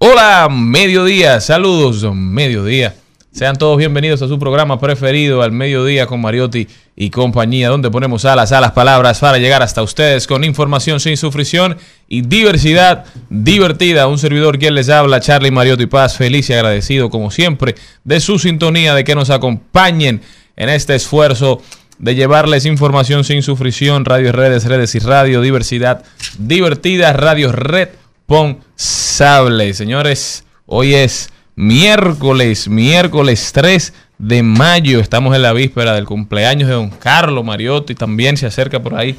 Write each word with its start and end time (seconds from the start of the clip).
Hola, 0.00 0.48
mediodía, 0.48 1.40
saludos, 1.40 2.06
mediodía. 2.14 2.94
Sean 3.32 3.56
todos 3.56 3.76
bienvenidos 3.78 4.22
a 4.22 4.28
su 4.28 4.38
programa 4.38 4.78
preferido, 4.78 5.42
al 5.42 5.50
mediodía 5.50 6.06
con 6.06 6.20
Mariotti 6.20 6.68
y 6.94 7.10
compañía, 7.10 7.68
donde 7.68 7.90
ponemos 7.90 8.24
alas 8.24 8.52
a 8.52 8.60
las 8.60 8.70
palabras 8.70 9.18
para 9.18 9.38
llegar 9.38 9.60
hasta 9.60 9.82
ustedes 9.82 10.28
con 10.28 10.44
información 10.44 11.00
sin 11.00 11.16
sufrición 11.16 11.78
y 12.06 12.20
diversidad 12.20 13.06
divertida. 13.28 14.06
Un 14.06 14.18
servidor 14.18 14.60
quien 14.60 14.76
les 14.76 14.88
habla, 14.88 15.18
Charlie 15.18 15.50
Mariotti 15.50 15.86
Paz, 15.86 16.16
feliz 16.16 16.48
y 16.48 16.52
agradecido 16.52 17.10
como 17.10 17.32
siempre 17.32 17.74
de 18.04 18.20
su 18.20 18.38
sintonía, 18.38 18.94
de 18.94 19.02
que 19.02 19.16
nos 19.16 19.30
acompañen 19.30 20.22
en 20.54 20.68
este 20.68 20.94
esfuerzo 20.94 21.60
de 21.98 22.14
llevarles 22.14 22.66
información 22.66 23.24
sin 23.24 23.42
sufrición, 23.42 24.04
radio 24.04 24.30
redes, 24.30 24.64
redes 24.64 24.94
y 24.94 25.00
radio, 25.00 25.40
diversidad 25.40 26.04
divertida, 26.38 27.12
radio 27.14 27.50
responsable. 28.28 29.72
Señores, 29.72 30.44
hoy 30.66 30.94
es 30.94 31.30
miércoles, 31.56 32.68
miércoles 32.68 33.52
3 33.54 33.94
de 34.18 34.42
mayo. 34.42 35.00
Estamos 35.00 35.34
en 35.34 35.40
la 35.40 35.54
víspera 35.54 35.94
del 35.94 36.04
cumpleaños 36.04 36.68
de 36.68 36.74
don 36.74 36.90
Carlos 36.90 37.42
Mariotti. 37.42 37.94
También 37.94 38.36
se 38.36 38.44
acerca 38.44 38.82
por 38.82 38.96
ahí 38.96 39.16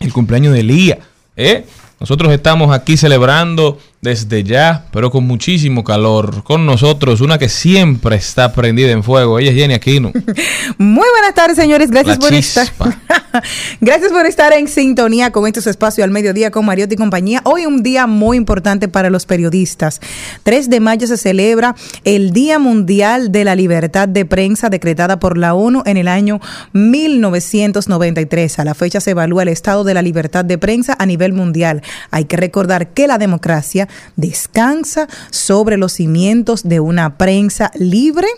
el 0.00 0.12
cumpleaños 0.12 0.52
de 0.52 0.64
Lía. 0.64 0.98
¿eh? 1.36 1.64
Nosotros 2.00 2.32
estamos 2.32 2.74
aquí 2.74 2.96
celebrando 2.96 3.78
desde 4.00 4.44
ya, 4.44 4.84
pero 4.92 5.10
con 5.10 5.26
muchísimo 5.26 5.82
calor. 5.82 6.44
Con 6.44 6.66
nosotros, 6.66 7.20
una 7.20 7.38
que 7.38 7.48
siempre 7.48 8.14
está 8.16 8.52
prendida 8.52 8.92
en 8.92 9.02
fuego. 9.02 9.38
Ella 9.38 9.50
es 9.50 9.56
Jenny 9.56 9.74
Aquino. 9.74 10.12
Muy 10.78 11.08
buenas 11.10 11.34
tardes, 11.34 11.56
señores. 11.56 11.90
Gracias 11.90 12.16
La 12.16 12.20
por 12.20 12.30
chispa. 12.30 12.62
estar. 12.62 12.98
Gracias 13.80 14.12
por 14.12 14.24
estar 14.26 14.52
en 14.52 14.68
sintonía 14.68 15.32
con 15.32 15.46
estos 15.46 15.66
espacios 15.66 16.04
al 16.04 16.10
mediodía 16.10 16.50
con 16.50 16.64
Mariotti 16.64 16.94
y 16.94 16.96
compañía. 16.96 17.40
Hoy 17.44 17.66
un 17.66 17.82
día 17.82 18.06
muy 18.06 18.36
importante 18.36 18.88
para 18.88 19.10
los 19.10 19.26
periodistas. 19.26 20.00
3 20.44 20.70
de 20.70 20.80
mayo 20.80 21.06
se 21.06 21.16
celebra 21.16 21.74
el 22.04 22.32
Día 22.32 22.58
Mundial 22.58 23.32
de 23.32 23.44
la 23.44 23.56
Libertad 23.56 24.08
de 24.08 24.24
Prensa 24.24 24.68
decretada 24.68 25.18
por 25.18 25.36
la 25.36 25.54
ONU 25.54 25.82
en 25.86 25.96
el 25.96 26.06
año 26.08 26.40
1993. 26.72 28.58
A 28.60 28.64
la 28.64 28.74
fecha 28.74 29.00
se 29.00 29.10
evalúa 29.10 29.42
el 29.42 29.48
estado 29.48 29.82
de 29.84 29.94
la 29.94 30.02
libertad 30.02 30.44
de 30.44 30.58
prensa 30.58 30.96
a 30.98 31.06
nivel 31.06 31.32
mundial. 31.32 31.82
Hay 32.10 32.26
que 32.26 32.36
recordar 32.36 32.88
que 32.88 33.06
la 33.06 33.18
democracia 33.18 33.87
descansa 34.16 35.08
sobre 35.30 35.76
los 35.76 35.92
cimientos 35.92 36.62
de 36.62 36.80
una 36.80 37.16
prensa 37.16 37.70
libre 37.74 38.28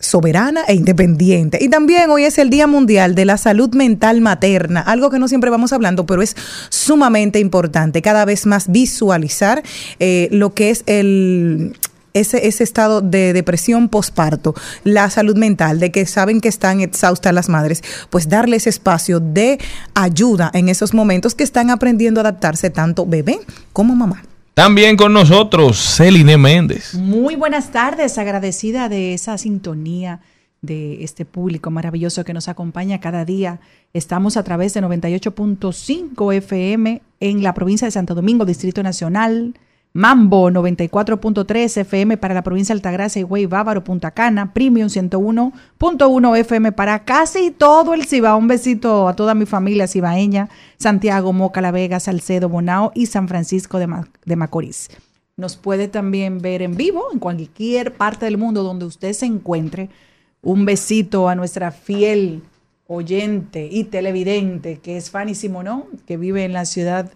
soberana 0.00 0.62
e 0.68 0.74
independiente. 0.74 1.58
Y 1.60 1.68
también 1.68 2.10
hoy 2.10 2.24
es 2.24 2.38
el 2.38 2.50
Día 2.50 2.66
Mundial 2.66 3.14
de 3.14 3.24
la 3.24 3.38
Salud 3.38 3.74
Mental 3.74 4.20
Materna, 4.20 4.80
algo 4.80 5.10
que 5.10 5.18
no 5.18 5.28
siempre 5.28 5.50
vamos 5.50 5.72
hablando, 5.72 6.06
pero 6.06 6.22
es 6.22 6.36
sumamente 6.68 7.38
importante. 7.38 8.02
Cada 8.02 8.24
vez 8.24 8.46
más 8.46 8.70
visualizar 8.70 9.62
eh, 9.98 10.28
lo 10.30 10.54
que 10.54 10.70
es 10.70 10.82
el 10.86 11.76
ese, 12.14 12.48
ese 12.48 12.64
estado 12.64 13.02
de 13.02 13.34
depresión 13.34 13.90
posparto, 13.90 14.54
la 14.84 15.10
salud 15.10 15.36
mental, 15.36 15.78
de 15.78 15.92
que 15.92 16.06
saben 16.06 16.40
que 16.40 16.48
están 16.48 16.80
exhaustas 16.80 17.34
las 17.34 17.50
madres, 17.50 17.82
pues 18.08 18.30
darles 18.30 18.66
espacio 18.66 19.20
de 19.20 19.58
ayuda 19.94 20.50
en 20.54 20.70
esos 20.70 20.94
momentos 20.94 21.34
que 21.34 21.44
están 21.44 21.68
aprendiendo 21.68 22.20
a 22.20 22.22
adaptarse 22.22 22.70
tanto 22.70 23.04
bebé 23.04 23.38
como 23.74 23.94
mamá. 23.94 24.22
También 24.56 24.96
con 24.96 25.12
nosotros, 25.12 25.76
Celine 25.76 26.38
Méndez. 26.38 26.94
Muy 26.94 27.36
buenas 27.36 27.72
tardes, 27.72 28.16
agradecida 28.16 28.88
de 28.88 29.12
esa 29.12 29.36
sintonía 29.36 30.20
de 30.62 31.04
este 31.04 31.26
público 31.26 31.70
maravilloso 31.70 32.24
que 32.24 32.32
nos 32.32 32.48
acompaña 32.48 32.98
cada 32.98 33.26
día. 33.26 33.60
Estamos 33.92 34.38
a 34.38 34.44
través 34.44 34.72
de 34.72 34.80
98.5 34.80 36.34
FM 36.36 37.02
en 37.20 37.42
la 37.42 37.52
provincia 37.52 37.86
de 37.86 37.90
Santo 37.90 38.14
Domingo, 38.14 38.46
Distrito 38.46 38.82
Nacional, 38.82 39.52
Mambo 39.96 40.50
94.3 40.50 41.78
FM 41.78 42.18
para 42.18 42.34
la 42.34 42.42
provincia 42.42 42.74
de 42.74 42.78
Altagracia, 42.80 43.20
Higüey, 43.20 43.46
Bávaro, 43.46 43.82
Punta 43.82 44.10
Cana, 44.10 44.52
Premium 44.52 44.88
101.1 44.88 46.36
FM 46.38 46.72
para 46.72 47.04
casi 47.06 47.50
todo 47.50 47.94
el 47.94 48.04
Cibao. 48.04 48.36
Un 48.36 48.46
besito 48.46 49.08
a 49.08 49.16
toda 49.16 49.34
mi 49.34 49.46
familia 49.46 49.88
cibaeña, 49.88 50.50
Santiago, 50.76 51.32
Moca, 51.32 51.62
La 51.62 51.70
Vega, 51.70 51.98
Salcedo, 51.98 52.50
Bonao 52.50 52.92
y 52.94 53.06
San 53.06 53.26
Francisco 53.26 53.78
de, 53.78 53.86
Ma- 53.86 54.06
de 54.26 54.36
Macorís. 54.36 54.90
Nos 55.38 55.56
puede 55.56 55.88
también 55.88 56.42
ver 56.42 56.60
en 56.60 56.76
vivo 56.76 57.04
en 57.10 57.18
cualquier 57.18 57.94
parte 57.94 58.26
del 58.26 58.36
mundo 58.36 58.62
donde 58.62 58.84
usted 58.84 59.14
se 59.14 59.24
encuentre. 59.24 59.88
Un 60.42 60.66
besito 60.66 61.30
a 61.30 61.34
nuestra 61.34 61.70
fiel 61.70 62.42
oyente 62.86 63.66
y 63.72 63.84
televidente 63.84 64.78
que 64.78 64.98
es 64.98 65.10
Fanny 65.10 65.34
Simonón, 65.34 65.84
que 66.06 66.18
vive 66.18 66.44
en 66.44 66.52
la 66.52 66.66
ciudad 66.66 67.10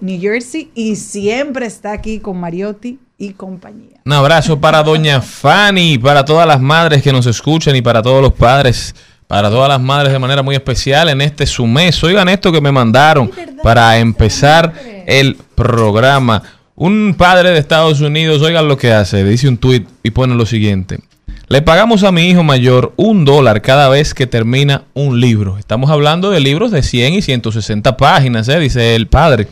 New 0.00 0.20
Jersey 0.20 0.70
y 0.74 0.96
siempre 0.96 1.66
está 1.66 1.92
aquí 1.92 2.20
con 2.20 2.38
Mariotti 2.38 2.98
y 3.18 3.32
compañía. 3.32 4.00
Un 4.04 4.12
abrazo 4.12 4.60
para 4.60 4.82
doña 4.82 5.20
Fanny, 5.20 5.98
para 5.98 6.24
todas 6.24 6.46
las 6.46 6.60
madres 6.60 7.02
que 7.02 7.12
nos 7.12 7.26
escuchan 7.26 7.74
y 7.74 7.82
para 7.82 8.02
todos 8.02 8.22
los 8.22 8.32
padres, 8.32 8.94
para 9.26 9.50
todas 9.50 9.68
las 9.68 9.80
madres 9.80 10.12
de 10.12 10.18
manera 10.18 10.42
muy 10.42 10.54
especial 10.54 11.08
en 11.08 11.20
este 11.20 11.46
su 11.46 11.66
mes. 11.66 12.02
Oigan 12.04 12.28
esto 12.28 12.52
que 12.52 12.60
me 12.60 12.70
mandaron 12.70 13.30
para 13.62 13.98
empezar 13.98 14.72
el 15.06 15.36
programa. 15.54 16.42
Un 16.76 17.14
padre 17.16 17.50
de 17.50 17.58
Estados 17.58 18.00
Unidos, 18.00 18.42
oigan 18.42 18.68
lo 18.68 18.76
que 18.76 18.92
hace, 18.92 19.24
dice 19.24 19.48
un 19.48 19.58
tuit 19.58 19.88
y 20.02 20.10
pone 20.10 20.34
lo 20.34 20.46
siguiente. 20.46 21.00
Le 21.46 21.60
pagamos 21.60 22.04
a 22.04 22.12
mi 22.12 22.30
hijo 22.30 22.42
mayor 22.42 22.94
un 22.96 23.26
dólar 23.26 23.60
cada 23.60 23.90
vez 23.90 24.14
que 24.14 24.26
termina 24.26 24.84
un 24.94 25.20
libro. 25.20 25.58
Estamos 25.58 25.90
hablando 25.90 26.30
de 26.30 26.40
libros 26.40 26.70
de 26.70 26.82
100 26.82 27.14
y 27.14 27.22
160 27.22 27.98
páginas, 27.98 28.48
¿eh? 28.48 28.58
dice 28.58 28.96
el 28.96 29.08
padre. 29.08 29.46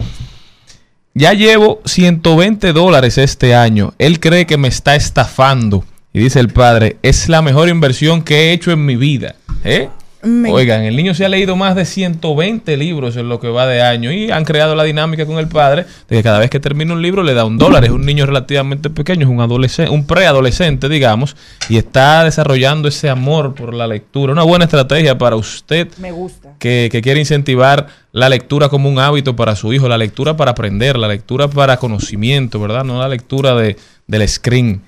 Ya 1.12 1.34
llevo 1.34 1.82
120 1.84 2.72
dólares 2.72 3.18
este 3.18 3.54
año. 3.54 3.92
Él 3.98 4.20
cree 4.20 4.46
que 4.46 4.56
me 4.56 4.68
está 4.68 4.94
estafando. 4.94 5.84
Y 6.14 6.20
dice 6.20 6.40
el 6.40 6.48
padre, 6.48 6.96
es 7.02 7.28
la 7.28 7.42
mejor 7.42 7.68
inversión 7.68 8.22
que 8.22 8.36
he 8.36 8.52
hecho 8.52 8.70
en 8.70 8.86
mi 8.86 8.96
vida. 8.96 9.34
¿Eh? 9.62 9.90
Me- 10.22 10.50
Oigan, 10.52 10.82
el 10.84 10.94
niño 10.94 11.14
se 11.14 11.24
ha 11.24 11.28
leído 11.28 11.56
más 11.56 11.74
de 11.74 11.84
120 11.84 12.76
libros 12.76 13.16
en 13.16 13.28
lo 13.28 13.40
que 13.40 13.48
va 13.48 13.66
de 13.66 13.82
año 13.82 14.12
y 14.12 14.30
han 14.30 14.44
creado 14.44 14.74
la 14.76 14.84
dinámica 14.84 15.26
con 15.26 15.38
el 15.38 15.48
padre 15.48 15.84
de 16.08 16.16
que 16.16 16.22
cada 16.22 16.38
vez 16.38 16.48
que 16.48 16.60
termina 16.60 16.92
un 16.92 17.02
libro 17.02 17.22
le 17.22 17.34
da 17.34 17.44
un 17.44 17.58
dólar. 17.58 17.84
Es 17.84 17.90
un 17.90 18.06
niño 18.06 18.24
relativamente 18.26 18.88
pequeño, 18.90 19.22
es 19.26 19.32
un 19.32 19.40
adolescente, 19.40 19.90
un 19.90 20.06
preadolescente, 20.06 20.88
digamos, 20.88 21.36
y 21.69 21.76
está 21.76 22.22
desarrollando 22.24 22.88
ese 22.88 23.10
amor 23.10 23.54
por 23.54 23.74
la 23.74 23.86
lectura. 23.86 24.32
Una 24.32 24.44
buena 24.44 24.64
estrategia 24.66 25.19
para 25.19 25.36
usted 25.36 25.88
Me 25.98 26.12
gusta. 26.12 26.50
que, 26.58 26.88
que 26.92 27.02
quiere 27.02 27.18
incentivar 27.20 27.88
la 28.12 28.28
lectura 28.28 28.68
como 28.68 28.88
un 28.88 28.98
hábito 28.98 29.34
para 29.34 29.56
su 29.56 29.72
hijo, 29.72 29.88
la 29.88 29.98
lectura 29.98 30.36
para 30.36 30.52
aprender, 30.52 30.98
la 30.98 31.08
lectura 31.08 31.48
para 31.48 31.78
conocimiento, 31.78 32.60
¿verdad? 32.60 32.84
No 32.84 33.00
la 33.00 33.08
lectura 33.08 33.54
de, 33.54 33.76
del 34.06 34.28
screen. 34.28 34.82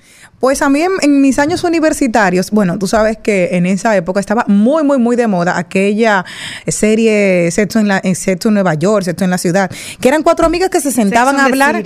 Pues 0.45 0.61
a 0.61 0.69
mí 0.69 0.79
en, 0.79 0.91
en, 1.01 1.21
mis 1.21 1.39
años 1.39 1.63
universitarios, 1.63 2.51
bueno, 2.51 2.77
tú 2.77 2.85
sabes 2.85 3.17
que 3.17 3.49
en 3.53 3.65
esa 3.65 3.97
época 3.97 4.19
estaba 4.19 4.45
muy, 4.47 4.83
muy, 4.83 4.99
muy 4.99 5.15
de 5.15 5.25
moda 5.25 5.57
aquella 5.57 6.23
serie 6.67 7.49
Sexo 7.49 7.79
en, 7.79 7.87
la, 7.87 7.99
en 8.03 8.13
Sexo 8.13 8.49
en 8.49 8.53
Nueva 8.53 8.75
York, 8.75 9.05
Sexo 9.05 9.23
en 9.25 9.31
la 9.31 9.39
ciudad, 9.39 9.71
que 9.99 10.07
eran 10.07 10.21
cuatro 10.21 10.45
amigas 10.45 10.69
que 10.69 10.81
se 10.81 10.91
sentaban 10.91 11.39
a 11.39 11.45
hablar. 11.45 11.81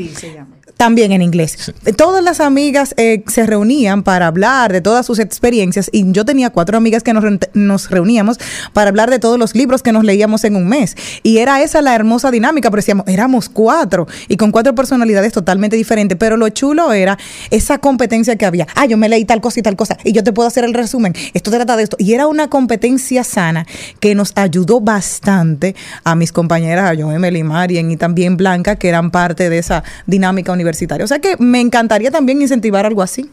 También 0.80 1.12
en 1.12 1.22
inglés. 1.22 1.74
Todas 1.98 2.24
las 2.24 2.40
amigas 2.40 2.94
eh, 2.96 3.26
se 3.28 3.46
reunían 3.46 4.02
para 4.02 4.28
hablar 4.28 4.72
de 4.72 4.80
todas 4.80 5.06
sus 5.06 5.20
experiencias 5.20 5.90
y 5.92 6.10
yo 6.14 6.24
tenía 6.24 6.52
cuatro 6.52 6.78
amigas 6.78 7.04
que 7.04 7.12
nos, 7.12 7.26
nos, 7.54 7.90
reuníamos 7.90 8.38
para 8.72 8.88
hablar 8.88 9.10
de 9.10 9.20
todos 9.20 9.38
los 9.38 9.56
libros 9.56 9.84
que 9.84 9.92
nos 9.92 10.06
leíamos 10.06 10.46
en 10.46 10.56
un 10.56 10.70
mes. 10.70 10.96
Y 11.22 11.40
era 11.40 11.62
esa 11.62 11.82
la 11.82 11.94
hermosa 11.94 12.32
dinámica, 12.32 12.72
pero 12.72 12.80
decíamos, 12.80 13.06
éramos 13.10 13.50
cuatro 13.50 14.08
y 14.30 14.38
con 14.38 14.54
cuatro 14.54 14.74
personalidades 14.74 15.34
totalmente 15.34 15.76
diferentes, 15.76 16.18
pero 16.18 16.38
lo 16.38 16.48
chulo 16.48 16.94
era 16.94 17.18
esa 17.52 17.80
competencia 17.80 18.38
que 18.38 18.46
había. 18.46 18.66
Ah, 18.74 18.86
yo 18.86 18.96
me 18.96 19.10
leí 19.10 19.26
tal 19.26 19.42
cosa 19.42 19.60
y 19.60 19.64
tal 19.64 19.76
cosa 19.76 19.98
y 20.06 20.14
yo 20.14 20.24
te 20.24 20.32
puedo 20.32 20.48
hacer 20.48 20.64
el 20.64 20.74
resumen. 20.74 21.14
Esto 21.34 21.52
trata 21.52 21.76
de 21.76 21.84
esto. 21.84 21.98
Y 22.00 22.14
era 22.14 22.26
una 22.26 22.48
competencia 22.50 23.26
sana 23.26 23.68
que 24.00 24.16
nos 24.16 24.32
ayudó 24.36 24.80
bastante 24.80 25.76
a 26.06 26.16
mis 26.16 26.32
compañeras, 26.32 26.90
a 26.90 26.94
yo, 26.94 27.12
Emily, 27.12 27.44
Marian 27.44 27.92
y 27.92 27.98
también 27.98 28.38
Blanca, 28.38 28.78
que 28.78 28.88
eran 28.88 29.12
parte 29.12 29.50
de 29.50 29.58
esa 29.58 29.84
dinámica 30.08 30.54
universitaria 30.54 30.69
o 31.04 31.08
sea 31.08 31.20
que 31.20 31.36
me 31.38 31.60
encantaría 31.60 32.12
también 32.12 32.42
incentivar 32.42 32.86
algo 32.86 33.02
así. 33.02 33.30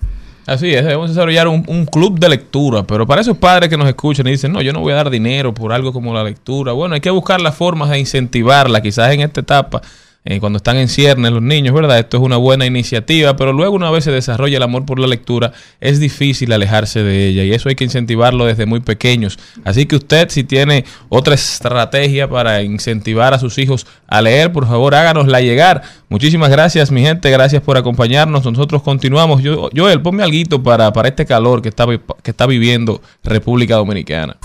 Así 0.47 0.73
es, 0.73 0.85
debemos 0.85 1.11
desarrollar 1.11 1.49
un, 1.49 1.65
un, 1.67 1.87
club 1.87 2.21
de 2.21 2.29
lectura, 2.29 2.85
pero 2.85 3.05
para 3.05 3.21
esos 3.21 3.37
padres 3.37 3.69
que 3.69 3.77
nos 3.77 3.89
escuchan 3.89 4.29
y 4.29 4.31
dicen, 4.31 4.53
no, 4.53 4.63
yo 4.63 4.73
no 4.73 4.81
voy 4.81 4.93
a 4.93 4.97
dar 4.97 5.11
dinero 5.11 5.53
por 5.53 5.73
algo 5.73 5.93
como 5.93 6.15
la 6.15 6.23
lectura, 6.23 6.73
bueno, 6.73 6.95
hay 6.95 7.01
que 7.01 7.11
buscar 7.11 7.41
las 7.41 7.57
formas 7.57 7.91
de 7.91 7.99
incentivarla, 7.99 8.81
quizás 8.81 9.13
en 9.13 9.23
esta 9.23 9.41
etapa 9.41 9.83
eh, 10.29 10.41
cuando 10.41 10.57
están 10.57 10.77
en 10.77 10.89
ciernes 10.89 11.31
los 11.31 11.41
niños, 11.41 11.73
¿verdad? 11.73 12.01
Esto 12.01 12.17
es 12.17 12.23
una 12.23 12.37
buena 12.37 12.67
iniciativa, 12.67 13.37
pero 13.37 13.53
luego 13.53 13.77
una 13.77 13.91
vez 13.93 14.05
se 14.05 14.11
desarrolla 14.11 14.57
el 14.57 14.63
amor 14.65 14.85
por 14.85 14.99
la 14.99 15.07
lectura, 15.07 15.53
es 15.81 16.01
difícil 16.01 16.53
alejarse 16.53 17.05
de 17.05 17.29
ella 17.29 17.45
y 17.45 17.53
eso 17.53 17.69
hay 17.69 17.77
que 17.77 17.85
incentivarlo 17.85 18.45
desde 18.45 18.67
muy 18.67 18.81
pequeños. 18.81 19.39
Así 19.65 19.87
que 19.87 19.95
usted 19.95 20.29
si 20.29 20.43
tiene 20.43 20.85
otra 21.09 21.35
estrategia 21.35 22.29
para 22.29 22.63
incentivar 22.63 23.35
a 23.35 23.39
sus 23.39 23.57
hijos 23.59 23.87
a 24.09 24.21
leer, 24.21 24.53
por 24.53 24.67
favor 24.67 24.97
háganosla 24.97 25.41
llegar. 25.41 25.83
Muchísimas 26.09 26.51
gracias 26.51 26.91
mi 26.91 27.03
gente, 27.03 27.31
gracias 27.31 27.63
por 27.63 27.77
acompañarnos. 27.77 28.45
Nosotros 28.45 28.83
continuamos. 28.83 29.43
Yo, 29.43 29.71
Joel, 29.75 30.03
ponme 30.03 30.25
algo 30.25 30.63
para, 30.63 30.93
para 30.93 31.09
este 31.09 31.25
calor 31.25 31.63
que 31.63 31.69
está, 31.69 31.87
que 31.87 32.31
está 32.33 32.47
viviendo 32.47 33.01
República 33.23 33.77
Dominicana. 33.77 34.37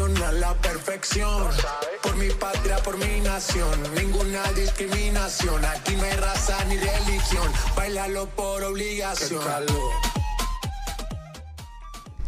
A 0.00 0.32
la 0.32 0.54
perfección. 0.54 1.42
Por 2.02 2.16
mi 2.16 2.28
patria, 2.30 2.76
por 2.76 2.96
mi 2.96 3.20
nación, 3.20 3.68
ninguna 3.96 4.42
discriminación. 4.54 5.64
Aquí 5.64 5.96
no 5.96 6.04
hay 6.04 6.12
raza 6.12 6.56
ni 6.68 6.76
religión, 6.76 7.50
bailalo 7.76 8.26
por 8.28 8.62
obligación. 8.62 9.40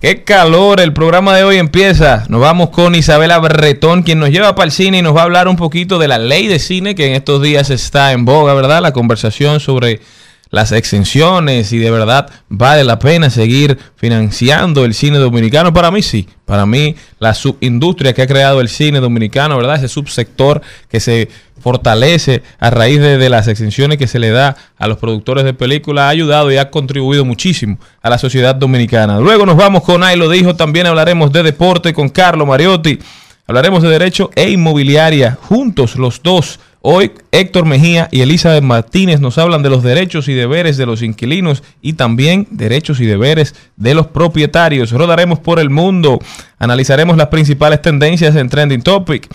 Qué 0.01 0.25
calor, 0.25 0.81
el 0.81 0.93
programa 0.93 1.37
de 1.37 1.45
hoy 1.45 1.59
empieza. 1.59 2.25
Nos 2.29 2.41
vamos 2.41 2.71
con 2.71 2.97
Isabela 2.97 3.39
Berretón, 3.39 4.03
quien 4.03 4.19
nos 4.19 4.31
lleva 4.31 4.57
para 4.57 4.65
el 4.65 4.73
cine 4.73 4.99
y 4.99 5.03
nos 5.03 5.15
va 5.15 5.21
a 5.21 5.25
hablar 5.25 5.47
un 5.47 5.57
poquito 5.57 5.99
de 6.01 6.09
la 6.09 6.19
ley 6.19 6.49
de 6.49 6.59
cine 6.59 6.97
que 6.97 7.07
en 7.07 7.13
estos 7.13 7.41
días 7.41 7.71
está 7.71 8.13
en 8.13 8.25
boga, 8.25 8.55
¿verdad? 8.55 8.83
La 8.83 8.93
conversación 8.93 9.61
sobre 9.61 10.01
las 10.51 10.73
exenciones 10.73 11.73
y 11.73 11.79
de 11.79 11.91
verdad 11.91 12.29
vale 12.49 12.83
la 12.85 12.99
pena 12.99 13.31
seguir 13.31 13.79
financiando 13.97 14.85
el 14.85 14.95
cine 14.95 15.19
dominicano. 15.19 15.73
Para 15.73 15.91
mí 15.91 16.03
sí, 16.03 16.29
para 16.45 16.67
mí 16.67 16.97
la 17.19 17.35
subindustria 17.35 18.13
que 18.13 18.23
ha 18.23 18.27
creado 18.27 18.61
el 18.61 18.69
cine 18.69 19.01
dominicano, 19.01 19.57
¿verdad? 19.57 19.77
Ese 19.77 19.89
subsector 19.89 20.61
que 20.89 20.99
se 20.99 21.29
fortalece 21.61 22.43
a 22.59 22.71
raíz 22.71 23.01
de, 23.01 23.29
las 23.29 23.47
exenciones 23.47 23.99
que 23.99 24.07
se 24.07 24.19
le 24.19 24.31
da 24.31 24.57
a 24.77 24.89
los 24.89 24.99
productores 24.99 25.45
de 25.45 25.55
películas 25.55 26.05
ha 26.05 26.09
ayudado 26.09 26.51
y 26.51 26.57
ha 26.57 26.71
contribuido 26.71 27.25
muchísimo 27.25 27.79
a 28.03 28.11
la 28.11 28.19
sociedad 28.19 28.55
dominicana. 28.55 29.21
Luego 29.21 29.47
nos 29.47 29.57
vamos 29.57 29.85
con 29.85 30.03
Ay 30.03 30.17
lo 30.17 30.29
dijo, 30.29 30.57
también 30.57 30.87
hablaremos 30.87 31.33
de 31.33 31.43
deporte 31.43 31.93
con 31.93 32.09
Carlo 32.09 32.47
Mariotti, 32.47 32.99
hablaremos 33.47 33.83
de 33.83 33.91
derecho 33.91 34.31
e 34.35 34.51
inmobiliaria, 34.51 35.39
juntos 35.43 35.97
los 35.97 36.23
dos 36.23 36.59
Hoy 36.83 37.13
Héctor 37.31 37.67
Mejía 37.67 38.09
y 38.11 38.23
Elizabeth 38.23 38.65
Martínez 38.65 39.21
nos 39.21 39.37
hablan 39.37 39.63
de 39.63 39.69
los 39.69 39.83
derechos 39.83 40.29
y 40.29 40.33
deberes 40.33 40.79
de 40.79 40.87
los 40.87 41.03
inquilinos 41.03 41.63
y 41.83 41.93
también 41.93 42.47
derechos 42.51 43.01
y 43.01 43.07
deberes 43.07 43.55
de 43.77 43.95
los 43.95 44.07
propietarios. 44.07 44.91
Rodaremos 44.91 45.39
por 45.39 45.59
el 45.59 45.69
mundo, 45.69 46.19
analizaremos 46.59 47.19
las 47.19 47.27
principales 47.27 47.83
tendencias 47.83 48.35
en 48.35 48.49
Trending 48.49 48.81
Topic. 48.81 49.29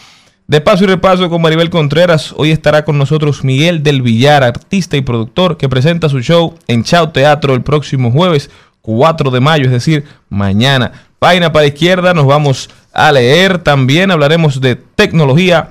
De 0.47 0.59
paso 0.59 0.85
y 0.85 0.87
repaso 0.87 1.29
con 1.29 1.39
Maribel 1.43 1.69
Contreras, 1.69 2.33
hoy 2.35 2.49
estará 2.49 2.83
con 2.83 2.97
nosotros 2.97 3.43
Miguel 3.43 3.83
del 3.83 4.01
Villar, 4.01 4.43
artista 4.43 4.97
y 4.97 5.01
productor 5.01 5.57
que 5.57 5.69
presenta 5.69 6.09
su 6.09 6.21
show 6.21 6.55
en 6.67 6.83
Chao 6.83 7.09
Teatro 7.09 7.53
el 7.53 7.61
próximo 7.61 8.11
jueves 8.11 8.49
4 8.81 9.29
de 9.29 9.39
mayo, 9.39 9.65
es 9.65 9.71
decir, 9.71 10.03
mañana. 10.29 10.91
Página 11.19 11.51
para 11.51 11.67
izquierda, 11.67 12.15
nos 12.15 12.25
vamos 12.25 12.71
a 12.91 13.11
leer. 13.11 13.59
También 13.59 14.09
hablaremos 14.09 14.61
de 14.61 14.75
tecnología 14.75 15.69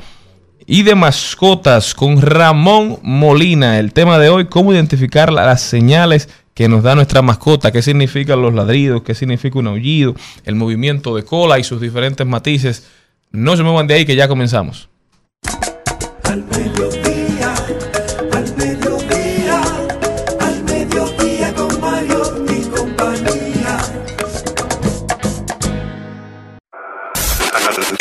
y 0.66 0.82
de 0.82 0.94
mascotas 0.94 1.94
con 1.94 2.20
Ramón 2.20 2.98
Molina. 3.02 3.78
El 3.78 3.92
tema 3.92 4.18
de 4.18 4.28
hoy, 4.28 4.46
cómo 4.46 4.72
identificar 4.72 5.32
las 5.32 5.60
señales 5.60 6.28
que 6.54 6.68
nos 6.68 6.82
da 6.82 6.94
nuestra 6.94 7.22
mascota, 7.22 7.72
qué 7.72 7.82
significan 7.82 8.40
los 8.40 8.54
ladridos, 8.54 9.02
qué 9.02 9.14
significa 9.14 9.58
un 9.58 9.66
aullido, 9.66 10.14
el 10.44 10.54
movimiento 10.54 11.16
de 11.16 11.24
cola 11.24 11.58
y 11.58 11.64
sus 11.64 11.80
diferentes 11.80 12.26
matices. 12.26 12.86
No 13.30 13.56
se 13.56 13.62
muevan 13.62 13.86
de 13.86 13.94
ahí 13.94 14.04
que 14.04 14.16
ya 14.16 14.28
comenzamos. 14.28 14.88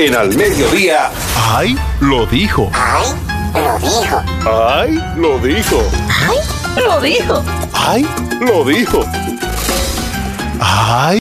En 0.04 0.16
al 0.16 0.36
mediodía 0.36 1.12
¡Ay! 1.38 1.78
Lo 2.02 2.26
dijo. 2.26 2.70
¡Ay! 2.74 3.08
Lo 3.56 3.80
dijo. 3.80 4.22
¡Ay! 4.46 5.00
Lo 5.16 5.40
dijo. 5.40 5.82
¡Ay! 6.10 6.38
Lo 6.84 7.00
dijo. 7.00 7.44
¡Ay! 7.72 8.06
Lo 8.42 8.66
dijo. 8.66 9.06
¡Ay! 10.60 11.20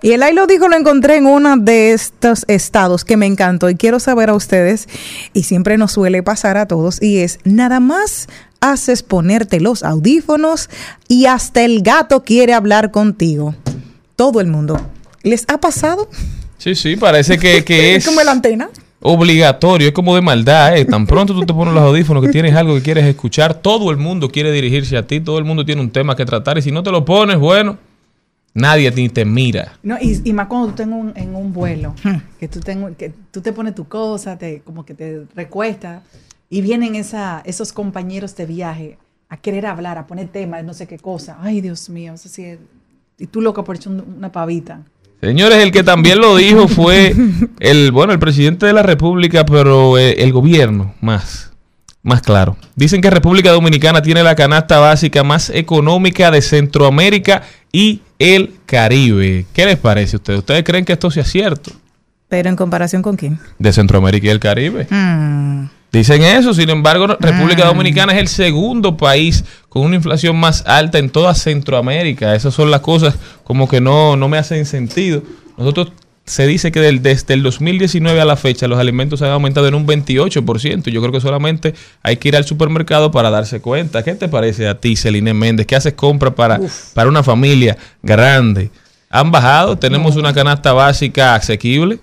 Y 0.00 0.12
el 0.12 0.22
ay 0.22 0.32
lo 0.32 0.46
dijo, 0.46 0.68
lo 0.68 0.76
encontré 0.76 1.16
en 1.16 1.26
uno 1.26 1.58
de 1.58 1.92
estos 1.92 2.46
estados 2.48 3.04
que 3.04 3.18
me 3.18 3.26
encantó 3.26 3.68
y 3.68 3.74
quiero 3.74 4.00
saber 4.00 4.30
a 4.30 4.34
ustedes, 4.34 4.88
y 5.34 5.42
siempre 5.42 5.76
nos 5.76 5.92
suele 5.92 6.22
pasar 6.22 6.56
a 6.56 6.66
todos, 6.66 7.02
y 7.02 7.18
es 7.18 7.40
nada 7.44 7.78
más 7.78 8.28
haces 8.62 9.02
ponerte 9.02 9.60
los 9.60 9.82
audífonos 9.82 10.70
y 11.08 11.26
hasta 11.26 11.60
el 11.62 11.82
gato 11.82 12.24
quiere 12.24 12.54
hablar 12.54 12.90
contigo. 12.90 13.54
Todo 14.16 14.40
el 14.40 14.46
mundo. 14.46 14.80
¿Les 15.22 15.44
ha 15.48 15.58
pasado? 15.58 16.08
Sí, 16.58 16.74
sí, 16.74 16.96
parece 16.96 17.38
que, 17.38 17.64
que 17.64 17.94
es... 17.96 18.06
como 18.06 18.22
la 18.22 18.32
antena. 18.32 18.70
Obligatorio, 19.00 19.88
es 19.88 19.94
como 19.94 20.14
de 20.14 20.20
maldad, 20.20 20.76
¿eh? 20.76 20.84
Tan 20.84 21.06
pronto 21.08 21.34
tú 21.34 21.44
te 21.44 21.52
pones 21.52 21.74
los 21.74 21.82
audífonos 21.82 22.22
que 22.22 22.30
tienes 22.30 22.54
algo 22.54 22.74
que 22.74 22.82
quieres 22.82 23.04
escuchar, 23.04 23.54
todo 23.54 23.90
el 23.90 23.96
mundo 23.96 24.30
quiere 24.30 24.52
dirigirse 24.52 24.96
a 24.96 25.04
ti, 25.04 25.20
todo 25.20 25.38
el 25.38 25.44
mundo 25.44 25.64
tiene 25.64 25.80
un 25.80 25.90
tema 25.90 26.14
que 26.14 26.24
tratar 26.24 26.58
y 26.58 26.62
si 26.62 26.70
no 26.70 26.84
te 26.84 26.92
lo 26.92 27.04
pones, 27.04 27.36
bueno, 27.36 27.78
nadie 28.54 28.88
ni 28.92 29.08
te 29.08 29.24
mira. 29.24 29.76
No, 29.82 29.96
y, 30.00 30.20
y 30.22 30.32
más 30.32 30.46
cuando 30.46 30.68
tú 30.68 30.70
estás 30.74 30.86
en 30.86 30.92
un, 30.92 31.12
en 31.16 31.34
un 31.34 31.52
vuelo, 31.52 31.96
que, 32.38 32.46
tú 32.46 32.60
tengo, 32.60 32.96
que 32.96 33.12
tú 33.32 33.40
te 33.40 33.52
pones 33.52 33.74
tu 33.74 33.88
cosa, 33.88 34.38
te, 34.38 34.60
como 34.60 34.84
que 34.84 34.94
te 34.94 35.24
recuestas 35.34 36.04
y 36.48 36.60
vienen 36.60 36.94
esa, 36.94 37.42
esos 37.44 37.72
compañeros 37.72 38.36
de 38.36 38.46
viaje 38.46 38.98
a 39.28 39.36
querer 39.36 39.66
hablar, 39.66 39.98
a 39.98 40.06
poner 40.06 40.28
temas, 40.28 40.62
no 40.62 40.74
sé 40.74 40.86
qué 40.86 40.98
cosa. 40.98 41.38
Ay, 41.40 41.60
Dios 41.60 41.88
mío, 41.88 42.14
eso 42.14 42.28
sí, 42.28 42.56
y 43.18 43.26
tú 43.26 43.40
loca 43.40 43.64
por 43.64 43.74
echar 43.74 43.92
una 43.92 44.30
pavita. 44.30 44.82
Señores, 45.22 45.58
el 45.58 45.70
que 45.70 45.84
también 45.84 46.18
lo 46.18 46.36
dijo 46.36 46.66
fue 46.68 47.14
el, 47.60 47.92
bueno, 47.92 48.12
el 48.12 48.18
presidente 48.18 48.66
de 48.66 48.72
la 48.72 48.82
República, 48.82 49.46
pero 49.46 49.96
eh, 49.96 50.16
el 50.18 50.32
gobierno 50.32 50.94
más, 51.00 51.52
más 52.02 52.22
claro. 52.22 52.56
Dicen 52.74 53.00
que 53.00 53.08
República 53.08 53.52
Dominicana 53.52 54.02
tiene 54.02 54.24
la 54.24 54.34
canasta 54.34 54.80
básica 54.80 55.22
más 55.22 55.48
económica 55.50 56.32
de 56.32 56.42
Centroamérica 56.42 57.42
y 57.70 58.02
el 58.18 58.54
Caribe. 58.66 59.46
¿Qué 59.52 59.64
les 59.64 59.78
parece 59.78 60.16
a 60.16 60.18
ustedes? 60.18 60.40
¿Ustedes 60.40 60.64
creen 60.64 60.84
que 60.84 60.94
esto 60.94 61.08
sea 61.08 61.24
cierto? 61.24 61.70
Pero 62.28 62.48
en 62.48 62.56
comparación 62.56 63.02
con 63.02 63.14
quién? 63.14 63.38
De 63.60 63.72
Centroamérica 63.72 64.26
y 64.26 64.30
el 64.30 64.40
Caribe. 64.40 64.88
Mm. 64.90 65.66
Dicen 65.92 66.22
eso, 66.22 66.54
sin 66.54 66.70
embargo, 66.70 67.06
República 67.20 67.66
Dominicana 67.66 68.14
es 68.14 68.18
el 68.18 68.28
segundo 68.28 68.96
país 68.96 69.44
con 69.72 69.82
una 69.84 69.96
inflación 69.96 70.36
más 70.36 70.64
alta 70.66 70.98
en 70.98 71.08
toda 71.08 71.34
Centroamérica. 71.34 72.34
Esas 72.34 72.52
son 72.52 72.70
las 72.70 72.80
cosas 72.82 73.14
como 73.42 73.66
que 73.68 73.80
no, 73.80 74.16
no 74.16 74.28
me 74.28 74.36
hacen 74.36 74.66
sentido. 74.66 75.22
Nosotros 75.56 75.92
se 76.26 76.46
dice 76.46 76.70
que 76.70 76.80
del- 76.80 77.00
desde 77.00 77.32
el 77.32 77.42
2019 77.42 78.20
a 78.20 78.26
la 78.26 78.36
fecha 78.36 78.68
los 78.68 78.78
alimentos 78.78 79.22
han 79.22 79.30
aumentado 79.30 79.66
en 79.68 79.74
un 79.74 79.86
28%. 79.86 80.90
Yo 80.90 81.00
creo 81.00 81.10
que 81.10 81.22
solamente 81.22 81.72
hay 82.02 82.18
que 82.18 82.28
ir 82.28 82.36
al 82.36 82.44
supermercado 82.44 83.10
para 83.10 83.30
darse 83.30 83.60
cuenta. 83.62 84.02
¿Qué 84.04 84.14
te 84.14 84.28
parece 84.28 84.68
a 84.68 84.78
ti, 84.78 84.94
Celine 84.94 85.32
Méndez? 85.32 85.66
¿Qué 85.66 85.74
haces 85.74 85.94
compra 85.94 86.34
para, 86.34 86.60
para 86.92 87.08
una 87.08 87.22
familia 87.22 87.78
grande? 88.02 88.70
¿Han 89.08 89.30
bajado? 89.30 89.78
¿Tenemos 89.78 90.16
una 90.16 90.34
canasta 90.34 90.74
básica 90.74 91.34
asequible? 91.34 91.98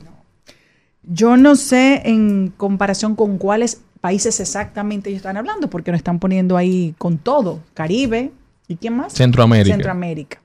Yo 1.03 1.38
no 1.38 1.55
sé 1.55 2.01
en 2.05 2.51
comparación 2.55 3.15
con 3.15 3.38
cuáles 3.38 3.81
países 4.01 4.39
exactamente 4.39 5.10
ellos 5.10 5.20
están 5.20 5.38
hablando, 5.38 5.70
porque 5.70 5.91
nos 5.91 6.00
están 6.00 6.20
poniendo 6.20 6.58
ahí 6.58 6.94
con 6.98 7.18
todo. 7.18 7.60
Caribe, 7.74 8.32
¿y 8.68 8.75
quién 8.77 8.96
más? 8.96 9.13
Centroamérica. 9.13 9.75
Centroamérica. 9.75 10.41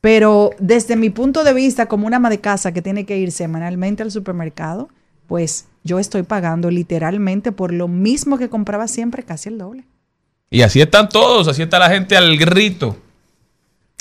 Pero 0.00 0.50
desde 0.58 0.94
mi 0.96 1.10
punto 1.10 1.42
de 1.42 1.52
vista, 1.52 1.86
como 1.86 2.06
una 2.06 2.18
ama 2.18 2.30
de 2.30 2.40
casa 2.40 2.72
que 2.72 2.82
tiene 2.82 3.04
que 3.06 3.18
ir 3.18 3.32
semanalmente 3.32 4.02
al 4.02 4.10
supermercado, 4.12 4.88
pues 5.26 5.66
yo 5.82 5.98
estoy 5.98 6.22
pagando 6.22 6.70
literalmente 6.70 7.50
por 7.50 7.72
lo 7.72 7.88
mismo 7.88 8.38
que 8.38 8.48
compraba 8.48 8.86
siempre, 8.86 9.24
casi 9.24 9.48
el 9.48 9.58
doble. 9.58 9.84
Y 10.48 10.62
así 10.62 10.80
están 10.80 11.08
todos, 11.08 11.48
así 11.48 11.62
está 11.62 11.78
la 11.80 11.90
gente 11.90 12.16
al 12.16 12.36
grito. 12.36 12.96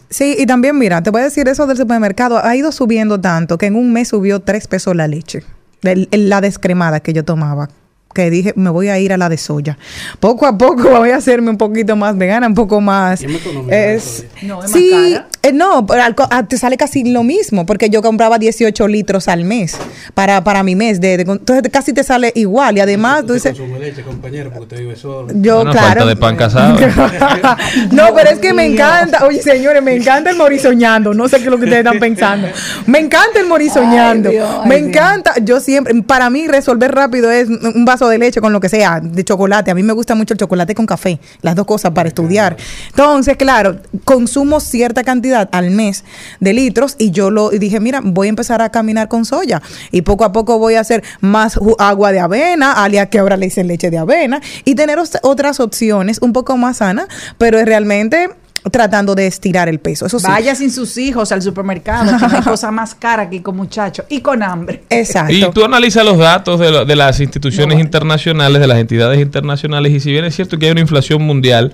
Sí, 0.09 0.35
y 0.37 0.45
también, 0.45 0.77
mira, 0.77 1.01
te 1.01 1.09
voy 1.09 1.21
a 1.21 1.23
decir 1.25 1.47
eso 1.47 1.65
del 1.65 1.77
supermercado. 1.77 2.37
Ha 2.43 2.55
ido 2.55 2.71
subiendo 2.71 3.19
tanto 3.19 3.57
que 3.57 3.65
en 3.65 3.75
un 3.75 3.91
mes 3.91 4.09
subió 4.09 4.39
tres 4.41 4.67
pesos 4.67 4.95
la 4.95 5.07
leche. 5.07 5.41
El- 5.81 6.07
el- 6.11 6.29
la 6.29 6.41
descremada 6.41 6.99
que 6.99 7.13
yo 7.13 7.25
tomaba. 7.25 7.69
Que 8.15 8.29
dije, 8.29 8.53
me 8.55 8.69
voy 8.69 8.87
a 8.87 8.97
ir 8.97 9.11
a 9.11 9.17
la 9.17 9.27
de 9.27 9.37
soya. 9.37 9.77
Poco 10.21 10.45
a 10.47 10.57
poco 10.57 10.89
voy 10.97 11.09
a 11.11 11.17
hacerme 11.17 11.49
un 11.49 11.57
poquito 11.57 11.95
más 11.97 12.17
vegana, 12.17 12.47
un 12.47 12.55
poco 12.55 12.79
más. 12.81 13.21
Es. 13.69 14.25
No, 14.41 14.63
es 14.63 14.71
más 14.71 14.71
sí, 14.71 14.89
cara. 15.13 15.27
eh, 15.43 15.51
no, 15.51 15.85
ah, 16.31 16.43
te 16.47 16.57
sale 16.57 16.77
casi 16.77 17.03
lo 17.11 17.23
mismo, 17.23 17.65
porque 17.65 17.89
yo 17.89 18.01
compraba 18.01 18.39
18 18.39 18.87
litros 18.87 19.27
al 19.27 19.43
mes 19.43 19.77
para, 20.13 20.43
para 20.45 20.63
mi 20.63 20.75
mes. 20.75 21.01
De, 21.01 21.17
de- 21.17 21.23
entonces 21.29 21.69
casi 21.71 21.91
te 21.91 22.03
sale 22.03 22.31
igual. 22.35 22.77
Y 22.77 22.79
además, 22.79 23.25
tú 23.27 23.33
dices, 23.33 23.57
consume 23.57 23.79
leche, 23.79 24.01
compañero, 24.01 24.49
porque 24.49 24.63
usted 24.63 24.79
vive 24.79 24.95
solo. 24.95 25.27
yo, 25.35 25.61
Una 25.61 25.71
claro. 25.71 25.87
falta 25.87 26.05
de 26.05 26.15
pan 26.15 26.35
casado. 26.37 26.77
no, 27.91 28.13
pero 28.15 28.29
es 28.29 28.39
que 28.39 28.53
me 28.53 28.65
encanta, 28.65 29.25
oye 29.25 29.41
señores, 29.41 29.83
me 29.83 29.93
encanta 29.95 30.29
el 30.29 30.37
morisoñando, 30.37 31.13
no 31.13 31.27
sé 31.27 31.37
qué 31.37 31.43
es 31.43 31.49
lo 31.51 31.57
que 31.57 31.65
ustedes 31.65 31.85
están 31.85 31.99
pensando. 31.99 32.47
Me 32.85 32.99
encanta 32.99 33.39
el 33.39 33.47
morisoñando, 33.47 34.29
Ay, 34.29 34.35
Dios, 34.35 34.65
me 34.65 34.77
Dios. 34.77 34.87
encanta, 34.89 35.33
yo 35.41 35.59
siempre, 35.59 35.93
para 36.03 36.29
mí 36.29 36.47
resolver 36.47 36.93
rápido 36.93 37.29
es 37.31 37.49
un 37.49 37.85
vaso 37.85 38.04
de 38.09 38.17
leche 38.17 38.41
con 38.41 38.53
lo 38.53 38.59
que 38.59 38.69
sea, 38.69 38.99
de 39.01 39.23
chocolate, 39.23 39.71
a 39.71 39.75
mí 39.75 39.83
me 39.83 39.93
gusta 39.93 40.15
mucho 40.15 40.33
el 40.33 40.39
chocolate 40.39 40.75
con 40.75 40.85
café, 40.85 41.19
las 41.41 41.55
dos 41.55 41.65
cosas 41.65 41.91
para 41.91 42.09
estudiar. 42.09 42.57
Entonces, 42.89 43.37
claro, 43.37 43.79
consumo 44.03 44.59
cierta 44.59 45.03
cantidad 45.03 45.49
al 45.51 45.71
mes 45.71 46.03
de 46.39 46.53
litros 46.53 46.95
y 46.97 47.11
yo 47.11 47.31
lo 47.31 47.53
y 47.53 47.59
dije, 47.59 47.79
mira, 47.79 48.01
voy 48.03 48.27
a 48.27 48.29
empezar 48.29 48.61
a 48.61 48.69
caminar 48.69 49.07
con 49.07 49.25
soya 49.25 49.61
y 49.91 50.01
poco 50.01 50.25
a 50.25 50.31
poco 50.31 50.59
voy 50.59 50.75
a 50.75 50.81
hacer 50.81 51.03
más 51.21 51.59
agua 51.79 52.11
de 52.11 52.19
avena, 52.19 52.83
alias 52.83 53.09
que 53.09 53.19
ahora 53.19 53.37
le 53.37 53.47
dicen 53.47 53.67
leche 53.67 53.89
de 53.89 53.97
avena 53.97 54.41
y 54.63 54.75
tener 54.75 54.99
otras 55.21 55.59
opciones 55.59 56.19
un 56.21 56.33
poco 56.33 56.57
más 56.57 56.77
sanas, 56.77 57.07
pero 57.37 57.63
realmente 57.63 58.29
tratando 58.71 59.13
de 59.15 59.27
estirar 59.27 59.69
el 59.69 59.79
peso. 59.79 60.05
Eso 60.05 60.19
sí. 60.19 60.25
Vaya 60.27 60.55
sin 60.55 60.71
sus 60.71 60.97
hijos 60.97 61.31
al 61.31 61.41
supermercado, 61.41 62.17
que 62.17 62.27
no 62.27 62.35
hay 62.37 62.41
cosa 62.43 62.71
más 62.71 62.95
cara 62.95 63.29
que 63.29 63.41
con 63.43 63.55
muchachos 63.55 64.05
y 64.09 64.21
con 64.21 64.41
hambre. 64.43 64.83
Exacto. 64.89 65.33
Y 65.33 65.45
tú 65.51 65.63
analizas 65.63 66.03
los 66.03 66.17
datos 66.17 66.59
de, 66.59 66.71
lo- 66.71 66.85
de 66.85 66.95
las 66.95 67.19
instituciones 67.19 67.79
internacionales, 67.79 68.59
de 68.59 68.67
las 68.67 68.77
entidades 68.79 69.19
internacionales, 69.21 69.91
y 69.93 69.99
si 69.99 70.11
bien 70.11 70.25
es 70.25 70.35
cierto 70.35 70.57
que 70.57 70.65
hay 70.65 70.71
una 70.71 70.81
inflación 70.81 71.21
mundial, 71.21 71.73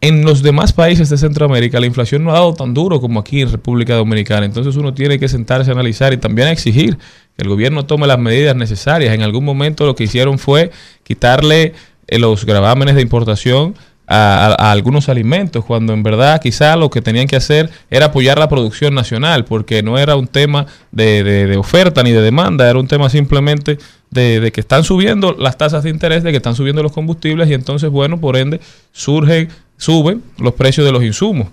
en 0.00 0.24
los 0.24 0.42
demás 0.42 0.72
países 0.72 1.08
de 1.10 1.16
Centroamérica 1.16 1.78
la 1.78 1.86
inflación 1.86 2.24
no 2.24 2.30
ha 2.30 2.34
dado 2.34 2.54
tan 2.54 2.74
duro 2.74 3.00
como 3.00 3.20
aquí 3.20 3.40
en 3.40 3.52
República 3.52 3.94
Dominicana. 3.94 4.44
Entonces 4.44 4.74
uno 4.74 4.92
tiene 4.94 5.20
que 5.20 5.28
sentarse 5.28 5.70
a 5.70 5.74
analizar 5.74 6.12
y 6.12 6.16
también 6.16 6.48
a 6.48 6.50
exigir 6.50 6.96
que 6.96 7.42
el 7.44 7.48
gobierno 7.48 7.86
tome 7.86 8.08
las 8.08 8.18
medidas 8.18 8.56
necesarias. 8.56 9.14
En 9.14 9.22
algún 9.22 9.44
momento 9.44 9.86
lo 9.86 9.94
que 9.94 10.02
hicieron 10.04 10.40
fue 10.40 10.72
quitarle 11.04 11.74
eh, 12.08 12.18
los 12.18 12.44
gravámenes 12.44 12.96
de 12.96 13.02
importación 13.02 13.76
a, 14.06 14.54
a- 14.58 14.72
algunos 14.72 15.08
alimentos, 15.08 15.64
cuando 15.64 15.92
en 15.92 16.02
verdad 16.02 16.40
quizá 16.40 16.76
lo 16.76 16.90
que 16.90 17.00
tenían 17.00 17.26
que 17.26 17.36
hacer 17.36 17.70
era 17.90 18.06
apoyar 18.06 18.38
la 18.38 18.48
producción 18.48 18.94
nacional, 18.94 19.44
porque 19.44 19.82
no 19.82 19.98
era 19.98 20.16
un 20.16 20.26
tema 20.26 20.66
de, 20.90 21.22
de- 21.24 21.46
de 21.46 21.56
oferta 21.56 22.02
ni 22.02 22.10
de 22.12 22.20
demanda, 22.22 22.68
era 22.68 22.78
un 22.78 22.88
tema 22.88 23.08
simplemente 23.10 23.78
de, 24.10 24.40
de 24.40 24.52
que 24.52 24.60
están 24.60 24.84
subiendo 24.84 25.32
las 25.38 25.56
tasas 25.56 25.82
de 25.84 25.90
interés, 25.90 26.22
de 26.22 26.30
que 26.30 26.36
están 26.36 26.54
subiendo 26.54 26.82
los 26.82 26.92
combustibles 26.92 27.48
y 27.48 27.54
entonces, 27.54 27.88
bueno, 27.90 28.20
por 28.20 28.36
ende, 28.36 28.60
surgen, 28.92 29.48
suben 29.78 30.22
los 30.38 30.54
precios 30.54 30.84
de 30.84 30.92
los 30.92 31.02
insumos. 31.02 31.48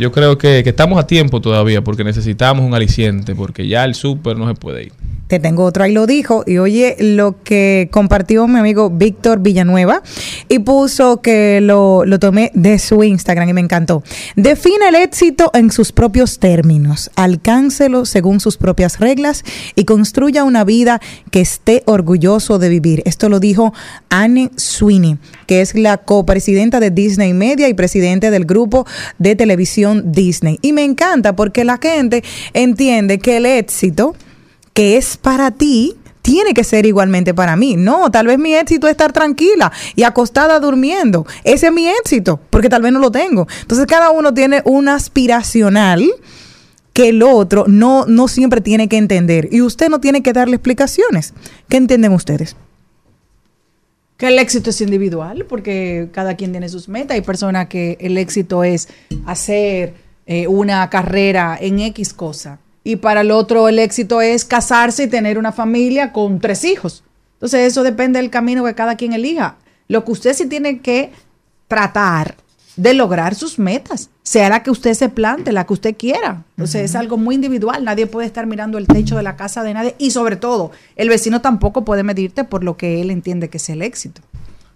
Yo 0.00 0.10
creo 0.12 0.38
que, 0.38 0.60
estamos 0.60 0.98
a 0.98 1.06
tiempo 1.06 1.42
todavía 1.42 1.84
porque 1.84 2.04
necesitamos 2.04 2.64
un 2.64 2.72
aliciente, 2.72 3.34
porque 3.34 3.68
ya 3.68 3.84
el 3.84 3.94
súper 3.94 4.38
no 4.38 4.48
se 4.48 4.54
puede 4.54 4.84
ir. 4.84 4.92
Te 5.26 5.38
tengo 5.38 5.62
otro, 5.62 5.84
ahí 5.84 5.92
lo 5.92 6.08
dijo. 6.08 6.42
Y 6.44 6.58
oye, 6.58 6.96
lo 6.98 7.40
que 7.44 7.88
compartió 7.92 8.48
mi 8.48 8.58
amigo 8.58 8.90
Víctor 8.90 9.38
Villanueva 9.40 10.02
y 10.48 10.58
puso 10.58 11.20
que 11.20 11.60
lo, 11.60 12.04
lo 12.04 12.18
tomé 12.18 12.50
de 12.54 12.80
su 12.80 13.04
Instagram 13.04 13.50
y 13.50 13.52
me 13.52 13.60
encantó. 13.60 14.02
Define 14.34 14.88
el 14.88 14.96
éxito 14.96 15.52
en 15.54 15.70
sus 15.70 15.92
propios 15.92 16.40
términos, 16.40 17.12
alcáncelo 17.14 18.06
según 18.06 18.40
sus 18.40 18.56
propias 18.56 18.98
reglas 18.98 19.44
y 19.76 19.84
construya 19.84 20.42
una 20.42 20.64
vida 20.64 21.00
que 21.30 21.42
esté 21.42 21.84
orgulloso 21.86 22.58
de 22.58 22.68
vivir. 22.68 23.02
Esto 23.04 23.28
lo 23.28 23.38
dijo 23.38 23.72
Anne 24.08 24.50
Sweeney, 24.56 25.18
que 25.46 25.60
es 25.60 25.76
la 25.76 25.98
copresidenta 25.98 26.80
de 26.80 26.90
Disney 26.90 27.34
Media 27.34 27.68
y 27.68 27.74
presidente 27.74 28.32
del 28.32 28.46
grupo 28.46 28.84
de 29.18 29.36
televisión 29.36 29.89
Disney. 29.94 30.58
Y 30.62 30.72
me 30.72 30.84
encanta 30.84 31.36
porque 31.36 31.64
la 31.64 31.78
gente 31.78 32.22
entiende 32.52 33.18
que 33.18 33.38
el 33.38 33.46
éxito 33.46 34.14
que 34.72 34.96
es 34.96 35.16
para 35.16 35.50
ti 35.50 35.96
tiene 36.22 36.54
que 36.54 36.64
ser 36.64 36.86
igualmente 36.86 37.34
para 37.34 37.56
mí. 37.56 37.76
No, 37.76 38.10
tal 38.10 38.26
vez 38.26 38.38
mi 38.38 38.54
éxito 38.54 38.86
es 38.86 38.92
estar 38.92 39.12
tranquila 39.12 39.72
y 39.96 40.02
acostada 40.02 40.60
durmiendo. 40.60 41.26
Ese 41.44 41.66
es 41.66 41.72
mi 41.72 41.88
éxito, 41.88 42.40
porque 42.50 42.68
tal 42.68 42.82
vez 42.82 42.92
no 42.92 42.98
lo 42.98 43.10
tengo. 43.10 43.46
Entonces 43.62 43.86
cada 43.86 44.10
uno 44.10 44.32
tiene 44.34 44.62
un 44.64 44.88
aspiracional 44.88 46.04
que 46.92 47.10
el 47.10 47.22
otro 47.22 47.64
no, 47.68 48.04
no 48.06 48.28
siempre 48.28 48.60
tiene 48.60 48.88
que 48.88 48.96
entender. 48.96 49.48
Y 49.50 49.62
usted 49.62 49.88
no 49.88 50.00
tiene 50.00 50.22
que 50.22 50.32
darle 50.32 50.56
explicaciones. 50.56 51.34
¿Qué 51.68 51.76
entienden 51.76 52.12
ustedes? 52.12 52.56
Que 54.20 54.28
el 54.28 54.38
éxito 54.38 54.68
es 54.68 54.82
individual, 54.82 55.46
porque 55.48 56.10
cada 56.12 56.36
quien 56.36 56.50
tiene 56.50 56.68
sus 56.68 56.90
metas. 56.90 57.14
Hay 57.14 57.22
personas 57.22 57.68
que 57.68 57.96
el 58.00 58.18
éxito 58.18 58.62
es 58.62 58.90
hacer 59.24 59.94
eh, 60.26 60.46
una 60.46 60.90
carrera 60.90 61.56
en 61.58 61.80
X 61.80 62.12
cosa. 62.12 62.58
Y 62.84 62.96
para 62.96 63.22
el 63.22 63.30
otro 63.30 63.66
el 63.66 63.78
éxito 63.78 64.20
es 64.20 64.44
casarse 64.44 65.04
y 65.04 65.06
tener 65.06 65.38
una 65.38 65.52
familia 65.52 66.12
con 66.12 66.38
tres 66.38 66.64
hijos. 66.64 67.02
Entonces 67.36 67.66
eso 67.66 67.82
depende 67.82 68.18
del 68.18 68.28
camino 68.28 68.62
que 68.62 68.74
cada 68.74 68.96
quien 68.96 69.14
elija. 69.14 69.56
Lo 69.88 70.04
que 70.04 70.12
usted 70.12 70.34
sí 70.34 70.44
tiene 70.44 70.80
que 70.80 71.12
tratar 71.66 72.36
de 72.80 72.94
lograr 72.94 73.34
sus 73.34 73.58
metas, 73.58 74.08
sea 74.22 74.48
la 74.48 74.62
que 74.62 74.70
usted 74.70 74.94
se 74.94 75.10
plante, 75.10 75.52
la 75.52 75.66
que 75.66 75.74
usted 75.74 75.96
quiera. 75.98 76.44
Entonces 76.52 76.82
es 76.82 76.96
algo 76.96 77.18
muy 77.18 77.34
individual, 77.34 77.84
nadie 77.84 78.06
puede 78.06 78.26
estar 78.26 78.46
mirando 78.46 78.78
el 78.78 78.86
techo 78.86 79.16
de 79.18 79.22
la 79.22 79.36
casa 79.36 79.62
de 79.62 79.74
nadie 79.74 79.94
y 79.98 80.12
sobre 80.12 80.36
todo 80.36 80.72
el 80.96 81.10
vecino 81.10 81.42
tampoco 81.42 81.84
puede 81.84 82.04
medirte 82.04 82.44
por 82.44 82.64
lo 82.64 82.78
que 82.78 83.02
él 83.02 83.10
entiende 83.10 83.50
que 83.50 83.58
es 83.58 83.68
el 83.68 83.82
éxito. 83.82 84.22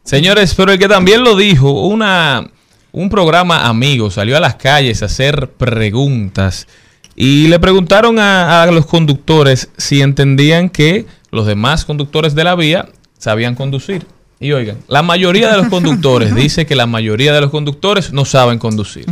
Señores, 0.03 0.55
pero 0.55 0.73
el 0.73 0.79
que 0.79 0.87
también 0.87 1.25
lo 1.25 1.35
dijo, 1.35 1.87
una, 1.87 2.51
un 2.93 3.09
programa 3.09 3.67
amigo 3.69 4.11
salió 4.11 4.37
a 4.37 4.41
las 4.41 4.57
calles 4.57 5.03
a 5.03 5.07
hacer 5.07 5.53
preguntas 5.53 6.69
y 7.17 7.49
le 7.49 7.59
preguntaron 7.59 8.19
a, 8.19 8.63
a 8.63 8.67
los 8.71 8.85
conductores 8.85 9.71
si 9.79 10.03
entendían 10.03 10.69
que 10.69 11.07
los 11.31 11.47
demás 11.47 11.87
conductores 11.87 12.35
de 12.35 12.45
la 12.45 12.55
vía 12.55 12.91
sabían 13.17 13.55
conducir. 13.55 14.07
Y 14.45 14.53
oigan, 14.53 14.77
la 14.89 15.03
mayoría 15.03 15.51
de 15.51 15.57
los 15.57 15.69
conductores 15.69 16.35
dice 16.37 16.67
que 16.67 16.77
la 16.77 16.85
mayoría 16.85 17.33
de 17.33 17.41
los 17.41 17.49
conductores 17.49 18.13
no 18.13 18.27
saben 18.27 18.59
conducir. 18.59 19.07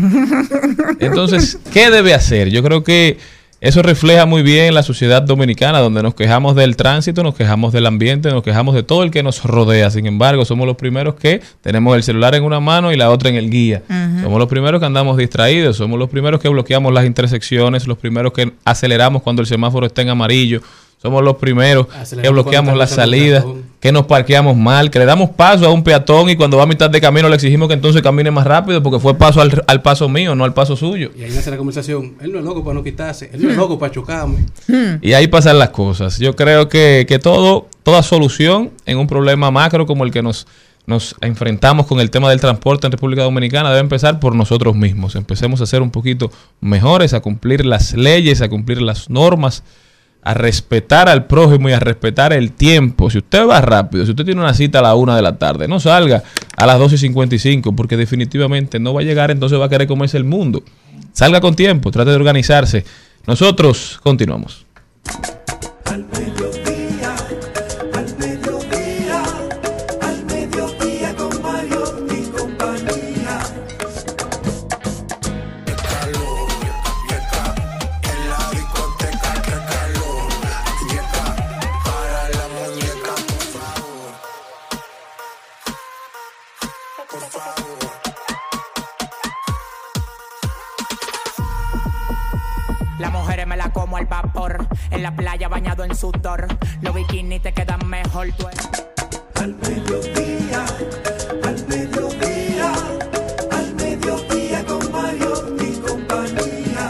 Entonces, 1.00 1.58
¿qué 1.72 1.90
debe 1.90 2.12
hacer? 2.12 2.50
Yo 2.50 2.62
creo 2.62 2.84
que 2.84 3.16
eso 3.62 3.80
refleja 3.80 4.26
muy 4.26 4.42
bien 4.42 4.74
la 4.74 4.82
sociedad 4.82 5.22
dominicana, 5.22 5.78
donde 5.78 6.02
nos 6.02 6.14
quejamos 6.14 6.54
del 6.54 6.76
tránsito, 6.76 7.22
nos 7.22 7.34
quejamos 7.34 7.72
del 7.72 7.86
ambiente, 7.86 8.30
nos 8.30 8.42
quejamos 8.42 8.74
de 8.74 8.82
todo 8.82 9.04
el 9.04 9.10
que 9.10 9.22
nos 9.22 9.42
rodea. 9.42 9.90
Sin 9.90 10.04
embargo, 10.04 10.44
somos 10.44 10.66
los 10.66 10.76
primeros 10.76 11.14
que 11.14 11.40
tenemos 11.62 11.96
el 11.96 12.02
celular 12.02 12.34
en 12.34 12.44
una 12.44 12.60
mano 12.60 12.92
y 12.92 12.96
la 12.96 13.08
otra 13.08 13.30
en 13.30 13.36
el 13.36 13.48
guía. 13.48 13.84
Somos 14.22 14.38
los 14.38 14.48
primeros 14.50 14.80
que 14.80 14.86
andamos 14.86 15.16
distraídos, 15.16 15.78
somos 15.78 15.98
los 15.98 16.10
primeros 16.10 16.42
que 16.42 16.50
bloqueamos 16.50 16.92
las 16.92 17.06
intersecciones, 17.06 17.86
los 17.86 17.96
primeros 17.96 18.34
que 18.34 18.52
aceleramos 18.66 19.22
cuando 19.22 19.40
el 19.40 19.48
semáforo 19.48 19.86
está 19.86 20.02
en 20.02 20.10
amarillo. 20.10 20.60
Somos 21.00 21.24
los 21.24 21.36
primeros 21.36 21.86
que 22.20 22.28
bloqueamos 22.28 22.76
las 22.76 22.90
salidas. 22.90 23.46
Que 23.82 23.90
nos 23.90 24.06
parqueamos 24.06 24.56
mal, 24.56 24.92
que 24.92 25.00
le 25.00 25.04
damos 25.06 25.30
paso 25.30 25.66
a 25.66 25.70
un 25.70 25.82
peatón 25.82 26.30
y 26.30 26.36
cuando 26.36 26.56
va 26.56 26.62
a 26.62 26.66
mitad 26.66 26.88
de 26.88 27.00
camino 27.00 27.28
le 27.28 27.34
exigimos 27.34 27.66
que 27.66 27.74
entonces 27.74 28.00
camine 28.00 28.30
más 28.30 28.46
rápido 28.46 28.80
porque 28.80 29.00
fue 29.00 29.18
paso 29.18 29.40
al, 29.40 29.64
al 29.66 29.82
paso 29.82 30.08
mío, 30.08 30.36
no 30.36 30.44
al 30.44 30.54
paso 30.54 30.76
suyo. 30.76 31.10
Y 31.18 31.24
ahí 31.24 31.32
nace 31.32 31.50
la 31.50 31.56
conversación. 31.56 32.14
Él 32.20 32.30
no 32.30 32.38
es 32.38 32.44
loco 32.44 32.62
para 32.62 32.74
no 32.74 32.84
quitarse. 32.84 33.28
Él 33.34 33.42
no 33.42 33.50
es 33.50 33.56
loco 33.56 33.80
para 33.80 33.92
chocarme. 33.92 34.46
Y 35.02 35.14
ahí 35.14 35.26
pasan 35.26 35.58
las 35.58 35.70
cosas. 35.70 36.20
Yo 36.20 36.36
creo 36.36 36.68
que, 36.68 37.06
que 37.08 37.18
todo, 37.18 37.66
toda 37.82 38.04
solución 38.04 38.70
en 38.86 38.98
un 38.98 39.08
problema 39.08 39.50
macro 39.50 39.84
como 39.84 40.04
el 40.04 40.12
que 40.12 40.22
nos, 40.22 40.46
nos 40.86 41.16
enfrentamos 41.20 41.88
con 41.88 41.98
el 41.98 42.12
tema 42.12 42.30
del 42.30 42.40
transporte 42.40 42.86
en 42.86 42.92
República 42.92 43.24
Dominicana 43.24 43.70
debe 43.70 43.80
empezar 43.80 44.20
por 44.20 44.36
nosotros 44.36 44.76
mismos. 44.76 45.16
Empecemos 45.16 45.60
a 45.60 45.66
ser 45.66 45.82
un 45.82 45.90
poquito 45.90 46.30
mejores, 46.60 47.14
a 47.14 47.20
cumplir 47.20 47.66
las 47.66 47.94
leyes, 47.94 48.42
a 48.42 48.48
cumplir 48.48 48.80
las 48.80 49.10
normas 49.10 49.64
a 50.22 50.34
respetar 50.34 51.08
al 51.08 51.26
prójimo 51.26 51.68
y 51.68 51.72
a 51.72 51.80
respetar 51.80 52.32
el 52.32 52.52
tiempo. 52.52 53.10
Si 53.10 53.18
usted 53.18 53.46
va 53.46 53.60
rápido, 53.60 54.04
si 54.04 54.12
usted 54.12 54.24
tiene 54.24 54.40
una 54.40 54.54
cita 54.54 54.78
a 54.78 54.82
la 54.82 54.94
una 54.94 55.16
de 55.16 55.22
la 55.22 55.36
tarde, 55.36 55.66
no 55.66 55.80
salga 55.80 56.22
a 56.56 56.66
las 56.66 56.78
12 56.78 56.94
y 56.94 56.98
55 56.98 57.74
porque 57.74 57.96
definitivamente 57.96 58.78
no 58.78 58.94
va 58.94 59.00
a 59.00 59.04
llegar, 59.04 59.30
entonces 59.30 59.58
va 59.58 59.66
a 59.66 59.68
querer 59.68 59.88
comerse 59.88 60.16
el 60.16 60.24
mundo. 60.24 60.62
Salga 61.12 61.40
con 61.40 61.54
tiempo, 61.56 61.90
trate 61.90 62.10
de 62.10 62.16
organizarse. 62.16 62.84
Nosotros 63.26 64.00
continuamos. 64.02 64.64
Bañado 95.52 95.84
en 95.84 95.94
sudor. 95.94 96.48
Los 96.80 96.94
bikinis 96.94 97.42
te 97.42 97.52
quedan 97.52 97.86
mejor. 97.86 98.28
Tú 98.38 98.46
Al 99.34 99.54
mediodía, 99.54 100.64
al 101.44 101.66
mediodía, 101.68 102.72
al 103.50 103.74
mediodía 103.74 104.64
con 104.64 104.90
Mario 104.90 105.56
y 105.60 105.72
compañía. 105.80 106.88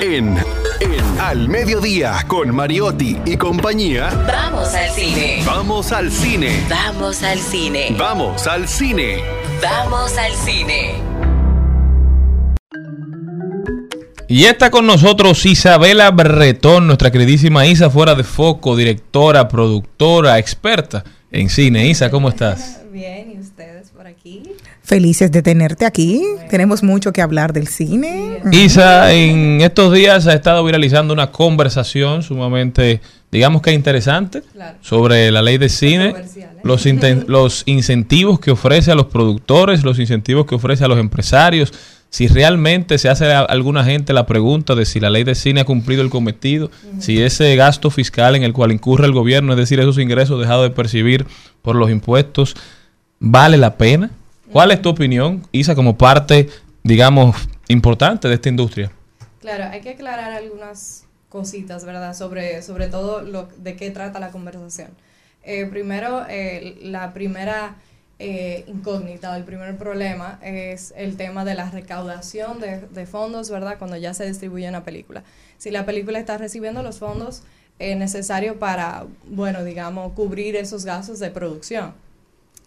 En, 0.00 0.36
en 0.80 1.20
Al 1.20 1.48
Mediodía 1.48 2.24
con 2.26 2.52
Mariotti 2.52 3.20
y 3.24 3.36
compañía. 3.36 4.10
Vamos 4.26 4.74
al 4.74 4.90
cine. 4.90 5.42
Vamos 5.46 5.92
al 5.92 6.10
cine. 6.10 6.66
Vamos 6.68 7.22
al 7.22 7.38
cine. 7.38 7.96
Vamos 7.96 8.46
al 8.48 8.66
cine. 8.66 9.22
Vamos 9.62 10.18
al 10.18 10.32
cine. 10.32 11.27
Y 14.30 14.44
está 14.44 14.70
con 14.70 14.86
nosotros 14.86 15.44
Isabela 15.46 16.10
Bretón, 16.10 16.86
nuestra 16.86 17.10
queridísima 17.10 17.66
Isa, 17.66 17.88
fuera 17.88 18.14
de 18.14 18.24
foco, 18.24 18.76
directora, 18.76 19.48
productora, 19.48 20.38
experta 20.38 21.02
en 21.32 21.48
cine. 21.48 21.88
Isa, 21.88 22.10
¿cómo 22.10 22.28
estás? 22.28 22.80
Bien, 22.92 23.32
¿y 23.34 23.40
ustedes 23.40 23.88
por 23.90 24.06
aquí? 24.06 24.42
Felices 24.82 25.32
de 25.32 25.40
tenerte 25.40 25.86
aquí. 25.86 26.22
Tenemos 26.50 26.82
mucho 26.82 27.10
que 27.12 27.22
hablar 27.22 27.54
del 27.54 27.68
cine. 27.68 28.40
Isa, 28.52 29.14
en 29.14 29.62
estos 29.62 29.94
días 29.94 30.26
ha 30.26 30.34
estado 30.34 30.62
viralizando 30.62 31.14
una 31.14 31.30
conversación 31.30 32.22
sumamente, 32.22 33.00
digamos 33.32 33.62
que 33.62 33.72
interesante, 33.72 34.42
Claro. 34.52 34.76
sobre 34.82 35.30
la 35.30 35.40
ley 35.40 35.56
de 35.56 35.70
cine, 35.70 36.14
¿eh? 36.14 37.24
los 37.26 37.62
incentivos 37.66 38.40
que 38.40 38.50
ofrece 38.50 38.90
a 38.90 38.94
los 38.94 39.06
productores, 39.06 39.84
los 39.84 39.98
incentivos 39.98 40.44
que 40.44 40.54
ofrece 40.54 40.84
a 40.84 40.88
los 40.88 40.98
empresarios, 40.98 41.72
si 42.10 42.26
realmente 42.26 42.98
se 42.98 43.08
hace 43.08 43.32
a 43.32 43.40
alguna 43.40 43.84
gente 43.84 44.12
la 44.12 44.26
pregunta 44.26 44.74
de 44.74 44.86
si 44.86 44.98
la 44.98 45.10
ley 45.10 45.24
de 45.24 45.34
cine 45.34 45.60
ha 45.60 45.64
cumplido 45.64 46.02
el 46.02 46.10
cometido, 46.10 46.70
si 46.98 47.22
ese 47.22 47.54
gasto 47.56 47.90
fiscal 47.90 48.34
en 48.34 48.42
el 48.42 48.52
cual 48.52 48.72
incurre 48.72 49.06
el 49.06 49.12
gobierno, 49.12 49.52
es 49.52 49.58
decir, 49.58 49.78
esos 49.80 49.98
ingresos 49.98 50.40
dejados 50.40 50.68
de 50.68 50.74
percibir 50.74 51.26
por 51.60 51.76
los 51.76 51.90
impuestos, 51.90 52.56
¿vale 53.18 53.58
la 53.58 53.76
pena? 53.76 54.10
¿Cuál 54.50 54.70
es 54.70 54.80
tu 54.80 54.88
opinión, 54.88 55.46
Isa, 55.52 55.74
como 55.74 55.98
parte, 55.98 56.48
digamos, 56.82 57.36
importante 57.68 58.28
de 58.28 58.34
esta 58.34 58.48
industria? 58.48 58.90
Claro, 59.40 59.64
hay 59.70 59.82
que 59.82 59.90
aclarar 59.90 60.32
algunas 60.32 61.04
cositas, 61.28 61.84
¿verdad? 61.84 62.14
Sobre, 62.14 62.62
sobre 62.62 62.88
todo 62.88 63.20
lo, 63.20 63.48
de 63.58 63.76
qué 63.76 63.90
trata 63.90 64.18
la 64.18 64.30
conversación. 64.30 64.88
Eh, 65.42 65.66
primero, 65.66 66.24
eh, 66.28 66.78
la 66.82 67.12
primera 67.12 67.76
eh, 68.20 68.64
incógnita, 68.66 69.36
el 69.36 69.44
primer 69.44 69.76
problema 69.76 70.40
es 70.42 70.92
el 70.96 71.16
tema 71.16 71.44
de 71.44 71.54
la 71.54 71.70
recaudación 71.70 72.58
de, 72.60 73.06
fondos, 73.06 73.48
¿verdad? 73.48 73.78
Cuando 73.78 73.96
ya 73.96 74.12
se 74.12 74.26
distribuye 74.26 74.68
una 74.68 74.82
película. 74.82 75.22
Si 75.56 75.70
la 75.70 75.86
película 75.86 76.18
está 76.18 76.36
recibiendo 76.36 76.82
los 76.82 76.98
fondos 76.98 77.42
eh, 77.78 77.94
necesarios 77.94 78.56
para, 78.56 79.06
bueno, 79.28 79.62
digamos, 79.62 80.14
cubrir 80.14 80.56
esos 80.56 80.84
gastos 80.84 81.20
de 81.20 81.30
producción. 81.30 81.94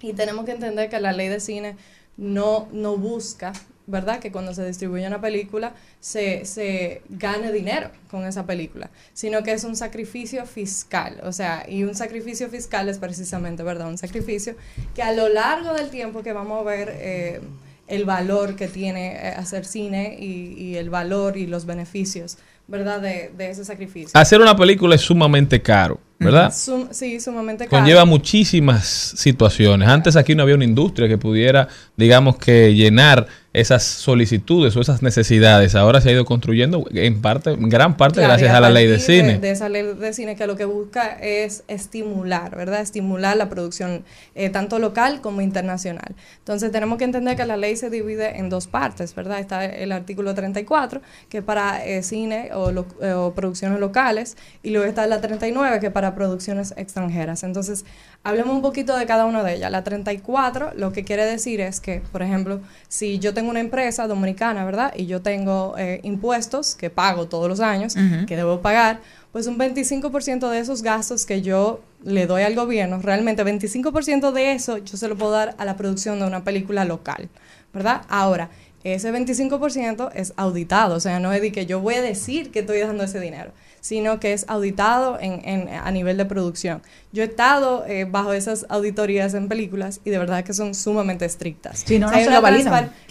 Y 0.02 0.14
tenemos 0.14 0.46
que 0.46 0.52
entender 0.52 0.90
que 0.90 1.02
la 1.02 1.12
ley 1.12 1.28
de 1.28 1.42
cine 1.42 1.76
no, 2.16 2.70
no 2.72 2.96
busca, 2.96 3.52
¿verdad? 3.92 4.20
Que 4.20 4.32
cuando 4.32 4.54
se 4.54 4.66
distribuye 4.66 5.06
una 5.06 5.22
película 5.22 5.74
se, 6.00 6.46
se 6.46 7.02
gane 7.10 7.52
dinero 7.52 7.92
con 8.10 8.26
esa 8.26 8.46
película, 8.46 8.90
sino 9.14 9.44
que 9.44 9.52
es 9.52 9.64
un 9.64 9.76
sacrificio 9.76 10.46
fiscal. 10.46 11.20
O 11.24 11.32
sea, 11.32 11.66
y 11.68 11.84
un 11.84 11.94
sacrificio 11.94 12.50
fiscal 12.50 12.90
es 12.90 12.98
precisamente, 12.98 13.62
¿verdad? 13.62 13.90
Un 13.90 13.98
sacrificio 13.98 14.56
que 14.96 15.04
a 15.04 15.12
lo 15.12 15.30
largo 15.30 15.74
del 15.74 15.90
tiempo 15.90 16.24
que 16.24 16.34
vamos 16.34 16.62
a 16.62 16.64
ver 16.64 16.94
eh, 16.96 17.42
el 17.88 18.06
valor 18.06 18.56
que 18.56 18.68
tiene 18.68 19.14
eh, 19.14 19.34
hacer 19.38 19.66
cine 19.66 20.18
y, 20.20 20.54
y 20.58 20.78
el 20.78 20.90
valor 20.90 21.36
y 21.36 21.46
los 21.46 21.66
beneficios, 21.66 22.38
¿verdad? 22.68 23.02
De, 23.02 23.32
de 23.38 23.50
ese 23.50 23.66
sacrificio. 23.66 24.12
Hacer 24.14 24.40
una 24.40 24.56
película 24.56 24.96
es 24.96 25.02
sumamente 25.02 25.62
caro, 25.62 26.00
¿verdad? 26.18 26.54
Sum- 26.54 26.88
sí, 26.92 27.20
sumamente 27.20 27.66
caro. 27.66 27.82
Conlleva 27.82 28.06
muchísimas 28.06 28.86
situaciones. 29.18 29.90
Antes 29.90 30.16
aquí 30.16 30.36
no 30.36 30.44
había 30.44 30.56
una 30.56 30.64
industria 30.64 31.10
que 31.10 31.18
pudiera, 31.18 31.68
digamos 31.98 32.38
que 32.38 32.74
llenar 32.74 33.28
esas 33.54 33.84
solicitudes 33.84 34.76
o 34.78 34.82
esas 34.82 35.02
necesidades. 35.02 35.76
Ahora 35.76 36.00
se 36.00 36.10
ha 36.10 36.12
ido 36.14 36.24
construyendo 36.24 36.86
en 36.94 37.22
parte, 37.22 37.52
en 37.52 37.68
gran 37.68 37.98
parte 37.98 38.16
Claro, 38.20 38.30
gracias 38.30 38.54
a 38.56 38.62
la 38.62 38.70
ley 38.70 38.88
de 38.88 38.98
cine. 39.00 39.40
De, 39.40 39.52
esa 39.52 39.68
ley 39.68 39.84
de 39.84 40.14
cine 40.14 40.38
que 40.38 40.48
lo 40.48 40.56
que 40.56 40.64
busca 40.66 41.18
es 41.22 41.64
estimular, 41.68 42.56
¿verdad? 42.56 42.80
Estimular 42.80 43.36
la 43.36 43.50
producción 43.50 44.06
eh, 44.36 44.50
tanto 44.50 44.80
local 44.80 45.20
como 45.20 45.42
internacional. 45.42 46.16
Entonces 46.40 46.72
tenemos 46.72 46.98
que 46.98 47.04
entender 47.04 47.36
que 47.36 47.46
la 47.46 47.58
ley 47.58 47.76
se 47.76 47.90
divide 47.90 48.38
en 48.38 48.50
dos 48.50 48.68
partes, 48.68 49.14
¿verdad? 49.16 49.40
Está 49.40 49.66
el 49.66 49.92
artículo 49.92 50.34
34, 50.34 51.02
que 51.28 51.40
es 51.40 51.44
para 51.44 51.86
eh, 51.86 52.04
cine 52.04 52.52
o, 52.54 52.72
lo- 52.72 52.86
eh, 53.02 53.12
o 53.14 53.34
producciones 53.34 53.80
locales, 53.80 54.38
y 54.64 54.70
luego 54.70 54.88
está 54.88 55.06
la 55.08 55.20
39, 55.20 55.80
que 55.82 55.88
es 55.88 55.92
para 55.94 56.16
producciones 56.16 56.74
extranjeras. 56.78 57.44
Entonces, 57.44 57.84
hablemos 58.24 58.56
un 58.56 58.62
poquito 58.62 58.96
de 58.96 59.06
cada 59.06 59.26
una 59.26 59.44
de 59.44 59.56
ellas. 59.56 59.72
La 59.72 59.84
34 59.84 60.74
lo 60.76 60.92
que 60.92 61.04
quiere 61.04 61.26
decir 61.26 61.60
es 61.62 61.80
que, 61.80 62.02
por 62.12 62.22
ejemplo, 62.22 62.62
si 62.88 63.20
yo 63.20 63.34
tengo 63.34 63.50
una 63.50 63.60
empresa 63.60 64.08
dominicana, 64.08 64.66
¿verdad? 64.66 64.94
Y 64.96 65.06
yo 65.06 65.22
tengo 65.22 65.76
eh, 65.78 66.00
impuestos 66.04 66.76
que 66.76 66.90
pago 66.90 67.28
todos 67.28 67.48
los 67.48 67.60
años, 67.60 67.96
que 68.28 68.36
debo 68.36 68.62
pagar, 68.62 69.00
pues 69.32 69.48
un 69.48 69.58
25% 69.58 70.50
de 70.50 70.60
esos 70.60 70.82
gastos 70.82 71.26
que 71.26 71.42
yo 71.42 71.82
le 72.04 72.28
doy 72.28 72.44
al 72.44 72.56
gobierno, 72.56 73.00
realmente 73.02 73.46
25% 73.46 74.32
de 74.32 74.54
eso 74.54 74.78
yo 74.78 74.98
se 74.98 75.08
lo 75.08 75.16
puedo 75.16 75.32
dar 75.32 75.56
a 75.58 75.66
la 75.66 75.78
producción 75.78 76.20
de 76.20 76.26
una 76.26 76.44
película 76.44 76.84
local, 76.84 77.30
¿verdad? 77.74 78.02
Ahora, 78.10 78.50
ese 78.84 79.14
25% 79.14 80.12
es 80.16 80.34
auditado, 80.38 80.96
o 80.96 81.00
sea, 81.00 81.20
no 81.20 81.32
es 81.32 81.42
de 81.42 81.52
que 81.52 81.66
yo 81.66 81.80
voy 81.80 81.96
a 81.96 82.02
decir 82.02 82.52
que 82.52 82.60
estoy 82.60 82.80
dando 82.80 83.04
ese 83.04 83.20
dinero, 83.20 83.52
sino 83.82 84.20
que 84.20 84.32
es 84.32 84.46
auditado 84.48 85.20
en, 85.20 85.42
en- 85.44 85.68
a 85.70 85.92
nivel 85.92 86.16
de 86.16 86.26
producción. 86.26 86.82
Yo 87.12 87.24
he 87.24 87.26
estado 87.26 87.84
eh, 87.88 88.06
bajo 88.06 88.32
esas 88.32 88.66
auditorías 88.70 89.34
en 89.34 89.50
películas 89.50 90.00
y 90.06 90.12
de 90.12 90.18
verdad 90.20 90.44
que 90.46 90.54
son 90.54 90.74
sumamente 90.74 91.26
estrictas. 91.26 91.84
Si 91.86 92.00
no, 92.00 92.08
no 92.10 92.16
hay 92.16 92.24
se 92.24 92.30
lo 92.30 92.38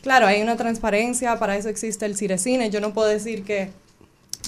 Claro, 0.03 0.27
hay 0.27 0.41
una 0.41 0.57
transparencia, 0.57 1.39
para 1.39 1.57
eso 1.57 1.69
existe 1.69 2.07
el 2.07 2.17
Cirecine. 2.17 2.71
Yo 2.71 2.81
no 2.81 2.95
puedo 2.95 3.09
decir 3.09 3.43
que 3.45 3.71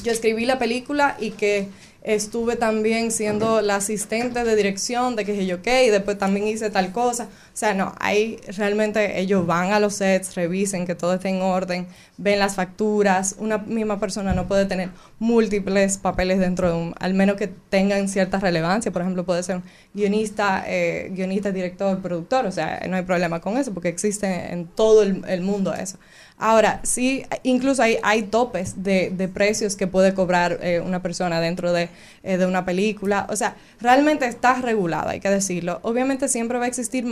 yo 0.02 0.12
escribí 0.12 0.46
la 0.46 0.58
película 0.58 1.16
y 1.20 1.32
que 1.32 1.68
estuve 2.02 2.56
también 2.56 3.12
siendo 3.12 3.60
la 3.60 3.76
asistente 3.76 4.42
de 4.42 4.56
dirección 4.56 5.14
de 5.14 5.24
que 5.24 5.32
dije 5.32 5.46
yo 5.46 5.62
qué 5.62 5.86
y 5.86 5.90
después 5.90 6.18
también 6.18 6.48
hice 6.48 6.70
tal 6.70 6.92
cosa. 6.92 7.28
O 7.52 7.56
sea, 7.56 7.74
no, 7.74 7.94
ahí 8.00 8.38
realmente 8.56 9.20
ellos 9.20 9.46
van 9.46 9.72
a 9.72 9.78
los 9.78 9.94
sets, 9.96 10.34
revisen 10.36 10.86
que 10.86 10.94
todo 10.94 11.12
esté 11.14 11.28
en 11.28 11.42
orden, 11.42 11.86
ven 12.16 12.38
las 12.38 12.54
facturas. 12.54 13.36
Una 13.38 13.58
misma 13.58 14.00
persona 14.00 14.32
no 14.32 14.48
puede 14.48 14.64
tener 14.64 14.88
múltiples 15.18 15.98
papeles 15.98 16.38
dentro 16.38 16.70
de 16.70 16.78
un, 16.78 16.94
al 16.98 17.12
menos 17.12 17.36
que 17.36 17.48
tengan 17.48 18.08
cierta 18.08 18.38
relevancia. 18.38 18.90
Por 18.90 19.02
ejemplo, 19.02 19.24
puede 19.24 19.42
ser 19.42 19.56
un 19.56 19.64
guionista, 19.92 20.64
eh, 20.66 21.10
guionista, 21.12 21.52
director, 21.52 22.00
productor. 22.00 22.46
O 22.46 22.52
sea, 22.52 22.80
no 22.88 22.96
hay 22.96 23.02
problema 23.02 23.40
con 23.40 23.58
eso 23.58 23.74
porque 23.74 23.88
existe 23.88 24.52
en 24.52 24.66
todo 24.66 25.02
el, 25.02 25.42
mundo 25.42 25.74
eso. 25.74 25.98
Ahora, 26.38 26.80
sí, 26.82 27.24
incluso 27.42 27.82
hay, 27.82 27.98
hay 28.02 28.22
topes 28.22 28.82
de, 28.82 29.10
de 29.10 29.28
precios 29.28 29.76
que 29.76 29.86
puede 29.86 30.14
cobrar 30.14 30.58
eh, 30.62 30.80
una 30.80 31.02
persona 31.02 31.40
dentro 31.40 31.72
de, 31.72 31.88
eh, 32.22 32.36
de 32.36 32.46
una 32.46 32.64
película. 32.64 33.26
O 33.30 33.36
sea, 33.36 33.56
realmente 33.80 34.26
está 34.26 34.54
regulada, 34.54 35.10
hay 35.10 35.20
que 35.20 35.30
decirlo. 35.30 35.80
Obviamente 35.82 36.28
siempre 36.28 36.58
va 36.58 36.64
a 36.64 36.68
existir 36.68 37.04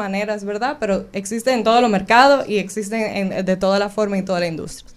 ¿verdad? 0.44 0.76
Pero 0.80 1.06
existe 1.12 1.52
en 1.52 1.64
todos 1.64 1.80
los 1.82 1.90
mercados 1.90 2.48
y 2.48 2.58
existe 2.58 3.18
en- 3.18 3.44
de 3.44 3.56
toda 3.56 3.78
la 3.78 3.88
forma 3.88 4.16
y 4.18 4.22
toda 4.22 4.40
la 4.40 4.46
industria. 4.46 4.88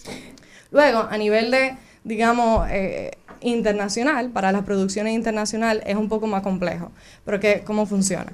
Luego, 0.72 1.00
a 1.10 1.18
nivel 1.18 1.52
de, 1.52 1.76
digamos, 2.04 2.68
eh, 2.72 3.12
internacional, 3.42 4.30
para 4.30 4.52
las 4.52 4.64
producciones 4.64 5.14
internacionales 5.14 5.84
es 5.86 5.96
un 5.96 6.10
poco 6.10 6.28
más 6.28 6.42
complejo. 6.42 6.92
Pero 7.26 7.40
que, 7.40 7.62
¿cómo 7.66 7.86
funciona? 7.86 8.32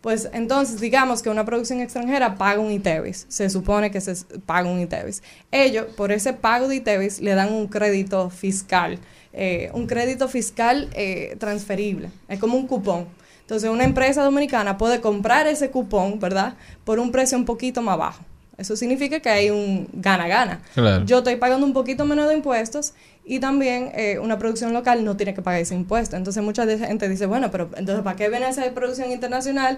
Pues 0.00 0.28
entonces, 0.32 0.80
digamos 0.80 1.22
que 1.22 1.30
una 1.30 1.44
producción 1.44 1.80
extranjera 1.80 2.34
paga 2.36 2.60
un 2.60 2.72
ITEVIS, 2.72 3.26
se 3.28 3.48
supone 3.48 3.90
que 3.92 4.00
se 4.00 4.14
paga 4.46 4.68
un 4.68 4.80
ITEVIS. 4.80 5.22
Ellos, 5.52 5.86
por 5.96 6.10
ese 6.10 6.32
pago 6.32 6.66
de 6.66 6.76
ITEVIS, 6.76 7.20
le 7.20 7.34
dan 7.34 7.52
un 7.52 7.68
crédito 7.68 8.28
fiscal, 8.28 8.98
eh, 9.32 9.70
un 9.74 9.86
crédito 9.86 10.26
fiscal 10.28 10.88
eh, 10.94 11.36
transferible, 11.38 12.10
es 12.28 12.38
como 12.40 12.56
un 12.56 12.66
cupón. 12.66 13.06
Entonces, 13.52 13.68
una 13.68 13.84
empresa 13.84 14.24
dominicana 14.24 14.78
puede 14.78 15.02
comprar 15.02 15.46
ese 15.46 15.70
cupón, 15.70 16.18
¿verdad? 16.18 16.54
Por 16.86 16.98
un 16.98 17.12
precio 17.12 17.36
un 17.36 17.44
poquito 17.44 17.82
más 17.82 17.98
bajo. 17.98 18.24
Eso 18.56 18.76
significa 18.76 19.20
que 19.20 19.28
hay 19.28 19.50
un 19.50 19.90
gana-gana. 19.92 20.62
Claro. 20.72 21.04
Yo 21.04 21.18
estoy 21.18 21.36
pagando 21.36 21.66
un 21.66 21.74
poquito 21.74 22.06
menos 22.06 22.30
de 22.30 22.34
impuestos 22.34 22.94
y 23.26 23.40
también 23.40 23.92
eh, 23.94 24.18
una 24.18 24.38
producción 24.38 24.72
local 24.72 25.04
no 25.04 25.18
tiene 25.18 25.34
que 25.34 25.42
pagar 25.42 25.60
ese 25.60 25.74
impuesto. 25.74 26.16
Entonces 26.16 26.42
mucha 26.42 26.66
gente 26.66 27.10
dice, 27.10 27.26
bueno, 27.26 27.50
pero 27.50 27.68
entonces 27.76 28.02
¿para 28.02 28.16
qué 28.16 28.30
viene 28.30 28.48
esa 28.48 28.64
producción 28.72 29.12
internacional? 29.12 29.76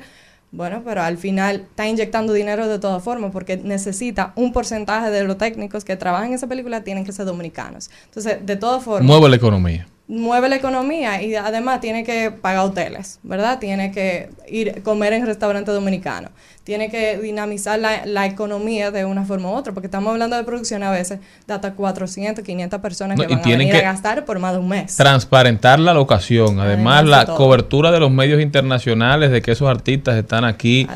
Bueno, 0.53 0.83
pero 0.85 1.03
al 1.03 1.19
final 1.19 1.67
está 1.69 1.89
inyectando 1.89 2.33
dinero 2.33 2.69
de 2.69 2.79
todas 2.79 3.03
formas 3.03 3.33
porque 3.33 3.57
necesita 3.57 4.35
un 4.37 4.53
porcentaje 4.53 5.11
de 5.11 5.25
los 5.25 5.37
técnicos 5.37 5.85
que 5.85 5.97
trabajan 5.97 6.29
en 6.29 6.35
esa 6.35 6.47
película 6.47 6.85
tienen 6.85 7.05
que 7.05 7.11
ser 7.11 7.27
dominicanos. 7.27 7.91
Entonces, 8.05 8.39
de 8.47 8.55
todas 8.55 8.85
formas, 8.85 9.05
Mueve 9.05 9.31
la 9.31 9.35
economía. 9.35 9.89
Mueve 10.07 10.51
la 10.51 10.57
economía 10.57 11.23
y 11.23 11.35
además 11.35 11.81
tiene 11.81 12.05
que 12.05 12.31
pagar 12.31 12.67
hoteles, 12.67 13.21
¿verdad? 13.23 13.59
Tiene 13.59 13.91
que 13.91 14.29
ir 14.49 14.83
comer 14.83 15.15
en 15.15 15.25
restaurantes 15.25 15.75
dominicanos, 15.75 16.31
tiene 16.63 16.91
que 16.91 17.17
dinamizar 17.19 17.79
la, 17.79 18.05
la 18.05 18.27
economía 18.27 18.91
de 18.91 19.07
una 19.07 19.25
forma 19.25 19.51
u 19.51 19.55
otra, 19.55 19.73
porque 19.73 19.87
estamos 19.87 20.11
hablando 20.13 20.37
de 20.37 20.45
producción 20.45 20.83
a 20.83 20.91
veces 20.91 21.21
de 21.47 21.55
hasta 21.55 21.73
400, 21.73 22.45
500 22.45 22.81
personas 22.83 23.17
No, 23.17 23.27
que 23.27 23.33
y 23.33 23.37
van 23.37 23.45
a 23.47 23.49
venir 23.57 23.77
a 23.77 23.81
gastar 23.81 24.27
por 24.27 24.39
más 24.39 24.53
de 24.53 24.59
un 24.59 24.69
mes. 24.69 24.95
Transparentar 24.95 25.79
la 25.81 25.95
locación. 25.95 26.61
Además, 26.61 26.67
Además 26.75 27.05
de 27.05 27.11
la 27.11 27.25
todo. 27.27 27.37
cobertura 27.37 27.91
de 27.91 28.01
los 28.01 28.11
medios 28.11 28.43
internacionales 28.43 29.31
de 29.31 29.41
que 29.41 29.53
esos 29.53 29.69
artistas 29.71 30.17
están 30.17 30.45
aquí 30.45 30.87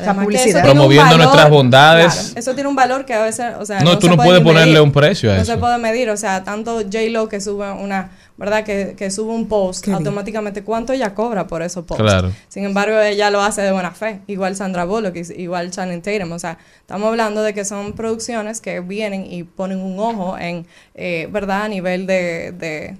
promoviendo 0.61 1.05
valor- 1.05 1.17
nuestras 1.17 1.49
bondades. 1.49 2.13
claro, 2.13 2.29
eso 2.39 2.53
tiene 2.53 2.69
un 2.69 2.75
valor 2.75 3.05
que 3.05 3.13
a 3.15 3.23
veces, 3.23 3.53
o 3.59 3.65
sea, 3.65 3.79
No, 3.81 3.97
tú 3.97 4.07
se 4.07 4.11
no 4.11 4.15
puede 4.17 4.29
puedes 4.29 4.43
ni 4.43 4.47
ponerle 4.49 4.73
medir. 4.73 4.81
un 4.83 4.91
precio 4.91 5.31
a 5.31 5.35
no 5.35 5.41
eso. 5.41 5.51
se 5.53 5.57
puede 5.57 5.77
medir, 5.79 6.09
o 6.09 6.17
sea, 6.17 6.43
tanto 6.43 6.77
J-Lo 6.83 7.27
que 7.27 7.41
sube 7.41 7.71
una, 7.71 8.11
¿verdad? 8.39 8.63
Que, 8.63 8.95
que 8.97 9.11
sube 9.11 9.33
un 9.33 9.47
post, 9.47 9.83
Qué 9.83 9.91
automáticamente, 9.91 10.63
¿cuánto 10.63 10.93
ella 10.93 11.13
cobra 11.13 11.45
por 11.45 11.61
esos 11.61 11.83
posts? 11.83 12.01
Claro. 12.01 12.31
Sin 12.47 12.63
embargo, 12.63 12.97
ella 12.99 13.29
lo 13.29 13.41
hace 13.41 13.61
de 13.61 13.71
buena 13.73 13.91
fe. 13.91 14.21
Igual 14.27 14.55
Sandra 14.55 14.85
Bullock, 14.85 15.15
igual 15.35 15.71
Channing 15.71 16.01
Tatum. 16.01 16.31
O 16.31 16.39
sea, 16.39 16.57
estamos 16.79 17.09
hablando 17.09 17.43
de 17.43 17.53
que 17.53 17.65
son 17.65 17.93
producciones 17.93 18.61
que 18.61 18.79
vienen 18.79 19.25
y 19.29 19.43
ponen 19.43 19.79
un 19.79 19.99
ojo 19.99 20.37
en, 20.37 20.65
eh, 20.95 21.27
¿verdad? 21.31 21.63
A 21.63 21.67
nivel 21.67 22.07
de, 22.07 22.53
de, 22.57 22.97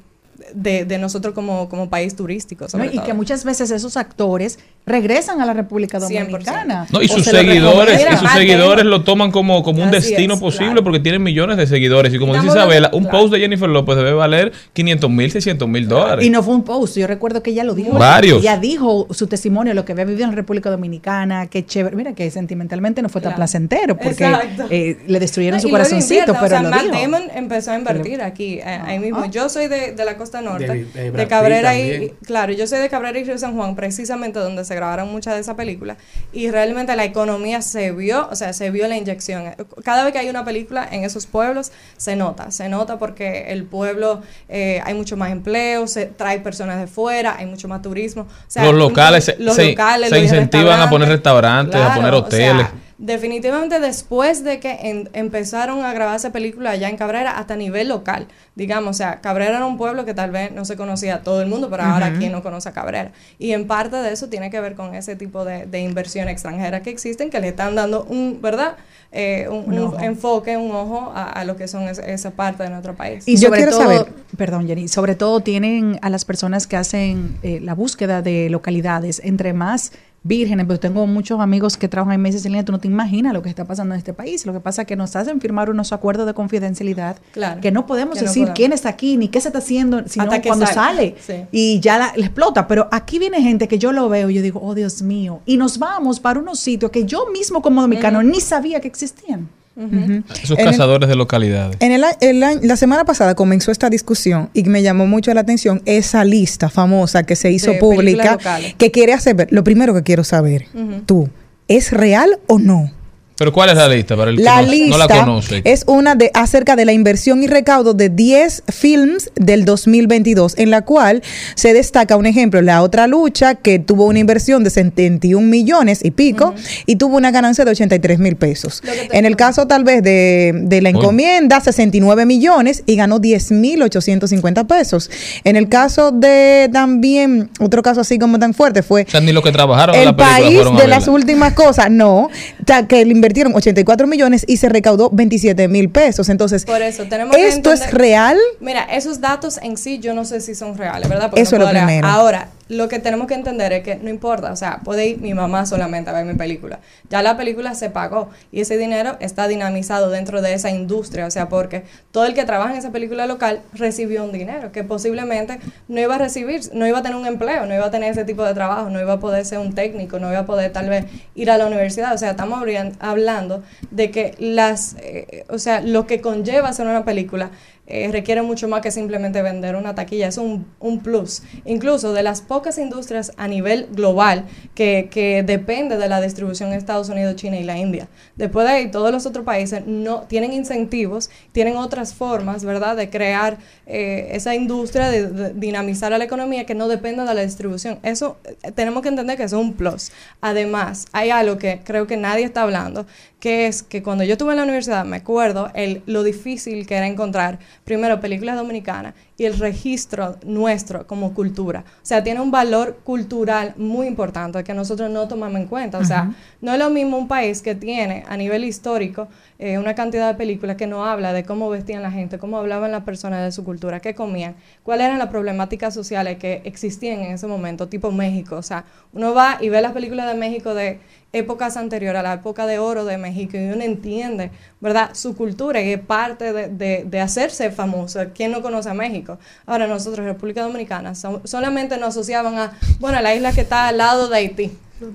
de, 0.53 0.85
de 0.85 0.97
nosotros 0.97 1.33
como, 1.33 1.69
como 1.69 1.89
país 1.89 2.15
turístico. 2.15 2.67
Y 2.91 2.99
que 2.99 3.13
muchas 3.13 3.45
veces 3.45 3.71
esos 3.71 3.95
actores 3.97 4.59
regresan 4.89 5.39
a 5.41 5.45
la 5.45 5.53
República 5.53 5.99
100%. 5.99 6.01
Dominicana. 6.27 6.87
No, 6.91 7.01
y 7.01 7.07
sus 7.07 7.23
se 7.23 7.31
seguidores, 7.31 8.01
y 8.13 8.17
sus 8.17 8.29
seguidores 8.31 8.85
lo 8.85 9.03
toman 9.03 9.31
como, 9.31 9.63
como 9.63 9.81
un 9.83 9.89
Así 9.89 10.09
destino 10.09 10.33
es, 10.33 10.39
posible 10.41 10.67
claro. 10.71 10.83
porque 10.83 10.99
tienen 10.99 11.23
millones 11.23 11.55
de 11.57 11.67
seguidores. 11.67 12.13
Y 12.13 12.19
como 12.19 12.33
dice 12.33 12.47
Isabela, 12.47 12.89
un 12.93 13.03
claro. 13.03 13.19
post 13.19 13.33
de 13.33 13.39
Jennifer 13.39 13.69
López 13.69 13.95
debe 13.95 14.13
valer 14.13 14.51
500 14.73 15.09
mil, 15.09 15.31
600 15.31 15.67
mil 15.69 15.87
dólares. 15.87 16.25
Y 16.25 16.29
no 16.29 16.43
fue 16.43 16.55
un 16.55 16.63
post, 16.63 16.97
yo 16.97 17.07
recuerdo 17.07 17.41
que 17.43 17.51
ella 17.51 17.63
lo 17.63 17.73
dijo. 17.75 17.97
Varios. 17.97 18.41
Ella 18.41 18.57
dijo 18.57 19.07
su 19.11 19.27
testimonio, 19.27 19.73
lo 19.73 19.85
que 19.85 19.93
había 19.93 20.05
vivido 20.05 20.25
en 20.25 20.31
la 20.31 20.35
República 20.35 20.69
Dominicana, 20.69 21.47
que 21.47 21.65
chévere. 21.65 21.95
Mira 21.95 22.13
que 22.13 22.29
sentimentalmente 22.31 23.01
no 23.01 23.09
fue 23.09 23.21
tan 23.21 23.29
Claro. 23.29 23.37
placentero 23.37 23.95
porque 23.97 24.25
eh, 24.71 24.97
le 25.07 25.19
destruyeron 25.19 25.57
No, 25.57 25.61
su 25.61 25.69
corazoncito, 25.69 26.33
pero 26.33 26.45
o 26.45 26.49
sea, 26.49 26.61
lo 26.63 26.69
Matt 26.71 26.81
dijo. 26.83 26.95
Damon 26.95 27.23
empezó 27.35 27.71
a 27.71 27.75
invertir 27.77 28.21
aquí, 28.23 28.55
eh, 28.55 28.63
ahí 28.63 28.97
mismo. 28.99 29.19
Ah. 29.19 29.27
Yo 29.29 29.49
soy 29.49 29.67
de, 29.67 29.91
de 29.91 30.03
la 30.05 30.17
costa 30.17 30.41
norte, 30.41 30.87
De- 30.93 31.11
de, 31.11 31.27
Cabrera 31.27 31.77
y, 31.79 32.11
claro, 32.25 32.51
yo 32.53 32.65
soy 32.65 32.79
de 32.79 32.89
Cabrera 32.89 33.19
y 33.19 33.23
Río 33.23 33.37
San 33.37 33.55
Juan, 33.55 33.75
precisamente 33.75 34.39
donde 34.39 34.65
se 34.65 34.73
grabaron 34.79 35.11
muchas 35.11 35.35
de 35.35 35.41
esas 35.41 35.55
películas, 35.55 35.97
y 36.33 36.49
realmente 36.49 36.95
la 36.95 37.03
economía 37.03 37.61
se 37.61 37.91
vio, 37.91 38.27
o 38.31 38.35
sea, 38.35 38.53
se 38.53 38.71
vio 38.71 38.87
la 38.87 38.97
inyección. 38.97 39.53
Cada 39.83 40.03
vez 40.03 40.13
que 40.13 40.19
hay 40.19 40.29
una 40.29 40.45
película 40.45 40.87
en 40.89 41.03
esos 41.03 41.25
pueblos, 41.25 41.71
se 41.97 42.15
nota, 42.15 42.51
se 42.51 42.69
nota 42.69 42.97
porque 42.97 43.51
el 43.51 43.63
pueblo, 43.65 44.21
eh, 44.47 44.81
hay 44.85 44.93
mucho 44.93 45.17
más 45.17 45.31
empleo, 45.31 45.87
se 45.87 46.05
trae 46.05 46.39
personas 46.39 46.79
de 46.79 46.87
fuera, 46.87 47.35
hay 47.37 47.45
mucho 47.45 47.67
más 47.67 47.81
turismo. 47.81 48.23
O 48.23 48.27
sea, 48.47 48.63
los 48.65 48.73
locales 48.75 49.25
se, 49.25 49.35
los 49.37 49.55
se- 49.55 49.69
locales, 49.69 50.09
se 50.09 50.15
los 50.15 50.23
incentivan 50.23 50.79
a 50.81 50.89
poner 50.89 51.09
restaurantes, 51.09 51.79
a 51.79 51.95
poner 51.95 52.13
o 52.13 52.17
sea, 52.17 52.25
hoteles. 52.25 52.67
Definitivamente 52.99 53.79
después 53.79 54.43
de 54.43 54.59
que 54.59 54.71
en- 54.83 55.09
empezaron 55.13 55.83
a 55.83 55.93
grabarse 55.93 56.29
películas 56.31 56.73
allá 56.73 56.89
en 56.89 56.97
Cabrera, 56.97 57.31
hasta 57.39 57.53
a 57.53 57.57
nivel 57.57 57.87
local, 57.87 58.27
digamos, 58.55 58.89
o 58.91 58.93
sea, 58.93 59.21
Cabrera 59.21 59.55
era 59.57 59.65
un 59.65 59.77
pueblo 59.77 60.03
que 60.05 60.13
tal 60.13 60.31
vez 60.31 60.51
no 60.51 60.65
se 60.65 60.75
conocía 60.75 61.15
a 61.15 61.23
todo 61.23 61.41
el 61.41 61.47
mundo, 61.47 61.69
pero 61.69 61.83
ahora 61.83 62.13
quién 62.17 62.31
no 62.33 62.43
conoce 62.43 62.69
a 62.69 62.73
Cabrera. 62.73 63.11
Y 63.39 63.53
en 63.53 63.67
parte 63.67 63.95
de 63.95 64.11
eso 64.11 64.27
tiene 64.27 64.51
que 64.51 64.59
ver 64.59 64.75
con 64.75 64.93
ese 64.95 65.15
tipo 65.15 65.45
de, 65.45 65.65
de 65.65 65.79
inversión 65.79 66.27
extranjera 66.29 66.81
que 66.83 66.89
existen, 66.89 67.29
que 67.29 67.39
le 67.39 67.47
están 67.49 67.73
dando 67.73 68.03
un, 68.03 68.39
¿verdad? 68.41 68.75
Eh, 69.11 69.47
un, 69.49 69.63
Un 69.65 69.73
un 69.73 69.79
ojo. 69.85 69.99
enfoque, 70.01 70.55
un 70.57 70.69
ojo 70.71 71.11
a, 71.15 71.23
a 71.31 71.43
lo 71.45 71.55
que 71.55 71.67
son 71.67 71.87
es- 71.87 71.97
esa 71.97 72.29
parte 72.31 72.61
de 72.63 72.69
nuestro 72.69 72.93
país. 72.95 73.27
Y 73.27 73.37
Yo 73.37 73.47
sobre 73.47 73.61
quiero 73.61 73.71
todo, 73.71 73.81
saber- 73.81 74.13
perdón 74.37 74.67
Jenny, 74.67 74.87
sobre 74.87 75.15
todo 75.15 75.39
tienen 75.39 75.97
a 76.03 76.09
las 76.11 76.25
personas 76.25 76.67
que 76.67 76.75
hacen 76.77 77.37
eh, 77.41 77.59
la 77.63 77.73
búsqueda 77.73 78.21
de 78.21 78.49
localidades, 78.51 79.19
entre 79.23 79.53
más 79.53 79.93
vírgenes, 80.23 80.65
pero 80.67 80.79
tengo 80.79 81.07
muchos 81.07 81.39
amigos 81.39 81.77
que 81.77 81.87
trabajan 81.87 82.15
en 82.15 82.21
meses 82.21 82.45
en 82.45 82.51
línea, 82.51 82.65
tú 82.65 82.71
no 82.73 82.79
te 82.79 82.87
imaginas 82.87 83.33
lo 83.33 83.41
que 83.41 83.49
está 83.49 83.65
pasando 83.65 83.95
en 83.95 83.99
este 83.99 84.13
país, 84.13 84.45
lo 84.45 84.51
que 84.53 84.59
pasa 84.59 84.81
es 84.81 84.87
que 84.87 84.95
nos 84.95 85.15
hacen 85.15 85.39
firmar 85.39 85.69
unos 85.69 85.93
acuerdos 85.93 86.25
de 86.27 86.33
confidencialidad 86.33 87.17
Claro. 87.31 87.61
que 87.61 87.71
no 87.71 87.85
podemos 87.85 88.15
Que 88.15 88.21
no 88.21 88.27
decir 88.27 88.41
podemos. 88.43 88.57
quién 88.57 88.73
está 88.73 88.89
aquí 88.89 89.15
ni 89.17 89.29
qué 89.29 89.39
se 89.41 89.47
está 89.49 89.59
haciendo, 89.59 90.03
sino 90.07 90.25
Hasta 90.25 90.41
cuando 90.41 90.65
sale. 90.65 91.15
sale, 91.25 91.45
Sí. 91.45 91.47
y 91.51 91.79
ya 91.79 91.97
la, 91.97 92.13
la 92.15 92.25
explota, 92.25 92.67
pero 92.67 92.87
aquí 92.91 93.17
viene 93.19 93.41
gente 93.41 93.67
que 93.67 93.79
yo 93.79 93.91
lo 93.93 94.09
veo 94.09 94.29
y 94.29 94.33
yo 94.35 94.41
digo, 94.41 94.59
oh 94.61 94.75
Dios 94.75 95.01
mío, 95.01 95.39
y 95.45 95.57
nos 95.57 95.79
vamos 95.79 96.19
para 96.19 96.39
unos 96.39 96.59
sitios 96.59 96.91
que 96.91 97.05
yo 97.05 97.27
mismo 97.31 97.61
como 97.61 97.81
dominicano 97.81 98.21
ni 98.23 98.41
sabía 98.41 98.79
que 98.81 98.87
existían. 98.89 99.47
Esos 99.75 100.57
En 100.57 100.65
el- 100.65 100.71
cazadores 100.71 101.07
de 101.07 101.15
localidades. 101.15 101.77
En 101.79 101.91
el, 101.91 102.03
el 102.21 102.43
año- 102.43 102.59
la 102.63 102.75
semana 102.75 103.05
pasada 103.05 103.35
comenzó 103.35 103.71
esta 103.71 103.89
discusión 103.89 104.49
y 104.53 104.63
me 104.63 104.81
llamó 104.81 105.07
mucho 105.07 105.33
la 105.33 105.41
atención 105.41 105.81
esa 105.85 106.25
lista 106.25 106.69
famosa 106.69 107.23
que 107.23 107.35
se 107.35 107.51
hizo 107.51 107.71
De 107.71 107.77
pública 107.79 108.37
que 108.77 108.91
quiere 108.91 109.13
hacer. 109.13 109.47
Lo 109.51 109.63
primero 109.63 109.93
que 109.93 110.03
quiero 110.03 110.23
saber, 110.23 110.65
tú, 111.05 111.29
¿es 111.67 111.91
real 111.91 112.39
o 112.47 112.59
no? 112.59 112.91
Pero 113.39 113.53
¿cuál 113.53 113.69
es 113.69 113.77
la 113.77 113.87
lista 113.87 114.17
para 114.17 114.31
el 114.31 114.37
que 114.37 114.43
La 114.43 114.61
no, 114.61 114.69
lista 114.69 114.89
no 114.89 114.97
la 114.97 115.07
conoce? 115.07 115.61
es 115.63 115.85
una 115.87 116.15
de 116.15 116.29
acerca 116.33 116.75
de 116.75 116.83
la 116.83 116.91
inversión 116.91 117.41
y 117.41 117.47
recaudo 117.47 117.93
de 117.93 118.09
10 118.09 118.63
films 118.67 119.31
del 119.35 119.63
2022, 119.63 120.55
en 120.57 120.71
la 120.71 120.81
cual 120.81 121.23
se 121.55 121.73
destaca 121.73 122.17
un 122.17 122.25
ejemplo, 122.25 122.61
la 122.61 122.83
otra 122.83 123.07
lucha 123.07 123.55
que 123.55 123.79
tuvo 123.79 124.07
una 124.07 124.19
inversión 124.19 124.65
de 124.65 124.69
71 124.69 125.47
millones 125.47 126.03
y 126.03 126.11
pico 126.11 126.53
y 126.85 126.97
tuvo 126.97 127.15
una 127.15 127.31
ganancia 127.31 127.63
de 127.63 127.71
83 127.71 128.19
mil 128.19 128.35
pesos. 128.35 128.83
En 129.11 129.25
el 129.25 129.37
caso 129.37 129.67
tal 129.67 129.85
vez 129.85 130.03
de, 130.03 130.51
de 130.53 130.81
la 130.81 130.89
encomienda, 130.89 131.61
69 131.61 132.25
millones 132.25 132.83
y 132.85 132.97
ganó 132.97 133.19
10 133.19 133.51
mil 133.51 133.81
850 133.81 134.65
pesos. 134.65 135.09
En 135.45 135.55
el 135.55 135.69
caso 135.69 136.11
de 136.11 136.69
también, 136.73 137.49
otro 137.61 137.81
caso 137.83 138.01
así 138.01 138.19
como 138.19 138.37
tan 138.37 138.53
fuerte 138.53 138.83
fue 138.83 139.03
O 139.07 139.09
sea, 139.09 139.21
ni 139.21 139.31
los 139.31 139.45
que 139.45 139.53
trabajaron 139.53 139.95
en 139.95 140.01
el 140.01 140.07
la 140.07 140.15
película 140.17 140.39
país 140.39 140.55
fueron 140.55 140.75
de 140.75 140.87
las 140.89 141.07
últimas 141.07 141.53
cosas, 141.53 141.89
no, 141.89 142.23
o 142.23 142.31
sea, 142.67 142.85
que 142.85 143.05
le 143.05 143.28
invirtieron 143.29 143.53
84 143.55 144.07
millones 144.07 144.43
y 144.47 144.57
se 144.57 144.69
recaudó 144.69 145.09
27 145.11 145.67
mil 145.67 145.89
pesos. 145.89 146.29
Entonces, 146.29 146.65
Por 146.65 146.81
eso, 146.81 147.03
tenemos 147.07 147.35
que 147.35 147.47
¿esto 147.47 147.71
es 147.71 147.81
entender- 147.81 147.97
real? 147.99 148.37
Mira, 148.59 148.83
esos 148.85 149.21
datos 149.21 149.59
en 149.61 149.77
sí 149.77 149.99
yo 149.99 150.13
no 150.15 150.25
sé 150.25 150.41
si 150.41 150.55
son 150.55 150.75
reales, 150.77 151.07
¿verdad? 151.07 151.29
Porque 151.29 151.41
Eso 151.43 151.57
no 151.59 151.67
es 151.67 151.73
lo 151.73 151.79
primero. 151.79 152.07
Ahora, 152.07 152.49
lo 152.69 152.87
que 152.87 152.99
tenemos 152.99 153.27
que 153.27 153.33
entender 153.33 153.73
es 153.73 153.83
que 153.83 153.95
no 153.95 154.09
importa, 154.09 154.51
o 154.51 154.55
sea, 154.55 154.79
puede 154.83 155.07
ir 155.07 155.19
mi 155.19 155.33
mamá 155.33 155.65
solamente 155.65 156.11
a 156.11 156.13
ver 156.13 156.25
mi 156.25 156.35
película. 156.35 156.79
Ya 157.09 157.23
la 157.23 157.35
película 157.35 157.73
se 157.73 157.89
pagó 157.89 158.29
y 158.51 158.61
ese 158.61 158.77
dinero 158.77 159.17
está 159.19 159.47
dinamizado 159.47 160.09
dentro 160.11 160.41
de 160.41 160.53
esa 160.53 160.69
industria, 160.69 161.25
o 161.25 161.31
sea, 161.31 161.49
porque 161.49 161.83
todo 162.11 162.25
el 162.25 162.35
que 162.35 162.45
trabaja 162.45 162.71
en 162.71 162.77
esa 162.77 162.91
película 162.91 163.25
local 163.25 163.61
recibió 163.73 164.23
un 164.23 164.31
dinero 164.31 164.71
que 164.71 164.83
posiblemente 164.83 165.59
no 165.87 165.99
iba 165.99 166.15
a 166.15 166.17
recibir, 166.19 166.61
no 166.73 166.85
iba 166.85 166.99
a 166.99 167.01
tener 167.01 167.17
un 167.17 167.25
empleo, 167.25 167.65
no 167.65 167.73
iba 167.73 167.85
a 167.85 167.91
tener 167.91 168.11
ese 168.11 168.23
tipo 168.23 168.43
de 168.43 168.53
trabajo, 168.53 168.89
no 168.91 169.01
iba 169.01 169.13
a 169.13 169.19
poder 169.19 169.45
ser 169.45 169.57
un 169.57 169.73
técnico, 169.73 170.19
no 170.19 170.29
iba 170.29 170.39
a 170.39 170.45
poder 170.45 170.71
tal 170.71 170.89
vez 170.89 171.05
ir 171.33 171.49
a 171.49 171.57
la 171.57 171.65
universidad, 171.65 172.13
o 172.13 172.17
sea, 172.19 172.31
estamos 172.31 172.63
hablando 172.99 173.63
de 173.89 174.11
que 174.11 174.35
las, 174.37 174.95
eh, 174.99 175.43
o 175.49 175.57
sea, 175.57 175.81
lo 175.81 176.05
que 176.05 176.21
conlleva 176.21 176.69
hacer 176.69 176.85
una 176.85 177.03
película 177.03 177.49
eh, 177.89 178.07
requiere 178.11 178.41
mucho 178.41 178.67
más 178.67 178.81
que 178.81 178.91
simplemente 178.91 179.41
vender 179.41 179.75
una 179.75 179.95
taquilla, 179.95 180.27
es 180.27 180.37
un, 180.37 180.65
un 180.79 180.99
plus. 180.99 181.41
Incluso 181.65 182.13
de 182.13 182.23
las 182.23 182.41
pocas 182.41 182.77
industrias 182.77 183.33
a 183.35 183.47
nivel 183.47 183.87
global 183.91 184.45
que, 184.75 185.09
que 185.11 185.43
depende 185.43 185.97
de 185.97 186.07
la 186.07 186.21
distribución 186.21 186.69
en 186.69 186.77
Estados 186.77 187.09
Unidos, 187.09 187.35
China 187.35 187.57
y 187.57 187.63
la 187.63 187.77
India. 187.77 188.07
Después 188.35 188.65
de 188.67 188.73
ahí, 188.73 188.91
todos 188.91 189.11
los 189.11 189.25
otros 189.25 189.43
países 189.43 189.85
no 189.85 190.21
tienen 190.21 190.53
incentivos, 190.53 191.29
tienen 191.51 191.75
otras 191.75 192.13
formas, 192.13 192.63
¿verdad?, 192.63 192.95
de 192.95 193.09
crear 193.09 193.57
eh, 193.87 194.29
esa 194.31 194.55
industria, 194.55 195.09
de, 195.09 195.27
de 195.27 195.53
dinamizar 195.53 196.13
a 196.13 196.17
la 196.17 196.23
economía 196.23 196.65
que 196.65 196.75
no 196.75 196.87
dependa 196.87 197.25
de 197.25 197.33
la 197.33 197.41
distribución. 197.41 197.99
Eso 198.03 198.37
eh, 198.63 198.71
tenemos 198.71 199.01
que 199.01 199.09
entender 199.09 199.35
que 199.35 199.43
es 199.43 199.53
un 199.53 199.73
plus. 199.73 200.11
Además, 200.41 201.07
hay 201.11 201.31
algo 201.31 201.57
que 201.57 201.81
creo 201.83 202.05
que 202.05 202.17
nadie 202.17 202.45
está 202.45 202.61
hablando, 202.61 203.05
que 203.39 203.67
es 203.67 203.83
que 203.83 204.03
cuando 204.03 204.23
yo 204.23 204.33
estuve 204.33 204.51
en 204.51 204.57
la 204.57 204.63
universidad, 204.63 205.05
me 205.05 205.17
acuerdo 205.17 205.71
el, 205.73 206.01
lo 206.05 206.23
difícil 206.23 206.85
que 206.85 206.95
era 206.95 207.07
encontrar, 207.07 207.59
primero, 207.85 208.19
películas 208.19 208.57
dominicanas 208.57 209.13
y 209.37 209.45
el 209.45 209.57
registro 209.57 210.37
nuestro 210.45 211.07
como 211.07 211.33
cultura. 211.33 211.85
O 211.87 212.05
sea, 212.05 212.21
tiene 212.21 212.41
un 212.41 212.51
valor 212.51 212.99
cultural 213.05 213.73
muy 213.77 214.07
importante 214.07 214.63
que 214.63 214.73
nosotros 214.73 215.09
no 215.09 215.27
tomamos 215.29 215.61
en 215.61 215.67
cuenta. 215.67 215.97
O 215.97 216.03
sea, 216.03 216.33
no 216.59 216.73
es 216.73 216.79
lo 216.79 216.89
mismo 216.89 217.17
un 217.17 217.29
país 217.29 217.61
que 217.61 217.75
tiene 217.75 218.25
a 218.27 218.35
nivel 218.35 218.65
histórico 218.65 219.29
eh, 219.57 219.77
una 219.77 219.95
cantidad 219.95 220.27
de 220.27 220.35
películas 220.35 220.75
que 220.75 220.87
no 220.87 221.05
habla 221.05 221.31
de 221.31 221.43
cómo 221.43 221.69
vestían 221.69 222.01
la 222.01 222.11
gente, 222.11 222.37
cómo 222.37 222.57
hablaban 222.57 222.91
las 222.91 223.03
personas 223.03 223.43
de 223.43 223.51
su 223.51 223.63
cultura, 223.63 224.01
qué 224.01 224.15
comían, 224.15 224.55
cuáles 224.83 225.07
eran 225.07 225.19
las 225.19 225.29
problemáticas 225.29 225.93
sociales 225.93 226.37
que 226.37 226.61
existían 226.65 227.19
en 227.19 227.31
ese 227.31 227.47
momento, 227.47 227.87
tipo 227.87 228.11
México. 228.11 228.57
O 228.57 228.63
sea, 228.63 228.85
uno 229.13 229.33
va 229.33 229.57
y 229.61 229.69
ve 229.69 229.81
las 229.81 229.93
películas 229.93 230.27
de 230.27 230.37
México 230.37 230.73
de 230.73 230.99
épocas 231.31 231.77
anteriores 231.77 232.19
a 232.19 232.23
la 232.23 232.33
época 232.33 232.65
de 232.65 232.79
oro 232.79 233.05
de 233.05 233.17
México 233.17 233.55
y 233.55 233.69
uno 233.69 233.83
entiende, 233.83 234.49
¿verdad? 234.81 235.11
Su 235.13 235.35
cultura 235.35 235.79
y 235.81 235.93
es 235.93 235.99
parte 235.99 236.51
de, 236.53 236.67
de, 236.69 237.03
de 237.05 237.19
hacerse 237.21 237.69
famoso. 237.71 238.19
¿Quién 238.33 238.51
no 238.51 238.61
conoce 238.61 238.89
a 238.89 238.93
México? 238.95 239.37
Ahora 239.67 239.85
nosotros, 239.87 240.25
República 240.25 240.63
Dominicana, 240.63 241.13
so- 241.15 241.41
solamente 241.43 241.97
nos 241.97 242.09
asociaban 242.09 242.57
a, 242.57 242.71
bueno, 242.99 243.21
la 243.21 243.35
isla 243.35 243.51
que 243.51 243.61
está 243.61 243.87
al 243.89 243.97
lado 243.97 244.27
de 244.27 244.37
Haití. 244.37 244.71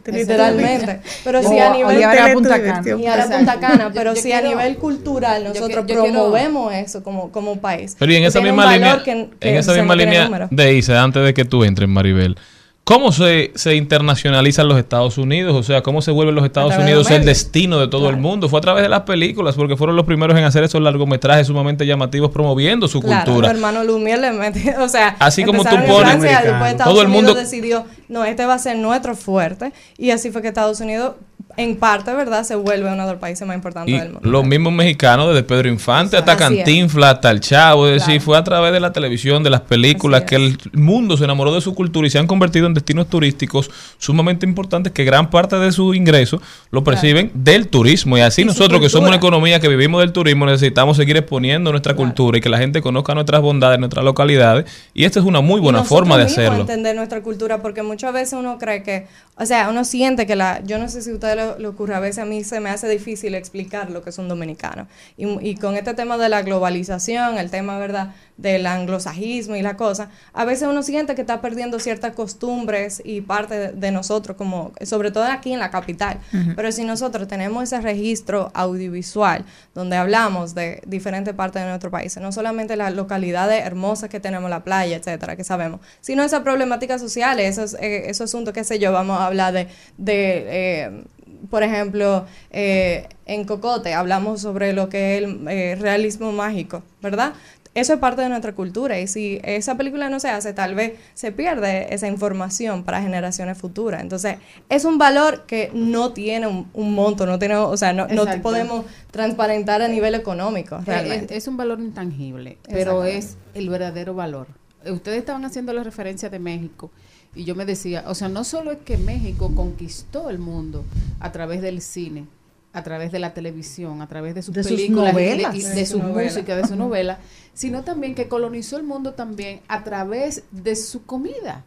Literalmente. 0.07 1.00
Pero 1.24 1.42
si 1.42 1.59
a 1.59 1.70
nivel 1.70 1.98
llevar 1.98 2.18
a 2.18 2.33
Punta 2.33 2.62
Cana. 2.62 2.83
y 2.98 3.07
ahora. 3.07 3.27
Punta 3.29 3.61
Cana, 3.61 3.90
pero 3.92 4.14
yo 4.14 4.20
si 4.22 4.33
a 4.33 4.40
quiero- 4.40 4.57
nivel 4.57 4.77
cultural 4.79 5.44
nosotros 5.44 5.68
quiero- 5.68 5.83
yo 5.83 5.87
quiero- 6.05 6.12
promovemos 6.12 6.72
eso 6.74 7.03
como, 7.03 7.31
como 7.31 7.57
país. 7.61 7.94
Pero 7.98 8.12
y 8.12 8.16
en 8.16 8.22
que 8.22 8.29
esa 8.29 8.40
misma 8.40 8.72
línea, 8.72 9.03
que- 9.05 9.31
que 9.38 9.50
en 9.50 9.57
esa 9.57 9.72
misma 9.74 9.94
línea 9.94 10.48
de 10.50 10.74
Isa, 10.74 11.03
antes 11.03 11.22
de 11.24 11.35
que 11.35 11.44
tú 11.44 11.64
entres, 11.64 11.88
Maribel, 11.88 12.37
¿cómo 12.85 13.12
se, 13.12 13.51
se 13.55 13.75
internacionalizan 13.77 14.68
los 14.68 14.79
Estados 14.79 15.16
Unidos? 15.18 15.55
O 15.57 15.62
sea, 15.62 15.83
¿cómo 15.83 16.03
se 16.03 16.11
vuelven 16.11 16.35
los 16.35 16.44
Estados 16.44 16.77
Unidos 16.77 17.11
el 17.11 17.25
destino 17.25 17.81
de 17.81 17.88
todo 17.88 18.03
Claro. 18.03 18.16
el 18.16 18.23
mundo? 18.23 18.49
Fue 18.49 18.59
a 18.59 18.62
través 18.62 18.83
de 18.83 18.88
las 18.88 19.01
películas, 19.03 19.55
porque 19.57 19.77
fueron 19.77 19.97
los 19.97 20.05
primeros 20.05 20.37
en 20.38 20.44
hacer 20.44 20.62
esos 20.64 20.81
largometrajes 20.83 21.47
sumamente 21.47 21.87
llamativos 21.87 22.31
promoviendo 22.31 22.87
su 22.87 23.01
Claro, 23.01 23.25
cultura. 23.25 23.49
los 23.49 23.57
hermanos 23.57 23.87
Lumière 23.87 24.20
le 24.20 24.33
metió, 24.33 24.83
o 24.85 24.88
sea, 24.88 25.16
Así 25.18 25.44
como 25.44 25.62
tú 25.64 25.70
pones- 25.70 25.99
Francia, 26.01 26.40
después 26.44 26.73
Estados 26.73 26.92
Todo 26.92 27.03
el 27.03 27.09
Unidos 27.09 27.25
mundo- 27.25 27.40
decidió, 27.40 27.85
no, 28.09 28.25
este 28.25 28.44
va 28.47 28.55
a 28.55 28.59
ser 28.59 28.77
nuestro 28.77 29.16
fuerte, 29.16 29.73
y 29.97 30.11
así 30.11 30.31
fue 30.31 30.42
que 30.42 30.49
Estados 30.49 30.81
Unidos, 30.81 31.14
en 31.57 31.77
parte, 31.77 32.12
¿verdad?, 32.12 32.45
se 32.45 32.55
vuelve 32.55 32.93
uno 32.93 33.07
de 33.07 33.12
los 33.12 33.21
países 33.21 33.47
más 33.47 33.57
importantes 33.57 33.95
Y 33.95 33.99
del 33.99 34.12
mundo. 34.12 34.29
los 34.29 34.45
mismos 34.45 34.73
mexicanos, 34.73 35.29
desde 35.29 35.43
Pedro 35.43 35.69
Infante 35.69 36.17
hasta. 36.17 36.35
Cantinflas, 36.37 37.14
hasta 37.14 37.31
el 37.31 37.40
Chavo, 37.40 37.88
es 37.88 38.05
decir, 38.05 38.21
fue 38.21 38.37
a 38.37 38.45
través 38.45 38.73
de 38.73 38.81
la 38.81 38.93
televisión, 38.93 39.43
de 39.43 39.51
las 39.51 39.61
películas, 39.62 40.23
que 40.23 40.37
el 40.37 40.59
mundo 40.73 41.17
se 41.17 41.25
enamoró 41.25 41.55
de 41.55 41.61
su 41.61 41.75
cultura 41.75 42.07
y 42.07 42.11
se 42.11 42.19
han 42.19 42.27
convertido 42.27 42.67
en 42.67 42.75
destinos 42.75 43.09
turísticos 43.09 43.71
sumamente 43.99 44.47
importantes 44.47 44.93
que 44.93 45.05
gran 45.05 45.31
parte 45.31 45.57
de 45.57 45.73
su 45.73 45.95
ingreso 45.95 46.40
lo 46.71 46.83
perciben 46.85 47.31
del 47.35 47.69
turismo. 47.69 48.19
Y 48.19 48.21
así 48.21 48.43
Y 48.43 48.45
nosotros, 48.45 48.81
que 48.81 48.88
somos 48.88 49.09
una 49.09 49.17
economía 49.17 49.61
que 49.61 49.69
vivimos 49.69 50.01
del 50.01 50.12
turismo, 50.12 50.47
necesitamos 50.47 50.97
seguir 50.97 51.17
exponiendo 51.17 51.71
nuestra 51.71 51.95
cultura 51.95 52.38
y 52.38 52.40
que 52.40 52.49
la 52.49 52.59
gente 52.59 52.83
conozca 52.83 53.14
nuestras 53.14 53.40
bondades, 53.40 53.79
nuestras 53.79 54.05
localidades. 54.05 54.64
Y 54.93 55.05
esta 55.05 55.21
es 55.21 55.27
una 55.27 55.40
muy 55.40 55.61
buena 55.61 55.85
forma 55.85 56.17
de 56.17 56.25
hacerlo. 56.25 56.61
entender 56.61 56.97
nuestra 56.97 57.23
cultura, 57.23 57.62
porque 57.62 57.83
muchas 57.83 58.12
veces 58.12 58.38
uno 58.38 58.59
cree 58.59 58.83
que, 58.83 59.07
o 59.37 59.47
sea, 59.47 59.69
uno 59.69 59.85
siente 59.85 60.27
que 60.27 60.37
la, 60.37 60.62
yo 60.64 60.79
no 60.79 60.88
sé 60.88 61.03
si 61.03 61.12
ustedes 61.12 61.37
lo, 61.37 61.44
lo 61.59 61.71
ocurre, 61.71 61.95
a 61.95 62.01
veces 62.01 62.19
a 62.19 62.25
mí 62.25 62.45
se 62.45 62.61
me 62.61 62.71
hace 62.71 62.89
difícil 62.89 63.35
explicar 63.35 63.91
lo 63.91 64.03
que 64.03 64.11
es 64.11 64.19
un 64.19 64.29
dominicano. 64.29 64.87
Y, 65.17 65.27
y 65.49 65.57
con 65.57 65.77
este 65.77 65.95
tema 65.95 66.17
de 66.19 66.29
la 66.29 66.43
globalización, 66.43 67.39
el 67.39 67.51
tema, 67.51 67.79
¿verdad?, 67.79 68.15
del 68.37 68.67
anglosajismo 68.67 69.55
y 69.55 69.63
la 69.63 69.77
cosa, 69.77 70.11
a 70.33 70.45
veces 70.45 70.67
uno 70.69 70.83
siente 70.83 71.15
que 71.15 71.21
está 71.21 71.41
perdiendo 71.41 71.79
ciertas 71.79 72.15
costumbres 72.15 73.01
y 73.05 73.21
parte 73.21 73.55
de, 73.55 73.73
de 73.73 73.91
nosotros, 73.93 74.37
como, 74.37 74.73
sobre 74.85 75.13
todo 75.13 75.25
aquí 75.25 75.53
en 75.53 75.61
la 75.61 75.71
capital. 75.71 76.19
Pero 76.57 76.73
si 76.73 76.85
nosotros 76.85 77.29
tenemos 77.29 77.63
ese 77.63 77.81
registro 77.81 78.51
audiovisual 78.55 79.45
donde 79.75 79.97
hablamos 79.97 80.55
de 80.55 80.83
diferentes 80.87 81.33
partes 81.35 81.63
de 81.63 81.69
nuestro 81.69 81.91
país, 81.91 82.17
no 82.17 82.33
solamente 82.33 82.75
las 82.77 82.93
localidades 82.95 83.65
hermosas 83.65 84.11
que 84.11 84.19
tenemos, 84.19 84.51
la 84.51 84.65
playa, 84.65 84.97
etcétera, 84.97 85.37
que 85.37 85.45
sabemos, 85.45 85.81
sino 86.01 86.25
esas 86.25 86.41
problemáticas 86.41 87.01
sociales, 87.01 87.57
esos, 87.57 87.75
eh, 87.81 88.11
esos 88.11 88.31
asuntos, 88.31 88.53
qué 88.53 88.65
sé 88.65 88.79
yo, 88.79 88.91
vamos 88.93 89.21
a 89.21 89.27
hablar 89.27 89.53
de, 89.53 89.69
de 89.97 90.45
eh, 90.49 91.05
por 91.51 91.63
ejemplo, 91.63 92.27
eh, 92.51 93.09
en 93.27 93.45
Cocote 93.45 93.95
hablamos 93.95 94.41
sobre 94.41 94.73
lo 94.73 94.89
que 94.89 95.17
es 95.17 95.25
el 95.25 95.49
eh, 95.49 95.77
realismo 95.77 96.33
mágico, 96.33 96.83
¿verdad? 97.03 97.35
Eso 97.75 97.95
es 97.95 97.99
parte 97.99 98.23
de 98.23 98.29
nuestra 98.29 98.55
cultura 98.55 99.01
y 99.01 99.09
si 99.09 99.41
esa 99.43 99.77
película 99.77 100.09
no 100.09 100.21
se 100.21 100.29
hace, 100.29 100.53
tal 100.53 100.77
vez 100.77 100.93
se 101.15 101.33
pierde 101.33 101.93
esa 101.93 102.07
información 102.07 102.85
para 102.85 103.03
generaciones 103.03 103.59
futuras. 103.59 104.01
Entonces, 104.01 104.37
es 104.69 104.85
un 104.85 104.97
valor 104.97 105.45
que 105.47 105.73
no 105.75 106.13
tiene 106.13 106.47
un, 106.47 106.71
un 106.73 106.95
monto, 106.95 107.27
no 107.27 107.41
tiene, 107.41 107.57
o 107.57 107.77
sea, 107.77 107.93
no, 107.93 108.07
podemos 108.43 108.85
transparentar 109.11 109.83
a 109.83 109.89
nivel 109.89 110.15
económico, 110.15 110.77
Eh, 110.77 110.83
realmente. 110.87 111.37
Es, 111.37 111.43
es 111.43 111.49
un 111.49 111.57
valor 111.57 111.81
intangible, 111.81 112.59
pero 112.71 113.03
es 113.03 113.37
el 113.55 113.69
verdadero 113.69 114.15
valor. 114.15 114.47
Eh, 114.85 114.93
Ustedes 114.93 115.19
estaban 115.19 115.45
haciendo 115.45 115.73
la 115.73 115.83
referencia 115.83 116.31
de 116.31 116.39
México 116.39 116.93
y 117.35 117.44
yo 117.44 117.55
me 117.55 117.64
decía, 117.64 118.05
o 118.07 118.14
sea, 118.14 118.29
no 118.29 118.44
solo 118.44 118.70
es 118.73 118.79
que 118.79 118.97
México 118.97 119.51
conquistó 119.55 120.31
el 120.31 120.38
mundo 120.38 120.85
a 121.20 121.33
través 121.33 121.61
del 121.62 121.81
cine, 121.83 122.27
a 122.73 122.83
través 122.83 123.12
de 123.12 123.18
la 123.18 123.35
televisión, 123.35 124.03
a 124.03 124.09
través 124.09 124.35
de 124.35 124.42
sus 124.42 124.55
De 124.55 124.62
sus 124.64 124.73
películas, 124.73 125.12
y 125.12 125.16
de- 125.16 125.23
novelas. 125.31 125.55
y 125.57 125.62
de, 125.62 125.75
De 125.75 125.87
su 125.87 125.99
su 125.99 126.03
música, 126.05 126.57
de 126.57 126.66
su 126.66 126.77
novela, 126.85 127.18
sino 127.53 127.83
también 127.83 128.14
que 128.14 128.29
colonizó 128.29 128.77
el 128.77 128.83
mundo 128.85 129.14
también 129.14 129.61
a 129.68 129.85
través 129.85 130.42
de 130.51 130.75
su 130.77 131.05
comida. 131.05 131.64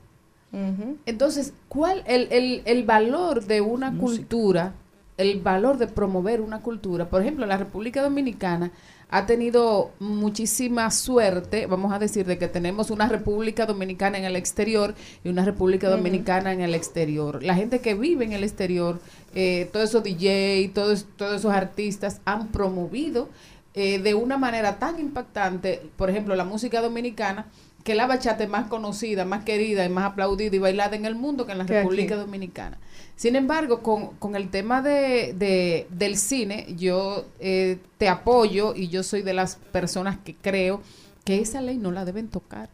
Entonces, 1.06 1.54
¿cuál 1.68 2.04
el, 2.08 2.28
el, 2.32 2.62
el 2.66 2.84
valor 2.84 3.46
de 3.46 3.62
una 3.62 3.96
cultura, 3.98 4.74
el 5.18 5.40
valor 5.42 5.78
de 5.78 5.88
promover 5.88 6.42
una 6.42 6.62
cultura? 6.62 7.10
Por 7.10 7.22
ejemplo, 7.22 7.46
la 7.46 7.58
República 7.58 8.02
Dominicana 8.02 8.72
ha 9.10 9.26
tenido 9.26 9.92
muchísima 10.00 10.92
suerte, 10.92 11.66
vamos 11.66 11.94
a 11.94 12.00
decir, 12.00 12.26
de 12.26 12.38
que 12.38 12.48
tenemos 12.48 12.92
una 12.92 13.08
República 13.08 13.66
Dominicana 13.66 14.18
en 14.18 14.26
el 14.26 14.36
exterior 14.36 14.96
y 15.24 15.30
una 15.30 15.46
República 15.46 15.90
Dominicana 15.90 16.52
en 16.52 16.62
el 16.62 16.76
exterior. 16.76 17.42
La 17.42 17.56
gente 17.56 17.80
que 17.80 17.94
vive 17.94 18.26
en 18.26 18.34
el 18.34 18.44
exterior, 18.44 19.00
eh, 19.34 19.70
todos 19.72 19.90
esos 19.90 20.04
DJ, 20.04 20.72
todos, 20.74 21.06
todos 21.16 21.38
esos 21.38 21.54
artistas 21.54 22.20
han 22.26 22.50
promovido 22.50 23.30
eh, 23.74 24.00
de 24.00 24.14
una 24.14 24.38
manera 24.38 24.80
tan 24.80 25.00
impactante, 25.00 25.90
por 25.96 26.10
ejemplo, 26.10 26.36
la 26.36 26.44
música 26.44 26.82
dominicana, 26.82 27.46
que 27.88 27.96
la 27.96 28.06
bachata 28.06 28.44
es 28.44 28.50
más 28.50 28.68
conocida, 28.68 29.24
más 29.24 29.46
querida 29.46 29.86
y 29.86 29.90
más 29.90 30.04
aplaudida 30.12 30.54
y 30.54 30.60
bailada 30.60 30.98
en 30.98 31.06
el 31.06 31.16
mundo 31.16 31.46
que 31.46 31.54
en 31.54 31.60
la 31.60 31.64
aquí. 31.64 31.72
República 31.72 32.18
Dominicana. 32.18 32.78
Sin 33.16 33.38
embargo, 33.38 33.82
con, 33.82 34.08
con 34.18 34.36
el 34.36 34.50
tema 34.50 34.82
de, 34.82 35.34
de- 35.34 35.88
del 35.90 36.18
cine, 36.18 36.68
yo 36.78 37.24
eh, 37.40 37.78
te 37.98 38.10
apoyo 38.10 38.76
y 38.76 38.90
yo 38.90 39.04
soy 39.04 39.22
de 39.22 39.34
las 39.34 39.56
personas 39.56 40.18
que 40.18 40.36
creo 40.36 40.82
que 41.24 41.40
esa 41.40 41.62
ley 41.62 41.78
no 41.78 41.92
la 41.92 42.04
deben 42.04 42.28
tocar. 42.28 42.68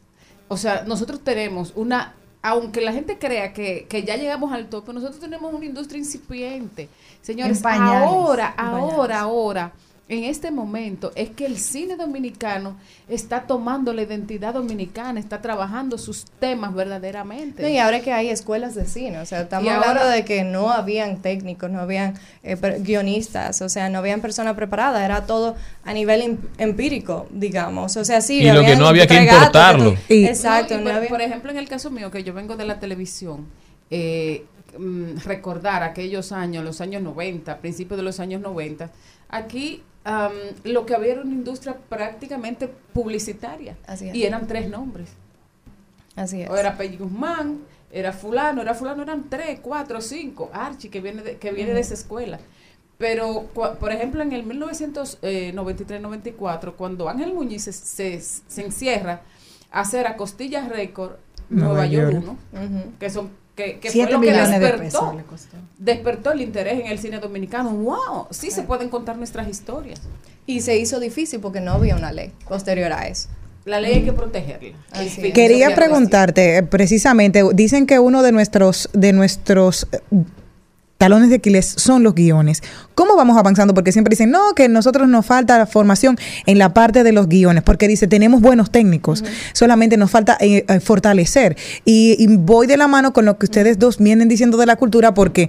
O 0.47 0.57
sea, 0.57 0.83
nosotros 0.87 1.23
tenemos 1.23 1.73
una, 1.75 2.15
aunque 2.41 2.81
la 2.81 2.91
gente 2.91 3.19
crea 3.19 3.53
que, 3.53 3.85
que 3.87 4.01
ya 4.01 4.15
llegamos 4.17 4.51
al 4.51 4.67
tope, 4.67 4.93
nosotros 4.93 5.19
tenemos 5.19 5.53
una 5.53 5.65
industria 5.65 5.99
incipiente. 5.99 6.89
Señores, 7.21 7.61
pañales. 7.61 8.09
ahora, 8.09 8.47
ahora, 8.57 9.19
ahora, 9.21 9.73
en 10.09 10.25
este 10.25 10.51
momento, 10.51 11.11
es 11.15 11.29
que 11.29 11.45
el 11.45 11.57
cine 11.57 11.95
dominicano 11.95 12.75
está 13.07 13.43
tomando 13.43 13.93
la 13.93 14.01
identidad 14.01 14.53
dominicana, 14.53 15.17
está 15.19 15.41
trabajando 15.41 15.97
sus 15.97 16.25
temas 16.39 16.73
verdaderamente. 16.75 17.63
No, 17.63 17.69
y 17.69 17.77
ahora 17.77 18.01
que 18.01 18.11
hay 18.11 18.27
escuelas 18.29 18.75
de 18.75 18.85
cine, 18.85 19.19
o 19.19 19.25
sea, 19.25 19.41
estamos 19.41 19.67
hablando 19.71 20.05
de 20.09 20.25
que 20.25 20.43
no 20.43 20.69
habían 20.71 21.21
técnicos, 21.21 21.69
no 21.71 21.79
habían 21.79 22.15
eh, 22.43 22.57
per- 22.57 22.81
guionistas, 22.83 23.61
o 23.61 23.69
sea, 23.69 23.87
no 23.89 23.99
habían 23.99 24.19
personas 24.19 24.55
preparadas, 24.55 25.03
era 25.03 25.25
todo 25.25 25.55
a 25.85 25.93
nivel 25.93 26.21
em- 26.21 26.37
empírico, 26.57 27.27
digamos. 27.31 27.95
O 27.95 28.03
sea, 28.03 28.19
sí, 28.19 28.39
Y 28.43 28.51
lo 28.51 28.61
que 28.61 28.75
no 28.75 28.87
había 28.87 29.07
que 29.07 29.15
importarlo. 29.23 29.95
Y- 30.09 30.25
exacto, 30.25 30.75
No, 30.75 30.81
y 30.81 30.83
no 30.83 30.89
por, 30.89 30.97
había- 30.97 31.09
por 31.09 31.21
ejemplo, 31.21 31.49
en 31.51 31.57
el 31.57 31.69
caso 31.69 31.89
mío, 31.89 32.11
que 32.11 32.23
yo 32.25 32.33
vengo 32.33 32.57
de 32.57 32.65
la 32.65 32.79
televisión, 32.79 33.47
eh, 33.89 34.45
mm, 34.77 35.19
recordar 35.23 35.81
aquellos 35.81 36.33
años, 36.33 36.63
los 36.65 36.81
años 36.81 37.01
90, 37.01 37.59
principios 37.59 37.97
de 37.97 38.03
los 38.03 38.19
años 38.19 38.41
90, 38.41 38.91
aquí 39.29 39.81
lo 40.63 40.85
que 40.85 40.95
había 40.95 41.13
era 41.13 41.21
una 41.21 41.33
industria 41.33 41.77
prácticamente 41.89 42.67
publicitaria. 42.67 43.77
Así 43.87 44.09
es. 44.09 44.15
Y 44.15 44.23
eran 44.25 44.47
tres 44.47 44.69
nombres. 44.69 45.09
Así 46.15 46.41
es. 46.41 46.49
O 46.49 46.57
era 46.57 46.77
Peggy 46.77 46.97
Guzmán, 46.97 47.59
era 47.91 48.11
fulano, 48.11 48.61
era 48.61 48.73
fulano, 48.73 49.03
eran 49.03 49.29
tres, 49.29 49.59
cuatro, 49.61 50.01
cinco, 50.01 50.49
Archie, 50.53 50.89
que 50.89 50.99
viene 51.01 51.21
de, 51.23 51.37
que 51.37 51.51
viene 51.51 51.73
de 51.73 51.79
esa 51.79 51.93
escuela. 51.93 52.39
Pero, 52.97 53.49
cua- 53.55 53.77
por 53.77 53.91
ejemplo, 53.91 54.21
en 54.21 54.33
el 54.33 54.45
1993-94, 54.45 56.73
cuando 56.75 57.09
Ángel 57.09 57.33
Muñiz 57.33 57.63
se, 57.63 57.73
se, 57.73 58.21
se 58.21 58.65
encierra 58.65 59.21
a 59.71 59.79
hacer 59.81 60.05
a 60.07 60.15
Costillas 60.17 60.69
Record 60.69 61.13
Nueva, 61.49 61.73
Nueva 61.73 61.85
York 61.87 62.11
York. 62.13 62.25
1, 62.53 62.65
Ujú. 62.65 62.91
que 62.99 63.09
son 63.09 63.29
que, 63.55 63.79
que 63.79 63.91
fue 63.91 64.09
lo 64.09 64.19
que 64.19 64.31
millones 64.31 64.49
de 64.49 64.59
despertó, 64.59 64.83
pesos 64.83 65.15
le 65.15 65.23
costó. 65.23 65.57
despertó 65.77 66.31
el 66.31 66.41
interés 66.41 66.79
en 66.79 66.87
el 66.87 66.99
cine 66.99 67.19
dominicano. 67.19 67.71
¡Wow! 67.71 68.27
Sí 68.31 68.51
se 68.51 68.63
pueden 68.63 68.89
contar 68.89 69.17
nuestras 69.17 69.47
historias. 69.47 70.01
Y 70.45 70.61
se 70.61 70.77
hizo 70.77 70.99
difícil 70.99 71.39
porque 71.39 71.61
no 71.61 71.73
había 71.73 71.95
una 71.95 72.11
ley 72.11 72.31
posterior 72.47 72.91
a 72.91 73.07
eso. 73.07 73.29
La 73.65 73.79
ley 73.79 73.93
hay 73.93 74.03
que 74.03 74.13
protegerla. 74.13 74.75
Así 74.91 75.31
Quería 75.31 75.73
preguntarte, 75.73 76.57
eh, 76.57 76.63
precisamente, 76.63 77.43
dicen 77.53 77.85
que 77.85 77.97
uno 77.97 78.21
de 78.21 78.33
nuestros, 78.33 78.89
de 78.91 79.13
nuestros 79.13 79.87
eh, 79.91 79.99
talones 80.97 81.29
de 81.29 81.35
Aquiles 81.35 81.65
son 81.77 82.03
los 82.03 82.15
guiones. 82.15 82.61
¿Cómo 82.95 83.15
vamos 83.15 83.37
avanzando? 83.37 83.73
Porque 83.73 83.91
siempre 83.91 84.11
dicen, 84.11 84.31
no, 84.31 84.53
que 84.55 84.69
nosotros 84.69 85.07
nos 85.07 85.25
falta 85.25 85.65
formación 85.65 86.17
en 86.45 86.57
la 86.57 86.73
parte 86.73 87.03
de 87.03 87.11
los 87.11 87.27
guiones, 87.27 87.63
porque 87.63 87.87
dice, 87.87 88.07
tenemos 88.07 88.41
buenos 88.41 88.71
técnicos, 88.71 89.23
solamente 89.53 89.97
nos 89.97 90.11
falta 90.11 90.37
eh, 90.39 90.65
eh, 90.67 90.79
fortalecer. 90.79 91.57
Y, 91.85 92.15
y 92.19 92.27
voy 92.37 92.67
de 92.67 92.77
la 92.77 92.87
mano 92.87 93.13
con 93.13 93.25
lo 93.25 93.37
que 93.37 93.45
ustedes 93.45 93.79
dos 93.79 93.97
vienen 93.97 94.27
diciendo 94.27 94.57
de 94.57 94.65
la 94.65 94.75
cultura, 94.75 95.13
porque 95.13 95.47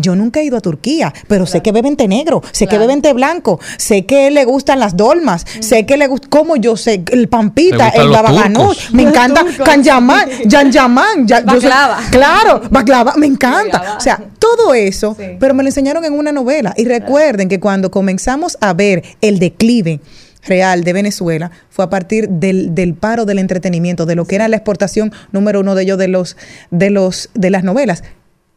yo 0.00 0.16
nunca 0.16 0.40
he 0.40 0.44
ido 0.44 0.56
a 0.56 0.60
Turquía, 0.60 1.12
pero 1.26 1.46
sé 1.46 1.60
que 1.62 1.72
beben 1.72 1.96
té 1.96 2.08
negro, 2.08 2.42
sé 2.52 2.66
que 2.66 2.78
beben 2.78 3.02
té 3.02 3.12
blanco, 3.12 3.60
sé 3.76 4.06
que 4.06 4.30
le 4.30 4.44
gustan 4.44 4.80
las 4.80 4.96
dolmas, 4.96 5.44
sé 5.60 5.86
que 5.86 5.96
le 5.96 6.06
gusta, 6.06 6.28
como 6.28 6.56
yo 6.56 6.76
sé, 6.76 7.02
el 7.12 7.28
pampita, 7.28 7.88
el 7.88 8.10
turcos. 8.10 8.92
me 8.92 9.02
encanta 9.02 9.40
turcos. 9.44 9.66
Kanyaman, 9.66 10.28
Yan 10.46 10.72
Yaman, 10.72 11.26
ya- 11.26 11.38
sé- 11.40 11.44
Baklava. 11.44 11.98
claro, 12.10 12.60
baklava, 12.70 13.14
me 13.16 13.26
encanta. 13.26 13.78
Baklava. 13.78 13.96
O 13.98 14.00
sea, 14.00 14.20
todo 14.38 14.74
eso, 14.74 15.16
Sí. 15.18 15.24
pero 15.40 15.54
me 15.54 15.62
lo 15.62 15.68
enseñaron 15.68 16.04
en 16.04 16.12
una 16.12 16.32
novela. 16.32 16.74
Y 16.76 16.84
recuerden 16.84 17.48
que 17.48 17.60
cuando 17.60 17.90
comenzamos 17.90 18.56
a 18.60 18.72
ver 18.72 19.02
el 19.20 19.38
declive 19.38 20.00
real 20.46 20.84
de 20.84 20.92
Venezuela 20.92 21.50
fue 21.68 21.84
a 21.84 21.90
partir 21.90 22.28
del, 22.28 22.74
del 22.74 22.94
paro 22.94 23.24
del 23.26 23.38
entretenimiento, 23.38 24.06
de 24.06 24.14
lo 24.14 24.24
que 24.24 24.36
era 24.36 24.48
la 24.48 24.56
exportación 24.56 25.12
número 25.32 25.60
uno 25.60 25.74
de 25.74 25.82
ellos 25.82 25.98
de 25.98 26.08
los, 26.08 26.36
de 26.70 26.90
los, 26.90 27.28
de 27.34 27.50
las 27.50 27.64
novelas. 27.64 28.02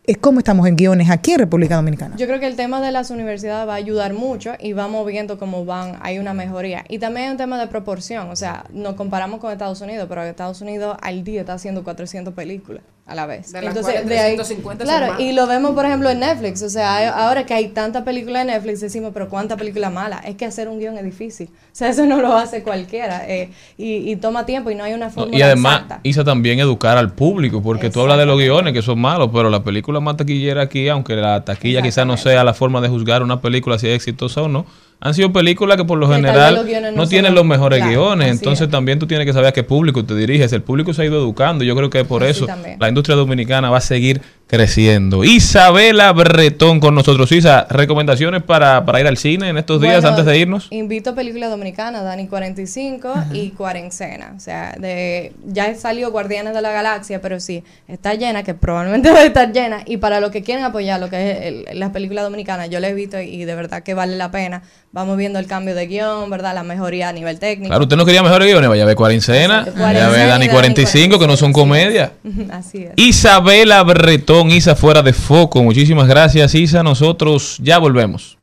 Es 0.03 0.17
como 0.17 0.39
estamos 0.39 0.65
en 0.67 0.75
guiones 0.75 1.11
aquí 1.11 1.33
en 1.33 1.39
República 1.39 1.75
Dominicana. 1.75 2.15
Yo 2.17 2.25
creo 2.25 2.39
que 2.39 2.47
el 2.47 2.55
tema 2.55 2.81
de 2.81 2.91
las 2.91 3.11
universidades 3.11 3.67
va 3.67 3.73
a 3.73 3.75
ayudar 3.75 4.13
mucho 4.13 4.53
y 4.59 4.73
vamos 4.73 5.05
viendo 5.05 5.37
cómo 5.37 5.63
van, 5.63 5.99
hay 6.01 6.17
una 6.17 6.33
mejoría. 6.33 6.83
Y 6.89 6.97
también 6.97 7.27
hay 7.27 7.31
un 7.33 7.37
tema 7.37 7.59
de 7.59 7.67
proporción, 7.67 8.31
o 8.31 8.35
sea, 8.35 8.65
nos 8.73 8.95
comparamos 8.95 9.39
con 9.39 9.51
Estados 9.51 9.79
Unidos, 9.81 10.07
pero 10.09 10.23
Estados 10.23 10.59
Unidos 10.61 10.97
al 11.01 11.23
día 11.23 11.41
está 11.41 11.53
haciendo 11.53 11.83
400 11.83 12.33
películas 12.33 12.81
a 13.07 13.15
la 13.15 13.25
vez. 13.25 13.51
De 13.51 13.61
las 13.61 13.73
cuales 13.77 14.05
de 14.07 14.19
ahí- 14.19 14.35
350 14.35 14.83
claro, 14.85 15.13
son 15.13 15.21
y 15.21 15.33
lo 15.33 15.45
vemos 15.47 15.71
por 15.71 15.85
ejemplo 15.85 16.09
en 16.09 16.19
Netflix, 16.19 16.61
o 16.61 16.69
sea, 16.69 16.95
hay- 16.95 17.05
ahora 17.13 17.45
que 17.45 17.53
hay 17.53 17.69
tantas 17.69 18.03
películas 18.03 18.41
en 18.43 18.47
Netflix, 18.47 18.79
decimos, 18.79 19.11
pero 19.13 19.27
¿cuántas 19.27 19.57
películas 19.57 19.91
malas? 19.91 20.21
Es 20.25 20.35
que 20.35 20.45
hacer 20.45 20.69
un 20.69 20.79
guion 20.79 20.97
es 20.97 21.03
difícil, 21.03 21.49
o 21.51 21.53
sea, 21.73 21.89
eso 21.89 22.05
no 22.05 22.21
lo 22.21 22.33
hace 22.37 22.63
cualquiera 22.63 23.27
eh, 23.27 23.49
y, 23.77 24.09
y 24.11 24.15
toma 24.17 24.45
tiempo 24.45 24.69
y 24.71 24.75
no 24.75 24.83
hay 24.83 24.93
una 24.93 25.07
No, 25.07 25.11
fórmula 25.11 25.37
y 25.37 25.41
además 25.41 25.73
exacta. 25.81 25.99
hizo 26.03 26.23
también 26.23 26.59
educar 26.59 26.97
al 26.97 27.11
público, 27.13 27.61
porque 27.61 27.89
tú 27.89 28.01
hablas 28.01 28.17
de 28.19 28.25
los 28.25 28.37
guiones 28.37 28.71
que 28.73 28.81
son 28.81 28.99
malos, 28.99 29.29
pero 29.33 29.49
la 29.49 29.63
película 29.63 29.99
más 29.99 30.15
taquillera 30.17 30.61
aquí, 30.61 30.87
aunque 30.87 31.15
la 31.15 31.43
taquilla 31.43 31.81
quizás 31.81 32.05
no 32.05 32.15
sea 32.17 32.43
la 32.43 32.53
forma 32.53 32.79
de 32.81 32.87
juzgar 32.87 33.23
una 33.23 33.41
película 33.41 33.77
si 33.79 33.87
es 33.89 33.95
exitosa 33.95 34.41
o 34.43 34.47
no, 34.47 34.65
han 35.03 35.13
sido 35.15 35.33
películas 35.33 35.77
que 35.77 35.83
por 35.83 35.97
lo 35.97 36.07
general 36.07 36.55
no 36.95 37.07
tienen 37.07 37.33
los- 37.35 37.43
mejores 37.43 37.79
claro, 37.79 37.91
guiones, 37.91 38.29
entonces 38.31 38.65
es. 38.67 38.71
también 38.71 38.99
tú 38.99 39.07
tienes 39.07 39.25
que 39.25 39.33
saber 39.33 39.47
a 39.47 39.51
qué 39.51 39.63
público 39.63 40.05
te 40.05 40.15
diriges, 40.15 40.53
el 40.53 40.61
público 40.61 40.93
se 40.93 41.01
ha 41.01 41.05
ido 41.05 41.17
educando, 41.17 41.63
yo 41.63 41.75
creo 41.75 41.89
que 41.89 42.05
por 42.05 42.21
Así 42.23 42.31
eso 42.31 42.45
también. 42.45 42.77
la 42.79 42.87
industria 42.87 43.15
dominicana 43.15 43.71
va 43.71 43.77
a 43.77 43.81
seguir 43.81 44.21
creciendo. 44.51 45.23
Isabela 45.23 46.11
Bretón 46.11 46.81
con 46.81 46.93
nosotros. 46.93 47.31
Isa, 47.31 47.65
recomendaciones 47.69 48.43
para, 48.43 48.85
para 48.85 48.99
ir 48.99 49.07
al 49.07 49.15
cine 49.15 49.47
en 49.47 49.57
estos 49.57 49.79
días 49.79 50.01
Bueno, 50.01 50.09
antes 50.09 50.25
de 50.25 50.37
irnos. 50.37 50.67
Invito 50.71 51.11
a 51.11 51.15
películas 51.15 51.49
dominicanas, 51.49 52.03
Dani 52.03 52.27
45 52.27 53.13
y 53.31 53.51
Cuarencena. 53.51 54.33
O 54.35 54.41
sea, 54.41 54.75
de, 54.77 55.31
ya 55.45 55.73
salió 55.75 56.11
Guardianes 56.11 56.53
de 56.53 56.61
la 56.61 56.73
Galaxia, 56.73 57.21
pero 57.21 57.39
sí, 57.39 57.63
está 57.87 58.15
llena, 58.15 58.43
que 58.43 58.53
probablemente 58.53 59.07
debe 59.13 59.27
estar 59.27 59.53
llena. 59.53 59.83
Y 59.85 59.97
para 59.97 60.19
los 60.19 60.31
que 60.31 60.43
quieren 60.43 60.65
apoyar 60.65 60.99
lo 60.99 61.09
que 61.09 61.63
es 61.69 61.77
las 61.77 61.91
películas 61.91 62.25
dominicanas, 62.25 62.69
yo 62.69 62.81
las 62.81 62.91
he 62.91 62.93
visto 62.93 63.21
y 63.21 63.45
de 63.45 63.55
verdad 63.55 63.83
que 63.83 63.93
vale 63.93 64.17
la 64.17 64.31
pena. 64.31 64.63
Vamos 64.93 65.15
viendo 65.15 65.39
el 65.39 65.47
cambio 65.47 65.73
de 65.73 65.87
guion, 65.87 66.29
¿verdad? 66.29 66.53
La 66.53 66.63
mejoría 66.63 67.07
a 67.07 67.13
nivel 67.13 67.39
técnico. 67.39 67.69
Claro, 67.69 67.83
usted 67.83 67.95
no 67.95 68.03
quería 68.03 68.21
mejores 68.21 68.45
guiones, 68.45 68.69
vaya 68.69 68.83
a 68.83 68.85
ver 68.85 68.97
Cuarencena, 68.97 69.65
vaya 69.77 70.07
a 70.07 70.09
ver 70.09 70.27
Dani 70.27 70.43
y 70.43 70.47
Dani 70.47 70.49
45, 70.49 71.17
que 71.17 71.27
no 71.27 71.37
son 71.37 71.53
45, 71.53 71.61
comedia. 71.61 72.11
Así 72.51 72.79
es. 72.79 72.91
Isabela 72.97 73.81
Bretón, 73.83 74.40
Isa 74.49 74.75
fuera 74.75 75.03
de 75.03 75.13
foco. 75.13 75.61
Muchísimas 75.61 76.07
gracias, 76.07 76.55
Isa. 76.55 76.81
Nosotros 76.83 77.57
ya 77.61 77.77
volvemos. 77.77 78.37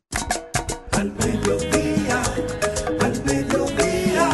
Al 0.93 1.11
mediodía, 1.13 2.23
al 3.01 3.25
mediodía, 3.25 4.31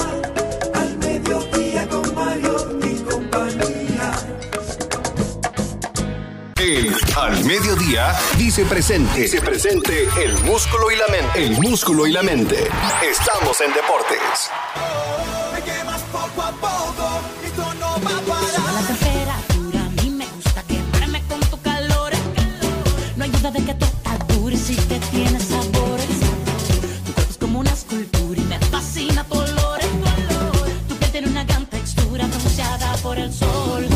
al 0.75 0.99
mediodía 0.99 1.89
con 1.89 2.15
Mario 2.15 2.79
y 2.83 2.95
compañía. 3.03 4.13
El 6.57 6.95
Al 7.17 7.45
Mediodía 7.45 8.15
dice 8.37 8.65
presente. 8.65 9.21
Dice 9.21 9.41
presente 9.41 10.09
el 10.23 10.35
músculo 10.45 10.91
y 10.91 10.97
la 10.97 11.07
mente. 11.09 11.45
El 11.47 11.53
músculo 11.61 12.07
y 12.07 12.13
la 12.13 12.23
mente. 12.23 12.69
Estamos 13.03 13.61
en 13.61 13.73
deportes. 13.73 14.51
Tu 24.95 25.01
cuerpo 27.13 27.31
es 27.31 27.37
como 27.39 27.59
una 27.59 27.71
escultura 27.73 28.41
y 28.41 28.45
me 28.45 28.59
fascina 28.61 29.25
tu 29.25 29.35
olor. 29.35 29.81
Tu 30.89 30.95
piel 30.95 31.11
tiene 31.11 31.29
una 31.29 31.43
gran 31.43 31.67
textura 31.67 32.29
por 33.03 33.19
el 33.19 33.33
sol. 33.33 33.87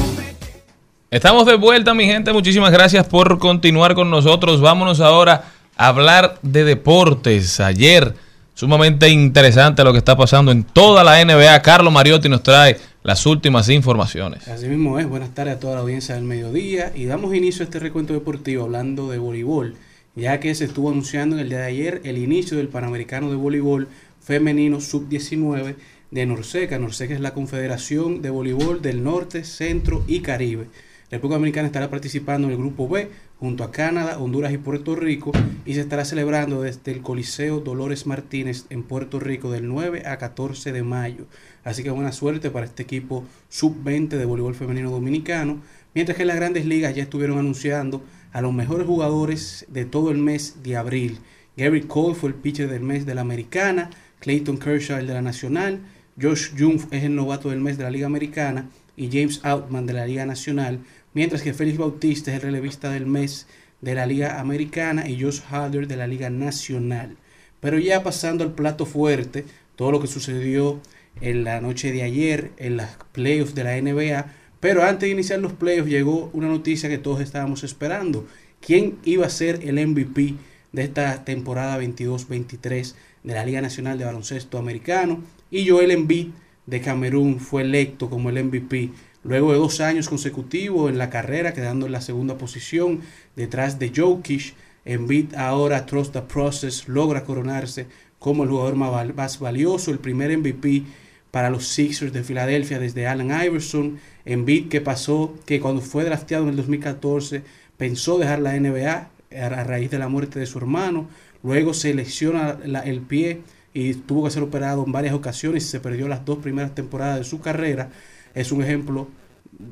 Estamos 1.09 1.47
de 1.47 1.55
vuelta, 1.55 1.95
mi 1.95 2.05
gente. 2.05 2.33
Muchísimas 2.33 2.73
gracias 2.73 3.07
por 3.07 3.39
continuar 3.39 3.95
con 3.95 4.11
nosotros. 4.11 4.61
Vámonos 4.61 5.01
ahora 5.01 5.45
a 5.77 5.87
hablar 5.87 6.41
de 6.43 6.65
deportes. 6.65 7.61
Ayer, 7.61 8.15
sumamente 8.55 9.09
interesante 9.09 9.85
lo 9.85 9.93
que 9.93 9.99
está 9.99 10.17
pasando 10.17 10.51
en 10.51 10.65
toda 10.65 11.05
la 11.05 11.25
NBA. 11.25 11.63
Carlos 11.63 11.93
Mariotti 11.93 12.29
nos 12.29 12.43
trae 12.43 12.77
las 13.05 13.25
últimas 13.25 13.69
informaciones. 13.69 14.49
Así 14.49 14.67
mismo 14.67 14.99
es, 14.99 15.09
buenas 15.09 15.33
tardes 15.33 15.55
a 15.55 15.61
toda 15.61 15.77
la 15.77 15.81
audiencia 15.83 16.17
del 16.17 16.25
mediodía 16.25 16.91
y 16.93 17.05
damos 17.05 17.33
inicio 17.37 17.63
a 17.63 17.67
este 17.67 17.79
recuento 17.79 18.15
deportivo 18.15 18.65
hablando 18.65 19.09
de 19.11 19.19
voleibol, 19.19 19.77
ya 20.19 20.41
que 20.41 20.55
se 20.55 20.65
estuvo 20.65 20.91
anunciando 20.91 21.37
en 21.37 21.43
el 21.43 21.49
día 21.49 21.59
de 21.59 21.67
ayer 21.67 22.01
el 22.03 22.19
inicio 22.19 22.57
del 22.57 22.69
Panamericano 22.69 23.31
de 23.31 23.37
Voleibol 23.37 23.87
Femenino 24.21 24.81
Sub-19 24.81 25.77
de 26.11 26.27
Norseca. 26.27 26.79
Norseca 26.79 27.15
es 27.15 27.21
la 27.21 27.35
Confederación 27.35 28.21
de 28.21 28.31
Voleibol 28.31 28.83
del 28.83 29.05
Norte, 29.05 29.45
Centro 29.45 30.05
y 30.09 30.21
Caribe. 30.21 30.67
La 31.11 31.17
República 31.17 31.37
Dominicana 31.37 31.67
estará 31.69 31.89
participando 31.89 32.49
en 32.49 32.53
el 32.53 32.59
Grupo 32.59 32.89
B 32.89 33.09
junto 33.39 33.63
a 33.63 33.71
Canadá, 33.71 34.19
Honduras 34.19 34.53
y 34.53 34.59
Puerto 34.59 34.97
Rico 34.97 35.31
y 35.65 35.75
se 35.75 35.81
estará 35.81 36.05
celebrando 36.05 36.63
desde 36.63 36.91
el 36.91 37.01
Coliseo 37.01 37.61
Dolores 37.61 38.07
Martínez 38.07 38.67
en 38.71 38.83
Puerto 38.83 39.21
Rico 39.21 39.53
del 39.53 39.69
9 39.69 40.03
a 40.05 40.19
14 40.19 40.73
de 40.73 40.83
mayo. 40.83 41.27
Así 41.63 41.85
que 41.85 41.91
buena 41.91 42.11
suerte 42.11 42.51
para 42.51 42.67
este 42.67 42.83
equipo 42.83 43.25
sub-20 43.51 44.09
de 44.09 44.25
voleibol 44.25 44.57
femenino 44.57 44.91
dominicano. 44.91 45.63
Mientras 45.95 46.17
que 46.17 46.23
en 46.23 46.29
las 46.29 46.37
grandes 46.37 46.67
ligas 46.67 46.95
ya 46.95 47.05
estuvieron 47.05 47.39
anunciando 47.39 48.03
a 48.33 48.41
los 48.41 48.53
mejores 48.53 48.87
jugadores 48.87 49.67
de 49.69 49.85
todo 49.85 50.11
el 50.11 50.19
mes 50.19 50.62
de 50.62 50.77
abril. 50.77 51.19
Gary 51.57 51.83
Cole 51.83 52.14
fue 52.14 52.31
el 52.31 52.35
pitcher 52.35 52.69
del 52.69 52.83
mes 52.83 53.07
de 53.07 53.14
la 53.14 53.23
americana, 53.23 53.91
Clayton 54.21 54.59
Kershaw 54.59 54.99
el 54.99 55.07
de 55.07 55.14
la 55.14 55.23
nacional, 55.23 55.81
Josh 56.21 56.51
Jung 56.59 56.81
es 56.91 57.05
el 57.05 57.14
novato 57.14 57.51
del 57.51 57.61
mes 57.61 57.79
de 57.79 57.85
la 57.85 57.91
liga 57.91 58.07
americana 58.07 58.69
y 58.97 59.09
James 59.09 59.41
Outman 59.45 59.87
de 59.87 59.93
la 59.93 60.07
liga 60.07 60.27
nacional, 60.27 60.81
mientras 61.14 61.43
que 61.43 61.55
Félix 61.55 61.79
Bautista 61.79 62.31
es 62.31 62.37
el 62.37 62.43
relevista 62.43 62.91
del 62.91 63.07
mes 63.07 63.47
de 63.81 63.95
la 63.95 64.07
liga 64.07 64.41
americana 64.41 65.09
y 65.09 65.21
Josh 65.21 65.41
Halder 65.51 65.87
de 65.87 65.97
la 65.97 66.07
liga 66.07 66.31
nacional. 66.31 67.17
Pero 67.61 67.79
ya 67.79 68.03
pasando 68.03 68.45
al 68.45 68.53
plato 68.53 68.87
fuerte, 68.87 69.45
todo 69.77 69.93
lo 69.93 70.01
que 70.01 70.09
sucedió 70.09 70.81
en 71.21 71.45
la 71.45 71.61
noche 71.61 71.93
de 71.93 72.03
ayer 72.03 72.51
en 72.57 72.77
las 72.77 72.97
playoffs 73.12 73.55
de 73.55 73.64
la 73.64 73.81
NBA. 73.81 74.27
Pero 74.61 74.83
antes 74.83 75.07
de 75.07 75.11
iniciar 75.12 75.38
los 75.40 75.53
playoffs 75.53 75.90
llegó 75.90 76.31
una 76.33 76.49
noticia 76.49 76.88
que 76.88 76.99
todos 76.99 77.21
estábamos 77.21 77.62
esperando. 77.64 78.27
¿Quién 78.61 78.99
iba 79.05 79.27
a 79.27 79.31
ser 79.31 79.61
el 79.62 79.85
MVP 79.87 80.35
de 80.73 80.83
esta 80.83 81.25
temporada 81.25 81.79
22-23 81.81 82.94
de 83.23 83.35
la 83.35 83.44
Liga 83.44 83.61
Nacional 83.61 83.99
de 83.99 84.05
Baloncesto 84.05 84.59
Americano? 84.59 85.23
Y 85.51 85.68
Joel 85.68 85.92
Embiid 85.92 86.29
de 86.66 86.81
Camerún 86.81 87.40
fue 87.40 87.62
electo 87.62 88.11
como 88.11 88.31
el 88.31 88.44
MVP 88.44 88.90
luego 89.25 89.53
de 89.53 89.59
dos 89.59 89.81
años 89.81 90.09
consecutivos 90.09 90.90
en 90.90 90.99
la 90.99 91.11
carrera, 91.11 91.53
quedando 91.53 91.87
en 91.87 91.92
la 91.92 92.01
segunda 92.01 92.37
posición 92.37 93.01
detrás 93.37 93.79
de 93.79 93.92
Jokic. 93.94 94.55
Embiid 94.85 95.35
ahora, 95.35 95.87
Trust 95.87 96.14
the 96.14 96.23
Process, 96.23 96.88
logra 96.88 97.23
coronarse 97.25 97.87
como 98.18 98.42
el 98.44 98.51
jugador 98.51 98.75
más, 98.75 98.90
val- 98.90 99.14
más 99.14 99.38
valioso, 99.38 99.90
el 99.90 99.99
primer 99.99 100.37
MVP 100.37 100.83
para 101.31 101.51
los 101.51 101.67
Sixers 101.69 102.12
de 102.12 102.23
Filadelfia 102.23 102.79
desde 102.79 103.07
Allen 103.07 103.31
Iverson. 103.31 103.99
Embiid 104.25 104.69
que 104.69 104.81
pasó, 104.81 105.35
que 105.47 105.61
cuando 105.61 105.81
fue 105.81 106.05
drafteado 106.05 106.45
en 106.45 106.51
el 106.51 106.57
2014 106.57 107.43
pensó 107.77 108.19
dejar 108.19 108.41
la 108.41 108.55
NBA 108.55 109.11
a 109.41 109.64
raíz 109.64 109.91
de 109.91 109.99
la 109.99 110.09
muerte 110.09 110.38
de 110.38 110.47
su 110.47 110.59
hermano. 110.59 111.09
Luego 111.43 111.75
se 111.75 111.95
lesiona 111.95 112.59
la- 112.64 112.81
el 112.81 113.01
pie 113.01 113.41
y 113.75 113.95
tuvo 113.95 114.25
que 114.25 114.31
ser 114.31 114.43
operado 114.43 114.85
en 114.85 114.93
varias 114.93 115.14
ocasiones 115.14 115.64
y 115.64 115.69
se 115.69 115.81
perdió 115.81 116.09
las 116.09 116.25
dos 116.25 116.38
primeras 116.38 116.75
temporadas 116.75 117.19
de 117.19 117.25
su 117.25 117.41
carrera. 117.41 117.91
Es 118.35 118.51
un 118.53 118.62
ejemplo, 118.62 119.09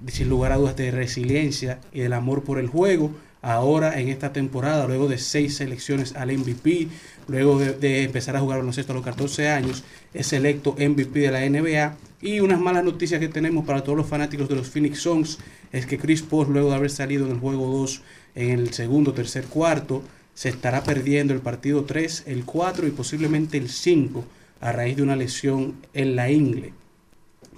sin 0.08 0.28
lugar 0.28 0.52
a 0.52 0.56
dudas, 0.56 0.76
de 0.76 0.90
resiliencia 0.90 1.80
y 1.92 2.00
del 2.00 2.12
amor 2.12 2.44
por 2.44 2.58
el 2.58 2.68
juego. 2.68 3.10
Ahora 3.42 4.00
en 4.00 4.08
esta 4.08 4.32
temporada, 4.32 4.86
luego 4.86 5.08
de 5.08 5.18
seis 5.18 5.56
selecciones 5.56 6.16
al 6.16 6.30
MVP, 6.32 6.88
luego 7.28 7.58
de, 7.58 8.02
empezar 8.02 8.36
a 8.36 8.40
jugar 8.40 8.60
a 8.60 8.62
los 8.62 8.76
14 9.04 9.48
años, 9.48 9.84
es 10.16 10.32
electo 10.32 10.74
MVP 10.78 11.20
de 11.20 11.30
la 11.30 11.48
NBA. 11.48 11.96
Y 12.22 12.40
unas 12.40 12.60
malas 12.60 12.84
noticias 12.84 13.20
que 13.20 13.28
tenemos 13.28 13.66
para 13.66 13.84
todos 13.84 13.98
los 13.98 14.06
fanáticos 14.06 14.48
de 14.48 14.56
los 14.56 14.68
Phoenix 14.68 15.00
Suns 15.00 15.38
es 15.72 15.86
que 15.86 15.98
Chris 15.98 16.22
Paul, 16.22 16.48
luego 16.52 16.70
de 16.70 16.76
haber 16.76 16.90
salido 16.90 17.26
en 17.26 17.32
el 17.32 17.38
juego 17.38 17.66
2 17.66 18.02
en 18.34 18.58
el 18.58 18.72
segundo, 18.72 19.12
tercer 19.12 19.44
cuarto. 19.44 20.02
Se 20.34 20.48
estará 20.48 20.82
perdiendo 20.82 21.34
el 21.34 21.40
partido 21.40 21.84
3, 21.84 22.24
el 22.26 22.44
4 22.44 22.86
y 22.86 22.90
posiblemente 22.90 23.58
el 23.58 23.68
5 23.68 24.24
a 24.60 24.72
raíz 24.72 24.96
de 24.96 25.02
una 25.02 25.16
lesión 25.16 25.76
en 25.94 26.16
la 26.16 26.30
ingle. 26.30 26.72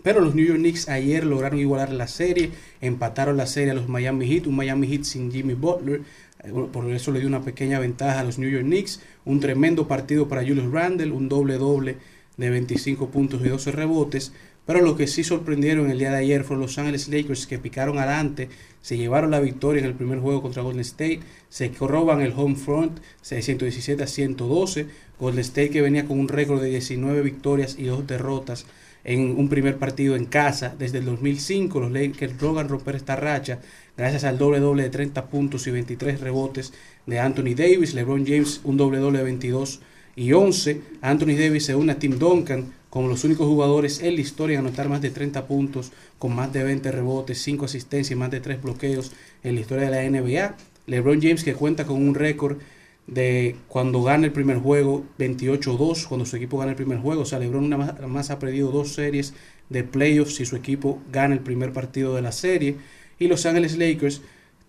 Pero 0.03 0.21
los 0.21 0.35
New 0.35 0.47
York 0.47 0.59
Knicks 0.59 0.89
ayer 0.89 1.25
lograron 1.25 1.59
igualar 1.59 1.93
la 1.93 2.07
serie, 2.07 2.51
empataron 2.81 3.37
la 3.37 3.47
serie 3.47 3.73
a 3.73 3.75
los 3.75 3.89
Miami 3.89 4.27
Heat, 4.27 4.47
un 4.47 4.57
Miami 4.57 4.87
Heat 4.87 5.05
sin 5.05 5.31
Jimmy 5.33 5.55
Butler, 5.55 6.03
eh, 6.45 6.53
por 6.73 6.89
eso 6.91 7.11
le 7.11 7.19
dio 7.19 7.29
una 7.29 7.43
pequeña 7.43 7.81
ventaja 7.81 8.21
a 8.21 8.25
los 8.25 8.39
New 8.39 8.49
York 8.49 8.65
Knicks, 8.65 9.01
un 9.25 9.41
tremendo 9.41 9.89
partido 9.89 10.29
para 10.29 10.43
Julius 10.43 10.71
Randle, 10.71 11.11
un 11.11 11.29
doble 11.29 11.59
doble 11.59 11.97
de 12.39 12.49
25 12.49 13.11
puntos 13.11 13.43
y 13.45 13.49
12 13.49 13.73
rebotes, 13.73 14.33
pero 14.65 14.81
lo 14.81 14.97
que 14.97 15.07
sí 15.07 15.25
sorprendieron 15.25 15.91
el 15.91 15.99
día 15.99 16.11
de 16.11 16.19
ayer 16.19 16.45
fueron 16.45 16.63
los 16.63 16.79
Angeles 16.79 17.09
Lakers 17.09 17.47
que 17.47 17.59
picaron 17.59 17.99
adelante, 17.99 18.49
se 18.81 18.97
llevaron 18.97 19.31
la 19.31 19.41
victoria 19.41 19.81
en 19.81 19.87
el 19.87 19.95
primer 19.95 20.21
juego 20.21 20.43
contra 20.43 20.63
Golden 20.63 20.81
State, 20.81 21.21
se 21.49 21.69
roban 21.79 22.21
el 22.21 22.33
home 22.37 22.57
front 22.57 23.01
617 23.23 24.03
a 24.03 24.07
112, 24.07 24.87
Golden 25.19 25.41
State 25.41 25.71
que 25.71 25.83
venía 25.83 26.07
con 26.07 26.21
un 26.21 26.29
récord 26.29 26.63
de 26.63 26.69
19 26.69 27.23
victorias 27.23 27.77
y 27.79 27.85
2 27.85 28.07
derrotas 28.07 28.67
en 29.05 29.39
un 29.39 29.49
primer 29.49 29.79
partido 29.79 30.17
en 30.17 30.27
casa. 30.27 30.75
Desde 30.79 30.99
el 30.99 31.07
2005, 31.07 31.81
los 31.81 31.91
Lakers 31.91 32.41
logran 32.43 32.69
romper 32.69 32.97
esta 32.97 33.17
racha 33.17 33.61
gracias 33.97 34.25
al 34.25 34.39
doble 34.39 34.61
doble 34.61 34.85
de 34.85 34.91
30 34.91 35.29
puntos 35.31 35.67
y 35.67 35.71
23 35.71 36.21
rebotes 36.21 36.73
de 37.07 37.19
Anthony 37.19 37.55
Davis, 37.57 37.95
LeBron 37.95 38.27
James 38.27 38.61
un 38.65 38.77
doble 38.77 38.99
doble 38.99 39.19
de 39.19 39.25
22 39.25 39.81
y 40.19 40.33
11, 40.33 40.83
Anthony 41.01 41.37
Davis 41.39 41.67
se 41.67 41.77
une 41.77 41.93
a 41.93 41.99
Tim 42.01 42.19
Duncan 42.19 42.73
como 42.91 43.07
los 43.07 43.23
únicos 43.23 43.47
jugadores 43.47 44.03
en 44.03 44.17
la 44.17 44.21
historia 44.21 44.59
en 44.59 44.67
anotar 44.67 44.89
más 44.89 45.01
de 45.01 45.11
30 45.11 45.47
puntos, 45.47 45.93
con 46.19 46.35
más 46.35 46.53
de 46.53 46.65
20 46.65 46.91
rebotes, 46.91 47.41
5 47.41 47.67
asistencias 47.67 48.11
y 48.11 48.17
más 48.17 48.33
de 48.33 48.41
3 48.41 48.61
bloqueos 48.61 49.13
en 49.45 49.55
la 49.55 49.61
historia 49.61 49.89
de 49.89 49.91
la 49.91 50.21
NBA. 50.21 50.57
LeBron 50.87 51.23
James 51.23 51.45
que 51.45 51.55
cuenta 51.55 51.87
con 51.87 52.03
un 52.03 52.17
récord 52.17 52.59
de 53.07 53.55
cuando 53.69 54.03
gana 54.03 54.27
el 54.27 54.33
primer 54.33 54.59
juego 54.59 55.05
28-2, 55.21 56.09
cuando 56.09 56.27
su 56.27 56.35
equipo 56.35 56.59
gana 56.59 56.73
el 56.73 56.77
primer 56.77 56.99
juego. 56.99 57.23
O 57.23 57.25
sea, 57.25 57.39
LeBron 57.39 57.63
una 57.63 57.77
más, 57.77 58.09
más 58.09 58.31
ha 58.31 58.41
perdido 58.41 58.73
dos 58.73 58.95
series 58.95 59.35
de 59.69 59.85
playoffs 59.85 60.35
si 60.35 60.45
su 60.47 60.57
equipo 60.57 61.01
gana 61.13 61.35
el 61.35 61.41
primer 61.41 61.73
partido 61.73 62.17
de 62.17 62.23
la 62.23 62.33
serie. 62.33 62.75
Y 63.21 63.29
Los 63.29 63.47
Ángeles 63.47 63.79
Lakers 63.79 64.23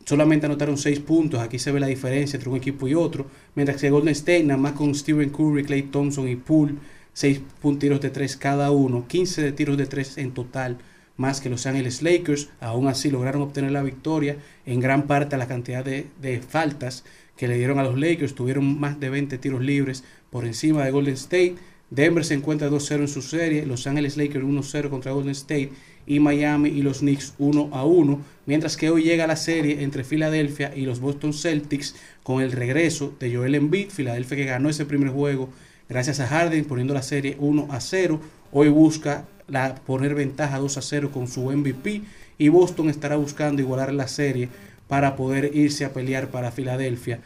solamente 0.10 0.48
anotaron 0.48 0.76
6 0.76 1.02
puntos. 1.02 1.40
Aquí 1.40 1.60
se 1.60 1.72
ve 1.72 1.80
la 1.80 1.86
diferencia 1.86 2.38
entre 2.38 2.50
un 2.50 2.58
equipo 2.58 2.88
y 2.88 2.96
otro. 2.96 3.28
Mientras 3.54 3.80
que 3.80 3.92
Golden 3.92 4.14
State, 4.14 4.44
nada 4.44 4.60
más 4.60 4.72
con 4.72 4.96
Stephen 4.96 5.30
Curry, 5.30 5.64
Clay 5.64 5.84
Thompson 5.84 6.28
y 6.28 6.36
Poole, 6.36 6.74
6 7.14 7.42
tiros 7.78 8.02
de 8.02 8.10
3 8.10 8.36
cada 8.38 8.72
uno, 8.72 9.06
15 9.08 9.44
de 9.44 9.52
tiros 9.52 9.78
de 9.78 9.86
3 9.86 10.18
en 10.18 10.32
total, 10.32 10.80
más 11.16 11.42
que 11.42 11.52
Los 11.52 11.68
Ángeles 11.68 12.02
Lakers. 12.02 12.50
Aún 12.60 12.88
así 12.88 13.12
lograron 13.12 13.44
obtener 13.44 13.72
la 13.72 13.84
victoria 13.84 14.38
en 14.66 14.80
gran 14.80 15.06
parte 15.06 15.36
a 15.36 15.38
la 15.38 15.48
cantidad 15.48 15.86
de, 15.86 16.08
de 16.20 16.42
faltas 16.42 17.04
que 17.38 17.48
le 17.48 17.60
dieron 17.60 17.78
a 17.78 17.84
los 17.84 18.00
Lakers. 18.00 18.34
Tuvieron 18.34 18.80
más 18.80 19.00
de 19.00 19.12
20 19.12 19.38
tiros 19.38 19.62
libres 19.62 20.04
por 20.32 20.44
encima 20.44 20.84
de 20.84 20.90
Golden 20.90 21.14
State. 21.14 21.58
Denver 21.92 22.26
se 22.26 22.34
encuentra 22.34 22.68
2-0 22.68 23.02
en 23.02 23.08
su 23.08 23.22
serie. 23.22 23.68
Los 23.68 23.86
Ángeles 23.86 24.18
Lakers 24.18 24.44
1-0 24.44 24.90
contra 24.90 25.12
Golden 25.12 25.34
State. 25.34 25.70
Y 26.10 26.20
Miami 26.20 26.70
y 26.70 26.82
los 26.82 27.00
Knicks 27.00 27.36
1-1. 27.40 28.20
Mientras 28.46 28.76
que 28.76 28.90
hoy 28.90 29.04
llega 29.04 29.28
la 29.28 29.38
serie 29.38 29.84
entre 29.84 30.04
Filadelfia 30.04 30.76
y 30.76 30.82
los 30.82 31.00
Boston 31.00 31.34
Celtics 31.34 31.96
con 32.24 32.42
el 32.42 32.52
regreso 32.52 33.16
de 33.20 33.34
Joel 33.34 33.56
Embiid. 33.56 33.92
Filadelfia 33.92 34.36
que 34.36 34.44
ganó 34.44 34.68
ese 34.68 34.86
primer 34.86 35.10
juego 35.10 35.50
gracias 35.88 36.20
a 36.20 36.28
Harden 36.28 36.66
poniendo 36.66 36.94
la 36.94 37.04
serie 37.04 37.38
1-0. 37.38 38.20
Hoy 38.52 38.70
busca 38.70 39.26
la, 39.48 39.76
poner 39.76 40.16
ventaja 40.16 40.60
2-0 40.60 41.12
con 41.12 41.28
su 41.28 41.52
MVP. 41.52 42.02
Y 42.38 42.50
Boston 42.50 42.90
estará 42.90 43.16
buscando 43.16 43.62
igualar 43.62 43.94
la 43.94 44.08
serie 44.08 44.50
para 44.88 45.16
poder 45.16 45.56
irse 45.56 45.86
a 45.86 45.94
pelear 45.94 46.32
para 46.32 46.52
Filadelfia 46.52 47.20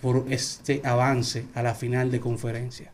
por 0.00 0.26
este 0.30 0.80
avance 0.84 1.44
a 1.54 1.62
la 1.62 1.74
final 1.74 2.10
de 2.10 2.20
conferencia. 2.20 2.92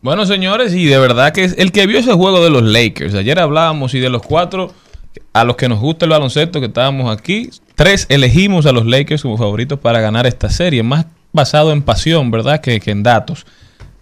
Bueno, 0.00 0.26
señores, 0.26 0.74
y 0.74 0.84
de 0.84 0.96
verdad 0.96 1.32
que 1.32 1.42
es 1.42 1.56
el 1.58 1.72
que 1.72 1.86
vio 1.88 1.98
ese 1.98 2.12
juego 2.12 2.42
de 2.42 2.50
los 2.50 2.62
Lakers, 2.62 3.14
ayer 3.14 3.40
hablábamos 3.40 3.94
y 3.94 4.00
de 4.00 4.08
los 4.08 4.22
cuatro 4.22 4.72
a 5.32 5.42
los 5.42 5.56
que 5.56 5.68
nos 5.68 5.80
gusta 5.80 6.04
el 6.04 6.10
baloncesto 6.10 6.60
que 6.60 6.66
estábamos 6.66 7.10
aquí, 7.10 7.50
tres 7.74 8.06
elegimos 8.08 8.66
a 8.66 8.72
los 8.72 8.86
Lakers 8.86 9.22
como 9.22 9.36
favoritos 9.36 9.80
para 9.80 10.00
ganar 10.00 10.24
esta 10.26 10.50
serie, 10.50 10.84
más 10.84 11.06
basado 11.32 11.72
en 11.72 11.82
pasión, 11.82 12.30
¿verdad? 12.30 12.60
Que, 12.60 12.78
que 12.78 12.92
en 12.92 13.02
datos. 13.02 13.44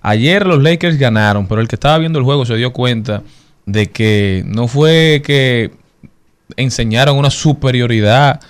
Ayer 0.03 0.47
los 0.47 0.63
Lakers 0.63 0.99
ganaron, 0.99 1.47
pero 1.47 1.63
el 1.63 1.69
que 1.69 1.77
estaba 1.77 1.97
viendo 1.97 2.19
el 2.19 2.27
juego 2.27 2.45
se 2.45 2.57
dio 2.57 2.75
cuenta 2.75 3.23
de 3.65 3.87
que 3.87 4.43
no 4.47 4.69
fue 4.69 5.23
que 5.25 5.73
enseñaron 6.57 7.17
una 7.17 7.31
superioridad 7.31 8.41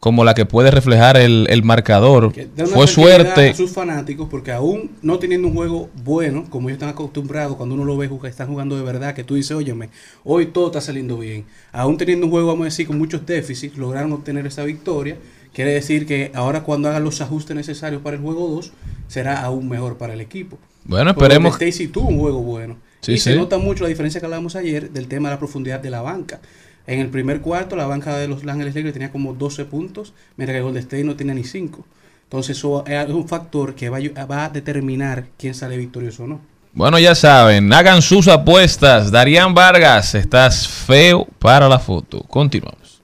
como 0.00 0.24
la 0.24 0.34
que 0.34 0.46
puede 0.46 0.70
reflejar 0.70 1.16
el, 1.16 1.46
el 1.50 1.64
marcador. 1.64 2.32
Fue 2.72 2.86
suerte. 2.86 3.50
A 3.50 3.54
sus 3.54 3.72
fanáticos, 3.72 4.28
porque 4.30 4.52
aún 4.52 4.92
no 5.02 5.18
teniendo 5.18 5.48
un 5.48 5.54
juego 5.54 5.90
bueno, 6.04 6.44
como 6.48 6.68
ellos 6.68 6.76
están 6.76 6.90
acostumbrados, 6.90 7.56
cuando 7.56 7.74
uno 7.74 7.84
lo 7.84 7.96
ve 7.96 8.06
jugar, 8.06 8.30
están 8.30 8.48
jugando 8.48 8.76
de 8.76 8.82
verdad, 8.82 9.14
que 9.14 9.24
tú 9.24 9.34
dices, 9.34 9.52
óyeme, 9.52 9.90
hoy 10.24 10.46
todo 10.46 10.66
está 10.66 10.80
saliendo 10.80 11.18
bien. 11.18 11.46
Aún 11.72 11.96
teniendo 11.96 12.26
un 12.26 12.32
juego, 12.32 12.48
vamos 12.48 12.62
a 12.62 12.64
decir, 12.66 12.86
con 12.86 12.96
muchos 12.96 13.26
déficits, 13.26 13.76
lograron 13.76 14.12
obtener 14.12 14.46
esa 14.46 14.64
victoria. 14.64 15.16
Quiere 15.52 15.72
decir 15.72 16.06
que 16.06 16.30
ahora 16.34 16.62
cuando 16.62 16.88
hagan 16.88 17.02
los 17.02 17.20
ajustes 17.20 17.56
necesarios 17.56 18.00
para 18.00 18.16
el 18.16 18.22
juego 18.22 18.48
2, 18.48 18.72
será 19.08 19.42
aún 19.42 19.68
mejor 19.68 19.98
para 19.98 20.14
el 20.14 20.20
equipo. 20.20 20.58
Bueno, 20.84 21.12
Porque 21.14 21.24
esperemos. 21.24 21.54
Stacy 21.54 21.88
tuvo 21.88 22.08
un 22.08 22.20
juego 22.20 22.40
bueno. 22.40 22.76
Sí, 23.00 23.12
y 23.12 23.18
sí. 23.18 23.30
se 23.30 23.36
nota 23.36 23.58
mucho 23.58 23.82
la 23.82 23.88
diferencia 23.88 24.20
que 24.20 24.26
hablábamos 24.26 24.54
ayer 24.54 24.90
del 24.90 25.08
tema 25.08 25.28
de 25.28 25.34
la 25.34 25.38
profundidad 25.38 25.80
de 25.80 25.90
la 25.90 26.02
banca. 26.02 26.40
En 26.88 26.98
el 27.00 27.08
primer 27.08 27.40
cuarto, 27.40 27.76
la 27.76 27.86
banca 27.86 28.16
de 28.16 28.26
los 28.26 28.44
Ángeles 28.46 28.74
Lakers 28.74 28.94
tenía 28.94 29.12
como 29.12 29.34
12 29.34 29.64
puntos, 29.66 30.14
mientras 30.36 30.56
que 30.56 30.62
Golden 30.62 30.82
State 30.82 31.04
no 31.04 31.14
tenía 31.14 31.34
ni 31.34 31.44
5. 31.44 31.84
Entonces, 32.24 32.56
eso 32.58 32.84
es 32.86 33.08
un 33.10 33.28
factor 33.28 33.74
que 33.74 33.88
va, 33.90 33.98
a- 34.16 34.24
va 34.26 34.44
a 34.46 34.48
determinar 34.48 35.26
quién 35.38 35.54
sale 35.54 35.76
victorioso 35.76 36.24
o 36.24 36.26
no. 36.26 36.40
Bueno, 36.72 36.98
ya 36.98 37.14
saben, 37.14 37.72
hagan 37.72 38.02
sus 38.02 38.26
apuestas. 38.28 39.10
Darían 39.10 39.54
Vargas, 39.54 40.14
estás 40.14 40.66
feo 40.68 41.26
para 41.38 41.68
la 41.68 41.78
foto. 41.78 42.22
Continuamos. 42.22 43.00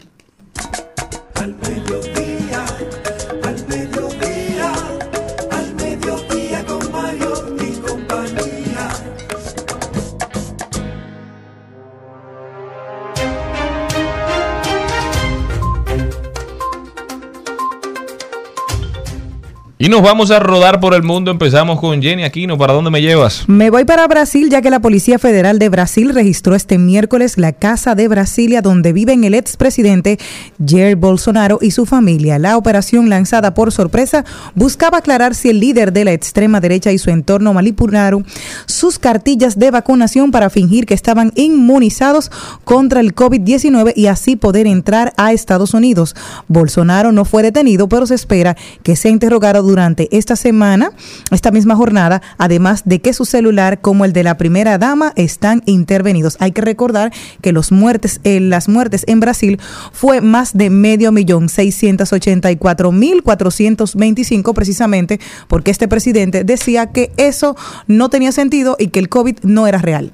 Y 19.77 19.89
nos 19.89 20.03
vamos 20.03 20.31
a 20.31 20.39
rodar 20.39 20.79
por 20.79 20.95
el 20.95 21.03
mundo. 21.03 21.33
Empezamos 21.33 21.81
con 21.81 22.01
Jenny 22.01 22.23
Aquino. 22.23 22.57
¿Para 22.57 22.75
dónde 22.75 22.93
me 22.93 23.03
llevas? 23.03 23.43
Me 23.49 23.71
voy 23.71 23.85
para 23.85 24.07
Brasil 24.07 24.49
ya 24.49 24.63
que 24.63 24.71
la 24.71 24.79
Policía 24.79 25.19
Federal 25.19 25.59
de 25.59 25.69
Brasil 25.69 26.15
registró 26.15 26.55
este 26.55 26.79
miércoles 26.79 27.39
la 27.39 27.53
casa 27.53 27.97
de 27.97 28.07
Brasilia 28.07 28.63
donde 28.63 28.93
viven 28.93 29.25
el 29.25 29.35
expresidente 29.35 30.21
Jair 30.65 30.95
Bolsonaro 30.95 31.59
y 31.61 31.73
su 31.73 31.87
familia. 31.87 32.39
La 32.39 32.57
operación 32.57 33.09
lanzada 33.09 33.53
por 33.53 33.73
sorpresa 33.73 34.25
buscaba 34.55 34.99
aclarar 34.99 35.35
si 35.35 35.49
el 35.49 35.59
líder 35.59 35.93
de 35.93 36.05
la 36.05 36.13
extrema 36.13 36.61
derecha 36.61 36.93
y 36.93 36.99
su 36.99 37.11
entorno 37.11 37.53
manipularon 37.53 38.25
sus 38.67 39.01
cartillas 39.01 39.59
de 39.59 39.73
vacunación 39.73 40.31
para 40.31 40.51
fingir 40.51 40.87
que 40.87 40.95
estaban 40.95 41.33
inmunizados 41.35 42.31
contra 42.63 43.01
el 43.01 43.13
COVID-19 43.13 43.93
y 43.97 44.07
así 44.07 44.37
poder 44.37 44.69
entrar 44.69 45.13
a 45.17 45.33
Estados 45.33 45.75
Unidos. 45.75 46.15
Bolsonaro 46.47 47.11
no 47.11 47.25
fue 47.25 47.43
detenido, 47.43 47.89
pero 47.89 48.07
se 48.07 48.15
espera 48.15 48.57
que 48.85 48.95
sea 48.95 49.11
interrogado 49.11 49.65
durante 49.65 49.74
esta 50.11 50.37
semana, 50.37 50.93
esta 51.31 51.51
misma 51.51 51.77
jornada, 51.77 52.23
además 52.39 52.83
de 52.85 53.01
que 53.01 53.13
su 53.13 53.25
celular 53.25 53.81
como 53.81 54.05
el 54.05 54.13
de 54.13 54.23
la 54.23 54.37
primera 54.37 54.79
dama 54.79 55.13
están 55.17 55.63
intervenidos. 55.67 56.37
Hay 56.41 56.53
que 56.53 56.61
recordar 56.61 57.13
que 57.41 57.53
los 57.53 57.73
muertes, 57.73 58.21
eh, 58.25 58.41
las 58.41 58.69
muertes 58.69 59.05
en 59.07 59.21
Brasil 59.21 59.61
fue 59.93 60.21
más 60.21 60.57
de 60.57 60.71
medio 60.71 61.13
millón, 61.13 61.49
684 61.49 62.93
mil 62.93 63.23
425 63.23 64.55
precisamente, 64.55 65.21
porque 65.49 65.71
este 65.71 65.89
presidente 65.89 66.45
decía 66.45 66.93
que 66.93 67.13
eso 67.17 67.57
no 67.87 68.11
tenía 68.11 68.33
sentido 68.33 68.77
y 68.79 68.89
que 68.89 69.01
el 69.01 69.09
COVID 69.09 69.39
no 69.43 69.67
era 69.67 69.79
real. 69.79 70.13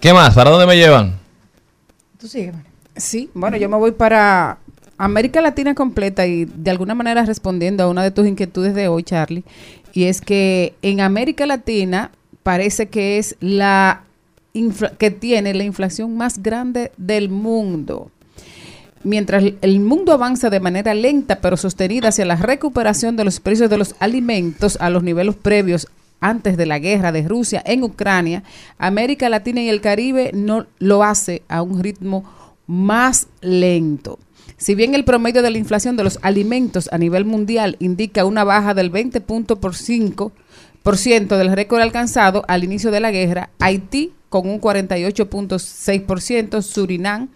¿Qué 0.00 0.12
más? 0.12 0.34
¿Para 0.34 0.50
dónde 0.50 0.66
me 0.66 0.76
llevan? 0.76 1.18
Tú 2.18 2.28
sigue. 2.28 2.52
Sí, 2.96 3.30
bueno, 3.32 3.56
yo 3.56 3.68
me 3.68 3.76
voy 3.76 3.92
para 3.92 4.58
América 4.98 5.40
Latina 5.40 5.74
completa 5.74 6.26
y 6.26 6.44
de 6.44 6.70
alguna 6.70 6.94
manera 6.94 7.24
respondiendo 7.24 7.82
a 7.82 7.88
una 7.88 8.02
de 8.02 8.10
tus 8.10 8.26
inquietudes 8.26 8.74
de 8.74 8.88
hoy, 8.88 9.02
Charlie, 9.02 9.44
y 9.92 10.04
es 10.04 10.20
que 10.20 10.74
en 10.82 11.00
América 11.00 11.46
Latina 11.46 12.10
parece 12.42 12.86
que 12.86 13.18
es 13.18 13.36
la 13.40 14.04
que 14.98 15.10
tiene 15.10 15.54
la 15.54 15.64
inflación 15.64 16.16
más 16.16 16.42
grande 16.42 16.92
del 16.96 17.30
mundo. 17.30 18.10
Mientras 19.04 19.42
el 19.60 19.80
mundo 19.80 20.12
avanza 20.12 20.50
de 20.50 20.60
manera 20.60 20.94
lenta 20.94 21.40
pero 21.40 21.56
sostenida 21.56 22.08
hacia 22.08 22.24
la 22.24 22.36
recuperación 22.36 23.16
de 23.16 23.24
los 23.24 23.40
precios 23.40 23.68
de 23.68 23.78
los 23.78 23.96
alimentos 23.98 24.76
a 24.80 24.90
los 24.90 25.02
niveles 25.02 25.34
previos 25.34 25.88
antes 26.20 26.56
de 26.56 26.66
la 26.66 26.78
guerra 26.78 27.10
de 27.10 27.26
Rusia 27.26 27.62
en 27.66 27.82
Ucrania, 27.82 28.44
América 28.78 29.28
Latina 29.28 29.60
y 29.60 29.68
el 29.68 29.80
Caribe 29.80 30.30
no 30.32 30.66
lo 30.78 31.02
hace 31.02 31.42
a 31.48 31.62
un 31.62 31.82
ritmo 31.82 32.24
más 32.66 33.26
lento. 33.40 34.20
Si 34.56 34.74
bien 34.74 34.94
el 34.94 35.04
promedio 35.04 35.42
de 35.42 35.50
la 35.50 35.58
inflación 35.58 35.96
de 35.96 36.04
los 36.04 36.18
alimentos 36.22 36.88
a 36.92 36.98
nivel 36.98 37.24
mundial 37.24 37.76
indica 37.80 38.24
una 38.24 38.44
baja 38.44 38.74
del 38.74 38.90
20 38.90 39.20
puntos 39.20 39.58
por 39.58 39.74
5 39.74 40.32
por 40.82 40.96
ciento 40.96 41.38
del 41.38 41.52
récord 41.54 41.80
alcanzado 41.80 42.44
al 42.48 42.64
inicio 42.64 42.90
de 42.90 43.00
la 43.00 43.10
guerra, 43.12 43.50
Haití 43.60 44.12
con 44.28 44.48
un 44.48 44.60
48.6%, 44.60 46.62
Surinam 46.62 47.28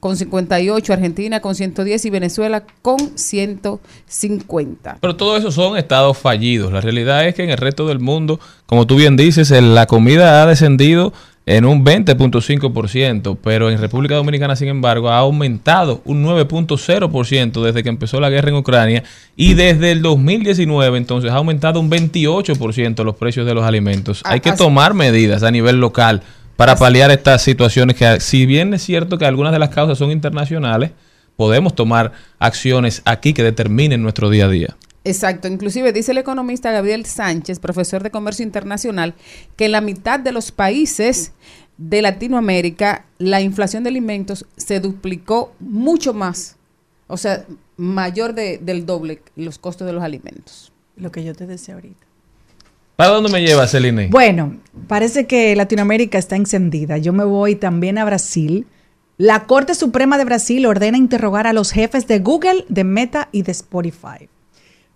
con 0.00 0.16
58, 0.16 0.92
Argentina 0.92 1.40
con 1.40 1.54
110 1.54 2.04
y 2.04 2.10
Venezuela 2.10 2.64
con 2.82 2.98
150. 3.18 4.98
Pero 5.00 5.16
todo 5.16 5.36
eso 5.36 5.50
son 5.50 5.76
estados 5.78 6.18
fallidos. 6.18 6.72
La 6.72 6.80
realidad 6.80 7.26
es 7.26 7.34
que 7.34 7.44
en 7.44 7.50
el 7.50 7.56
resto 7.58 7.86
del 7.88 8.00
mundo, 8.00 8.38
como 8.66 8.86
tú 8.86 8.96
bien 8.96 9.16
dices, 9.16 9.50
el- 9.50 9.74
la 9.74 9.86
comida 9.86 10.42
ha 10.42 10.46
descendido 10.46 11.12
en 11.46 11.66
un 11.66 11.84
20.5%, 11.84 13.38
pero 13.42 13.70
en 13.70 13.78
República 13.78 14.14
Dominicana, 14.14 14.56
sin 14.56 14.68
embargo, 14.68 15.10
ha 15.10 15.18
aumentado 15.18 16.00
un 16.04 16.24
9.0% 16.24 17.62
desde 17.62 17.82
que 17.82 17.88
empezó 17.90 18.18
la 18.18 18.30
guerra 18.30 18.48
en 18.48 18.56
Ucrania 18.56 19.04
y 19.36 19.54
desde 19.54 19.92
el 19.92 20.00
2019 20.00 20.96
entonces 20.96 21.30
ha 21.30 21.36
aumentado 21.36 21.80
un 21.80 21.90
28% 21.90 23.04
los 23.04 23.16
precios 23.16 23.46
de 23.46 23.54
los 23.54 23.64
alimentos. 23.64 24.22
Hay 24.24 24.40
que 24.40 24.52
tomar 24.52 24.94
medidas 24.94 25.42
a 25.42 25.50
nivel 25.50 25.80
local 25.80 26.22
para 26.56 26.76
paliar 26.76 27.10
estas 27.10 27.42
situaciones 27.42 27.96
que, 27.96 28.20
si 28.20 28.46
bien 28.46 28.72
es 28.72 28.82
cierto 28.82 29.18
que 29.18 29.26
algunas 29.26 29.52
de 29.52 29.58
las 29.58 29.68
causas 29.68 29.98
son 29.98 30.10
internacionales, 30.10 30.92
podemos 31.36 31.74
tomar 31.74 32.12
acciones 32.38 33.02
aquí 33.04 33.34
que 33.34 33.42
determinen 33.42 34.02
nuestro 34.02 34.30
día 34.30 34.46
a 34.46 34.48
día. 34.48 34.76
Exacto, 35.04 35.48
inclusive 35.48 35.92
dice 35.92 36.12
el 36.12 36.18
economista 36.18 36.72
Gabriel 36.72 37.04
Sánchez, 37.04 37.58
profesor 37.58 38.02
de 38.02 38.10
comercio 38.10 38.42
internacional, 38.44 39.14
que 39.56 39.66
en 39.66 39.72
la 39.72 39.80
mitad 39.82 40.18
de 40.18 40.32
los 40.32 40.50
países 40.50 41.32
de 41.76 42.00
Latinoamérica 42.00 43.04
la 43.18 43.40
inflación 43.42 43.82
de 43.84 43.90
alimentos 43.90 44.46
se 44.56 44.80
duplicó 44.80 45.52
mucho 45.60 46.14
más, 46.14 46.56
o 47.06 47.16
sea, 47.18 47.44
mayor 47.76 48.32
de- 48.34 48.58
del 48.58 48.86
doble 48.86 49.20
los 49.36 49.58
costos 49.58 49.86
de 49.86 49.92
los 49.92 50.02
alimentos. 50.02 50.72
Lo 50.96 51.10
que 51.12 51.22
yo 51.24 51.34
te 51.34 51.46
decía 51.46 51.74
ahorita. 51.74 52.06
¿Para 52.96 53.10
dónde 53.10 53.30
me 53.30 53.42
lleva, 53.44 53.66
Celine? 53.66 54.06
Bueno, 54.08 54.56
parece 54.86 55.26
que 55.26 55.56
Latinoamérica 55.56 56.16
está 56.16 56.36
encendida. 56.36 56.96
Yo 56.98 57.12
me 57.12 57.24
voy 57.24 57.56
también 57.56 57.98
a 57.98 58.04
Brasil. 58.04 58.66
La 59.18 59.46
Corte 59.46 59.74
Suprema 59.74 60.16
de 60.16 60.24
Brasil 60.24 60.64
ordena 60.66 60.96
interrogar 60.96 61.48
a 61.48 61.52
los 61.52 61.72
jefes 61.72 62.06
de 62.06 62.20
Google, 62.20 62.64
de 62.68 62.84
Meta 62.84 63.28
y 63.32 63.42
de 63.42 63.50
Spotify. 63.50 64.28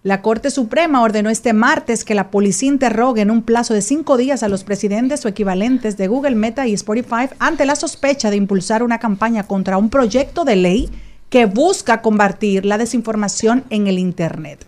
La 0.09 0.22
Corte 0.22 0.50
Suprema 0.50 1.02
ordenó 1.02 1.28
este 1.28 1.52
martes 1.52 2.02
que 2.02 2.14
la 2.14 2.30
policía 2.30 2.70
interrogue 2.70 3.20
en 3.20 3.30
un 3.30 3.42
plazo 3.42 3.74
de 3.74 3.82
cinco 3.82 4.16
días 4.16 4.42
a 4.42 4.48
los 4.48 4.64
presidentes 4.64 5.22
o 5.22 5.28
equivalentes 5.28 5.98
de 5.98 6.09
Google, 6.09 6.34
Meta 6.34 6.66
y 6.66 6.72
Spotify 6.72 7.28
ante 7.38 7.66
la 7.66 7.76
sospecha 7.76 8.30
de 8.30 8.36
impulsar 8.36 8.82
una 8.82 9.00
campaña 9.00 9.42
contra 9.42 9.76
un 9.76 9.90
proyecto 9.90 10.46
de 10.46 10.56
ley 10.56 10.88
que 11.28 11.44
busca 11.44 12.00
combatir 12.00 12.64
la 12.64 12.78
desinformación 12.78 13.64
en 13.68 13.86
el 13.86 13.98
Internet. 13.98 14.64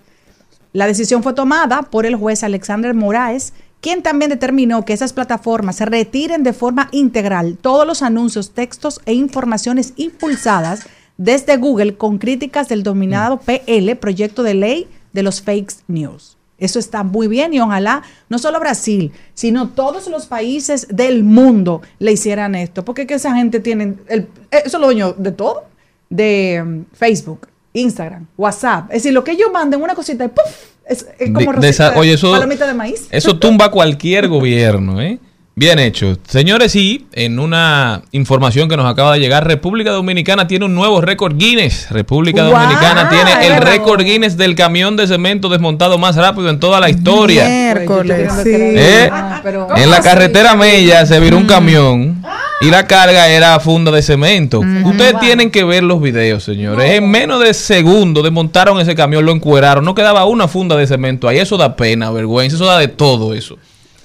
La 0.75 0.87
decisión 0.87 1.23
fue 1.23 1.33
tomada 1.33 1.85
por 1.85 2.05
el 2.05 2.17
juez 2.17 2.45
Alexander 2.45 2.93
Moraes, 2.93 3.55
quien 3.81 4.03
también 4.03 4.29
determinó 4.29 4.85
que 4.85 4.93
esas 4.93 5.15
plataformas 5.15 5.81
retiren 5.81 6.43
de 6.43 6.53
forma 6.53 6.91
integral 6.93 7.57
todos 7.57 7.87
los 7.87 8.03
anuncios, 8.03 8.51
textos 8.51 9.01
e 9.07 9.15
informaciones 9.15 9.95
impulsadas 9.97 10.87
desde 11.17 11.57
Google 11.57 11.97
con 11.97 12.19
críticas 12.19 12.69
del 12.69 12.83
dominado 12.83 13.41
PL, 13.41 13.97
proyecto 13.97 14.43
de 14.43 14.53
ley 14.53 14.89
de 15.13 15.23
los 15.23 15.41
fake 15.43 15.73
news. 15.89 16.37
Eso 16.59 16.79
está 16.79 17.03
muy 17.05 17.27
bien 17.27 17.55
y 17.55 17.61
ojalá 17.61 18.03
no 18.29 18.39
solo 18.39 18.61
Brasil, 18.61 19.13
sino 19.33 19.71
todos 19.71 20.09
los 20.09 20.27
países 20.27 20.87
del 20.91 21.25
mundo 21.25 21.81
le 21.99 22.13
hicieran 22.13 22.55
esto, 22.55 22.85
porque 22.85 23.07
que 23.07 23.15
esa 23.15 23.35
gente 23.35 23.61
tiene, 23.61 23.95
el, 24.09 24.29
eso 24.51 24.63
es 24.67 24.73
lo 24.75 24.81
dueño 24.87 25.15
de 25.15 25.33
todo, 25.33 25.65
de 26.11 26.63
mm, 26.63 26.81
Facebook, 26.95 27.49
Instagram, 27.73 28.27
WhatsApp. 28.37 28.87
Es 28.91 29.03
decir, 29.05 29.13
lo 29.15 29.25
que 29.25 29.31
ellos 29.33 29.49
manden, 29.53 29.81
una 29.83 29.95
cosita 29.95 30.25
y 30.25 30.29
¡puf! 30.29 30.45
Es, 30.87 31.07
es 31.19 31.31
como 31.33 31.53
De- 31.55 31.61
de 31.61 31.69
esa- 31.71 31.85
rosita- 31.91 32.01
oye, 32.01 32.13
eso- 32.15 32.33
palomita 32.33 32.67
de 32.67 32.75
maíz. 32.75 33.07
Eso 33.11 33.39
tumba 33.39 33.71
cualquier 33.71 34.29
gobierno, 34.29 35.01
¿eh? 35.01 35.19
Bien 35.61 35.79
hecho. 35.79 36.17
Señores, 36.27 36.75
y 36.75 37.05
en 37.13 37.39
una 37.39 38.01
información 38.13 38.67
que 38.71 38.79
nos 38.79 38.91
acaba 38.91 39.13
de 39.13 39.21
llegar, 39.21 39.47
República 39.47 39.91
Dominicana 39.91 40.47
tiene 40.47 40.65
un 40.65 40.75
nuevo 40.75 41.03
récord 41.03 41.37
Guinness. 41.37 41.91
República 41.91 42.45
¡Wow! 42.45 42.53
Dominicana 42.59 43.11
tiene 43.11 43.47
el 43.47 43.61
récord 43.61 44.03
Guinness 44.03 44.39
del 44.39 44.55
camión 44.55 44.97
de 44.97 45.07
cemento 45.07 45.51
desmontado 45.51 45.99
más 45.99 46.17
rápido 46.17 46.49
en 46.49 46.61
toda 46.61 46.81
la 46.81 46.89
historia. 46.89 47.45
Miércoles, 47.47 48.33
sí. 48.43 48.51
¿Eh? 48.55 49.11
Ah, 49.13 49.41
pero- 49.43 49.69
En 49.77 49.91
la 49.91 50.01
carretera 50.01 50.55
Mella 50.55 51.05
se 51.05 51.21
viró 51.21 51.37
un 51.37 51.45
camión 51.45 52.23
y 52.63 52.71
la 52.71 52.87
carga 52.87 53.29
era 53.29 53.61
funda 53.61 53.91
de 53.91 54.01
cemento. 54.01 54.61
Ustedes 54.61 55.21
tienen 55.21 55.51
que 55.51 55.63
ver 55.65 55.83
los 55.83 56.01
videos, 56.01 56.43
señores. 56.43 56.91
En 56.93 57.11
menos 57.11 57.39
de 57.39 57.53
segundos 57.53 58.25
desmontaron 58.25 58.81
ese 58.81 58.95
camión, 58.95 59.27
lo 59.27 59.33
encueraron. 59.33 59.85
No 59.85 59.95
quedaba 59.95 60.25
una 60.25 60.49
funda 60.49 60.75
de 60.77 60.87
cemento 60.87 61.29
ahí. 61.29 61.37
Eso 61.37 61.59
da 61.59 61.77
pena, 61.77 62.11
vergüenza. 62.11 62.57
Eso 62.57 62.65
da 62.65 62.79
de 62.79 62.89
todo 62.89 63.35
eso. 63.35 63.59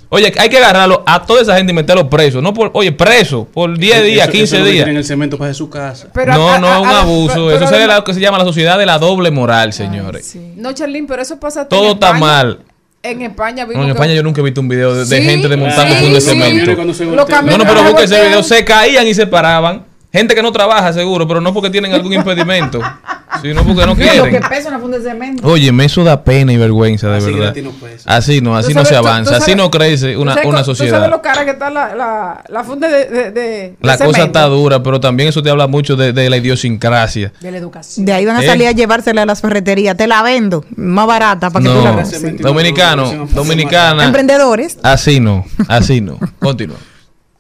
Oye, 0.10 0.32
hay 0.38 0.50
que 0.50 0.58
agarrarlo 0.58 1.04
a 1.06 1.26
toda 1.26 1.42
esa 1.42 1.56
gente 1.58 1.72
y 1.72 1.76
meterlo 1.76 2.10
preso. 2.10 2.42
No 2.42 2.54
por, 2.54 2.70
oye, 2.74 2.92
preso 2.92 3.46
por 3.52 3.78
10 3.78 4.04
días, 4.04 4.24
Eso- 4.28 4.32
15 4.32 4.44
eso 4.44 4.56
es 4.56 4.60
lo 4.62 4.66
que 4.66 4.72
días. 4.72 4.86
tienen 4.86 4.98
el 4.98 5.04
cemento 5.06 5.38
para 5.38 5.54
su 5.54 5.70
casa. 5.70 6.08
no, 6.14 6.50
a- 6.50 6.60
no 6.60 6.68
a- 6.68 6.76
es 6.76 6.82
un 6.82 6.88
a- 6.88 7.00
abuso. 7.02 7.34
pero- 7.34 7.50
eso 7.52 7.66
pero 7.70 7.92
es 7.92 7.96
lo 7.98 8.04
que 8.04 8.14
se 8.14 8.20
llama 8.20 8.38
la 8.38 8.46
sociedad 8.46 8.78
de 8.78 8.86
la 8.86 9.00
doble 9.00 9.32
moral, 9.32 9.74
señores. 9.74 10.36
No, 10.56 10.72
Charlene, 10.74 11.08
pero 11.08 11.22
eso 11.22 11.40
pasa 11.40 11.68
Todo 11.68 11.86
en 11.86 11.92
está 11.94 12.08
España. 12.08 12.20
mal. 12.26 12.60
En 13.04 13.22
España 13.22 13.64
No, 13.64 13.70
vimos 13.70 13.82
en 13.84 13.88
que- 13.88 13.94
España 13.94 14.14
yo 14.14 14.24
nunca 14.24 14.42
he 14.42 14.44
visto 14.44 14.62
un 14.62 14.68
video 14.68 14.94
de, 14.94 15.06
de 15.06 15.18
Sí, 15.18 15.24
gente 15.24 15.48
desmontando 15.48 15.96
sí, 15.96 16.12
de 16.12 16.22
sí. 16.22 16.28
cemento. 16.30 16.72
No, 16.76 17.58
no, 17.58 17.66
pero 17.66 17.84
busca 17.84 18.04
ese 18.04 18.20
video. 18.26 18.42
Se 18.44 18.64
caían 18.66 19.08
y 19.08 19.14
se 19.14 19.28
paraban. 19.28 19.86
Gente 20.12 20.34
que 20.34 20.42
no 20.42 20.52
trabaja, 20.52 20.94
seguro, 20.94 21.28
pero 21.28 21.42
no 21.42 21.54
porque 21.54 21.70
tienen 21.70 21.94
algún 21.94 22.14
impedimento, 22.14 22.80
sino 23.42 23.64
porque 23.66 23.86
no 23.86 23.96
Mira 23.96 24.14
lo 24.16 24.24
que 24.26 24.30
quieren. 24.32 24.50
pesa 24.50 24.70
una 24.70 24.80
funda 24.80 24.98
de 25.00 25.04
cemento. 25.10 25.48
Oye, 25.48 25.72
eso 25.84 26.04
da 26.04 26.24
pena 26.24 26.52
y 26.54 26.58
vergüenza, 26.58 27.08
de 27.10 27.18
Así 27.18 27.26
verdad. 27.28 27.42
gratis 27.42 27.64
no 27.64 27.72
pesa. 27.72 28.16
Así 28.16 28.42
no, 28.42 28.56
así 28.58 28.74
no 28.74 28.84
se 28.86 28.96
tú- 28.96 29.02
tú 29.02 29.08
avanza, 29.08 29.32
así 29.38 29.52
sabes- 29.52 29.58
no 29.58 29.72
crece 29.72 30.14
¿Tú 30.14 30.22
una, 30.22 30.34
sabes 30.34 30.48
una 30.50 30.58
co- 30.60 30.66
¿Tú 30.66 30.76
sabes 30.76 30.92
sociedad. 30.92 31.10
lo 31.10 31.22
cara 31.22 31.46
que 31.46 31.52
está 31.52 31.70
la, 31.70 31.96
la, 31.96 32.44
la 32.48 32.64
funda 32.64 32.88
de, 32.88 33.06
de, 33.06 33.32
de- 33.32 33.32
de 33.32 33.76
La 33.82 33.94
cosa 33.98 34.06
cemento? 34.14 34.26
está 34.26 34.44
dura, 34.48 34.82
pero 34.84 35.00
también 35.00 35.30
eso 35.30 35.42
te 35.44 35.50
habla 35.50 35.68
mucho 35.68 35.96
de, 35.96 36.14
de 36.14 36.30
la 36.30 36.38
idiosincrasia. 36.38 37.32
De 37.42 37.52
la 37.52 37.58
educación. 37.58 38.06
De 38.06 38.14
ahí 38.14 38.26
van 38.26 38.38
a 38.38 38.44
¿Eh? 38.44 38.46
salir 38.48 38.68
a 38.68 38.72
llevársela 38.72 39.22
a 39.24 39.26
las 39.26 39.42
ferreterías. 39.42 39.96
Te 39.98 40.08
la 40.08 40.22
vendo 40.22 40.66
más 40.76 41.08
barata 41.08 41.50
para 41.50 41.64
que 41.64 41.72
tú 41.72 41.84
la 41.84 42.06
cemento 42.06 42.48
dominicano, 42.48 43.06
no- 43.06 43.12
no- 43.14 43.26
no- 43.26 43.32
dominicana. 43.32 44.04
Emprendedores. 44.06 44.78
Así 44.84 45.20
no, 45.20 45.46
así 45.68 46.02
no. 46.02 46.20
Continúa. 46.40 46.78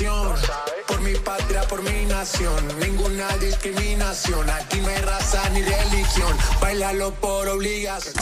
Por 0.00 1.00
mi 1.02 1.12
patria, 1.12 1.60
por 1.68 1.82
mi 1.82 2.06
nación, 2.06 2.56
ninguna 2.80 3.28
discriminación. 3.36 4.48
Aquí 4.48 4.80
no 4.80 4.88
hay 4.88 5.02
raza 5.02 5.46
ni 5.50 5.60
religión, 5.60 6.34
bailalo 6.58 7.12
por 7.16 7.46
obligación. 7.46 8.14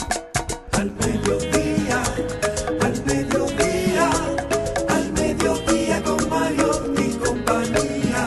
Al 0.73 0.91
mediodía, 0.91 2.03
al 2.81 3.05
mediodía, 3.05 4.11
al 4.89 5.13
mediodía 5.13 6.03
con 6.03 6.29
Mario 6.29 6.95
y 6.99 7.11
compañía. 7.25 8.27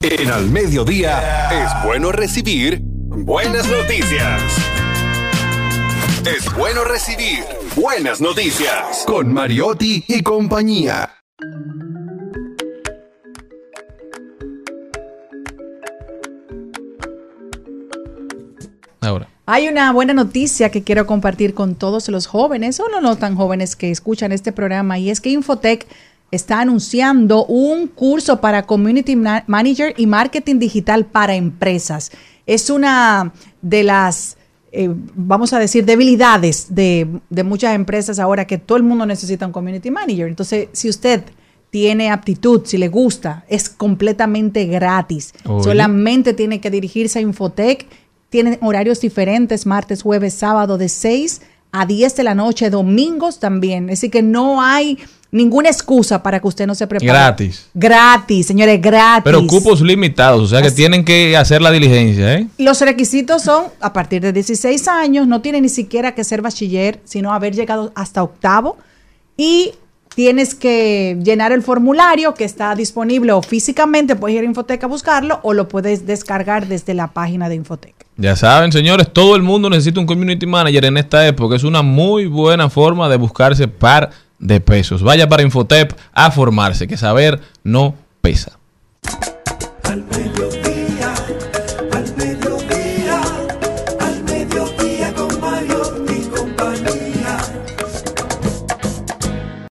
En 0.00 0.30
Al 0.32 0.50
Mediodía 0.50 1.48
es 1.62 1.84
bueno 1.84 2.10
recibir 2.10 2.80
buenas 2.82 3.68
noticias. 3.68 4.42
Es 6.26 6.52
bueno 6.54 6.82
recibir 6.82 7.61
buenas 7.76 8.20
noticias. 8.20 9.04
Con 9.06 9.32
Mariotti 9.32 10.04
y 10.08 10.22
compañía. 10.22 11.10
Ahora. 19.00 19.28
Hay 19.46 19.68
una 19.68 19.92
buena 19.92 20.14
noticia 20.14 20.70
que 20.70 20.82
quiero 20.84 21.06
compartir 21.06 21.54
con 21.54 21.74
todos 21.74 22.08
los 22.08 22.26
jóvenes 22.26 22.78
o 22.78 22.88
no, 22.88 23.00
no 23.00 23.16
tan 23.16 23.34
jóvenes 23.34 23.74
que 23.74 23.90
escuchan 23.90 24.30
este 24.30 24.52
programa 24.52 24.98
y 24.98 25.10
es 25.10 25.20
que 25.20 25.30
Infotech 25.30 25.86
está 26.30 26.60
anunciando 26.60 27.44
un 27.46 27.88
curso 27.88 28.40
para 28.40 28.62
Community 28.64 29.16
Ma- 29.16 29.42
Manager 29.48 29.94
y 29.96 30.06
Marketing 30.06 30.60
Digital 30.60 31.04
para 31.04 31.34
empresas. 31.34 32.12
Es 32.46 32.70
una 32.70 33.32
de 33.60 33.82
las, 33.82 34.36
eh, 34.72 34.88
vamos 35.14 35.52
a 35.52 35.58
decir, 35.58 35.84
debilidades 35.84 36.74
de, 36.74 37.06
de 37.28 37.44
muchas 37.44 37.74
empresas 37.74 38.18
ahora 38.18 38.46
que 38.46 38.58
todo 38.58 38.78
el 38.78 38.84
mundo 38.84 39.04
necesita 39.04 39.46
un 39.46 39.52
Community 39.52 39.90
Manager. 39.90 40.26
Entonces, 40.28 40.68
si 40.72 40.88
usted 40.88 41.24
tiene 41.72 42.10
aptitud, 42.10 42.62
si 42.64 42.76
le 42.76 42.88
gusta, 42.88 43.44
es 43.48 43.70
completamente 43.70 44.66
gratis. 44.66 45.32
Solamente 45.62 46.34
tiene 46.34 46.60
que 46.60 46.70
dirigirse 46.70 47.18
a 47.18 47.22
Infotech. 47.22 47.86
Tienen 48.28 48.58
horarios 48.60 49.00
diferentes, 49.00 49.64
martes, 49.64 50.02
jueves, 50.02 50.34
sábado, 50.34 50.76
de 50.76 50.90
6 50.90 51.40
a 51.72 51.86
10 51.86 52.16
de 52.16 52.22
la 52.24 52.34
noche, 52.34 52.68
domingos 52.68 53.40
también. 53.40 53.88
Así 53.88 54.10
que 54.10 54.22
no 54.22 54.60
hay 54.60 54.98
ninguna 55.32 55.70
excusa 55.70 56.22
para 56.22 56.38
que 56.38 56.46
usted 56.46 56.66
no 56.66 56.74
se 56.74 56.86
prepare. 56.86 57.10
Gratis. 57.10 57.66
Gratis, 57.74 58.46
señores, 58.46 58.80
gratis. 58.80 59.24
Pero 59.24 59.44
cupos 59.46 59.80
limitados, 59.80 60.42
o 60.42 60.46
sea 60.46 60.62
que 60.62 60.70
tienen 60.70 61.04
que 61.04 61.36
hacer 61.36 61.62
la 61.62 61.72
diligencia, 61.72 62.34
¿eh? 62.34 62.46
Los 62.58 62.80
requisitos 62.82 63.42
son 63.42 63.64
a 63.80 63.92
partir 63.92 64.20
de 64.20 64.32
16 64.32 64.86
años, 64.88 65.26
no 65.26 65.40
tiene 65.40 65.60
ni 65.60 65.70
siquiera 65.70 66.14
que 66.14 66.22
ser 66.22 66.42
bachiller, 66.42 67.00
sino 67.04 67.32
haber 67.32 67.54
llegado 67.54 67.92
hasta 67.94 68.22
octavo 68.22 68.76
y 69.36 69.72
tienes 70.14 70.54
que 70.54 71.18
llenar 71.24 71.52
el 71.52 71.62
formulario 71.62 72.34
que 72.34 72.44
está 72.44 72.74
disponible 72.74 73.32
o 73.32 73.40
físicamente, 73.40 74.14
puedes 74.16 74.36
ir 74.36 74.42
a 74.42 74.46
Infoteca 74.46 74.84
a 74.84 74.88
buscarlo 74.88 75.40
o 75.42 75.54
lo 75.54 75.68
puedes 75.68 76.06
descargar 76.06 76.68
desde 76.68 76.92
la 76.92 77.08
página 77.08 77.48
de 77.48 77.54
Infoteca. 77.54 78.04
Ya 78.18 78.36
saben, 78.36 78.70
señores, 78.70 79.10
todo 79.10 79.34
el 79.36 79.42
mundo 79.42 79.70
necesita 79.70 79.98
un 79.98 80.06
community 80.06 80.44
manager 80.44 80.84
en 80.84 80.98
esta 80.98 81.26
época. 81.26 81.56
Es 81.56 81.64
una 81.64 81.80
muy 81.80 82.26
buena 82.26 82.68
forma 82.68 83.08
de 83.08 83.16
buscarse 83.16 83.66
par 83.66 84.10
de 84.42 84.60
pesos. 84.60 85.02
Vaya 85.02 85.28
para 85.28 85.42
Infotep 85.42 85.94
a 86.12 86.30
formarse, 86.30 86.86
que 86.86 86.98
saber 86.98 87.40
no 87.64 87.94
pesa. 88.20 88.58
Al 89.84 90.04
mediodía, 90.04 91.14
al 91.92 92.16
mediodía, 92.16 93.20
al 94.00 94.24
mediodía 94.24 95.14
con 95.14 95.40
Mario 95.40 95.82
y 96.08 96.20
compañía. 96.26 97.38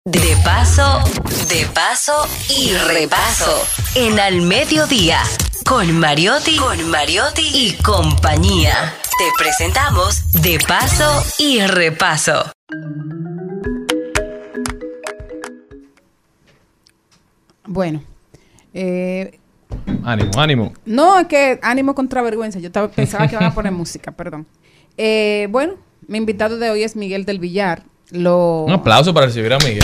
De 0.05 0.37
paso, 0.43 1.03
de 1.49 1.65
paso 1.67 2.25
y 2.49 2.73
repaso. 2.73 3.63
En 3.93 4.19
Al 4.19 4.41
Mediodía, 4.41 5.19
con 5.65 5.99
Mariotti, 5.99 6.55
con 6.55 6.89
Mariotti 6.89 7.43
y 7.53 7.73
compañía. 7.83 8.95
Te 9.17 9.25
presentamos 9.37 10.31
De 10.41 10.57
paso 10.65 11.23
y 11.37 11.59
repaso. 11.61 12.51
Bueno, 17.71 18.01
eh, 18.73 19.39
Ánimo, 20.03 20.31
ánimo. 20.37 20.73
no 20.85 21.19
es 21.19 21.27
que 21.27 21.57
ánimo 21.61 21.95
contra 21.95 22.21
vergüenza. 22.21 22.59
Yo 22.59 22.67
estaba- 22.67 22.89
pensaba 22.89 23.27
que 23.27 23.35
iban 23.35 23.45
a 23.47 23.53
poner 23.53 23.71
música, 23.71 24.11
perdón. 24.17 24.45
Eh, 24.97 25.47
bueno, 25.51 25.75
mi 26.07 26.17
invitado 26.17 26.57
de 26.59 26.69
hoy 26.69 26.83
es 26.83 26.95
Miguel 26.97 27.23
del 27.25 27.39
Villar. 27.39 27.83
Lo, 28.11 28.65
Un 28.65 28.73
aplauso 28.73 29.13
para 29.13 29.27
recibir 29.27 29.53
a 29.53 29.57
Miguel. 29.59 29.83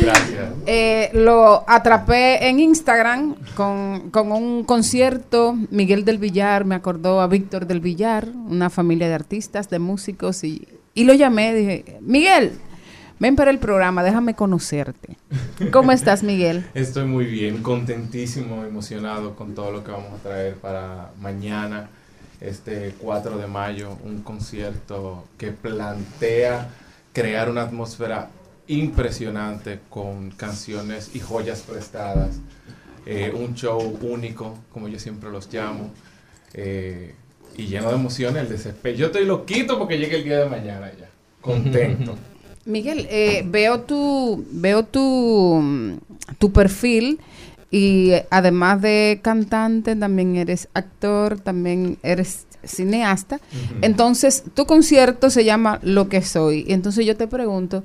Gracias. 0.00 0.46
Eh, 0.68 1.10
lo 1.14 1.62
atrapé 1.68 2.48
en 2.48 2.58
Instagram 2.58 3.36
con, 3.54 4.10
con 4.10 4.32
un 4.32 4.64
concierto. 4.64 5.56
Miguel 5.70 6.04
del 6.04 6.18
Villar 6.18 6.64
me 6.64 6.74
acordó 6.74 7.20
a 7.20 7.28
Víctor 7.28 7.66
del 7.68 7.80
Villar, 7.80 8.28
una 8.48 8.68
familia 8.68 9.06
de 9.08 9.14
artistas, 9.14 9.70
de 9.70 9.78
músicos, 9.78 10.42
y, 10.42 10.66
y 10.92 11.04
lo 11.04 11.14
llamé. 11.14 11.54
Dije, 11.54 11.98
Miguel, 12.00 12.58
ven 13.18 13.36
para 13.36 13.50
el 13.50 13.58
programa, 13.58 14.02
déjame 14.02 14.34
conocerte. 14.34 15.16
¿Cómo 15.72 15.92
estás, 15.92 16.22
Miguel? 16.22 16.66
Estoy 16.74 17.04
muy 17.04 17.26
bien, 17.26 17.62
contentísimo, 17.62 18.64
emocionado 18.64 19.34
con 19.34 19.54
todo 19.54 19.72
lo 19.72 19.84
que 19.84 19.90
vamos 19.90 20.12
a 20.12 20.22
traer 20.22 20.56
para 20.56 21.10
mañana, 21.20 21.88
este 22.40 22.94
4 22.98 23.38
de 23.38 23.46
mayo, 23.46 23.96
un 24.04 24.22
concierto 24.22 25.24
que 25.38 25.52
plantea 25.52 26.68
crear 27.12 27.48
una 27.48 27.62
atmósfera 27.62 28.28
impresionante 28.68 29.80
con 29.88 30.30
canciones 30.30 31.10
y 31.14 31.20
joyas 31.20 31.62
prestadas, 31.62 32.40
eh, 33.06 33.32
un 33.34 33.54
show 33.54 33.80
único, 34.02 34.58
como 34.72 34.88
yo 34.88 34.98
siempre 34.98 35.30
los 35.30 35.52
llamo, 35.52 35.92
eh, 36.52 37.14
y 37.56 37.66
lleno 37.66 37.88
de 37.88 37.94
emociones, 37.94 38.42
el 38.42 38.48
desespero. 38.50 38.96
Yo 38.96 39.06
estoy 39.06 39.24
loquito 39.24 39.78
porque 39.78 39.98
llegue 39.98 40.16
el 40.16 40.24
día 40.24 40.40
de 40.40 40.50
mañana 40.50 40.92
ya, 40.98 41.08
contento. 41.40 42.16
Miguel, 42.66 43.06
eh, 43.10 43.44
veo 43.46 43.80
tu 43.80 44.44
veo 44.50 44.84
tu, 44.84 45.98
tu 46.38 46.52
perfil 46.52 47.20
y 47.70 48.10
eh, 48.10 48.26
además 48.30 48.82
de 48.82 49.20
cantante 49.22 49.96
también 49.96 50.36
eres 50.36 50.68
actor, 50.74 51.38
también 51.38 51.96
eres 52.02 52.46
cineasta. 52.64 53.40
Entonces, 53.82 54.44
tu 54.54 54.66
concierto 54.66 55.30
se 55.30 55.44
llama 55.44 55.78
Lo 55.82 56.08
que 56.08 56.22
soy. 56.22 56.64
Y 56.66 56.72
entonces 56.72 57.06
yo 57.06 57.16
te 57.16 57.28
pregunto 57.28 57.82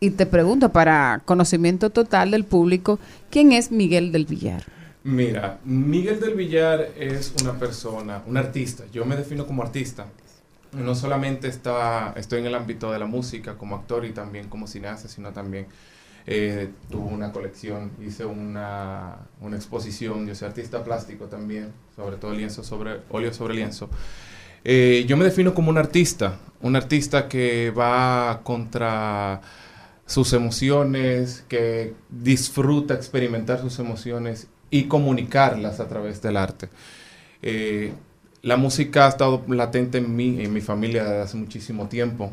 y 0.00 0.10
te 0.10 0.26
pregunto 0.26 0.70
para 0.70 1.22
conocimiento 1.24 1.90
total 1.90 2.30
del 2.30 2.44
público, 2.44 2.98
¿quién 3.30 3.52
es 3.52 3.70
Miguel 3.70 4.12
del 4.12 4.26
Villar? 4.26 4.62
Mira, 5.02 5.58
Miguel 5.64 6.20
del 6.20 6.34
Villar 6.34 6.88
es 6.98 7.34
una 7.42 7.58
persona, 7.58 8.22
un 8.26 8.36
artista. 8.36 8.84
Yo 8.92 9.04
me 9.04 9.16
defino 9.16 9.46
como 9.46 9.62
artista. 9.62 10.06
No 10.74 10.94
solamente 10.94 11.48
está, 11.48 12.12
estoy 12.16 12.40
en 12.40 12.46
el 12.46 12.54
ámbito 12.54 12.90
de 12.92 12.98
la 12.98 13.06
música 13.06 13.56
como 13.56 13.76
actor 13.76 14.04
y 14.04 14.12
también 14.12 14.48
como 14.48 14.66
cineasta, 14.66 15.08
sino 15.08 15.32
también 15.32 15.66
eh, 16.26 16.70
tuve 16.90 17.12
una 17.12 17.32
colección, 17.32 17.92
hice 18.04 18.24
una, 18.24 19.18
una 19.40 19.56
exposición, 19.56 20.26
yo 20.26 20.34
soy 20.34 20.48
artista 20.48 20.82
plástico 20.82 21.26
también, 21.26 21.72
sobre 21.94 22.16
todo 22.16 22.32
lienzo 22.32 22.64
sobre, 22.64 23.00
óleo 23.10 23.32
sobre 23.32 23.54
lienzo. 23.54 23.90
Eh, 24.64 25.04
yo 25.06 25.16
me 25.18 25.24
defino 25.26 25.52
como 25.52 25.68
un 25.70 25.76
artista, 25.76 26.38
un 26.62 26.76
artista 26.76 27.28
que 27.28 27.70
va 27.70 28.40
contra 28.42 29.42
sus 30.06 30.32
emociones, 30.32 31.44
que 31.48 31.94
disfruta 32.08 32.94
experimentar 32.94 33.60
sus 33.60 33.78
emociones 33.78 34.48
y 34.70 34.84
comunicarlas 34.84 35.80
a 35.80 35.88
través 35.88 36.22
del 36.22 36.38
arte. 36.38 36.70
Eh, 37.42 37.92
la 38.44 38.58
música 38.58 39.06
ha 39.06 39.08
estado 39.08 39.42
latente 39.48 39.98
en 39.98 40.14
mí, 40.14 40.44
en 40.44 40.52
mi 40.52 40.60
familia 40.60 41.02
desde 41.04 41.22
hace 41.22 41.36
muchísimo 41.38 41.88
tiempo. 41.88 42.32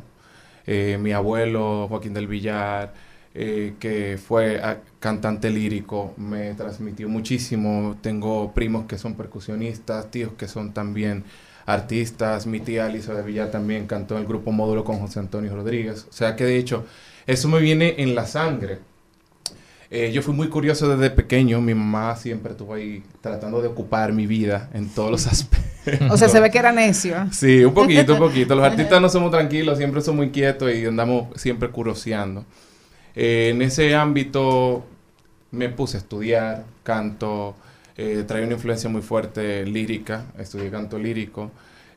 Eh, 0.67 0.97
mi 1.01 1.13
abuelo, 1.13 1.87
Joaquín 1.87 2.13
del 2.13 2.27
Villar, 2.27 2.93
eh, 3.33 3.75
que 3.79 4.19
fue 4.23 4.59
ah, 4.61 4.79
cantante 4.99 5.49
lírico, 5.49 6.13
me 6.17 6.53
transmitió 6.55 7.07
muchísimo. 7.07 7.97
Tengo 8.01 8.53
primos 8.53 8.85
que 8.87 8.97
son 8.97 9.15
percusionistas, 9.15 10.11
tíos 10.11 10.33
que 10.37 10.49
son 10.49 10.73
también 10.73 11.23
artistas. 11.65 12.45
Mi 12.45 12.59
tía 12.59 12.87
Alicia 12.87 13.13
de 13.13 13.23
Villar 13.23 13.49
también 13.49 13.87
cantó 13.87 14.15
en 14.15 14.21
el 14.21 14.27
grupo 14.27 14.51
Módulo 14.51 14.83
con 14.83 14.99
José 14.99 15.19
Antonio 15.19 15.55
Rodríguez. 15.55 16.07
O 16.09 16.13
sea 16.13 16.35
que 16.35 16.43
de 16.43 16.57
hecho, 16.57 16.85
eso 17.25 17.47
me 17.47 17.59
viene 17.59 17.95
en 17.99 18.15
la 18.15 18.25
sangre. 18.25 18.79
Eh, 19.93 20.13
yo 20.13 20.21
fui 20.21 20.33
muy 20.33 20.47
curioso 20.47 20.87
desde 20.95 21.13
pequeño. 21.13 21.59
Mi 21.59 21.73
mamá 21.73 22.15
siempre 22.15 22.53
estuvo 22.53 22.73
ahí 22.73 23.03
tratando 23.19 23.61
de 23.61 23.67
ocupar 23.67 24.13
mi 24.13 24.25
vida 24.25 24.69
en 24.73 24.87
todos 24.89 25.11
los 25.11 25.27
aspectos. 25.31 26.09
O 26.09 26.15
sea, 26.17 26.29
se 26.29 26.39
ve 26.39 26.49
que 26.49 26.59
era 26.59 26.71
necio. 26.71 27.27
Sí, 27.33 27.63
un 27.65 27.73
poquito, 27.73 28.13
un 28.13 28.19
poquito. 28.29 28.55
Los 28.55 28.63
artistas 28.65 29.01
no 29.01 29.09
somos 29.09 29.31
tranquilos, 29.31 29.77
siempre 29.77 30.01
somos 30.01 30.25
inquietos 30.25 30.73
y 30.73 30.85
andamos 30.85 31.27
siempre 31.35 31.69
curioseando. 31.69 32.45
Eh, 33.15 33.49
en 33.53 33.61
ese 33.61 33.93
ámbito 33.93 34.85
me 35.51 35.67
puse 35.67 35.97
a 35.97 35.99
estudiar 35.99 36.63
canto, 36.83 37.55
eh, 37.97 38.23
traía 38.25 38.45
una 38.45 38.55
influencia 38.55 38.89
muy 38.89 39.01
fuerte 39.01 39.65
lírica, 39.65 40.27
estudié 40.39 40.71
canto 40.71 40.97
lírico. 40.97 41.51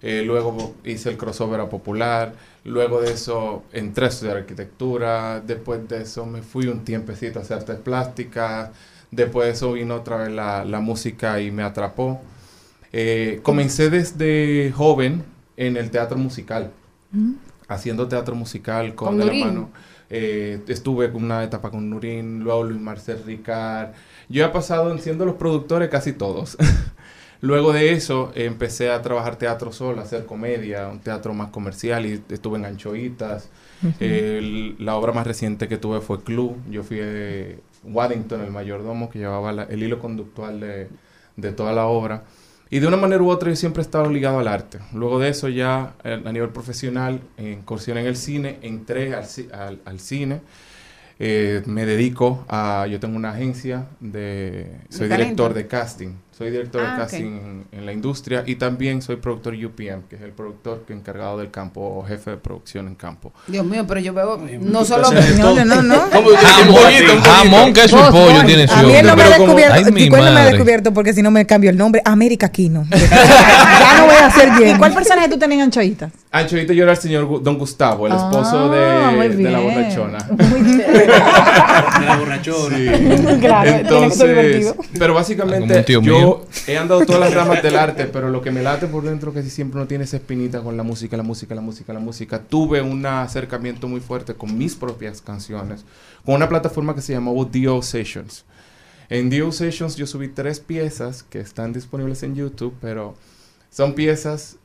Eh, 0.07 0.22
luego 0.22 0.74
hice 0.84 1.09
el 1.09 1.16
crossover 1.16 1.61
a 1.61 1.70
popular. 1.70 2.34
Luego 2.64 3.00
de 3.00 3.12
eso 3.12 3.62
entré 3.72 4.05
a 4.05 4.09
estudiar 4.09 4.36
arquitectura. 4.36 5.40
Después 5.40 5.88
de 5.88 6.02
eso 6.02 6.26
me 6.26 6.42
fui 6.42 6.66
un 6.66 6.84
tiempecito 6.84 7.38
a 7.38 7.42
hacer 7.42 7.57
artes 7.57 7.78
plásticas. 7.78 8.70
Después 9.11 9.46
de 9.46 9.52
eso 9.52 9.72
vino 9.72 9.94
otra 9.94 10.18
vez 10.18 10.30
la, 10.30 10.62
la 10.66 10.80
música 10.80 11.40
y 11.40 11.50
me 11.50 11.62
atrapó. 11.62 12.20
Eh, 12.92 13.40
comencé 13.42 13.88
desde 13.88 14.70
joven 14.76 15.24
en 15.57 15.78
el 15.78 15.90
teatro 15.90 16.18
musical, 16.18 16.70
haciendo 17.66 18.07
teatro 18.07 18.34
musical 18.34 18.94
con, 18.94 19.09
Con 19.09 19.18
de 19.18 19.24
la 19.24 19.46
mano. 19.46 19.70
Eh, 20.11 20.61
estuve 20.68 21.11
con 21.11 21.24
una 21.24 21.42
etapa 21.42 21.70
con 21.70 21.88
Nurín, 21.88 22.40
luego 22.40 22.62
Luis 22.62 22.80
Marcel 22.80 23.22
Ricard. 23.24 23.94
Yo 24.28 24.44
he 24.44 24.48
pasado 24.50 24.92
en 24.92 25.00
siendo 25.00 25.24
los 25.24 25.36
productores 25.36 25.88
casi 25.88 26.12
todos. 26.12 26.59
Luego 27.41 27.72
de 27.72 27.93
eso 27.93 28.32
empecé 28.35 28.91
a 28.91 29.03
trabajar 29.03 29.37
teatro 29.37 29.72
solo, 29.72 30.01
a 30.01 30.05
hacer 30.05 30.24
comedia, 30.26 30.89
un 30.89 31.01
teatro 31.01 31.35
más 31.35 31.51
comercial 31.51 32.07
y 32.07 32.22
estuve 32.30 32.59
en 32.59 32.64
Anchoitas. 32.64 33.51
La 34.78 34.97
obra 34.97 35.12
más 35.12 35.26
reciente 35.26 35.68
que 35.68 35.76
tuve 35.78 36.01
fue 36.01 36.22
Club. 36.22 36.57
Yo 36.70 36.82
fui 36.82 36.99
eh, 37.01 37.59
Waddington, 37.85 38.41
el 38.41 38.51
mayordomo, 38.51 39.11
que 39.11 39.18
llevaba 39.18 39.53
la- 39.53 39.64
el 39.64 39.82
hilo 39.82 39.99
conductual 39.99 40.61
de, 40.61 40.89
de 41.37 41.53
toda 41.53 41.72
la 41.72 41.87
obra. 41.87 42.24
Y 42.70 42.80
de 42.80 42.87
una 42.89 42.97
manera 42.97 43.22
u 43.22 43.28
otra 43.30 43.51
yo 43.51 43.57
siempre 43.57 43.82
he 43.82 43.85
estado 43.85 44.11
ligado 44.11 44.39
al 44.39 44.49
arte. 44.49 44.78
Luego 44.93 45.18
de 45.18 45.28
eso 45.28 45.49
ya 45.49 45.95
eh, 46.03 46.20
a 46.24 46.32
nivel 46.32 46.49
profesional, 46.51 47.20
incursioné 47.39 48.01
en 48.01 48.07
el 48.07 48.16
cine, 48.16 48.59
entré 48.62 49.14
al, 49.14 49.24
al- 49.53 49.80
al 49.85 50.01
cine. 50.01 50.41
Eh, 51.20 51.62
me 51.66 51.87
dedico 51.87 52.45
a, 52.49 52.87
yo 52.91 52.99
tengo 52.99 53.16
una 53.16 53.30
agencia 53.30 53.87
de, 54.01 54.78
soy 54.89 55.09
director 55.09 55.55
de 55.55 55.66
casting, 55.68 56.09
Soy 56.37 56.51
director 56.51 56.82
Ah, 56.85 56.95
de 56.95 56.99
casting 56.99 57.24
en, 57.24 57.64
en 57.70 57.87
la 57.87 57.93
industria 57.93 58.43
y 58.45 58.57
también 58.57 59.01
soy 59.03 59.16
productor 59.16 59.55
UPM, 59.55 60.03
que 60.11 60.16
es 60.16 60.22
el 60.22 60.32
productor 60.32 60.82
que 60.85 60.93
encargado 60.93 61.39
del 61.39 61.53
campo 61.53 61.80
o 61.80 62.05
jefe 62.05 62.32
de 62.32 62.37
producción 62.39 62.89
en 62.89 62.97
campo. 62.97 63.32
Dios 63.47 63.64
mío, 63.64 63.85
pero 63.87 64.01
yo 64.01 64.12
veo 64.12 64.37
no 64.61 64.85
solo 64.85 65.09
No, 65.39 65.55
no, 65.55 65.64
no, 65.64 65.82
no. 65.82 65.95
¿Cómo 66.12 66.30
tú 66.30 66.35
tienes 66.35 66.68
un 66.68 66.74
Jamón, 66.74 67.16
un 67.18 67.22
jamón, 67.22 67.72
queso 67.72 67.97
y 67.97 68.11
pollo 68.12 68.45
tiene 68.47 68.64
ese 68.64 68.74
A 68.74 68.82
mí 68.82 68.95
él 68.97 69.07
no 69.07 69.12
hombre. 69.12 69.28
me 69.28 69.32
ha 69.35 69.37
Pero 69.37 69.47
como- 69.47 69.55
descubierto, 69.61 69.93
mi 69.93 70.01
Ticuel 70.03 70.20
no 70.20 70.24
me 70.24 70.30
ha 70.30 70.35
madre. 70.35 70.51
descubierto 70.51 70.93
porque 70.93 71.12
si 71.12 71.22
no 71.22 71.30
me 71.30 71.47
cambio 71.47 71.70
el 71.70 71.76
nombre, 71.76 72.03
América 72.05 72.49
Quino. 72.49 72.85
ya 72.91 73.95
no 73.99 74.07
voy 74.07 74.16
a 74.16 74.26
hacer 74.26 74.51
bien. 74.59 74.74
¿Y 74.74 74.78
cuál 74.80 74.93
personaje 74.93 75.28
tú 75.28 75.39
tenías 75.39 75.62
en 75.64 75.70
Choita? 75.70 76.11
Anchoita 76.32 76.72
yo 76.72 76.82
era 76.82 76.93
el 76.95 76.99
señor 76.99 77.45
Don 77.45 77.57
Gustavo, 77.59 78.09
el 78.09 78.12
esposo 78.12 78.72
Ah, 78.74 79.12
muy 79.14 79.28
de, 79.28 79.37
de 79.37 79.51
la 79.51 79.61
bien. 79.61 79.72
borrachona. 79.74 80.18
De 80.35 82.07
la 82.07 82.16
borrachona. 82.18 82.76
Claro, 82.76 82.91
tiene 82.91 83.39
que 83.39 83.41
ser 83.41 83.78
Entonces, 83.78 84.28
divertido. 84.28 84.76
pero 84.99 85.14
básicamente 85.14 85.78
un 85.78 85.85
tío 85.85 86.01
yo 86.24 86.46
he 86.66 86.76
andado 86.78 87.04
todas 87.04 87.20
las 87.20 87.34
ramas 87.40 87.62
del 87.62 87.76
arte, 87.76 88.06
pero 88.06 88.30
lo 88.30 88.40
que 88.42 88.50
me 88.50 88.62
late 88.62 88.86
por 88.86 89.04
dentro 89.04 89.32
que 89.32 89.42
si 89.42 89.50
siempre 89.50 89.80
no 89.80 89.86
tiene 89.86 90.04
esa 90.04 90.16
espinita 90.16 90.60
con 90.60 90.76
la 90.76 90.82
música, 90.82 91.16
la 91.16 91.22
música, 91.22 91.54
la 91.54 91.60
música, 91.60 91.92
la 91.92 92.00
música. 92.00 92.38
Tuve 92.40 92.80
un 92.82 93.04
acercamiento 93.06 93.88
muy 93.88 94.00
fuerte 94.00 94.34
con 94.34 94.56
mis 94.56 94.74
propias 94.74 95.20
canciones, 95.20 95.84
con 96.24 96.34
una 96.36 96.48
plataforma 96.48 96.94
que 96.94 97.00
se 97.02 97.12
llamaba 97.12 97.44
Dio 97.50 97.80
Sessions. 97.82 98.44
En 99.08 99.28
Dio 99.30 99.52
Sessions 99.52 99.96
yo 99.96 100.06
subí 100.06 100.28
tres 100.28 100.60
piezas 100.60 101.22
que 101.22 101.38
están 101.40 101.72
disponibles 101.72 102.22
en 102.22 102.34
YouTube, 102.34 102.74
pero 102.80 103.14
son 103.70 103.94
piezas 103.94 104.56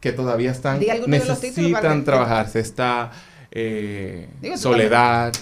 que 0.00 0.12
todavía 0.12 0.50
están 0.50 0.80
necesitan 1.06 2.00
que- 2.00 2.04
trabajarse. 2.04 2.60
Está 2.60 3.12
eh, 3.50 4.28
Soledad, 4.56 5.32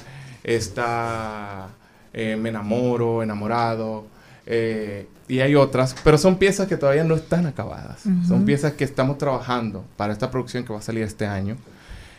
está 0.45 1.69
eh, 2.13 2.37
Me 2.39 2.51
enamoro, 2.51 3.23
enamorado, 3.23 4.07
eh, 4.47 5.07
y 5.33 5.41
hay 5.41 5.55
otras, 5.55 5.97
pero 6.05 6.19
son 6.19 6.37
piezas 6.37 6.69
que 6.69 6.77
todavía 6.77 7.05
no 7.05 7.15
están 7.15 7.47
acabadas. 7.47 8.03
Son 8.29 8.45
piezas 8.45 8.75
que 8.75 8.85
estamos 8.85 9.17
trabajando 9.17 9.83
para 9.97 10.13
esta 10.13 10.31
producción 10.31 10.63
que 10.63 10.75
va 10.75 10.81
a 10.81 10.83
salir 10.83 11.05
este 11.05 11.25
año. 11.25 11.57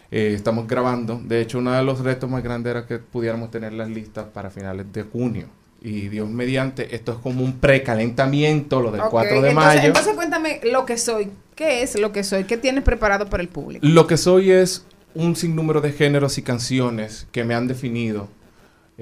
Eh, 0.10 0.34
estamos 0.36 0.68
grabando. 0.68 1.22
De 1.24 1.40
hecho, 1.40 1.60
uno 1.60 1.74
de 1.74 1.84
los 1.84 2.00
retos 2.00 2.28
más 2.28 2.42
grandes 2.42 2.72
era 2.72 2.88
que 2.88 2.98
pudiéramos 2.98 3.52
tener 3.52 3.72
las 3.74 3.88
listas 3.88 4.26
para 4.34 4.50
finales 4.50 4.92
de 4.92 5.04
junio. 5.04 5.46
Y 5.80 6.10
Dios 6.10 6.28
mediante, 6.28 6.96
esto 6.96 7.12
es 7.12 7.18
como 7.20 7.44
un 7.44 7.60
precalentamiento, 7.60 8.82
lo 8.82 8.90
del 8.90 9.02
Ok, 9.02 9.12
4 9.12 9.30
de 9.30 9.50
entonces, 9.50 9.76
mayo. 9.76 9.88
Entonces 9.90 10.16
cuéntame 10.16 10.60
lo 10.64 10.88
que 10.88 10.98
soy. 10.98 11.30
¿Qué 11.54 11.84
es 11.84 12.00
lo 12.00 12.12
que 12.12 12.24
soy? 12.24 12.46
¿Qué 12.46 12.58
tienes 12.58 12.84
preparado 12.84 13.30
para 13.30 13.44
el 13.44 13.50
público? 13.50 13.86
Lo 13.86 14.08
que 14.08 14.18
soy 14.18 14.50
es 14.50 14.88
un 15.14 15.36
sinnúmero 15.36 15.82
de 15.82 15.92
géneros 15.92 16.40
y 16.40 16.42
canciones 16.42 17.28
que 17.32 17.44
me 17.44 17.54
han 17.54 17.68
definido 17.68 18.28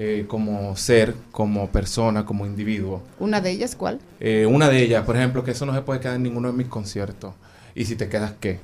eh, 0.04 0.24
como 0.26 0.74
ser, 0.76 1.14
como 1.30 1.68
persona, 1.68 2.24
como 2.26 2.44
individuo. 2.44 3.02
Una 3.20 3.40
de 3.40 3.50
ellas, 3.52 3.76
¿cuál? 3.76 4.00
Eh, 4.18 4.46
una 4.46 4.68
de 4.68 4.82
ellas, 4.82 5.04
por 5.04 5.16
ejemplo, 5.16 5.44
que 5.44 5.52
eso 5.52 5.64
no 5.64 5.72
se 5.74 5.82
puede 5.82 6.00
quedar 6.00 6.16
en 6.16 6.24
ninguno 6.24 6.50
de 6.50 6.54
mis 6.58 6.66
conciertos. 6.66 7.34
¿Y 7.74 7.84
si 7.84 7.94
te 7.94 8.08
quedas 8.08 8.32
qué? 8.40 8.58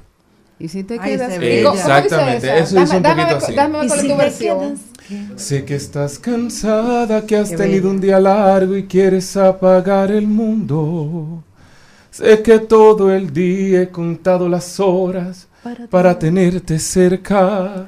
Y 0.59 0.67
si 0.67 0.83
te 0.83 0.99
Ay, 1.01 1.13
quedas. 1.13 1.33
se 1.33 1.39
ve 1.39 1.63
¿Cómo- 1.63 1.77
ella. 1.77 1.85
cómo 1.85 2.03
dice 2.03 2.07
Exactamente, 2.07 2.59
eso 2.59 2.81
dice 2.81 2.97
un 2.97 3.03
Dame- 3.05 3.23
poquito 3.23 3.35
dame- 3.39 3.45
así. 3.47 3.55
Dame 3.55 3.79
¿Y 3.85 3.87
cuál 3.87 3.99
es 3.99 4.03
si 4.03 4.09
tu 4.09 4.17
versión. 4.17 4.79
Sé 5.37 5.65
que 5.65 5.75
estás 5.77 6.19
cansada, 6.19 7.25
que 7.25 7.37
has 7.37 7.51
Qué 7.51 7.57
tenido 7.57 7.83
bello. 7.85 7.91
un 7.91 8.01
día 8.01 8.19
largo 8.21 8.77
y 8.77 8.85
quieres 8.87 9.37
apagar 9.37 10.11
el 10.11 10.27
mundo. 10.27 11.45
Sé 12.11 12.43
que 12.43 12.59
todo 12.59 13.15
el 13.15 13.33
día 13.33 13.83
he 13.83 13.89
contado 13.91 14.49
las 14.49 14.81
horas 14.81 15.47
para 15.91 16.19
tenerte 16.19 16.79
cerca. 16.81 17.87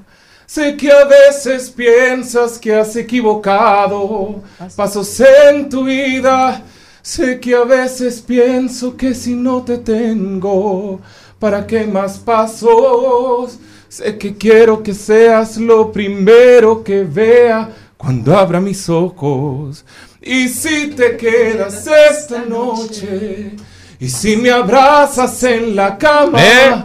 Sé 0.53 0.77
que 0.77 0.91
a 0.91 1.05
veces 1.05 1.71
piensas 1.71 2.59
que 2.59 2.75
has 2.75 2.97
equivocado 2.97 4.43
pasos 4.75 5.21
en 5.21 5.69
tu 5.69 5.85
vida. 5.85 6.65
Sé 7.03 7.39
que 7.39 7.55
a 7.55 7.63
veces 7.63 8.21
pienso 8.21 8.97
que 8.97 9.15
si 9.15 9.35
no 9.35 9.63
te 9.63 9.79
tengo, 9.79 11.01
¿para 11.39 11.65
qué 11.65 11.87
más 11.87 12.19
pasos? 12.19 13.61
Sé 13.89 14.19
que 14.19 14.37
quiero 14.37 14.83
que 14.83 14.93
seas 14.93 15.57
lo 15.57 15.93
primero 15.93 16.83
que 16.83 17.05
vea 17.05 17.71
cuando 17.97 18.37
abra 18.37 18.61
mis 18.61 18.89
ojos. 18.89 19.85
Y 20.21 20.49
si 20.49 20.89
te 20.89 21.17
quedas 21.17 21.87
esta 22.11 22.45
noche, 22.45 23.53
y 24.01 24.09
si 24.09 24.37
me 24.37 24.51
abrazas 24.51 25.45
en 25.45 25.77
la 25.77 25.97
cama, 25.97 26.45
¿Eh? 26.45 26.85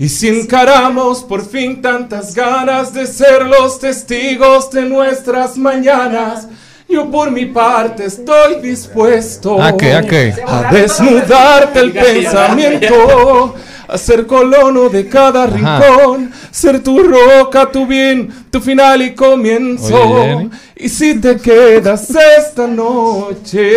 Y 0.00 0.08
si 0.08 0.28
encaramos 0.28 1.22
por 1.22 1.46
fin 1.46 1.80
tantas 1.82 2.34
ganas 2.34 2.92
de 2.94 3.06
ser 3.06 3.46
los 3.46 3.78
testigos 3.78 4.70
de 4.70 4.82
nuestras 4.86 5.56
mañanas, 5.58 6.48
yo 6.88 7.08
por 7.10 7.30
mi 7.30 7.44
parte 7.46 8.06
estoy 8.06 8.60
dispuesto 8.62 9.62
¿A 9.62 9.76
qué? 9.76 9.92
¿A 9.92 10.02
qué? 10.02 10.34
a 10.44 10.72
desnudarte 10.72 11.78
el 11.80 11.92
pensamiento, 11.92 13.54
a 13.86 13.98
ser 13.98 14.26
colono 14.26 14.88
de 14.88 15.06
cada 15.08 15.44
Ajá. 15.44 15.54
rincón, 15.54 16.32
ser 16.50 16.82
tu 16.82 16.98
roca, 17.02 17.66
tu 17.70 17.86
bien, 17.86 18.28
tu 18.50 18.60
final 18.60 19.02
y 19.02 19.14
comienzo. 19.14 19.94
Oye, 20.02 20.48
y 20.76 20.88
si 20.88 21.14
te 21.20 21.36
quedas 21.36 22.08
esta 22.38 22.66
noche, 22.66 23.70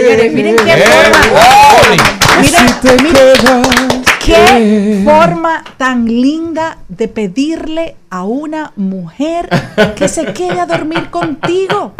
Señores, 0.00 0.32
miren 0.32 0.56
qué 0.56 0.72
Eh, 0.74 0.84
forma. 0.84 1.94
y 1.94 2.40
Miren, 2.42 2.68
si 2.68 2.74
te 2.86 3.02
miren 3.02 3.14
quedas, 3.14 3.68
qué 4.28 5.00
forma 5.04 5.64
tan 5.76 6.04
linda 6.06 6.78
de 6.88 7.08
pedirle 7.08 7.96
a 8.10 8.24
una 8.24 8.72
mujer 8.76 9.48
que 9.96 10.08
se 10.08 10.32
quede 10.32 10.60
a 10.60 10.66
dormir 10.66 11.10
contigo. 11.10 11.94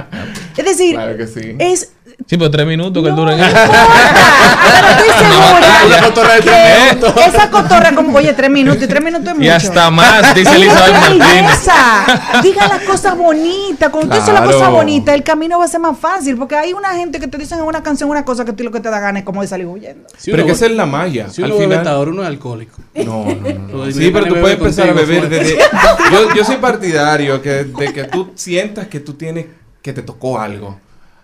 Es 0.56 0.64
decir, 0.64 0.94
Claro 0.94 1.16
que 1.16 1.26
sí. 1.26 1.56
es 1.58 1.92
Sí, 2.26 2.36
pero 2.36 2.50
tres 2.50 2.66
minutos 2.66 3.02
que 3.02 3.10
No 3.10 3.16
duran. 3.16 3.38
Pero 3.38 4.88
estoy 4.90 5.08
segura 5.18 5.68
Una 5.86 6.00
cotorra 6.02 6.34
de 6.34 6.40
tres 6.42 6.94
minutos. 6.94 7.14
esa 7.26 7.50
cotorra 7.50 7.92
como, 7.94 8.18
oye, 8.18 8.32
tres 8.34 8.50
minutos 8.50 8.82
y 8.82 8.86
tres 8.86 9.02
minutos 9.02 9.28
es 9.28 9.34
mucho. 9.34 9.46
Y 9.46 9.48
hasta 9.48 9.90
más, 9.90 10.34
dice 10.34 10.54
Elizabeth 10.56 10.94
Diga 11.12 11.24
Martínez. 11.24 12.42
Diga 12.42 12.68
las 12.68 12.82
cosas 12.82 13.16
bonitas. 13.16 13.88
Cuando 13.90 14.10
tú 14.14 14.20
dices 14.20 14.34
las 14.34 14.42
Claro. 14.42 14.58
cosas 14.58 14.70
bonitas, 14.72 15.14
el 15.14 15.22
camino 15.22 15.58
va 15.58 15.64
a 15.64 15.68
ser 15.68 15.80
más 15.80 15.96
fácil. 15.98 16.36
Porque 16.36 16.56
hay 16.56 16.72
una 16.72 16.90
gente 16.90 17.18
que 17.20 17.28
te 17.28 17.38
dicen 17.38 17.58
en 17.60 17.64
una 17.64 17.82
canción 17.82 18.10
una 18.10 18.24
cosa 18.24 18.44
que 18.44 18.52
ti 18.52 18.62
lo 18.62 18.72
que 18.72 18.80
te 18.80 18.90
da 18.90 18.98
ganas 19.00 19.20
es 19.20 19.24
como 19.24 19.40
de 19.40 19.48
salir 19.48 19.66
huyendo. 19.66 20.08
Si 20.18 20.30
Pero 20.30 20.44
que 20.44 20.52
esa 20.52 20.66
es 20.66 20.72
la 20.72 20.86
magia. 20.86 21.28
Si 21.30 21.42
Al 21.42 21.52
uno 21.52 21.60
final- 21.62 21.82
Tauro, 21.84 22.10
uno 22.10 22.22
es 22.22 22.28
alcohólico. 22.28 22.78
No, 22.94 23.24
no, 23.26 23.34
no, 23.70 23.84
no. 23.86 23.92
Sí, 23.92 24.10
pero 24.12 24.26
tú 24.26 24.34
puedes 24.40 24.58
empezar 24.58 24.90
a 24.90 24.92
beber 24.92 25.28
desde... 25.28 25.56
Yo, 26.12 26.34
yo 26.34 26.44
soy 26.44 26.56
partidario 26.56 27.40
que, 27.40 27.64
de 27.64 27.92
que 27.92 28.04
tú 28.04 28.32
sientas 28.34 28.88
que 28.88 29.00
tú 29.00 29.14
tienes... 29.14 29.46
Que 29.82 29.92
te 29.92 30.02
tocó 30.02 30.38
algo. 30.40 30.78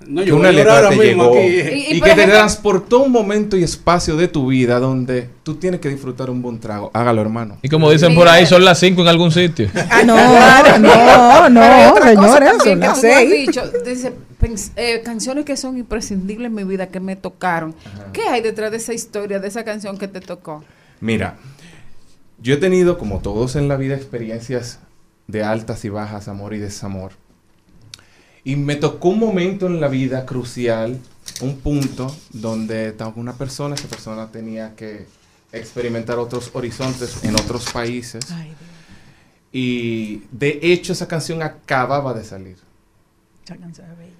No, 0.07 0.21
que 0.23 0.27
yo 0.29 0.37
una 0.37 0.51
voy 0.51 0.59
a 0.61 0.63
llorar 0.65 0.83
letra 0.83 0.99
te 0.99 1.05
llegó. 1.07 1.29
aquí. 1.31 1.39
Y- 1.47 1.93
Y, 1.93 1.97
y 1.97 2.01
por 2.01 2.09
que 2.09 2.15
te 2.15 2.27
transportó 2.27 2.99
un 3.01 3.13
momento 3.13 3.57
y 3.57 3.63
espacio 3.63 4.17
de 4.17 4.29
tu 4.29 4.49
vida 4.49 4.79
donde 4.79 5.29
tú 5.43 5.55
tienes 5.55 5.81
que 5.81 5.89
disfrutar 5.89 6.29
un 6.31 6.43
buen 6.43 6.59
trago. 6.61 6.91
Hágalo, 6.93 7.23
hermano. 7.23 7.59
Y 7.63 7.69
como 7.69 7.91
dicen 7.91 8.15
por 8.15 8.29
ahí, 8.29 8.45
son 8.47 8.65
las 8.65 8.79
5 8.81 9.01
en 9.03 9.09
algún 9.09 9.31
sitio. 9.33 9.69
Ah, 9.91 10.03
no, 10.05 10.15
no, 10.79 11.49
no, 11.49 11.95
señores, 12.05 12.49
son 12.59 12.63
que 12.65 12.77
las 12.77 12.77
tú 12.77 12.77
no 12.81 12.93
has 12.93 13.01
seis. 13.01 13.31
dicho, 13.47 13.63
dice, 13.85 14.13
pens- 14.41 14.71
eh, 14.77 15.01
canciones 15.05 15.45
que 15.45 15.57
son 15.57 15.79
imprescindibles 15.79 16.49
en 16.49 16.55
mi 16.55 16.65
vida, 16.65 16.89
que 16.89 17.01
me 17.01 17.17
tocaron. 17.17 17.75
¿Qué 18.13 18.23
hay 18.29 18.43
detrás 18.43 18.71
de 18.71 18.77
esa 18.79 18.93
historia, 18.93 19.39
de 19.39 19.49
esa 19.49 19.65
canción 19.65 19.97
que 19.97 20.09
te 20.09 20.21
tocó? 20.21 20.63
Mira, 21.01 21.37
yo 22.43 22.55
he 22.55 22.59
tenido, 22.59 22.99
como 22.99 23.21
todos 23.21 23.57
en 23.57 23.69
la 23.69 23.77
vida, 23.77 23.95
experiencias 23.95 24.81
de 25.29 25.43
altas 25.43 25.85
y 25.85 25.89
bajas, 25.89 26.29
amor 26.29 26.53
y 26.53 26.59
desamor. 26.59 27.13
Y 28.45 28.57
me 28.57 28.77
tocó 28.77 29.09
un 29.09 29.19
momento 29.19 29.67
en 29.67 29.81
la 29.81 29.89
vida 29.89 30.27
crucial, 30.27 31.01
un 31.41 31.57
punto 31.61 32.15
donde 32.31 32.89
estaba 32.89 33.13
con 33.13 33.23
una 33.23 33.33
persona, 33.33 33.75
esa 33.75 33.89
persona 33.89 34.31
tenía 34.31 34.75
que 34.77 35.07
experimentar 35.53 36.19
otros 36.19 36.51
horizontes 36.53 37.25
en 37.25 37.35
otros 37.37 37.73
países. 37.73 38.25
Y 39.53 40.23
de 40.31 40.59
hecho 40.63 40.93
esa 40.93 41.09
canción 41.09 41.43
acababa 41.43 42.13
de 42.13 42.25
salir. 42.25 42.57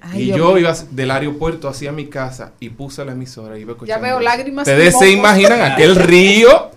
Ay, 0.01 0.23
y 0.23 0.27
yo 0.37 0.57
iba 0.59 0.73
del 0.91 1.11
aeropuerto 1.11 1.69
hacia 1.69 1.91
mi 1.93 2.07
casa 2.09 2.53
y 2.61 2.69
puse 2.69 3.05
la 3.05 3.13
emisora 3.13 3.59
y 3.59 3.63
iba 3.63 3.71
Ya 3.71 3.73
escuchando 3.75 4.03
veo 4.05 4.15
eso. 4.17 4.25
lágrimas. 4.25 4.69
Ustedes 4.69 4.99
se 4.99 5.11
imaginan 5.11 5.63
aquel 5.63 5.97
río 5.97 6.71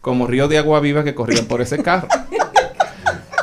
como 0.00 0.26
río 0.26 0.48
de 0.48 0.58
agua 0.58 0.80
viva 0.80 1.02
que 1.02 1.14
corría 1.14 1.42
por 1.48 1.60
ese 1.62 1.82
carro. 1.82 2.08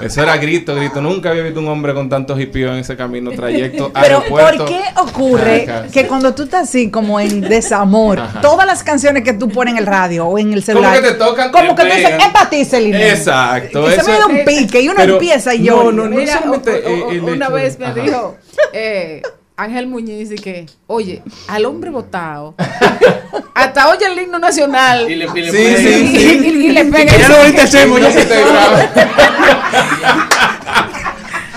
Eso 0.01 0.21
era 0.23 0.37
grito, 0.37 0.75
grito. 0.75 1.01
Nunca 1.01 1.29
había 1.29 1.43
visto 1.43 1.59
un 1.59 1.67
hombre 1.67 1.93
con 1.93 2.09
tantos 2.09 2.39
hipíos 2.39 2.71
en 2.71 2.79
ese 2.79 2.95
camino, 2.95 3.31
trayecto, 3.31 3.91
Pero 4.01 4.17
aeropuerto. 4.19 4.65
¿por 4.65 4.67
qué 4.67 4.81
ocurre 4.97 5.67
que 5.93 6.07
cuando 6.07 6.33
tú 6.35 6.43
estás 6.43 6.63
así 6.69 6.89
como 6.89 7.19
en 7.19 7.41
desamor, 7.41 8.19
Ajá. 8.19 8.41
todas 8.41 8.65
las 8.65 8.83
canciones 8.83 9.23
que 9.23 9.33
tú 9.33 9.49
pones 9.49 9.73
en 9.73 9.77
el 9.79 9.85
radio 9.85 10.25
o 10.27 10.37
en 10.39 10.47
el 10.53 10.63
Como 10.63 10.65
celular, 10.65 11.01
que 11.01 11.07
te 11.09 11.13
tocan, 11.15 11.51
como 11.51 11.75
te 11.75 11.83
que 11.83 11.89
tú 11.89 11.95
dices, 11.95 12.11
pegan. 12.11 12.21
es 12.21 12.27
para 12.29 12.49
ti, 12.49 12.65
Celine. 12.65 13.09
Exacto. 13.11 13.87
Y 13.89 13.91
se 13.93 14.03
me 14.03 14.17
da 14.17 14.25
un 14.27 14.45
pique 14.45 14.81
y 14.81 14.87
uno 14.87 14.97
Pero- 14.97 15.13
empieza 15.13 15.53
y 15.55 15.59
no, 15.59 15.65
yo. 15.65 15.91
no, 15.91 16.07
no 16.07 16.15
Mira, 16.17 16.39
solamente 16.39 16.71
o- 16.85 16.89
o- 17.07 17.11
el- 17.11 17.17
el 17.17 17.23
una 17.23 17.45
hecho 17.45 17.53
vez 17.53 17.79
me 17.79 17.85
Ajá. 17.85 17.93
dijo 18.01 18.37
eh, 18.73 19.21
Ángel 19.57 19.87
Muñiz 19.87 20.31
y 20.31 20.35
que, 20.35 20.65
oye, 20.87 21.21
al 21.47 21.65
hombre 21.65 21.89
votado, 21.91 22.55
hasta 23.53 23.89
oye 23.89 24.05
el 24.07 24.19
himno 24.19 24.39
nacional 24.39 25.09
Y 25.09 25.15
le, 25.15 25.25
y 25.25 25.41
le 25.41 25.51
Sí, 25.51 25.57
pega. 25.57 25.77
sí, 25.77 25.83
sí. 26.17 26.41
y, 26.43 26.47
y 26.67 26.69
le 26.71 26.85
pega 26.85 27.17
Ya 27.17 27.37
ahorita 27.39 27.63
hacemos, 27.63 28.01
ya 28.01 28.11
se 28.11 28.25
te 28.25 28.35
graba. 28.41 28.89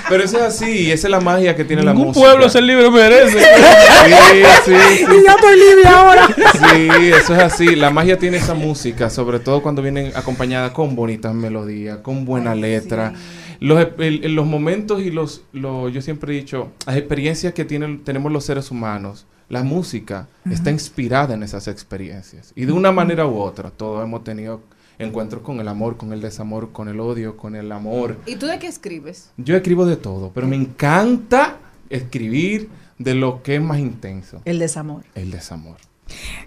Pero 0.06 0.22
eso 0.22 0.36
es 0.36 0.42
así, 0.42 0.92
esa 0.92 1.06
es 1.06 1.10
la 1.10 1.20
magia 1.20 1.56
que 1.56 1.64
tiene 1.64 1.82
la 1.82 1.94
música. 1.94 2.26
pueblo 2.26 2.48
ser 2.50 2.62
libre 2.64 2.90
merece. 2.90 3.40
Sí, 3.40 4.12
sí, 4.32 4.42
sí. 4.66 5.02
Y 5.02 5.24
yo 5.24 5.30
estoy 5.34 5.58
libre 5.58 5.88
ahora. 5.88 6.28
Sí, 6.52 6.88
eso 7.10 7.34
es 7.34 7.40
así. 7.42 7.74
La 7.74 7.88
magia 7.90 8.18
tiene 8.18 8.36
esa 8.36 8.52
música, 8.52 9.08
sobre 9.08 9.38
todo 9.40 9.62
cuando 9.62 9.80
vienen 9.80 10.12
acompañada 10.14 10.74
con 10.74 10.94
bonitas 10.94 11.32
melodías, 11.34 11.98
con 12.02 12.26
buena 12.26 12.54
letra. 12.54 13.14
Los, 13.60 13.86
el- 13.98 14.34
los 14.34 14.46
momentos 14.46 15.00
y 15.02 15.10
los, 15.10 15.42
los- 15.52 15.92
yo 15.92 16.02
siempre 16.02 16.32
he 16.34 16.40
dicho, 16.40 16.72
las 16.86 16.96
experiencias 16.96 17.54
que 17.54 17.64
tienen, 17.64 18.04
tenemos 18.04 18.32
los 18.32 18.44
seres 18.44 18.70
humanos, 18.70 19.26
la 19.48 19.62
música 19.62 20.28
está 20.50 20.70
inspirada 20.70 21.34
en 21.34 21.42
esas 21.42 21.68
experiencias. 21.68 22.52
Y 22.56 22.64
de 22.64 22.72
una 22.72 22.92
manera 22.92 23.26
u 23.26 23.36
otra, 23.38 23.70
todos 23.70 24.02
hemos 24.02 24.24
tenido 24.24 24.62
encuentros 24.98 25.42
con 25.42 25.60
el 25.60 25.68
amor, 25.68 25.96
con 25.96 26.12
el 26.12 26.20
desamor, 26.20 26.70
con 26.72 26.88
el 26.88 26.98
odio, 27.00 27.36
con 27.36 27.54
el 27.56 27.70
amor. 27.72 28.16
¿Y 28.26 28.36
tú 28.36 28.46
de 28.46 28.58
qué 28.58 28.68
escribes? 28.68 29.30
Yo 29.36 29.54
escribo 29.56 29.84
de 29.86 29.96
todo, 29.96 30.30
pero 30.32 30.46
me 30.46 30.56
encanta 30.56 31.58
escribir 31.90 32.68
de 32.98 33.14
lo 33.14 33.42
que 33.42 33.56
es 33.56 33.62
más 33.62 33.78
intenso, 33.78 34.40
El 34.44 34.58
desamor. 34.58 35.04
el 35.14 35.30
desamor. 35.30 35.76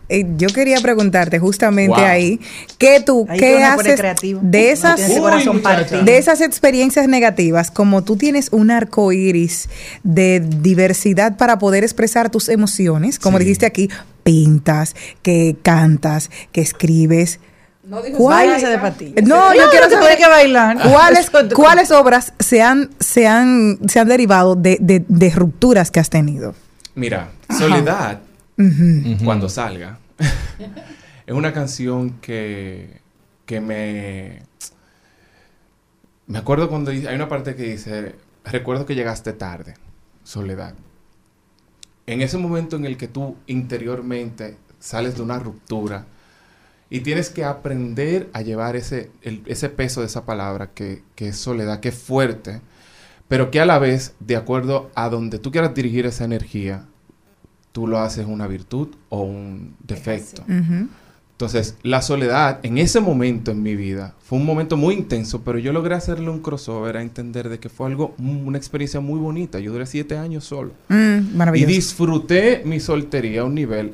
Eh, 0.10 0.26
yo 0.38 0.48
quería 0.50 0.80
preguntarte 0.80 1.38
justamente 1.40 1.96
Wow. 2.00 2.06
ahí, 2.06 2.40
¿qué 2.78 3.02
tú, 3.06 3.26
Ahí 3.30 3.40
qué 3.40 3.62
haces 3.64 4.00
de 4.42 4.72
esas, 4.72 5.02
de 6.06 6.18
esas 6.18 6.40
experiencias 6.42 7.08
negativas, 7.10 7.72
como 7.72 8.04
tú 8.04 8.16
tienes 8.16 8.48
un 8.54 8.72
arco 8.72 9.12
iris 9.12 9.68
de 10.04 10.40
diversidad 10.40 11.36
para 11.36 11.60
poder 11.60 11.84
expresar 11.84 12.30
tus 12.30 12.48
emociones, 12.48 13.20
como 13.20 13.38
Sí. 13.38 13.44
dijiste 13.44 13.66
aquí, 13.66 13.90
pintas, 14.24 14.96
que 15.24 15.58
cantas, 15.62 16.30
que 16.54 16.62
escribes. 16.62 17.40
No 17.84 18.02
dijo 18.02 18.18
¿Cuál- 18.18 18.62
de 18.62 18.78
patilla. 18.78 19.22
No, 19.24 19.54
yo 19.54 19.70
quiero 19.72 19.88
que 19.90 19.96
saber 19.96 20.18
que 20.18 20.28
bailar. 20.28 20.78
¿Cuáles, 20.90 21.30
cuáles 21.56 21.92
obras 21.92 22.34
se 22.40 22.62
han, 22.62 22.92
se 23.00 23.28
han, 23.28 23.80
se 23.90 24.00
han 24.00 24.08
derivado 24.08 24.56
de, 24.56 24.78
de- 24.80 25.04
de 25.08 25.30
rupturas 25.32 25.92
que 25.92 26.00
has 26.00 26.10
tenido? 26.10 26.54
Mira, 26.96 27.30
Soledad, 27.58 28.20
Cuando 29.24 29.50
salga, 29.50 30.00
es 31.28 31.34
una 31.34 31.54
canción 31.54 32.20
que, 32.20 33.02
que 33.46 33.62
me... 33.62 34.42
Me 36.26 36.40
acuerdo 36.40 36.68
cuando 36.68 36.92
hay 36.92 37.06
una 37.06 37.30
parte 37.30 37.56
que 37.56 37.64
dice, 37.64 38.16
recuerdo 38.44 38.86
que 38.86 38.96
llegaste 38.96 39.32
tarde, 39.32 39.76
Soledad. 40.24 40.74
En 42.06 42.22
ese 42.22 42.38
momento 42.38 42.76
en 42.76 42.86
el 42.86 42.98
que 42.98 43.08
tú 43.08 43.38
interiormente 43.48 44.58
sales 44.80 45.16
de 45.16 45.22
una 45.22 45.40
ruptura 45.40 46.06
y 46.90 47.02
tienes 47.02 47.30
que 47.30 47.46
aprender 47.46 48.30
a 48.34 48.42
llevar 48.42 48.76
ese, 48.76 49.12
ese 49.22 49.70
peso 49.70 50.02
de 50.02 50.08
esa 50.08 50.26
palabra 50.26 50.72
que, 50.74 51.04
que 51.16 51.30
es 51.30 51.38
soledad, 51.38 51.80
que 51.80 51.90
es 51.90 51.96
fuerte, 51.96 52.62
pero 53.28 53.52
que 53.52 53.60
a 53.60 53.66
la 53.66 53.80
vez, 53.80 54.16
de 54.20 54.36
acuerdo 54.36 54.90
a 54.96 55.10
donde 55.10 55.40
tú 55.40 55.52
quieras 55.52 55.74
dirigir 55.74 56.06
esa 56.06 56.26
energía, 56.26 56.86
tú 57.78 57.86
lo 57.86 58.00
haces 58.00 58.26
una 58.26 58.48
virtud 58.48 58.88
o 59.10 59.22
un 59.22 59.76
defecto. 59.86 60.42
Entonces, 60.48 61.76
la 61.84 62.02
soledad 62.02 62.60
en 62.64 62.80
ese 62.80 63.00
momento 63.02 63.52
en 63.52 63.62
mi 63.62 63.76
vida 63.76 64.16
fue 64.24 64.40
un 64.40 64.46
momento 64.48 64.78
muy 64.78 64.96
intenso, 64.96 65.42
pero 65.44 65.60
yo 65.60 65.72
logré 65.72 65.94
hacerle 65.94 66.32
un 66.32 66.40
crossover 66.40 66.98
a 66.98 67.04
entender 67.04 67.50
de 67.50 67.60
que 67.60 67.70
fue 67.70 67.86
algo, 67.86 68.16
mm, 68.18 68.48
una 68.48 68.58
experiencia 68.58 69.00
muy 69.00 69.20
bonita. 69.20 69.60
Yo 69.60 69.72
duré 69.72 69.86
siete 69.86 70.18
años 70.18 70.44
solo. 70.46 70.72
Mm, 70.90 71.40
Y 71.54 71.66
disfruté 71.66 72.64
mi 72.66 72.80
soltería 72.80 73.42
a 73.42 73.44
un 73.44 73.54
nivel 73.54 73.94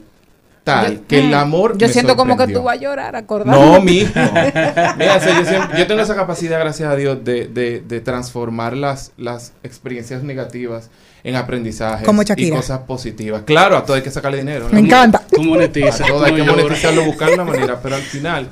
tal 0.63 1.01
que 1.01 1.19
el 1.19 1.31
Mm, 1.31 1.33
amor 1.33 1.77
Yo 1.77 1.87
me 1.87 1.91
siento 1.91 2.15
como 2.15 2.37
que 2.37 2.47
tú 2.47 2.63
vas 2.63 2.77
a 2.77 2.79
llorar, 2.81 3.17
acordado. 3.17 3.59
No, 3.73 3.81
mijo. 3.81 4.13
Mira, 4.97 5.17
o 5.17 5.19
sea, 5.19 5.37
yo, 5.37 5.45
siempre- 5.45 5.77
yo 5.77 5.85
tengo 5.87 5.99
esa 5.99 6.15
capacidad, 6.15 6.57
gracias 6.61 6.89
a 6.89 6.95
Dios, 6.95 7.21
de, 7.25 7.49
de- 7.49 7.81
de 7.85 7.99
transformar 7.99 8.77
las, 8.77 9.11
las 9.17 9.51
experiencias 9.63 10.23
negativas 10.23 10.89
en 11.23 11.35
aprendizajes 11.35 12.05
Como 12.05 12.21
y 12.21 12.49
cosas 12.49 12.79
positivas. 12.79 13.43
Claro, 13.43 13.77
a 13.77 13.85
todo 13.85 13.95
hay 13.95 14.01
que 14.03 14.11
sacarle 14.11 14.39
dinero. 14.39 14.67
Me 14.71 14.79
encanta. 14.79 15.23
Tú 15.31 15.41
monetizas. 15.43 16.01
A 16.01 16.05
todo 16.07 16.23
hay 16.25 16.35
que 16.35 16.43
monetizarlo, 16.43 17.03
buscar 17.05 17.33
una 17.33 17.45
manera, 17.45 17.81
pero 17.81 17.95
al 17.95 18.01
final, 18.01 18.49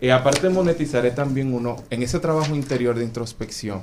eh, 0.00 0.10
aparte 0.12 0.48
de 0.48 0.50
monetizar, 0.52 1.04
es 1.06 1.14
también 1.14 1.52
uno, 1.54 1.76
en 1.90 2.02
ese 2.02 2.18
trabajo 2.18 2.54
interior 2.56 2.96
de 2.98 3.04
introspección, 3.04 3.82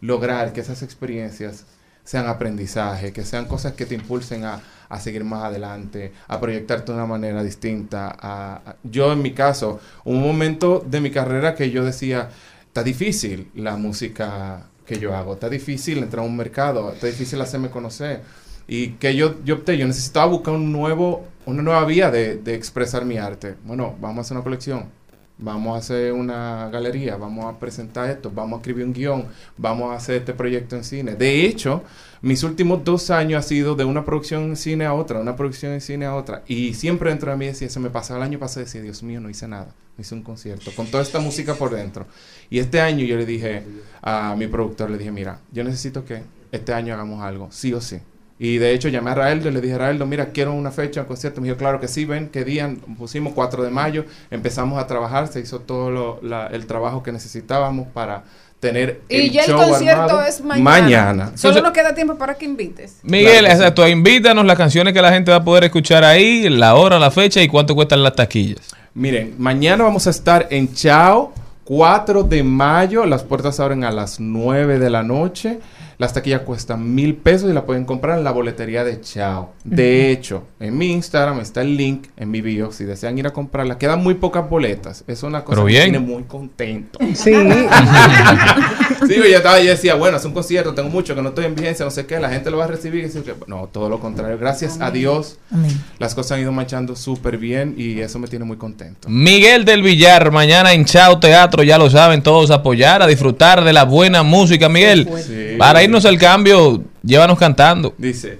lograr 0.00 0.52
que 0.52 0.60
esas 0.60 0.82
experiencias 0.82 1.64
sean 2.04 2.26
aprendizaje, 2.26 3.12
que 3.12 3.24
sean 3.24 3.46
cosas 3.46 3.72
que 3.72 3.86
te 3.86 3.94
impulsen 3.94 4.44
a, 4.44 4.60
a 4.90 5.00
seguir 5.00 5.24
más 5.24 5.44
adelante, 5.44 6.12
a 6.28 6.38
proyectarte 6.38 6.92
de 6.92 6.98
una 6.98 7.06
manera 7.06 7.42
distinta. 7.42 8.08
a- 8.18 8.60
a- 8.64 8.76
yo 8.82 9.12
en 9.12 9.22
mi 9.22 9.32
caso, 9.32 9.80
un 10.04 10.20
momento 10.22 10.84
de 10.86 11.00
mi 11.00 11.10
carrera 11.10 11.54
que 11.54 11.70
yo 11.70 11.82
decía, 11.84 12.28
está 12.66 12.82
difícil 12.82 13.50
la 13.54 13.76
música 13.76 14.66
que 14.86 14.98
yo 14.98 15.14
hago, 15.14 15.34
está 15.34 15.48
difícil 15.48 15.98
entrar 15.98 16.24
a 16.24 16.26
un 16.26 16.36
mercado, 16.36 16.92
está 16.92 17.06
difícil 17.06 17.40
hacerme 17.40 17.70
conocer. 17.70 18.22
Y 18.66 18.90
que 18.92 19.14
yo, 19.14 19.42
yo 19.44 19.56
opté, 19.56 19.76
yo 19.76 19.86
necesitaba 19.86 20.26
buscar 20.26 20.54
un 20.54 20.72
nuevo, 20.72 21.26
una 21.46 21.62
nueva 21.62 21.84
vía 21.84 22.10
de, 22.10 22.36
de 22.36 22.54
expresar 22.54 23.04
mi 23.04 23.18
arte. 23.18 23.54
Bueno, 23.64 23.94
vamos 24.00 24.18
a 24.18 24.20
hacer 24.22 24.36
una 24.36 24.44
colección, 24.44 24.86
vamos 25.36 25.74
a 25.74 25.78
hacer 25.78 26.12
una 26.12 26.68
galería, 26.70 27.16
vamos 27.16 27.44
a 27.44 27.58
presentar 27.58 28.08
esto, 28.08 28.30
vamos 28.34 28.58
a 28.58 28.60
escribir 28.60 28.86
un 28.86 28.92
guion, 28.92 29.26
vamos 29.56 29.92
a 29.92 29.96
hacer 29.96 30.16
este 30.16 30.32
proyecto 30.32 30.76
en 30.76 30.84
cine. 30.84 31.14
De 31.14 31.44
hecho, 31.44 31.82
mis 32.24 32.42
últimos 32.42 32.84
dos 32.84 33.10
años 33.10 33.44
ha 33.44 33.48
sido 33.48 33.74
de 33.74 33.84
una 33.84 34.04
producción 34.04 34.42
en 34.44 34.56
cine 34.56 34.84
a 34.86 34.94
otra, 34.94 35.20
una 35.20 35.36
producción 35.36 35.72
en 35.72 35.80
cine 35.80 36.06
a 36.06 36.14
otra. 36.14 36.42
Y 36.46 36.74
siempre 36.74 37.10
dentro 37.10 37.30
de 37.30 37.36
mí 37.36 37.46
decía, 37.46 37.68
se 37.68 37.80
me 37.80 37.90
pasaba 37.90 38.18
el 38.20 38.24
año 38.24 38.38
pasado, 38.38 38.64
decía, 38.64 38.80
Dios 38.82 39.02
mío, 39.02 39.20
no 39.20 39.28
hice 39.30 39.46
nada, 39.46 39.66
no 39.96 40.00
hice 40.02 40.14
un 40.14 40.22
concierto, 40.22 40.70
con 40.74 40.86
toda 40.86 41.02
esta 41.02 41.20
música 41.20 41.54
por 41.54 41.74
dentro. 41.74 42.06
Y 42.50 42.58
este 42.58 42.80
año 42.80 43.04
yo 43.04 43.16
le 43.16 43.26
dije 43.26 43.62
a 44.02 44.34
mi 44.36 44.46
productor, 44.46 44.90
le 44.90 44.98
dije, 44.98 45.10
mira, 45.12 45.38
yo 45.52 45.64
necesito 45.64 46.04
que 46.04 46.22
este 46.50 46.72
año 46.72 46.94
hagamos 46.94 47.22
algo, 47.22 47.48
sí 47.52 47.72
o 47.74 47.80
sí. 47.80 47.98
Y 48.36 48.58
de 48.58 48.72
hecho 48.72 48.88
llamé 48.88 49.10
a 49.10 49.14
Raeldo 49.14 49.48
y 49.48 49.52
le 49.52 49.60
dije, 49.60 49.78
Raeldo, 49.78 50.06
mira, 50.06 50.30
quiero 50.30 50.52
una 50.54 50.72
fecha, 50.72 51.02
un 51.02 51.06
concierto. 51.06 51.40
Me 51.40 51.46
dijo, 51.46 51.56
claro 51.56 51.78
que 51.78 51.86
sí, 51.86 52.04
ven, 52.04 52.30
qué 52.30 52.44
día, 52.44 52.74
pusimos 52.98 53.32
4 53.32 53.62
de 53.62 53.70
mayo, 53.70 54.04
empezamos 54.30 54.82
a 54.82 54.86
trabajar, 54.88 55.28
se 55.28 55.38
hizo 55.40 55.60
todo 55.60 55.90
lo- 55.90 56.18
la- 56.20 56.48
el 56.48 56.66
trabajo 56.66 57.02
que 57.02 57.12
necesitábamos 57.12 57.86
para 57.88 58.24
tener 58.64 59.00
Y 59.08 59.16
el 59.16 59.30
ya 59.30 59.42
el 59.42 59.50
show 59.50 59.68
concierto 59.68 60.02
armado 60.02 60.22
es 60.26 60.40
mañana. 60.40 60.62
Mañana. 60.64 61.32
Solo 61.36 61.60
nos 61.62 61.72
queda 61.72 61.94
tiempo 61.94 62.16
para 62.16 62.34
que 62.34 62.44
invites. 62.44 62.96
Miguel, 63.02 63.26
Claro 63.30 63.44
que 63.44 63.50
sí. 63.50 63.56
exacto, 63.58 63.88
invítanos 63.88 64.44
las 64.44 64.56
canciones 64.56 64.92
que 64.94 65.02
la 65.02 65.12
gente 65.12 65.30
va 65.30 65.38
a 65.38 65.44
poder 65.44 65.64
escuchar 65.64 66.02
ahí, 66.04 66.48
la 66.48 66.74
hora, 66.74 66.98
la 66.98 67.10
fecha 67.10 67.40
y 67.42 67.48
cuánto 67.48 67.74
cuestan 67.74 68.02
las 68.02 68.14
taquillas. 68.14 68.74
Miren, 68.94 69.34
mañana 69.38 69.84
vamos 69.84 70.06
a 70.06 70.10
estar 70.10 70.46
en 70.50 70.72
Chao, 70.72 71.32
4 71.64 72.22
de 72.24 72.42
mayo. 72.42 73.04
Las 73.06 73.22
puertas 73.22 73.60
abren 73.60 73.84
a 73.84 73.90
las 73.90 74.20
9 74.20 74.78
de 74.78 74.90
la 74.90 75.02
noche. 75.02 75.58
Las 75.98 76.12
taquillas 76.12 76.40
cuestan 76.42 76.94
mil 76.94 77.14
pesos 77.16 77.50
y 77.50 77.54
la 77.54 77.64
pueden 77.66 77.84
comprar 77.84 78.18
en 78.18 78.24
la 78.24 78.30
boletería 78.32 78.84
de 78.84 79.00
Chao. 79.00 79.52
De 79.64 80.10
hecho, 80.10 80.44
en 80.60 80.76
mi 80.76 80.90
Instagram 80.92 81.40
está 81.40 81.62
el 81.62 81.76
link 81.76 82.06
en 82.16 82.30
mi 82.30 82.40
bio. 82.40 82.72
Si 82.72 82.84
desean 82.84 83.16
ir 83.18 83.26
a 83.26 83.32
comprarla, 83.32 83.78
quedan 83.78 84.02
muy 84.02 84.14
pocas 84.14 84.48
boletas. 84.48 85.04
Es 85.06 85.22
una 85.22 85.44
cosa 85.44 85.56
Pero 85.56 85.66
que 85.66 85.72
bien. 85.72 85.84
me 85.92 85.98
tiene 85.98 86.12
muy 86.14 86.22
contento. 86.24 86.98
Sí. 87.14 87.32
Sí, 89.06 89.14
yo 89.16 89.24
estaba, 89.24 89.60
yo 89.60 89.70
decía, 89.70 89.94
bueno, 89.94 90.16
es 90.16 90.24
un 90.24 90.32
concierto, 90.32 90.74
tengo 90.74 90.88
mucho 90.88 91.14
que 91.14 91.22
no 91.22 91.30
estoy 91.30 91.44
en 91.46 91.54
vigencia, 91.54 91.84
no 91.84 91.90
sé 91.90 92.06
qué, 92.06 92.18
la 92.20 92.30
gente 92.30 92.50
lo 92.50 92.58
va 92.58 92.64
a 92.64 92.68
recibir. 92.68 93.00
Y 93.00 93.06
decir 93.06 93.22
que, 93.22 93.34
no, 93.46 93.66
todo 93.70 93.88
lo 93.88 94.00
contrario. 94.00 94.38
Gracias 94.38 94.80
a 94.80 94.90
Dios, 94.90 95.38
Amén. 95.50 95.70
las 95.98 96.14
cosas 96.14 96.32
han 96.32 96.40
ido 96.40 96.52
marchando 96.52 96.96
súper 96.96 97.36
bien 97.38 97.74
y 97.76 98.00
eso 98.00 98.18
me 98.18 98.28
tiene 98.28 98.44
muy 98.44 98.56
contento. 98.56 99.08
Miguel 99.08 99.64
del 99.64 99.82
Villar, 99.82 100.30
mañana 100.30 100.72
en 100.72 100.84
Chao 100.84 101.18
Teatro, 101.18 101.62
ya 101.62 101.76
lo 101.78 101.90
saben 101.90 102.22
todos, 102.22 102.50
apoyar, 102.50 103.02
a 103.02 103.06
disfrutar 103.06 103.62
de 103.64 103.72
la 103.72 103.84
buena 103.84 104.22
música. 104.22 104.68
Miguel, 104.68 105.08
Sí. 105.24 105.56
para 105.58 105.82
irnos 105.84 106.04
al 106.04 106.18
cambio, 106.18 106.82
llévanos 107.02 107.38
cantando. 107.38 107.94
Dice. 107.96 108.38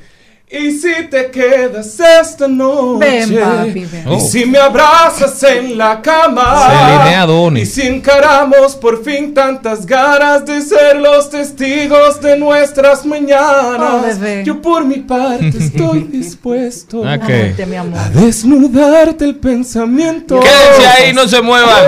Y 0.57 0.70
si 0.72 1.09
te 1.11 1.30
quedas 1.32 1.99
esta 1.99 2.47
noche 2.47 3.26
Ven, 3.26 3.40
papi, 3.40 3.84
ven. 3.86 4.05
Oh. 4.07 4.16
Y 4.18 4.20
si 4.20 4.45
me 4.45 4.59
abrazas 4.59 5.42
en 5.42 5.76
la 5.76 6.01
cama. 6.01 7.11
Y 7.57 7.66
si 7.66 7.82
encaramos 7.82 8.76
por 8.76 9.03
fin 9.03 9.34
tantas 9.34 9.84
ganas 9.84 10.45
De 10.45 10.61
ser 10.61 10.97
los 10.97 11.28
testigos 11.30 12.20
de 12.20 12.38
nuestras 12.38 13.05
mañanas 13.05 14.18
Oh. 14.20 14.42
Yo 14.45 14.62
por 14.62 14.84
mi 14.84 14.99
parte 14.99 15.49
estoy 15.49 16.01
dispuesto 16.12 17.01
Ok. 17.01 17.07
Amarte, 17.07 17.66
mi 17.66 17.76
amor. 17.76 17.99
A 17.99 18.11
desnudarte 18.11 19.24
el 19.24 19.36
pensamiento 19.36 20.38
Quédense 20.38 20.86
ahí, 20.86 21.12
no 21.12 21.26
se 21.26 21.40
muevan. 21.42 21.84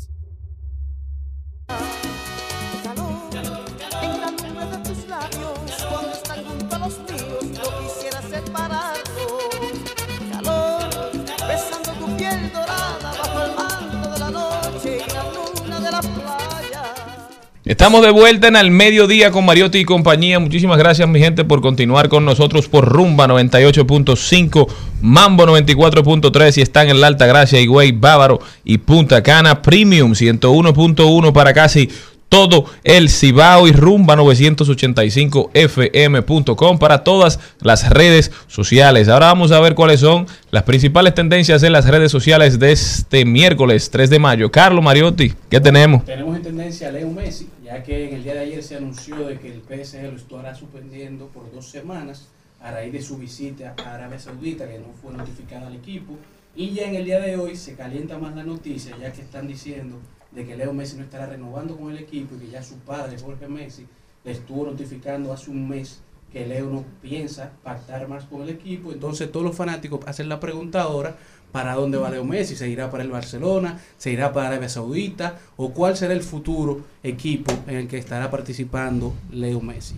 Estamos 17.71 18.01
de 18.01 18.11
vuelta 18.11 18.49
en 18.49 18.57
Al 18.57 18.69
Mediodía 18.69 19.31
con 19.31 19.45
Mariotti 19.45 19.77
y 19.77 19.85
compañía. 19.85 20.39
Muchísimas 20.39 20.77
gracias, 20.77 21.07
mi 21.07 21.21
gente, 21.21 21.45
por 21.45 21.61
continuar 21.61 22.09
con 22.09 22.25
nosotros 22.25 22.67
por 22.67 22.83
Rumba 22.83 23.27
98.5, 23.27 24.67
Mambo 24.99 25.45
94.3 25.45 26.57
y 26.57 26.61
están 26.63 26.89
en 26.89 26.99
la 26.99 27.07
Alta 27.07 27.27
Gracia, 27.27 27.61
Higüey, 27.61 27.93
Bávaro 27.93 28.41
y 28.65 28.79
Punta 28.79 29.23
Cana 29.23 29.61
Premium 29.61 30.11
101.1 30.11 31.31
para 31.31 31.53
casi 31.53 31.87
todo 32.31 32.65
el 32.85 33.09
Cibao 33.09 33.67
y 33.67 33.73
Rumba 33.73 34.15
985fm.com 34.15 36.79
para 36.79 37.03
todas 37.03 37.41
las 37.59 37.89
redes 37.89 38.31
sociales. 38.47 39.09
Ahora 39.09 39.25
vamos 39.25 39.51
a 39.51 39.59
ver 39.59 39.75
cuáles 39.75 39.99
son 39.99 40.27
las 40.49 40.63
principales 40.63 41.13
tendencias 41.13 41.61
en 41.63 41.73
las 41.73 41.87
redes 41.87 42.09
sociales 42.09 42.57
de 42.57 42.71
este 42.71 43.25
miércoles 43.25 43.89
3 43.91 44.09
de 44.09 44.19
mayo. 44.19 44.49
Carlos 44.49 44.81
Mariotti, 44.81 45.33
¿qué 45.49 45.59
tenemos? 45.59 46.05
Tenemos 46.05 46.37
en 46.37 46.41
tendencia 46.41 46.87
a 46.87 46.91
Leo 46.91 47.11
Messi, 47.11 47.49
ya 47.71 47.83
que 47.83 48.09
en 48.09 48.15
el 48.15 48.23
día 48.25 48.33
de 48.33 48.39
ayer 48.41 48.61
se 48.61 48.75
anunció 48.75 49.15
de 49.15 49.39
que 49.39 49.47
el 49.47 49.61
PSG 49.61 50.03
lo 50.03 50.17
estará 50.17 50.53
suspendiendo 50.53 51.27
por 51.27 51.49
dos 51.53 51.69
semanas 51.69 52.27
a 52.59 52.71
raíz 52.71 52.91
de 52.91 53.01
su 53.01 53.17
visita 53.17 53.73
a 53.85 53.95
Arabia 53.95 54.19
Saudita, 54.19 54.67
que 54.67 54.77
no 54.77 54.87
fue 55.01 55.13
notificada 55.13 55.67
al 55.67 55.75
equipo. 55.75 56.17
Y 56.53 56.71
ya 56.71 56.89
en 56.89 56.95
el 56.95 57.05
día 57.05 57.21
de 57.21 57.37
hoy 57.37 57.55
se 57.55 57.75
calienta 57.75 58.17
más 58.17 58.35
la 58.35 58.43
noticia, 58.43 58.97
ya 58.97 59.13
que 59.13 59.21
están 59.21 59.47
diciendo 59.47 59.95
de 60.31 60.45
que 60.45 60.57
Leo 60.57 60.73
Messi 60.73 60.97
no 60.97 61.03
estará 61.03 61.27
renovando 61.27 61.77
con 61.77 61.91
el 61.91 61.99
equipo 61.99 62.35
y 62.35 62.39
que 62.39 62.49
ya 62.49 62.61
su 62.61 62.75
padre, 62.79 63.17
Jorge 63.17 63.47
Messi, 63.47 63.87
le 64.25 64.31
estuvo 64.33 64.65
notificando 64.65 65.31
hace 65.31 65.49
un 65.49 65.69
mes 65.69 66.01
que 66.33 66.45
Leo 66.45 66.69
no 66.69 66.83
piensa 67.01 67.53
pactar 67.63 68.05
más 68.09 68.25
con 68.25 68.41
el 68.41 68.49
equipo. 68.49 68.91
Entonces 68.91 69.31
todos 69.31 69.45
los 69.45 69.55
fanáticos 69.55 70.01
hacen 70.07 70.27
la 70.27 70.41
pregunta 70.41 70.81
ahora, 70.81 71.15
¿para 71.51 71.75
dónde 71.75 71.97
va 71.97 72.09
Leo 72.09 72.23
Messi? 72.23 72.55
¿Se 72.55 72.69
irá 72.69 72.89
para 72.89 73.03
el 73.03 73.09
Barcelona? 73.09 73.79
¿Se 73.97 74.11
irá 74.11 74.33
para 74.33 74.47
Arabia 74.47 74.69
Saudita? 74.69 75.39
¿O 75.57 75.71
cuál 75.71 75.97
será 75.97 76.13
el 76.13 76.21
futuro 76.21 76.81
equipo 77.03 77.53
en 77.67 77.75
el 77.75 77.87
que 77.87 77.97
estará 77.97 78.31
participando 78.31 79.13
Leo 79.31 79.61
Messi? 79.61 79.95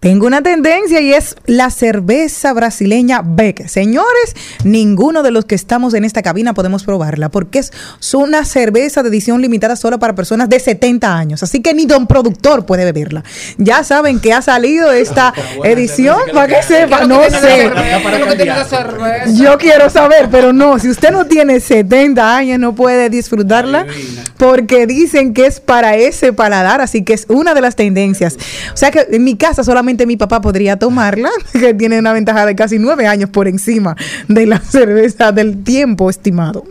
Tengo 0.00 0.26
una 0.26 0.42
tendencia 0.42 1.00
y 1.00 1.14
es 1.14 1.36
la 1.46 1.70
cerveza 1.70 2.52
brasileña 2.52 3.22
Beck. 3.24 3.66
Señores, 3.66 4.36
ninguno 4.62 5.22
de 5.22 5.30
los 5.30 5.46
que 5.46 5.54
estamos 5.54 5.94
en 5.94 6.04
esta 6.04 6.20
cabina 6.20 6.52
podemos 6.52 6.84
probarla 6.84 7.30
porque 7.30 7.60
es 7.60 7.72
una 8.12 8.44
cerveza 8.44 9.02
de 9.02 9.08
edición 9.08 9.40
limitada 9.40 9.74
solo 9.74 9.98
para 9.98 10.14
personas 10.14 10.50
de 10.50 10.60
70 10.60 11.16
años. 11.16 11.42
Así 11.42 11.62
que 11.62 11.72
ni 11.72 11.86
don 11.86 12.06
productor 12.06 12.66
puede 12.66 12.84
beberla. 12.84 13.24
Ya 13.56 13.84
saben 13.84 14.20
que 14.20 14.34
ha 14.34 14.42
salido 14.42 14.92
esta 14.92 15.32
edición 15.64 16.18
para 16.32 16.54
que 16.54 16.62
sepa. 16.62 17.06
No 17.06 17.22
sé. 17.30 17.70
Yo 19.34 19.56
quiero 19.56 19.88
saber, 19.88 20.28
pero 20.30 20.52
no, 20.52 20.78
si 20.78 20.90
usted 20.90 21.10
no 21.10 21.24
tiene 21.24 21.58
70 21.58 22.36
años 22.36 22.58
no 22.58 22.74
puede 22.74 23.08
disfrutarla 23.08 23.86
porque 24.36 24.86
dicen 24.86 25.32
que 25.32 25.46
es 25.46 25.60
para 25.60 25.96
ese 25.96 26.34
paladar, 26.34 26.82
así 26.82 27.02
que 27.02 27.14
es 27.14 27.24
una 27.28 27.54
de 27.54 27.62
las 27.62 27.76
tendencias. 27.76 28.36
O 28.74 28.76
sea 28.76 28.90
que 28.90 29.06
en 29.10 29.24
mi 29.24 29.36
casa 29.36 29.64
solamente 29.64 29.85
mi 30.06 30.16
papá 30.16 30.40
podría 30.40 30.78
tomarla, 30.78 31.30
que 31.52 31.74
tiene 31.74 31.98
una 31.98 32.12
ventaja 32.12 32.44
de 32.46 32.54
casi 32.54 32.78
nueve 32.78 33.06
años 33.06 33.30
por 33.30 33.48
encima 33.48 33.96
de 34.28 34.46
la 34.46 34.58
cerveza 34.60 35.32
del 35.32 35.62
tiempo 35.62 36.10
estimado. 36.10 36.64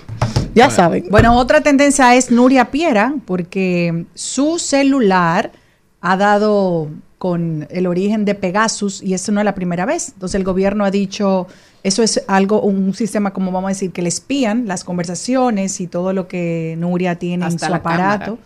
Ya 0.54 0.70
saben. 0.70 1.06
Bueno, 1.10 1.36
otra 1.38 1.62
tendencia 1.62 2.16
es 2.16 2.32
Nuria 2.32 2.72
Piera, 2.72 3.14
porque 3.26 4.06
su 4.14 4.58
celular 4.58 5.52
ha 6.00 6.16
dado 6.16 6.90
con 7.18 7.68
el 7.72 7.88
origen 7.88 8.24
de 8.24 8.36
Pegasus 8.36 9.02
y 9.02 9.14
eso 9.14 9.32
no 9.32 9.42
es 9.42 9.46
la 9.46 9.56
primera 9.56 9.86
vez. 9.86 10.10
Entonces 10.10 10.36
el 10.36 10.44
gobierno 10.44 10.86
ha 10.86 10.92
dicho, 10.92 11.48
eso 11.84 12.04
es 12.04 12.24
algo, 12.28 12.62
un 12.62 12.94
sistema 12.94 13.32
como 13.34 13.52
vamos 13.52 13.70
a 13.70 13.74
decir, 13.74 13.92
que 13.92 14.02
le 14.02 14.10
espían 14.10 14.68
las 14.68 14.84
conversaciones 14.84 15.82
y 15.82 15.88
todo 15.88 16.14
lo 16.14 16.28
que 16.28 16.76
Nuria 16.78 17.16
tiene 17.16 17.46
Hasta 17.46 17.66
en 17.66 17.68
su 17.68 17.72
la 17.72 17.78
aparato 17.78 18.26
cámara. 18.26 18.44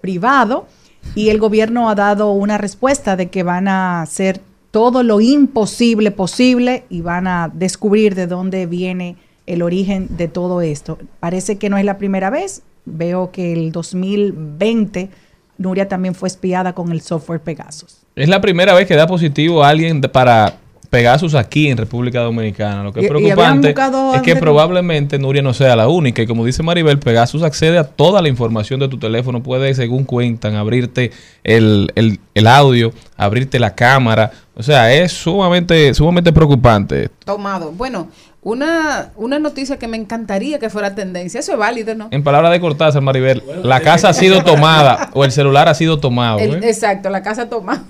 privado. 0.00 0.66
Y 1.14 1.30
el 1.30 1.38
gobierno 1.38 1.88
ha 1.88 1.94
dado 1.94 2.32
una 2.32 2.58
respuesta 2.58 3.16
de 3.16 3.28
que 3.28 3.42
van 3.42 3.68
a 3.68 4.02
hacer 4.02 4.40
todo 4.70 5.02
lo 5.02 5.20
imposible 5.20 6.10
posible 6.10 6.84
y 6.90 7.00
van 7.00 7.26
a 7.26 7.50
descubrir 7.52 8.14
de 8.14 8.26
dónde 8.26 8.66
viene 8.66 9.16
el 9.46 9.62
origen 9.62 10.08
de 10.16 10.28
todo 10.28 10.60
esto. 10.60 10.98
Parece 11.20 11.56
que 11.56 11.70
no 11.70 11.78
es 11.78 11.84
la 11.84 11.98
primera 11.98 12.30
vez. 12.30 12.62
Veo 12.84 13.30
que 13.30 13.52
el 13.52 13.72
2020 13.72 15.10
Nuria 15.58 15.88
también 15.88 16.14
fue 16.14 16.28
espiada 16.28 16.72
con 16.72 16.92
el 16.92 17.00
software 17.00 17.40
Pegasus. 17.40 17.98
Es 18.14 18.28
la 18.28 18.40
primera 18.40 18.74
vez 18.74 18.86
que 18.86 18.94
da 18.94 19.06
positivo 19.06 19.64
a 19.64 19.68
alguien 19.68 20.00
para 20.00 20.54
Pegasus 20.90 21.34
aquí 21.34 21.68
en 21.68 21.76
República 21.76 22.20
Dominicana. 22.20 22.82
Lo 22.82 22.92
que 22.92 23.00
es 23.00 23.08
preocupante 23.08 23.74
es 24.14 24.22
que 24.22 24.36
probablemente 24.36 25.18
Nuria 25.18 25.42
no 25.42 25.52
sea 25.52 25.76
la 25.76 25.88
única. 25.88 26.22
Y 26.22 26.26
como 26.26 26.44
dice 26.46 26.62
Maribel, 26.62 26.98
Pegasus 26.98 27.42
accede 27.42 27.76
a 27.78 27.84
toda 27.84 28.22
la 28.22 28.28
información 28.28 28.80
de 28.80 28.88
tu 28.88 28.98
teléfono. 28.98 29.42
Puede, 29.42 29.74
según 29.74 30.04
cuentan, 30.04 30.54
abrirte 30.56 31.10
el, 31.44 31.92
el- 31.94 32.20
el 32.34 32.46
audio, 32.46 32.92
abrirte 33.16 33.58
la 33.58 33.74
cámara. 33.74 34.30
O 34.56 34.62
sea, 34.62 34.92
es 34.92 35.12
sumamente, 35.12 35.92
sumamente 35.94 36.32
preocupante. 36.32 37.10
Tomado. 37.24 37.70
Bueno, 37.72 38.08
una, 38.42 39.10
una 39.16 39.38
noticia 39.38 39.78
que 39.78 39.88
me 39.88 39.96
encantaría 39.96 40.58
que 40.58 40.70
fuera 40.70 40.94
tendencia. 40.94 41.38
Eso 41.40 41.52
es 41.52 41.58
válido, 41.58 41.94
¿no? 41.94 42.08
En 42.10 42.22
palabras 42.22 42.50
de 42.52 42.60
Cortázar, 42.60 43.02
Maribel, 43.02 43.42
la 43.62 43.80
casa 43.80 44.08
ha 44.08 44.14
sido 44.14 44.42
tomada 44.44 45.10
o 45.12 45.24
el 45.24 45.32
celular 45.32 45.68
ha 45.68 45.74
sido 45.74 46.00
tomado. 46.00 46.38
El- 46.38 46.54
¿eh? 46.64 46.68
exacto, 46.70 47.10
la 47.10 47.22
casa 47.22 47.48
toma. 47.48 47.84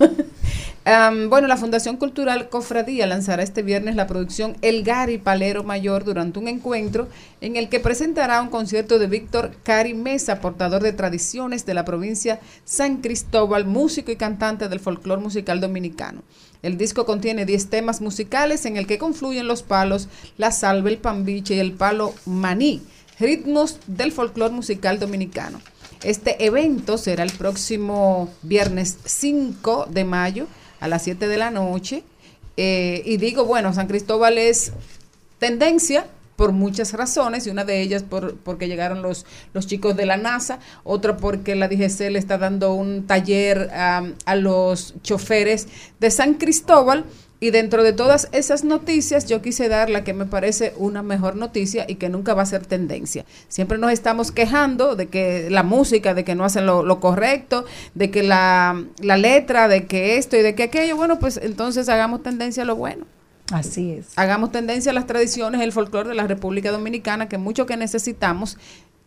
Bueno, 1.28 1.49
la 1.49 1.59
Fundación 1.59 1.99
Cultural 1.99 2.49
Cofradía 2.49 3.07
lanzará 3.07 3.43
este 3.43 3.62
viernes 3.62 3.95
la 3.95 4.07
producción 4.07 4.57
El 4.62 4.84
Gari 4.84 5.18
Palero 5.18 5.62
Mayor 5.62 6.03
durante 6.03 6.39
un 6.39 6.49
encuentro 6.49 7.09
en 7.43 7.57
el 7.57 7.68
que 7.68 7.78
presentará 7.78 8.41
un 8.41 8.49
concierto 8.49 8.99
de 8.99 9.07
Víctor 9.07 9.51
Cari 9.64 9.93
Mesa, 9.93 10.41
portador 10.41 10.82
de 10.82 10.95
tradiciones 10.95 11.66
de 11.66 11.74
la 11.74 11.84
provincia 11.84 12.41
San 12.64 13.03
Cristóbal, 13.03 13.66
músico 13.66 14.11
y 14.12 14.16
cantante 14.16 14.70
del 14.70 14.80
folclore 14.80 15.20
musical 15.20 15.61
dominicano. 15.61 16.22
El 16.62 16.78
disco 16.78 17.05
contiene 17.05 17.45
10 17.45 17.68
temas 17.68 18.01
musicales 18.01 18.64
en 18.64 18.78
el 18.78 18.86
que 18.86 18.97
confluyen 18.97 19.47
los 19.47 19.62
palos, 19.62 20.09
la 20.39 20.53
salve, 20.53 20.93
el 20.93 20.97
pambiche 20.97 21.57
y 21.57 21.61
el 21.61 21.72
palo 21.72 22.14
maní, 22.24 22.80
ritmos 23.20 23.78
del 23.86 24.11
folclore 24.11 24.55
musical 24.55 24.99
dominicano. 24.99 25.61
Este 26.03 26.47
evento 26.47 26.97
será 26.97 27.24
el 27.24 27.32
próximo 27.32 28.30
viernes 28.41 28.97
5 29.05 29.89
de 29.91 30.05
mayo 30.05 30.47
a 30.81 30.89
las 30.89 31.03
7 31.03 31.29
de 31.29 31.37
la 31.37 31.51
noche. 31.51 32.05
Eh, 32.57 33.03
y 33.05 33.16
digo, 33.18 33.45
bueno, 33.45 33.72
San 33.72 33.87
Cristóbal 33.87 34.39
es 34.39 34.72
tendencia 35.39 36.07
por 36.37 36.53
muchas 36.53 36.93
razones 36.93 37.47
y 37.47 37.51
una 37.51 37.64
de 37.64 37.81
ellas 37.81 38.05
por, 38.05 38.37
porque 38.37 38.68
llegaron 38.68 39.03
los, 39.03 39.26
los 39.55 39.66
chicos 39.66 39.97
de 39.97 40.07
la 40.07 40.16
NASA, 40.16 40.61
otra 40.85 41.16
porque 41.16 41.57
la 41.57 41.68
DGC 41.68 42.11
le 42.11 42.18
está 42.18 42.39
dando 42.39 42.74
un 42.74 43.07
taller 43.07 43.70
a 43.72 44.37
los 44.37 44.95
choferes 45.03 45.66
de 45.99 46.11
San 46.11 46.35
Cristóbal 46.35 47.05
y 47.41 47.51
dentro 47.51 47.82
de 47.82 47.93
todas 47.93 48.28
esas 48.32 48.64
noticias 48.64 49.26
yo 49.26 49.43
quise 49.43 49.68
dar 49.68 49.91
la 49.91 50.05
que 50.05 50.12
me 50.12 50.26
parece 50.26 50.74
una 50.76 51.03
mejor 51.03 51.36
noticia 51.36 51.84
y 51.89 51.97
que 51.97 52.09
nunca 52.09 52.34
va 52.34 52.43
a 52.43 52.47
ser 52.47 52.66
tendencia. 52.66 53.24
Siempre 53.49 53.78
nos 53.78 53.93
estamos 53.93 54.32
quejando 54.32 54.97
de 54.97 55.07
que 55.07 55.49
la 55.51 55.62
música, 55.62 56.14
de 56.14 56.24
que 56.24 56.34
no 56.34 56.45
hacen 56.45 56.66
lo, 56.66 56.82
lo 56.82 57.01
correcto, 57.01 57.64
de 57.95 58.11
que 58.11 58.22
la, 58.22 58.82
la 59.01 59.16
letra, 59.16 59.68
de 59.68 59.86
que 59.86 60.16
esto 60.16 60.36
y 60.36 60.43
de 60.43 60.55
que 60.55 60.64
aquello, 60.64 60.97
bueno, 60.97 61.18
pues 61.18 61.39
entonces 61.43 61.89
hagamos 61.89 62.22
tendencia 62.22 62.64
a 62.64 62.66
lo 62.66 62.76
bueno. 62.76 63.07
Así 63.53 63.93
es. 63.93 64.09
Hagamos 64.16 64.53
tendencia 64.53 64.91
a 64.91 64.95
las 64.95 65.07
tradiciones, 65.07 65.62
el 65.62 65.72
folclore 65.72 66.11
de 66.11 66.14
la 66.14 66.26
República 66.26 66.70
Dominicana, 66.70 67.28
que 67.28 67.39
mucho 67.39 67.64
que 67.64 67.76
necesitamos 67.76 68.59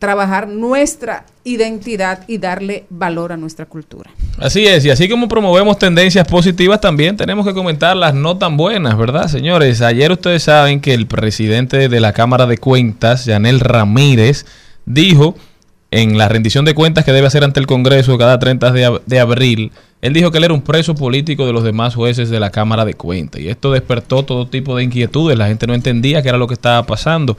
trabajar 0.02 0.48
nuestra 0.48 1.28
identidad 1.44 2.24
y 2.28 2.40
darle 2.40 2.86
valor 2.90 3.32
a 3.32 3.38
nuestra 3.38 3.68
cultura. 3.68 4.10
Así 4.40 4.66
es, 4.66 4.84
y 4.84 4.90
así 4.90 5.08
como 5.08 5.28
promovemos 5.28 5.78
tendencias 5.78 6.28
positivas, 6.28 6.82
también 6.82 7.16
tenemos 7.16 7.46
que 7.46 7.54
comentar 7.54 7.96
las 7.96 8.16
no 8.16 8.36
tan 8.36 8.58
buenas, 8.58 8.98
¿verdad, 8.98 9.28
señores? 9.28 9.80
Ayer 9.84 10.12
ustedes 10.12 10.42
saben 10.42 10.82
que 10.82 10.96
el 10.96 11.06
presidente 11.06 11.88
de 11.88 12.00
la 12.00 12.14
Cámara 12.14 12.48
de 12.48 12.58
Cuentas, 12.58 13.26
Yanel 13.26 13.60
Ramírez, 13.60 14.48
dijo 14.88 15.36
en 15.92 16.18
la 16.18 16.28
rendición 16.28 16.66
de 16.66 16.74
cuentas 16.74 17.06
que 17.06 17.12
debe 17.12 17.28
hacer 17.28 17.44
ante 17.44 17.60
el 17.60 17.68
Congreso 17.68 18.18
cada 18.18 18.40
30 18.40 18.72
de, 18.72 19.02
de 19.06 19.20
abril, 19.20 19.72
él 20.02 20.14
dijo 20.14 20.32
que 20.32 20.40
él 20.40 20.46
era 20.46 20.54
un 20.56 20.64
preso 20.64 20.96
político 20.96 21.46
de 21.46 21.54
los 21.54 21.64
demás 21.64 21.94
jueces 21.94 22.32
de 22.32 22.40
la 22.40 22.50
Cámara 22.50 22.86
de 22.86 22.96
Cuentas. 22.96 23.40
Y 23.40 23.50
esto 23.50 23.72
despertó 23.72 24.26
todo 24.26 24.48
tipo 24.48 24.76
de 24.76 24.84
inquietudes, 24.84 25.38
la 25.38 25.46
gente 25.46 25.68
no 25.68 25.76
entendía 25.76 26.24
qué 26.24 26.30
era 26.30 26.40
lo 26.40 26.48
que 26.48 26.56
estaba 26.56 26.88
pasando. 26.88 27.38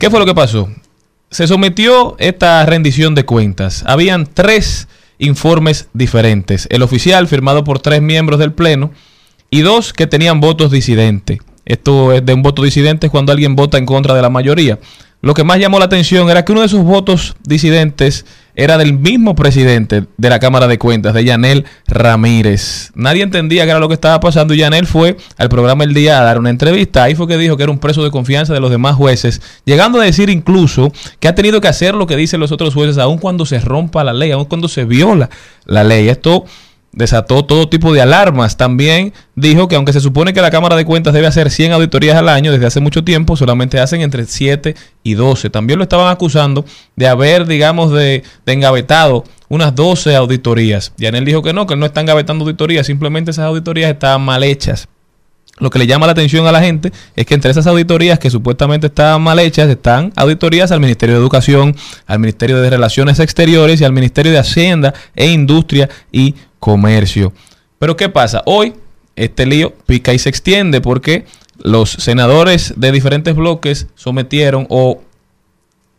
¿Qué 0.00 0.10
fue 0.10 0.18
lo 0.18 0.26
que 0.26 0.34
pasó? 0.34 0.68
Se 1.32 1.46
sometió 1.46 2.14
esta 2.18 2.64
rendición 2.66 3.14
de 3.14 3.24
cuentas. 3.24 3.84
Habían 3.86 4.26
tres 4.26 4.86
informes 5.16 5.88
diferentes. 5.94 6.68
El 6.70 6.82
oficial, 6.82 7.26
firmado 7.26 7.64
por 7.64 7.78
tres 7.78 8.02
miembros 8.02 8.38
del 8.38 8.52
Pleno, 8.52 8.90
y 9.48 9.62
dos 9.62 9.94
que 9.94 10.06
tenían 10.06 10.40
votos 10.40 10.70
disidentes. 10.70 11.38
Esto 11.64 12.12
es 12.12 12.26
de 12.26 12.34
un 12.34 12.42
voto 12.42 12.62
disidente 12.62 13.06
es 13.06 13.10
cuando 13.10 13.32
alguien 13.32 13.56
vota 13.56 13.78
en 13.78 13.86
contra 13.86 14.14
de 14.14 14.20
la 14.20 14.28
mayoría. 14.28 14.78
Lo 15.22 15.34
que 15.34 15.44
más 15.44 15.60
llamó 15.60 15.78
la 15.78 15.84
atención 15.84 16.28
era 16.30 16.44
que 16.44 16.50
uno 16.50 16.62
de 16.62 16.66
esos 16.66 16.82
votos 16.82 17.36
disidentes 17.44 18.26
era 18.56 18.76
del 18.76 18.98
mismo 18.98 19.36
presidente 19.36 20.04
de 20.16 20.28
la 20.28 20.40
Cámara 20.40 20.66
de 20.66 20.78
Cuentas, 20.78 21.14
de 21.14 21.24
Yanel 21.24 21.64
Ramírez. 21.86 22.90
Nadie 22.96 23.22
entendía 23.22 23.62
qué 23.62 23.70
era 23.70 23.78
lo 23.78 23.86
que 23.86 23.94
estaba 23.94 24.18
pasando 24.18 24.52
y 24.52 24.58
Yanel 24.58 24.84
fue 24.84 25.16
al 25.38 25.48
programa 25.48 25.84
El 25.84 25.94
Día 25.94 26.18
a 26.18 26.24
dar 26.24 26.40
una 26.40 26.50
entrevista. 26.50 27.04
Ahí 27.04 27.14
fue 27.14 27.28
que 27.28 27.38
dijo 27.38 27.56
que 27.56 27.62
era 27.62 27.70
un 27.70 27.78
preso 27.78 28.02
de 28.02 28.10
confianza 28.10 28.52
de 28.52 28.58
los 28.58 28.72
demás 28.72 28.96
jueces, 28.96 29.40
llegando 29.64 30.00
a 30.00 30.04
decir 30.04 30.28
incluso 30.28 30.92
que 31.20 31.28
ha 31.28 31.36
tenido 31.36 31.60
que 31.60 31.68
hacer 31.68 31.94
lo 31.94 32.08
que 32.08 32.16
dicen 32.16 32.40
los 32.40 32.50
otros 32.50 32.74
jueces, 32.74 32.98
aun 32.98 33.18
cuando 33.18 33.46
se 33.46 33.60
rompa 33.60 34.02
la 34.02 34.12
ley, 34.12 34.32
aun 34.32 34.46
cuando 34.46 34.66
se 34.66 34.84
viola 34.84 35.30
la 35.66 35.84
ley. 35.84 36.08
Esto 36.08 36.46
desató 36.92 37.44
todo 37.44 37.68
tipo 37.68 37.92
de 37.92 38.02
alarmas. 38.02 38.56
También 38.56 39.12
dijo 39.34 39.68
que 39.68 39.76
aunque 39.76 39.92
se 39.92 40.00
supone 40.00 40.32
que 40.32 40.40
la 40.40 40.50
Cámara 40.50 40.76
de 40.76 40.84
Cuentas 40.84 41.14
debe 41.14 41.26
hacer 41.26 41.50
100 41.50 41.72
auditorías 41.72 42.16
al 42.16 42.28
año 42.28 42.52
desde 42.52 42.66
hace 42.66 42.80
mucho 42.80 43.02
tiempo, 43.02 43.36
solamente 43.36 43.80
hacen 43.80 44.02
entre 44.02 44.26
7 44.26 44.74
y 45.02 45.14
12. 45.14 45.50
También 45.50 45.78
lo 45.78 45.84
estaban 45.84 46.12
acusando 46.12 46.64
de 46.96 47.08
haber, 47.08 47.46
digamos, 47.46 47.92
de, 47.92 48.22
de 48.46 48.52
engavetado 48.52 49.24
unas 49.48 49.74
12 49.74 50.14
auditorías. 50.16 50.92
Y 50.98 51.06
él 51.06 51.24
dijo 51.24 51.42
que 51.42 51.52
no, 51.52 51.66
que 51.66 51.74
él 51.74 51.80
no 51.80 51.86
está 51.86 52.00
engavetando 52.00 52.44
auditorías, 52.44 52.86
simplemente 52.86 53.30
esas 53.30 53.46
auditorías 53.46 53.90
estaban 53.90 54.22
mal 54.22 54.44
hechas. 54.44 54.88
Lo 55.58 55.70
que 55.70 55.78
le 55.78 55.86
llama 55.86 56.06
la 56.06 56.12
atención 56.12 56.46
a 56.46 56.52
la 56.52 56.62
gente 56.62 56.92
es 57.14 57.26
que 57.26 57.34
entre 57.34 57.50
esas 57.50 57.66
auditorías 57.66 58.18
que 58.18 58.30
supuestamente 58.30 58.86
estaban 58.86 59.22
mal 59.22 59.38
hechas 59.38 59.68
están 59.68 60.12
auditorías 60.16 60.72
al 60.72 60.80
Ministerio 60.80 61.14
de 61.14 61.20
Educación, 61.20 61.76
al 62.06 62.18
Ministerio 62.18 62.60
de 62.60 62.70
Relaciones 62.70 63.20
Exteriores 63.20 63.80
y 63.80 63.84
al 63.84 63.92
Ministerio 63.92 64.32
de 64.32 64.38
Hacienda 64.38 64.94
e 65.14 65.26
Industria 65.26 65.90
y 66.10 66.34
Comercio. 66.58 67.32
Pero 67.78 67.96
¿qué 67.96 68.08
pasa? 68.08 68.42
Hoy 68.46 68.74
este 69.14 69.44
lío 69.44 69.74
pica 69.86 70.14
y 70.14 70.18
se 70.18 70.30
extiende 70.30 70.80
porque 70.80 71.26
los 71.58 71.90
senadores 71.90 72.74
de 72.76 72.90
diferentes 72.90 73.34
bloques 73.36 73.88
sometieron 73.94 74.66
o 74.70 75.02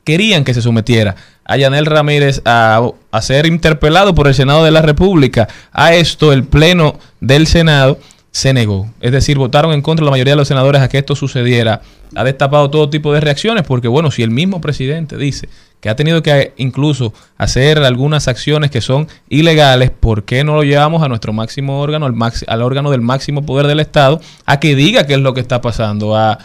querían 0.04 0.43
que 0.43 0.54
se 0.54 0.62
sometiera 0.62 1.16
a 1.45 1.58
Yanel 1.58 1.86
Ramírez 1.86 2.41
a, 2.45 2.82
a 3.12 3.22
ser 3.22 3.45
interpelado 3.45 4.16
por 4.16 4.28
el 4.28 4.34
Senado 4.34 4.64
de 4.64 4.72
la 4.72 4.82
República. 4.82 5.47
A 5.72 5.93
esto 5.93 6.34
el 6.34 6.43
Pleno 6.43 6.99
del 7.22 7.47
Senado 7.47 7.99
se 8.34 8.51
negó. 8.51 8.91
Es 8.99 9.11
decir, 9.11 9.38
votaron 9.38 9.73
en 9.73 9.84
contra 9.84 10.03
la 10.03 10.09
mayoría 10.09 10.34
de 10.34 10.38
los 10.38 10.47
senadores 10.47 10.81
a 10.81 10.89
que 10.89 10.97
esto 10.97 11.15
sucediera. 11.15 11.84
Ha 12.15 12.23
destapado 12.23 12.71
todo 12.71 12.89
tipo 12.89 13.13
de 13.13 13.21
reacciones 13.21 13.63
porque, 13.63 13.88
bueno, 13.88 14.09
si 14.09 14.23
el 14.23 14.31
mismo 14.31 14.59
presidente 14.59 15.17
dice 15.17 15.49
que 15.79 15.89
ha 15.89 15.95
tenido 15.95 16.23
que 16.23 16.51
incluso 16.57 17.13
hacer 17.38 17.77
algunas 17.77 18.27
acciones 18.27 18.71
que 18.71 18.81
son 18.81 19.07
ilegales, 19.29 19.91
¿por 19.91 20.23
qué 20.23 20.43
no 20.43 20.55
lo 20.55 20.63
llevamos 20.63 21.03
a 21.03 21.09
nuestro 21.09 21.31
máximo 21.31 21.79
órgano, 21.79 22.07
al, 22.07 22.61
órgano 22.63 22.89
del 22.89 23.01
máximo 23.01 23.45
poder 23.45 23.67
del 23.67 23.79
Estado, 23.79 24.19
a 24.47 24.59
que 24.59 24.75
diga 24.75 25.05
qué 25.05 25.13
es 25.13 25.19
lo 25.19 25.36
que 25.36 25.41
está 25.41 25.61
pasando, 25.61 26.17
a 26.17 26.39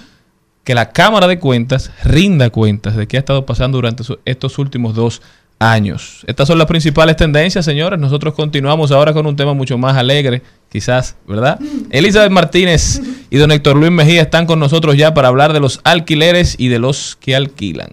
que 0.64 0.74
la 0.74 0.92
Cámara 0.92 1.26
de 1.26 1.38
Cuentas 1.38 1.90
rinda 2.04 2.50
cuentas 2.50 2.96
de 2.96 3.08
qué 3.08 3.16
ha 3.16 3.20
estado 3.20 3.46
pasando 3.46 3.78
durante 3.78 4.04
estos 4.26 4.58
últimos 4.58 4.94
dos 4.94 5.22
años. 5.58 6.24
Estas 6.26 6.48
son 6.48 6.58
las 6.58 6.66
principales 6.66 7.16
tendencias, 7.16 7.64
señores. 7.64 7.98
Nosotros 7.98 8.34
continuamos 8.34 8.92
ahora 8.92 9.12
con 9.12 9.26
un 9.26 9.36
tema 9.36 9.54
mucho 9.54 9.76
más 9.78 9.96
alegre, 9.96 10.42
quizás, 10.70 11.16
¿verdad? 11.26 11.58
Elizabeth 11.90 12.30
Martínez 12.30 13.00
y 13.30 13.36
don 13.38 13.50
Héctor 13.50 13.76
Luis 13.76 13.90
Mejía 13.90 14.22
están 14.22 14.46
con 14.46 14.60
nosotros 14.60 14.96
ya 14.96 15.14
para 15.14 15.28
hablar 15.28 15.52
de 15.52 15.60
los 15.60 15.80
alquileres 15.84 16.54
y 16.58 16.68
de 16.68 16.78
los 16.78 17.16
que 17.20 17.34
alquilan. 17.34 17.90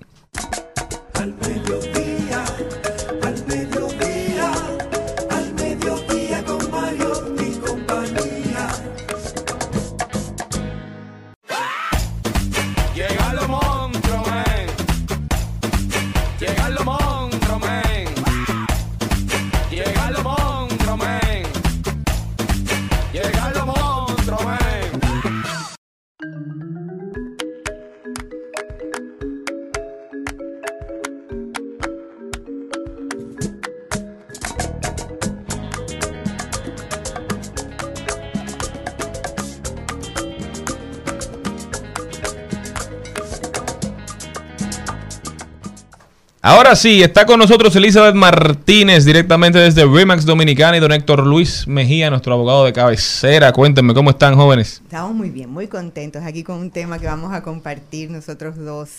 Ahora 46.48 46.76
sí, 46.76 47.02
está 47.02 47.26
con 47.26 47.40
nosotros 47.40 47.76
Elizabeth 47.76 48.14
Martínez, 48.14 49.04
directamente 49.04 49.58
desde 49.58 49.84
Remax 49.84 50.26
Dominicana, 50.26 50.78
y 50.78 50.80
don 50.80 50.92
Héctor 50.92 51.26
Luis 51.26 51.68
Mejía, 51.68 52.12
nuestro 52.12 52.34
abogado 52.34 52.66
de 52.66 52.72
cabecera. 52.72 53.52
Cuéntenme 53.52 53.96
cómo 53.96 54.12
están, 54.12 54.36
jóvenes. 54.36 54.80
Estamos 54.84 55.16
muy 55.16 55.32
bien, 55.32 55.50
muy 55.50 55.68
contentos 55.68 56.22
aquí 56.22 56.44
con 56.44 56.58
un 56.60 56.70
tema 56.70 57.00
que 57.00 57.08
vamos 57.08 57.34
a 57.34 57.42
compartir 57.42 58.12
nosotros 58.12 58.58
dos. 58.58 58.90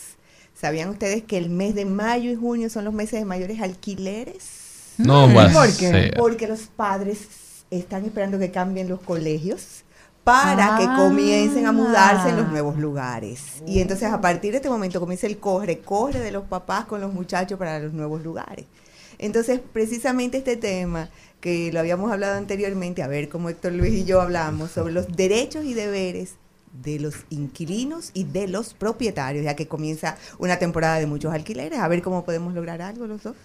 ¿Sabían 0.61 0.88
ustedes 0.88 1.22
que 1.22 1.38
el 1.38 1.49
mes 1.49 1.76
de 1.76 1.84
mayo 1.84 2.32
y 2.32 2.34
junio 2.34 2.68
son 2.68 2.84
los 2.84 2.92
meses 2.92 3.20
de 3.20 3.24
mayores 3.24 3.61
alquileres? 3.61 4.94
No 4.99 5.28
¿Por 5.32 5.76
qué? 5.76 6.14
Porque 6.16 6.49
los 6.49 6.62
padres 6.62 7.28
están 7.70 8.07
esperando 8.07 8.40
que 8.40 8.51
cambien 8.51 8.88
los 8.88 9.01
colegios 9.01 9.84
para 10.27 10.77
que 10.77 10.83
Ah. 10.89 10.97
comiencen 10.97 11.66
a 11.66 11.72
mudarse 11.72 12.31
en 12.31 12.37
los 12.37 12.49
nuevos 12.49 12.77
lugares. 12.79 13.62
Y 13.64 13.81
entonces 13.81 14.11
a 14.11 14.20
partir 14.20 14.51
de 14.51 14.57
este 14.57 14.68
momento 14.68 14.99
comienza 14.99 15.29
el 15.29 15.39
corre, 15.39 15.79
corre 15.79 16.18
de 16.18 16.33
los 16.33 16.43
papás 16.43 16.87
con 16.87 17.01
los 17.01 17.14
muchachos 17.14 17.57
para 17.57 17.79
los 17.79 17.93
nuevos 17.93 18.24
lugares. 18.24 18.66
Entonces, 19.18 19.61
precisamente 19.72 20.39
este 20.39 20.57
tema 20.57 21.11
que 21.41 21.70
lo 21.72 21.79
habíamos 21.79 22.11
hablado 22.11 22.37
anteriormente, 22.37 23.05
a 23.05 23.07
ver 23.07 23.29
cómo 23.29 23.51
Héctor 23.51 23.74
Luis 23.74 23.95
y 23.95 24.05
yo 24.05 24.20
hablamos 24.20 24.72
sobre 24.72 24.93
los 24.93 25.07
derechos 25.14 25.64
y 25.64 25.74
deberes 25.74 26.35
de 26.83 26.99
los 26.99 27.14
inquilinos 27.31 28.11
y 28.12 28.24
de 28.24 28.49
los 28.49 28.74
propietarios, 28.74 29.45
ya 29.45 29.55
que 29.55 29.68
comienza 29.68 30.16
una 30.41 30.59
temporada 30.59 30.97
de 30.99 31.07
muchos 31.07 31.33
alquileres, 31.33 31.79
a 31.79 31.87
ver 31.87 32.03
cómo 32.03 32.24
podemos 32.24 32.53
lograr 32.53 32.83
algo 32.83 33.07
los 33.07 33.22
dos. 33.22 33.37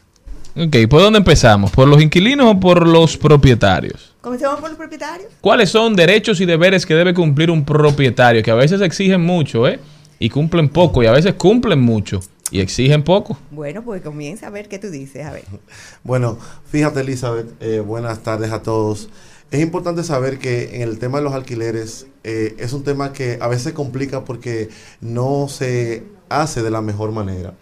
Ok, 0.55 0.87
¿por 0.89 1.01
dónde 1.01 1.19
empezamos? 1.19 1.71
¿Por 1.71 1.87
los 1.87 2.01
inquilinos 2.01 2.47
o 2.47 2.59
por 2.59 2.87
los 2.87 3.17
propietarios? 3.17 4.13
Comencemos 4.21 4.59
por 4.59 4.69
los 4.69 4.77
propietarios. 4.77 5.31
¿Cuáles 5.41 5.69
son 5.69 5.95
derechos 5.95 6.41
y 6.41 6.45
deberes 6.45 6.85
que 6.85 6.93
debe 6.93 7.13
cumplir 7.13 7.49
un 7.49 7.63
propietario? 7.63 8.43
Que 8.43 8.51
a 8.51 8.55
veces 8.55 8.81
exigen 8.81 9.21
mucho, 9.21 9.67
¿eh? 9.67 9.79
Y 10.19 10.29
cumplen 10.29 10.69
poco, 10.69 11.01
y 11.01 11.07
a 11.07 11.11
veces 11.11 11.33
cumplen 11.35 11.79
mucho 11.79 12.19
y 12.51 12.59
exigen 12.59 13.03
poco. 13.03 13.37
Bueno, 13.49 13.81
pues 13.81 14.01
comienza 14.01 14.47
a 14.47 14.49
ver 14.49 14.67
qué 14.67 14.77
tú 14.77 14.89
dices, 14.89 15.25
a 15.25 15.31
ver. 15.31 15.45
Bueno, 16.03 16.37
fíjate 16.69 16.99
Elizabeth, 16.99 17.47
eh, 17.61 17.79
buenas 17.79 18.21
tardes 18.21 18.51
a 18.51 18.61
todos. 18.61 19.09
Es 19.49 19.61
importante 19.61 20.03
saber 20.03 20.37
que 20.37 20.75
en 20.75 20.81
el 20.83 20.99
tema 20.99 21.17
de 21.17 21.23
los 21.23 21.33
alquileres 21.33 22.07
eh, 22.23 22.55
es 22.59 22.73
un 22.73 22.83
tema 22.83 23.13
que 23.13 23.37
a 23.41 23.47
veces 23.47 23.73
complica 23.73 24.23
porque 24.23 24.69
no 25.01 25.47
se 25.49 26.03
hace 26.29 26.61
de 26.61 26.71
la 26.71 26.81
mejor 26.81 27.11
manera. 27.11 27.53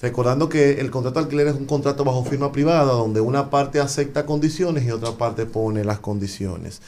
Recordando 0.00 0.48
que 0.48 0.80
el 0.80 0.90
contrato 0.90 1.20
de 1.20 1.24
alquiler 1.24 1.46
es 1.48 1.54
un 1.54 1.66
contrato 1.66 2.04
bajo 2.04 2.24
firma 2.24 2.52
privada 2.52 2.92
donde 2.92 3.20
una 3.20 3.50
parte 3.50 3.80
acepta 3.80 4.26
condiciones 4.26 4.84
y 4.84 4.90
otra 4.90 5.12
parte 5.12 5.46
pone 5.46 5.84
las 5.84 6.00
condiciones. 6.00 6.80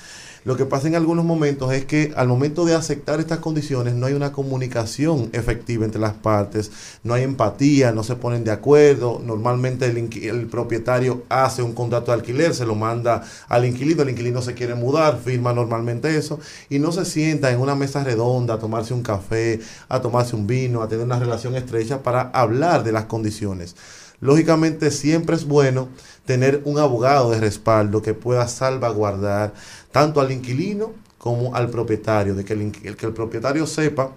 Lo 0.46 0.56
que 0.56 0.64
pasa 0.64 0.86
en 0.86 0.94
algunos 0.94 1.24
momentos 1.24 1.72
es 1.72 1.86
que 1.86 2.12
al 2.14 2.28
momento 2.28 2.64
de 2.64 2.76
aceptar 2.76 3.18
estas 3.18 3.40
condiciones 3.40 3.94
no 3.94 4.06
hay 4.06 4.12
una 4.12 4.30
comunicación 4.30 5.28
efectiva 5.32 5.84
entre 5.84 6.00
las 6.00 6.12
partes, 6.12 6.70
no 7.02 7.14
hay 7.14 7.24
empatía, 7.24 7.90
no 7.90 8.04
se 8.04 8.14
ponen 8.14 8.44
de 8.44 8.52
acuerdo. 8.52 9.20
Normalmente 9.24 9.86
el, 9.86 10.46
propietario 10.46 11.24
hace 11.30 11.64
un 11.64 11.72
contrato 11.72 12.12
de 12.12 12.18
alquiler, 12.18 12.54
se 12.54 12.64
lo 12.64 12.76
manda 12.76 13.24
al 13.48 13.64
inquilino, 13.64 14.02
el 14.02 14.10
inquilino 14.10 14.40
se 14.40 14.54
quiere 14.54 14.76
mudar, 14.76 15.18
firma 15.18 15.52
normalmente 15.52 16.16
eso 16.16 16.38
y 16.70 16.78
no 16.78 16.92
se 16.92 17.04
sienta 17.04 17.50
en 17.50 17.58
una 17.58 17.74
mesa 17.74 18.04
redonda 18.04 18.54
a 18.54 18.58
tomarse 18.60 18.94
un 18.94 19.02
café, 19.02 19.58
a 19.88 20.00
tomarse 20.00 20.36
un 20.36 20.46
vino, 20.46 20.80
a 20.80 20.86
tener 20.86 21.06
una 21.06 21.18
relación 21.18 21.56
estrecha 21.56 22.04
para 22.04 22.20
hablar 22.20 22.84
de 22.84 22.92
las 22.92 23.06
condiciones. 23.06 23.74
Lógicamente 24.20 24.90
siempre 24.90 25.36
es 25.36 25.44
bueno 25.44 25.88
tener 26.24 26.62
un 26.64 26.78
abogado 26.78 27.30
de 27.30 27.38
respaldo 27.38 28.00
que 28.00 28.14
pueda 28.14 28.48
salvaguardar 28.48 29.52
tanto 29.96 30.20
al 30.20 30.30
inquilino 30.30 30.92
como 31.16 31.54
al 31.54 31.70
propietario, 31.70 32.34
de 32.34 32.44
que 32.44 32.52
el, 32.52 32.70
que 32.70 33.06
el 33.06 33.14
propietario 33.14 33.66
sepa 33.66 34.14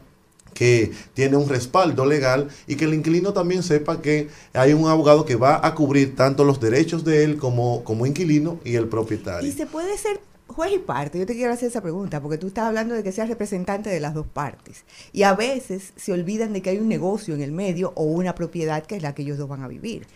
que 0.54 0.92
tiene 1.14 1.38
un 1.38 1.48
respaldo 1.48 2.06
legal 2.06 2.50
y 2.68 2.76
que 2.76 2.84
el 2.84 2.94
inquilino 2.94 3.32
también 3.32 3.64
sepa 3.64 4.02
que 4.02 4.28
hay 4.52 4.74
un 4.74 4.90
abogado 4.90 5.24
que 5.24 5.38
va 5.38 5.66
a 5.66 5.74
cubrir 5.76 6.18
tanto 6.18 6.44
los 6.44 6.60
derechos 6.60 7.06
de 7.06 7.24
él 7.24 7.38
como, 7.38 7.86
como 7.86 8.06
inquilino 8.06 8.60
y 8.66 8.76
el 8.76 8.90
propietario. 8.90 9.48
Y 9.48 9.54
se 9.54 9.68
puede 9.68 9.98
ser 9.98 10.20
juez 10.48 10.74
y 10.74 10.80
parte. 10.80 11.18
Yo 11.18 11.26
te 11.26 11.34
quiero 11.34 11.54
hacer 11.54 11.70
esa 11.70 11.80
pregunta 11.80 12.20
porque 12.20 12.38
tú 12.38 12.48
estás 12.48 12.66
hablando 12.66 12.94
de 12.94 13.02
que 13.02 13.14
seas 13.14 13.30
representante 13.30 13.90
de 13.90 14.02
las 14.02 14.14
dos 14.14 14.28
partes. 14.28 14.84
Y 15.14 15.24
a 15.24 15.34
veces 15.34 15.94
se 15.96 16.12
olvidan 16.12 16.52
de 16.52 16.62
que 16.62 16.72
hay 16.72 16.80
un 16.80 16.90
negocio 16.90 17.36
en 17.36 17.42
el 17.42 17.54
medio 17.54 17.94
o 17.96 18.04
una 18.04 18.36
propiedad 18.36 18.86
que 18.86 18.98
es 18.98 19.02
la 19.02 19.16
que 19.16 19.22
ellos 19.22 19.38
dos 19.38 19.48
van 19.48 19.64
a 19.64 19.70
vivir. 19.70 20.08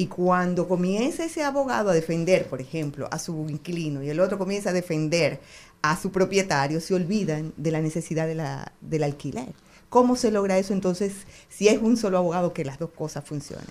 Y 0.00 0.06
cuando 0.06 0.66
comienza 0.66 1.26
ese 1.26 1.44
abogado 1.44 1.90
a 1.90 1.92
defender, 1.92 2.46
por 2.46 2.62
ejemplo, 2.62 3.06
a 3.10 3.18
su 3.18 3.50
inquilino 3.50 4.02
y 4.02 4.08
el 4.08 4.18
otro 4.20 4.38
comienza 4.38 4.70
a 4.70 4.72
defender 4.72 5.40
a 5.82 6.00
su 6.00 6.10
propietario, 6.10 6.80
se 6.80 6.94
olvidan 6.94 7.52
de 7.58 7.70
la 7.70 7.82
necesidad 7.82 8.26
de 8.26 8.34
la, 8.34 8.72
del 8.80 9.02
alquiler. 9.02 9.52
¿Cómo 9.90 10.16
se 10.16 10.30
logra 10.30 10.56
eso 10.56 10.72
entonces 10.72 11.12
si 11.50 11.68
es 11.68 11.82
un 11.82 11.98
solo 11.98 12.16
abogado 12.16 12.54
que 12.54 12.64
las 12.64 12.78
dos 12.78 12.92
cosas 12.92 13.26
funcionen? 13.26 13.66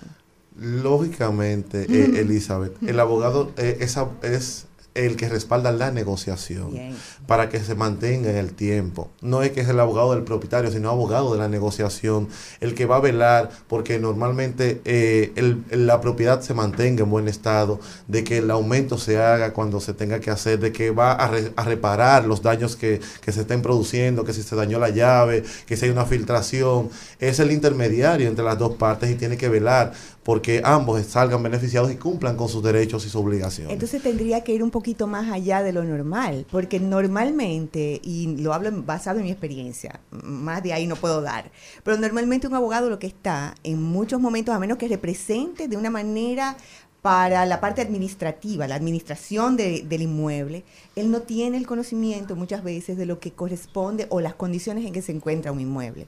Lógicamente, 0.55 1.87
eh, 1.89 2.19
Elizabeth, 2.19 2.77
el 2.83 2.99
abogado 2.99 3.51
eh, 3.57 3.79
es 3.79 4.67
el 4.95 5.15
que 5.15 5.29
respalda 5.29 5.71
la 5.71 5.91
negociación 5.91 6.71
Bien. 6.71 6.95
para 7.27 7.47
que 7.49 7.59
se 7.59 7.75
mantenga 7.75 8.29
en 8.29 8.37
el 8.37 8.53
tiempo. 8.53 9.09
No 9.21 9.43
es 9.43 9.51
que 9.51 9.61
es 9.61 9.69
el 9.69 9.79
abogado 9.79 10.13
del 10.13 10.23
propietario, 10.23 10.71
sino 10.71 10.89
abogado 10.89 11.31
de 11.33 11.39
la 11.39 11.47
negociación, 11.47 12.27
el 12.59 12.73
que 12.75 12.85
va 12.85 12.97
a 12.97 12.99
velar 12.99 13.49
porque 13.67 13.99
normalmente 13.99 14.81
eh, 14.85 15.31
el- 15.35 15.63
la 15.71 16.01
propiedad 16.01 16.41
se 16.41 16.53
mantenga 16.53 17.03
en 17.03 17.09
buen 17.09 17.27
estado, 17.27 17.79
de 18.07 18.23
que 18.23 18.39
el 18.39 18.49
aumento 18.51 18.97
se 18.97 19.19
haga 19.21 19.53
cuando 19.53 19.79
se 19.79 19.93
tenga 19.93 20.19
que 20.19 20.31
hacer, 20.31 20.59
de 20.59 20.71
que 20.71 20.91
va 20.91 21.11
a, 21.13 21.27
re- 21.29 21.51
a 21.55 21.63
reparar 21.63 22.25
los 22.25 22.41
daños 22.41 22.75
que, 22.75 22.99
que 23.21 23.31
se 23.31 23.41
estén 23.41 23.61
produciendo, 23.61 24.23
que 24.23 24.33
si 24.33 24.43
se 24.43 24.55
dañó 24.55 24.79
la 24.79 24.89
llave, 24.89 25.43
que 25.65 25.77
si 25.77 25.85
hay 25.85 25.91
una 25.91 26.05
filtración. 26.05 26.89
Es 27.19 27.39
el 27.39 27.51
intermediario 27.51 28.27
entre 28.27 28.43
las 28.45 28.57
dos 28.57 28.75
partes 28.75 29.09
y 29.09 29.15
tiene 29.15 29.37
que 29.37 29.49
velar 29.49 29.93
porque 30.29 30.61
ambos 30.63 31.03
salgan 31.07 31.41
beneficiados 31.41 31.91
y 31.91 31.95
cumplan 31.95 32.37
con 32.37 32.47
sus 32.49 32.61
derechos 32.61 33.03
y 33.03 33.09
sus 33.09 33.15
obligaciones. 33.19 33.73
Entonces 33.73 34.03
tendría 34.03 34.43
que 34.43 34.53
ir 34.53 34.61
un 34.61 34.69
poquito 34.69 35.07
más 35.07 35.31
allá 35.31 35.63
de 35.63 35.73
lo 35.73 35.83
normal, 35.83 36.45
porque 36.51 36.79
normalmente, 36.79 37.99
y 38.03 38.37
lo 38.37 38.53
hablo 38.53 38.69
basado 38.83 39.17
en 39.17 39.25
mi 39.25 39.31
experiencia, 39.31 39.99
más 40.11 40.61
de 40.61 40.71
ahí 40.71 40.85
no 40.85 40.95
puedo 40.97 41.23
dar, 41.23 41.49
pero 41.83 41.97
normalmente 41.97 42.45
un 42.45 42.53
abogado 42.53 42.91
lo 42.91 42.99
que 42.99 43.07
está 43.07 43.55
en 43.63 43.81
muchos 43.81 44.21
momentos, 44.21 44.53
a 44.53 44.59
menos 44.59 44.77
que 44.77 44.87
represente 44.87 45.67
de 45.67 45.77
una 45.77 45.89
manera 45.89 46.55
para 47.01 47.47
la 47.47 47.59
parte 47.59 47.81
administrativa, 47.81 48.67
la 48.67 48.75
administración 48.75 49.57
de- 49.57 49.81
del 49.81 50.03
inmueble, 50.03 50.63
él 50.95 51.09
no 51.09 51.21
tiene 51.23 51.57
el 51.57 51.65
conocimiento 51.65 52.35
muchas 52.35 52.63
veces 52.63 52.97
de 52.97 53.07
lo 53.07 53.19
que 53.19 53.31
corresponde 53.31 54.05
o 54.11 54.21
las 54.21 54.35
condiciones 54.35 54.85
en 54.85 54.93
que 54.93 55.01
se 55.01 55.11
encuentra 55.11 55.51
un 55.51 55.59
inmueble. 55.59 56.05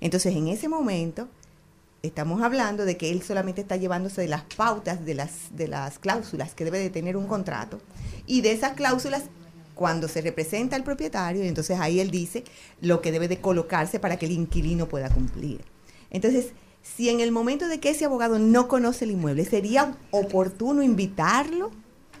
Entonces, 0.00 0.36
en 0.36 0.46
ese 0.46 0.68
momento, 0.68 1.26
estamos 2.06 2.42
hablando 2.42 2.84
de 2.84 2.96
que 2.96 3.10
él 3.10 3.22
solamente 3.22 3.60
está 3.60 3.76
llevándose 3.76 4.20
de 4.20 4.28
las 4.28 4.42
pautas, 4.56 5.04
de 5.04 5.14
las, 5.14 5.32
de 5.50 5.68
las 5.68 5.98
cláusulas 5.98 6.54
que 6.54 6.64
debe 6.64 6.78
de 6.78 6.90
tener 6.90 7.16
un 7.16 7.26
contrato, 7.26 7.80
y 8.26 8.40
de 8.40 8.52
esas 8.52 8.72
cláusulas 8.72 9.24
cuando 9.74 10.08
se 10.08 10.22
representa 10.22 10.74
al 10.74 10.84
propietario, 10.84 11.44
y 11.44 11.48
entonces 11.48 11.78
ahí 11.78 12.00
él 12.00 12.10
dice 12.10 12.44
lo 12.80 13.02
que 13.02 13.12
debe 13.12 13.28
de 13.28 13.40
colocarse 13.40 14.00
para 14.00 14.16
que 14.16 14.26
el 14.26 14.32
inquilino 14.32 14.88
pueda 14.88 15.10
cumplir. 15.10 15.60
Entonces, 16.10 16.52
si 16.82 17.10
en 17.10 17.20
el 17.20 17.32
momento 17.32 17.68
de 17.68 17.80
que 17.80 17.90
ese 17.90 18.06
abogado 18.06 18.38
no 18.38 18.68
conoce 18.68 19.04
el 19.04 19.10
inmueble, 19.10 19.44
sería 19.44 19.96
oportuno 20.10 20.82
invitarlo 20.82 21.70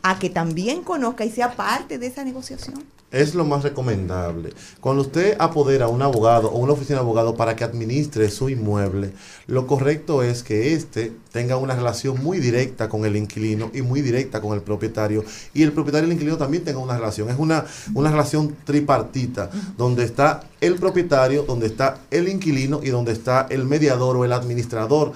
a 0.02 0.18
que 0.18 0.28
también 0.28 0.82
conozca 0.82 1.24
y 1.24 1.30
sea 1.30 1.56
parte 1.56 1.98
de 1.98 2.08
esa 2.08 2.24
negociación. 2.24 2.84
Es 3.12 3.36
lo 3.36 3.44
más 3.44 3.62
recomendable. 3.62 4.52
Cuando 4.80 5.02
usted 5.02 5.36
apodera 5.38 5.84
a 5.84 5.88
un 5.88 6.02
abogado 6.02 6.50
o 6.50 6.58
una 6.58 6.72
oficina 6.72 6.98
de 6.98 7.04
abogado 7.04 7.36
para 7.36 7.54
que 7.54 7.62
administre 7.62 8.28
su 8.30 8.48
inmueble, 8.48 9.12
lo 9.46 9.68
correcto 9.68 10.24
es 10.24 10.42
que 10.42 10.74
éste 10.74 11.12
tenga 11.30 11.56
una 11.56 11.76
relación 11.76 12.20
muy 12.22 12.40
directa 12.40 12.88
con 12.88 13.04
el 13.04 13.14
inquilino 13.14 13.70
y 13.72 13.82
muy 13.82 14.02
directa 14.02 14.40
con 14.40 14.54
el 14.54 14.62
propietario. 14.62 15.24
Y 15.54 15.62
el 15.62 15.72
propietario 15.72 16.08
y 16.08 16.10
el 16.10 16.14
inquilino 16.14 16.36
también 16.36 16.64
tengan 16.64 16.82
una 16.82 16.96
relación. 16.96 17.30
Es 17.30 17.38
una, 17.38 17.64
una 17.94 18.10
relación 18.10 18.56
tripartita, 18.64 19.50
donde 19.78 20.02
está 20.02 20.42
el 20.60 20.74
propietario, 20.74 21.44
donde 21.44 21.66
está 21.66 22.00
el 22.10 22.28
inquilino 22.28 22.80
y 22.82 22.88
donde 22.88 23.12
está 23.12 23.46
el 23.50 23.66
mediador 23.66 24.16
o 24.16 24.24
el 24.24 24.32
administrador 24.32 25.12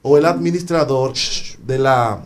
o 0.00 0.18
el 0.18 0.26
administrador 0.26 1.12
de 1.66 1.78
la 1.78 2.24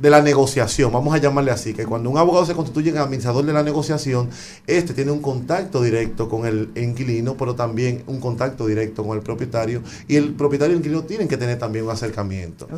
de 0.00 0.10
la 0.10 0.20
negociación, 0.20 0.92
vamos 0.92 1.14
a 1.14 1.18
llamarle 1.18 1.50
así, 1.50 1.72
que 1.72 1.86
cuando 1.86 2.10
un 2.10 2.18
abogado 2.18 2.44
se 2.44 2.54
constituye 2.54 2.90
en 2.90 2.98
administrador 2.98 3.44
de 3.44 3.52
la 3.52 3.62
negociación, 3.62 4.28
este 4.66 4.92
tiene 4.92 5.10
un 5.10 5.22
contacto 5.22 5.82
directo 5.82 6.28
con 6.28 6.46
el 6.46 6.70
inquilino, 6.76 7.36
pero 7.36 7.54
también 7.54 8.02
un 8.06 8.20
contacto 8.20 8.66
directo 8.66 9.04
con 9.04 9.16
el 9.16 9.22
propietario, 9.22 9.82
y 10.06 10.16
el 10.16 10.34
propietario 10.34 10.72
y 10.72 10.74
el 10.74 10.78
inquilino 10.80 11.04
tienen 11.04 11.28
que 11.28 11.36
tener 11.36 11.58
también 11.58 11.86
un 11.86 11.90
acercamiento. 11.90 12.68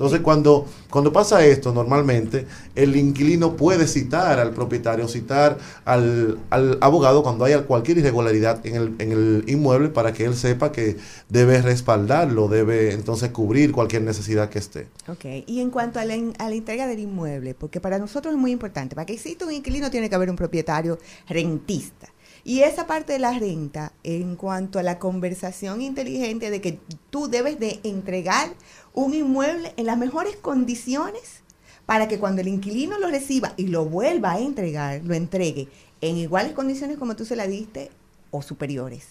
Entonces, 0.00 0.20
cuando, 0.20 0.64
cuando 0.88 1.12
pasa 1.12 1.44
esto, 1.44 1.74
normalmente 1.74 2.46
el 2.74 2.96
inquilino 2.96 3.54
puede 3.54 3.86
citar 3.86 4.38
al 4.38 4.52
propietario, 4.52 5.06
citar 5.08 5.58
al, 5.84 6.38
al 6.48 6.78
abogado 6.80 7.22
cuando 7.22 7.44
haya 7.44 7.66
cualquier 7.66 7.98
irregularidad 7.98 8.64
en 8.66 8.76
el, 8.76 8.94
en 8.98 9.12
el 9.12 9.44
inmueble 9.46 9.90
para 9.90 10.14
que 10.14 10.24
él 10.24 10.34
sepa 10.34 10.72
que 10.72 10.96
debe 11.28 11.60
respaldarlo, 11.60 12.48
debe 12.48 12.94
entonces 12.94 13.28
cubrir 13.28 13.72
cualquier 13.72 14.00
necesidad 14.00 14.48
que 14.48 14.60
esté. 14.60 14.86
Ok, 15.06 15.44
y 15.46 15.60
en 15.60 15.68
cuanto 15.68 16.00
a 16.00 16.06
la, 16.06 16.14
a 16.14 16.48
la 16.48 16.54
entrega 16.54 16.86
del 16.86 17.00
inmueble, 17.00 17.52
porque 17.52 17.78
para 17.78 17.98
nosotros 17.98 18.32
es 18.32 18.40
muy 18.40 18.52
importante, 18.52 18.94
para 18.94 19.04
que 19.04 19.12
exista 19.12 19.44
un 19.44 19.52
inquilino 19.52 19.90
tiene 19.90 20.08
que 20.08 20.14
haber 20.14 20.30
un 20.30 20.36
propietario 20.36 20.98
rentista. 21.28 22.08
Y 22.42 22.62
esa 22.62 22.86
parte 22.86 23.12
de 23.12 23.18
la 23.18 23.38
renta, 23.38 23.92
en 24.02 24.34
cuanto 24.36 24.78
a 24.78 24.82
la 24.82 24.98
conversación 24.98 25.82
inteligente 25.82 26.50
de 26.50 26.60
que 26.60 26.78
tú 27.10 27.28
debes 27.28 27.60
de 27.60 27.80
entregar 27.82 28.48
un 28.94 29.14
inmueble 29.14 29.72
en 29.76 29.86
las 29.86 29.98
mejores 29.98 30.36
condiciones 30.36 31.40
para 31.86 32.08
que 32.08 32.18
cuando 32.18 32.40
el 32.40 32.48
inquilino 32.48 32.98
lo 32.98 33.08
reciba 33.08 33.52
y 33.56 33.66
lo 33.66 33.84
vuelva 33.84 34.32
a 34.32 34.40
entregar, 34.40 35.02
lo 35.04 35.14
entregue 35.14 35.68
en 36.00 36.16
iguales 36.16 36.52
condiciones 36.52 36.98
como 36.98 37.16
tú 37.16 37.24
se 37.24 37.36
la 37.36 37.46
diste 37.46 37.90
o 38.30 38.42
superiores. 38.42 39.08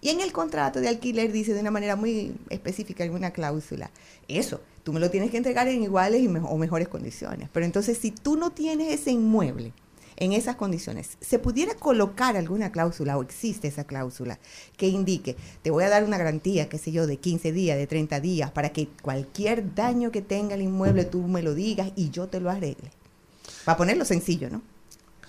Y 0.00 0.10
en 0.10 0.20
el 0.20 0.32
contrato 0.32 0.80
de 0.80 0.88
alquiler 0.88 1.32
dice 1.32 1.54
de 1.54 1.60
una 1.60 1.70
manera 1.70 1.96
muy 1.96 2.34
específica, 2.50 3.04
en 3.04 3.14
una 3.14 3.32
cláusula, 3.32 3.90
eso, 4.28 4.60
tú 4.84 4.92
me 4.92 5.00
lo 5.00 5.10
tienes 5.10 5.30
que 5.30 5.36
entregar 5.36 5.68
en 5.68 5.82
iguales 5.82 6.28
o 6.44 6.56
mejores 6.56 6.88
condiciones. 6.88 7.48
Pero 7.52 7.66
entonces, 7.66 7.98
si 7.98 8.10
tú 8.10 8.36
no 8.36 8.50
tienes 8.50 8.92
ese 8.92 9.10
inmueble 9.10 9.72
en 10.16 10.32
esas 10.32 10.56
condiciones, 10.56 11.16
¿se 11.20 11.38
pudiera 11.38 11.74
colocar 11.74 12.36
alguna 12.36 12.72
cláusula 12.72 13.16
o 13.16 13.22
existe 13.22 13.68
esa 13.68 13.84
cláusula 13.84 14.38
que 14.76 14.88
indique, 14.88 15.36
te 15.62 15.70
voy 15.70 15.84
a 15.84 15.88
dar 15.88 16.04
una 16.04 16.18
garantía, 16.18 16.68
qué 16.68 16.78
sé 16.78 16.92
yo, 16.92 17.06
de 17.06 17.16
15 17.16 17.52
días, 17.52 17.78
de 17.78 17.86
30 17.86 18.20
días, 18.20 18.50
para 18.50 18.70
que 18.70 18.88
cualquier 19.02 19.74
daño 19.74 20.10
que 20.10 20.22
tenga 20.22 20.54
el 20.54 20.62
inmueble 20.62 21.04
tú 21.04 21.22
me 21.22 21.42
lo 21.42 21.54
digas 21.54 21.92
y 21.96 22.10
yo 22.10 22.28
te 22.28 22.40
lo 22.40 22.50
arregle? 22.50 22.90
Para 23.64 23.76
ponerlo 23.76 24.04
sencillo, 24.04 24.50
¿no? 24.50 24.62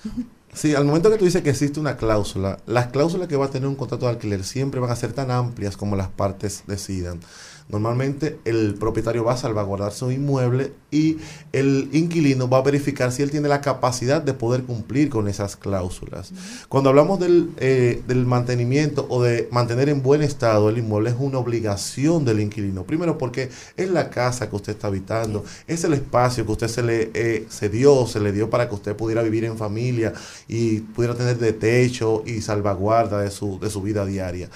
Sí, 0.53 0.75
al 0.75 0.85
momento 0.85 1.09
que 1.09 1.17
tú 1.17 1.25
dices 1.25 1.41
que 1.41 1.49
existe 1.49 1.79
una 1.79 1.97
cláusula, 1.97 2.59
las 2.67 2.87
cláusulas 2.87 3.27
que 3.27 3.35
va 3.35 3.45
a 3.45 3.49
tener 3.49 3.67
un 3.67 3.75
contrato 3.75 4.05
de 4.05 4.11
alquiler 4.11 4.43
siempre 4.43 4.79
van 4.79 4.91
a 4.91 4.95
ser 4.95 5.11
tan 5.11 5.31
amplias 5.31 5.77
como 5.77 5.95
las 5.95 6.09
partes 6.09 6.63
decidan. 6.67 7.19
Normalmente 7.69 8.39
el 8.45 8.75
propietario 8.75 9.23
va 9.23 9.33
a 9.33 9.37
salvaguardar 9.37 9.91
su 9.91 10.11
inmueble 10.11 10.73
y 10.91 11.17
el 11.51 11.89
inquilino 11.91 12.47
va 12.47 12.59
a 12.59 12.61
verificar 12.61 13.11
si 13.11 13.23
él 13.23 13.31
tiene 13.31 13.47
la 13.49 13.61
capacidad 13.61 14.21
de 14.21 14.33
poder 14.33 14.63
cumplir 14.63 15.09
con 15.09 15.27
esas 15.27 15.55
cláusulas. 15.55 16.31
Cuando 16.69 16.89
hablamos 16.89 17.19
del, 17.19 17.49
eh, 17.57 18.01
del 18.07 18.25
mantenimiento 18.25 19.07
o 19.09 19.23
de 19.23 19.47
mantener 19.51 19.89
en 19.89 20.03
buen 20.03 20.21
estado 20.21 20.69
el 20.69 20.77
inmueble 20.77 21.09
es 21.09 21.15
una 21.17 21.39
obligación 21.39 22.25
del 22.25 22.39
inquilino. 22.39 22.83
Primero 22.83 23.17
porque 23.17 23.49
es 23.77 23.89
la 23.89 24.09
casa 24.09 24.49
que 24.49 24.55
usted 24.55 24.73
está 24.73 24.87
habitando, 24.87 25.43
es 25.67 25.83
el 25.83 25.93
espacio 25.93 26.45
que 26.45 26.51
usted 26.51 26.67
se 26.67 26.83
le 26.83 27.11
eh, 27.13 27.45
se 27.49 27.69
dio, 27.69 28.05
se 28.07 28.19
le 28.19 28.31
dio 28.31 28.49
para 28.49 28.67
que 28.67 28.75
usted 28.75 28.95
pudiera 28.95 29.21
vivir 29.21 29.45
en 29.45 29.57
familia 29.57 30.13
y 30.47 30.79
pudiera 30.79 31.15
tener 31.15 31.37
de 31.37 31.53
techo 31.53 32.23
y 32.25 32.41
salvaguarda 32.41 33.21
de 33.21 33.31
su, 33.31 33.59
de 33.59 33.69
su 33.69 33.81
vida 33.81 34.05
diaria. 34.05 34.49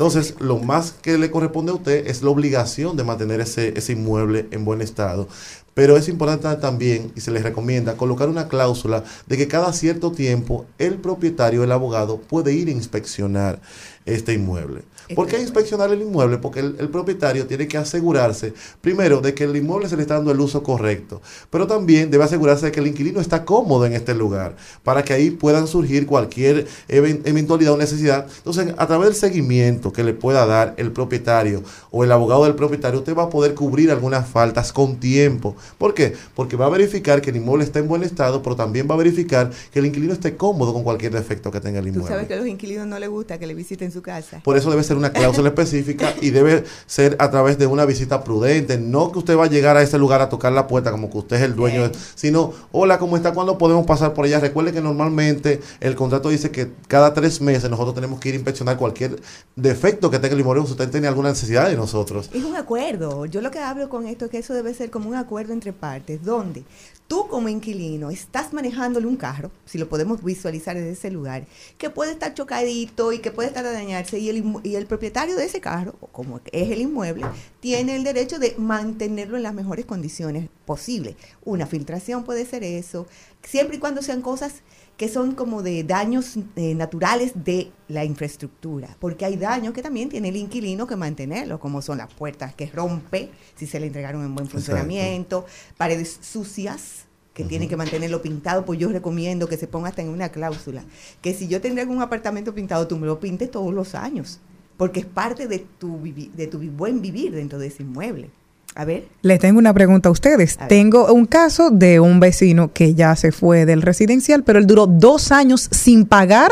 Entonces, 0.00 0.36
lo 0.40 0.58
más 0.58 0.92
que 0.92 1.18
le 1.18 1.30
corresponde 1.30 1.72
a 1.72 1.74
usted 1.74 2.06
es 2.06 2.22
la 2.22 2.30
obligación 2.30 2.96
de 2.96 3.04
mantener 3.04 3.42
ese, 3.42 3.76
ese 3.76 3.92
inmueble 3.92 4.48
en 4.50 4.64
buen 4.64 4.80
estado. 4.80 5.28
Pero 5.74 5.98
es 5.98 6.08
importante 6.08 6.58
también, 6.58 7.12
y 7.16 7.20
se 7.20 7.30
les 7.30 7.42
recomienda, 7.42 7.98
colocar 7.98 8.30
una 8.30 8.48
cláusula 8.48 9.04
de 9.26 9.36
que 9.36 9.46
cada 9.46 9.74
cierto 9.74 10.10
tiempo 10.10 10.64
el 10.78 10.94
propietario, 10.94 11.64
el 11.64 11.70
abogado, 11.70 12.18
puede 12.18 12.54
ir 12.54 12.68
a 12.68 12.70
inspeccionar 12.70 13.60
este 14.06 14.32
inmueble. 14.32 14.84
¿Por 15.14 15.26
qué 15.26 15.40
inspeccionar 15.40 15.92
el 15.92 16.02
inmueble? 16.02 16.38
Porque 16.38 16.60
el, 16.60 16.76
el 16.78 16.88
propietario 16.88 17.46
tiene 17.46 17.66
que 17.68 17.78
asegurarse, 17.78 18.52
primero, 18.80 19.20
de 19.20 19.34
que 19.34 19.44
el 19.44 19.56
inmueble 19.56 19.88
se 19.88 19.96
le 19.96 20.02
está 20.02 20.14
dando 20.14 20.30
el 20.32 20.40
uso 20.40 20.62
correcto, 20.62 21.20
pero 21.50 21.66
también 21.66 22.10
debe 22.10 22.24
asegurarse 22.24 22.66
de 22.66 22.72
que 22.72 22.80
el 22.80 22.86
inquilino 22.86 23.20
está 23.20 23.44
cómodo 23.44 23.86
en 23.86 23.92
este 23.94 24.14
lugar, 24.14 24.56
para 24.84 25.02
que 25.04 25.12
ahí 25.12 25.30
puedan 25.30 25.66
surgir 25.66 26.06
cualquier 26.06 26.66
even- 26.88 27.22
eventualidad 27.24 27.72
o 27.74 27.76
necesidad. 27.76 28.26
Entonces, 28.38 28.74
a 28.76 28.86
través 28.86 29.08
del 29.08 29.16
seguimiento 29.16 29.92
que 29.92 30.04
le 30.04 30.14
pueda 30.14 30.46
dar 30.46 30.74
el 30.76 30.92
propietario 30.92 31.62
o 31.90 32.04
el 32.04 32.12
abogado 32.12 32.44
del 32.44 32.54
propietario, 32.54 33.00
usted 33.00 33.16
va 33.16 33.24
a 33.24 33.30
poder 33.30 33.54
cubrir 33.54 33.90
algunas 33.90 34.28
faltas 34.28 34.72
con 34.72 34.96
tiempo. 35.00 35.56
¿Por 35.78 35.94
qué? 35.94 36.12
Porque 36.34 36.56
va 36.56 36.66
a 36.66 36.70
verificar 36.70 37.20
que 37.20 37.30
el 37.30 37.36
inmueble 37.36 37.64
está 37.64 37.78
en 37.78 37.88
buen 37.88 38.02
estado, 38.02 38.42
pero 38.42 38.56
también 38.56 38.86
va 38.90 38.94
a 38.94 38.98
verificar 38.98 39.50
que 39.72 39.78
el 39.78 39.86
inquilino 39.86 40.12
esté 40.12 40.36
cómodo 40.36 40.72
con 40.72 40.82
cualquier 40.84 41.12
defecto 41.12 41.50
que 41.50 41.60
tenga 41.60 41.78
el 41.78 41.84
Tú 41.86 41.88
inmueble. 41.90 42.08
sabes 42.14 42.28
que 42.28 42.34
a 42.34 42.36
los 42.36 42.46
inquilinos 42.46 42.86
no 42.86 42.98
les 42.98 43.08
gusta 43.08 43.38
que 43.38 43.46
le 43.46 43.54
visiten 43.54 43.90
su 43.92 44.02
casa. 44.02 44.40
Por 44.44 44.56
eso 44.56 44.70
debe 44.70 44.82
ser 44.82 44.96
una 45.00 45.12
cláusula 45.12 45.48
específica 45.48 46.14
y 46.20 46.30
debe 46.30 46.64
ser 46.86 47.16
a 47.18 47.30
través 47.30 47.58
de 47.58 47.66
una 47.66 47.84
visita 47.86 48.22
prudente. 48.22 48.78
No 48.78 49.10
que 49.10 49.18
usted 49.18 49.36
va 49.38 49.44
a 49.44 49.48
llegar 49.48 49.76
a 49.76 49.82
ese 49.82 49.98
lugar 49.98 50.20
a 50.20 50.28
tocar 50.28 50.52
la 50.52 50.66
puerta 50.66 50.90
como 50.90 51.10
que 51.10 51.18
usted 51.18 51.36
es 51.36 51.42
el 51.42 51.56
dueño, 51.56 51.88
de- 51.88 51.98
sino, 52.14 52.52
hola, 52.70 52.98
¿cómo 52.98 53.16
está? 53.16 53.32
¿Cuándo 53.32 53.56
podemos 53.56 53.86
pasar 53.86 54.12
por 54.12 54.26
allá? 54.26 54.38
Recuerde 54.40 54.72
que 54.72 54.80
normalmente 54.82 55.60
el 55.80 55.96
contrato 55.96 56.28
dice 56.28 56.50
que 56.50 56.70
cada 56.86 57.14
tres 57.14 57.40
meses 57.40 57.70
nosotros 57.70 57.94
tenemos 57.94 58.20
que 58.20 58.28
ir 58.28 58.34
a 58.34 58.36
inspeccionar 58.36 58.76
cualquier 58.76 59.20
defecto 59.56 60.10
que 60.10 60.18
tenga 60.18 60.34
el 60.34 60.40
inmueble 60.40 60.64
si 60.66 60.72
usted 60.72 60.90
tiene 60.90 61.08
alguna 61.08 61.30
necesidad 61.30 61.68
de 61.68 61.76
nosotros. 61.76 62.28
Es 62.34 62.44
un 62.44 62.56
acuerdo. 62.56 63.24
Yo 63.26 63.40
lo 63.40 63.50
que 63.50 63.58
hablo 63.58 63.88
con 63.88 64.06
esto 64.06 64.26
es 64.26 64.30
que 64.30 64.38
eso 64.38 64.52
debe 64.52 64.74
ser 64.74 64.90
como 64.90 65.08
un 65.08 65.14
acuerdo 65.14 65.30
acuerdo 65.30 65.52
entre 65.52 65.72
partes, 65.72 66.24
donde 66.24 66.64
tú 67.10 67.26
como 67.26 67.48
inquilino 67.48 68.12
estás 68.12 68.52
manejándole 68.52 69.08
un 69.08 69.16
carro, 69.16 69.50
si 69.64 69.78
lo 69.78 69.88
podemos 69.88 70.22
visualizar 70.22 70.76
desde 70.76 70.92
ese 70.92 71.10
lugar, 71.10 71.44
que 71.76 71.90
puede 71.90 72.12
estar 72.12 72.34
chocadito 72.34 73.12
y 73.12 73.18
que 73.18 73.32
puede 73.32 73.48
estar 73.48 73.66
a 73.66 73.72
dañarse, 73.72 74.20
y 74.20 74.28
el, 74.28 74.44
y 74.62 74.76
el 74.76 74.86
propietario 74.86 75.34
de 75.34 75.44
ese 75.44 75.60
carro, 75.60 75.96
o 76.00 76.06
como 76.06 76.40
es 76.52 76.70
el 76.70 76.80
inmueble, 76.80 77.26
tiene 77.58 77.96
el 77.96 78.04
derecho 78.04 78.38
de 78.38 78.54
mantenerlo 78.58 79.36
en 79.36 79.42
las 79.42 79.54
mejores 79.54 79.86
condiciones 79.86 80.48
posibles. 80.64 81.16
Una 81.44 81.66
filtración 81.66 82.22
puede 82.22 82.46
ser 82.46 82.62
eso, 82.62 83.08
siempre 83.42 83.78
y 83.78 83.80
cuando 83.80 84.02
sean 84.02 84.22
cosas 84.22 84.62
que 85.00 85.08
son 85.08 85.34
como 85.34 85.62
de 85.62 85.82
daños 85.82 86.36
eh, 86.56 86.74
naturales 86.74 87.32
de 87.34 87.72
la 87.88 88.04
infraestructura, 88.04 88.98
porque 89.00 89.24
hay 89.24 89.38
daños 89.38 89.72
que 89.72 89.80
también 89.80 90.10
tiene 90.10 90.28
el 90.28 90.36
inquilino 90.36 90.86
que 90.86 90.94
mantenerlo, 90.94 91.58
como 91.58 91.80
son 91.80 91.96
las 91.96 92.12
puertas 92.12 92.54
que 92.54 92.66
rompe 92.66 93.30
si 93.56 93.66
se 93.66 93.80
le 93.80 93.86
entregaron 93.86 94.22
en 94.22 94.34
buen 94.34 94.44
Exacto. 94.44 94.66
funcionamiento, 94.66 95.46
paredes 95.78 96.18
sucias 96.20 97.06
que 97.32 97.44
tienen 97.44 97.66
que 97.66 97.78
mantenerlo 97.78 98.20
pintado, 98.20 98.66
pues 98.66 98.78
yo 98.78 98.90
recomiendo 98.90 99.48
que 99.48 99.56
se 99.56 99.66
ponga 99.66 99.88
hasta 99.88 100.02
en 100.02 100.10
una 100.10 100.28
cláusula, 100.28 100.84
que 101.22 101.32
si 101.32 101.48
yo 101.48 101.62
tendré 101.62 101.86
un 101.86 102.02
apartamento 102.02 102.54
pintado, 102.54 102.86
tú 102.86 102.98
me 102.98 103.06
lo 103.06 103.20
pintes 103.20 103.50
todos 103.50 103.72
los 103.72 103.94
años, 103.94 104.38
porque 104.76 105.00
es 105.00 105.06
parte 105.06 105.48
de 105.48 105.60
tu, 105.60 105.98
de 106.02 106.46
tu 106.46 106.58
buen 106.58 107.00
vivir 107.00 107.32
dentro 107.32 107.58
de 107.58 107.68
ese 107.68 107.84
inmueble. 107.84 108.28
A 108.74 108.84
ver. 108.84 109.04
Les 109.22 109.38
tengo 109.40 109.58
una 109.58 109.74
pregunta 109.74 110.08
a 110.08 110.12
ustedes. 110.12 110.56
Tengo 110.68 111.12
un 111.12 111.26
caso 111.26 111.70
de 111.70 112.00
un 112.00 112.20
vecino 112.20 112.72
que 112.72 112.94
ya 112.94 113.16
se 113.16 113.32
fue 113.32 113.66
del 113.66 113.82
residencial, 113.82 114.44
pero 114.44 114.58
él 114.58 114.66
duró 114.66 114.86
dos 114.86 115.32
años 115.32 115.68
sin 115.70 116.06
pagar 116.06 116.50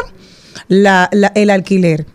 la- 0.69 1.09
la- 1.13 1.33
el 1.35 1.51
alquiler. 1.51 2.07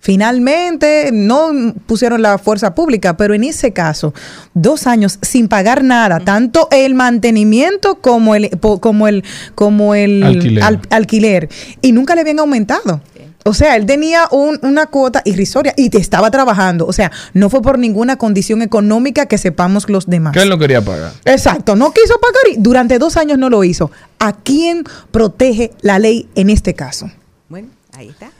Finalmente 0.00 1.10
no 1.12 1.52
pusieron 1.86 2.22
la 2.22 2.36
fuerza 2.38 2.74
pública, 2.74 3.16
pero 3.16 3.34
en 3.34 3.44
ese 3.44 3.72
caso, 3.72 4.12
dos 4.52 4.88
años 4.88 5.20
sin 5.22 5.46
pagar 5.46 5.84
nada, 5.84 6.18
tanto 6.18 6.66
el 6.72 6.94
mantenimiento 6.96 8.00
como 8.00 8.34
el, 8.34 8.50
po- 8.50 8.80
como 8.80 9.06
el, 9.06 9.22
como 9.54 9.94
el 9.94 10.24
Alquiler. 10.24 10.64
al- 10.64 10.80
alquiler, 10.90 11.48
y 11.80 11.92
nunca 11.92 12.16
le 12.16 12.22
habían 12.22 12.40
aumentado. 12.40 13.00
O 13.44 13.54
sea, 13.54 13.76
él 13.76 13.86
tenía 13.86 14.28
un- 14.30 14.58
una 14.62 14.86
cuota 14.86 15.22
irrisoria 15.24 15.74
y 15.76 15.90
te 15.90 15.98
estaba 15.98 16.30
trabajando. 16.30 16.86
O 16.86 16.92
sea, 16.92 17.10
no 17.34 17.50
fue 17.50 17.60
por 17.62 17.78
ninguna 17.78 18.16
condición 18.16 18.62
económica 18.62 19.26
que 19.26 19.38
sepamos 19.38 19.88
los 19.88 20.06
demás. 20.06 20.32
Que 20.32 20.42
él 20.42 20.48
no 20.48 20.58
quería 20.58 20.80
pagar. 20.82 21.12
Exacto, 21.24 21.74
no 21.76 21.92
quiso 21.92 22.14
pagar 22.20 22.56
y 22.56 22.56
durante 22.62 22.98
dos 22.98 23.16
años 23.16 23.38
no 23.38 23.50
lo 23.50 23.64
hizo. 23.64 23.90
¿A 24.18 24.32
quién 24.32 24.84
protege 25.10 25.72
la 25.80 25.98
ley 25.98 26.28
en 26.34 26.50
este 26.50 26.74
caso? 26.74 27.10
Bueno, 27.48 27.68
ahí 27.96 28.08
está. 28.08 28.30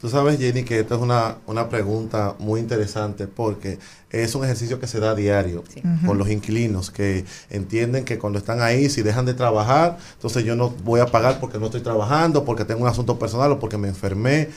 Tú 0.00 0.08
sabes, 0.08 0.38
Jenny, 0.38 0.64
que 0.64 0.80
esta 0.80 0.94
es 0.94 1.00
una, 1.00 1.36
una 1.46 1.68
pregunta 1.68 2.36
muy 2.38 2.60
interesante 2.60 3.26
porque 3.26 3.78
es 4.10 4.34
un 4.34 4.44
ejercicio 4.44 4.80
que 4.80 4.86
se 4.86 5.00
da 5.00 5.10
a 5.10 5.14
diario 5.14 5.62
con 6.06 6.18
los 6.18 6.28
inquilinos 6.30 6.90
que 6.90 7.24
entienden 7.48 8.04
que 8.04 8.18
cuando 8.18 8.38
están 8.38 8.60
ahí, 8.60 8.88
si 8.88 9.02
dejan 9.02 9.26
de 9.26 9.34
trabajar, 9.34 9.98
entonces 10.14 10.44
yo 10.44 10.56
no 10.56 10.70
voy 10.84 11.00
a 11.00 11.06
pagar 11.06 11.40
porque 11.40 11.58
no 11.58 11.66
estoy 11.66 11.80
trabajando, 11.80 12.44
porque 12.44 12.64
tengo 12.64 12.82
un 12.82 12.88
asunto 12.88 13.18
personal 13.18 13.52
o 13.52 13.58
porque 13.58 13.78
me 13.78 13.88
enfermé 13.88 14.48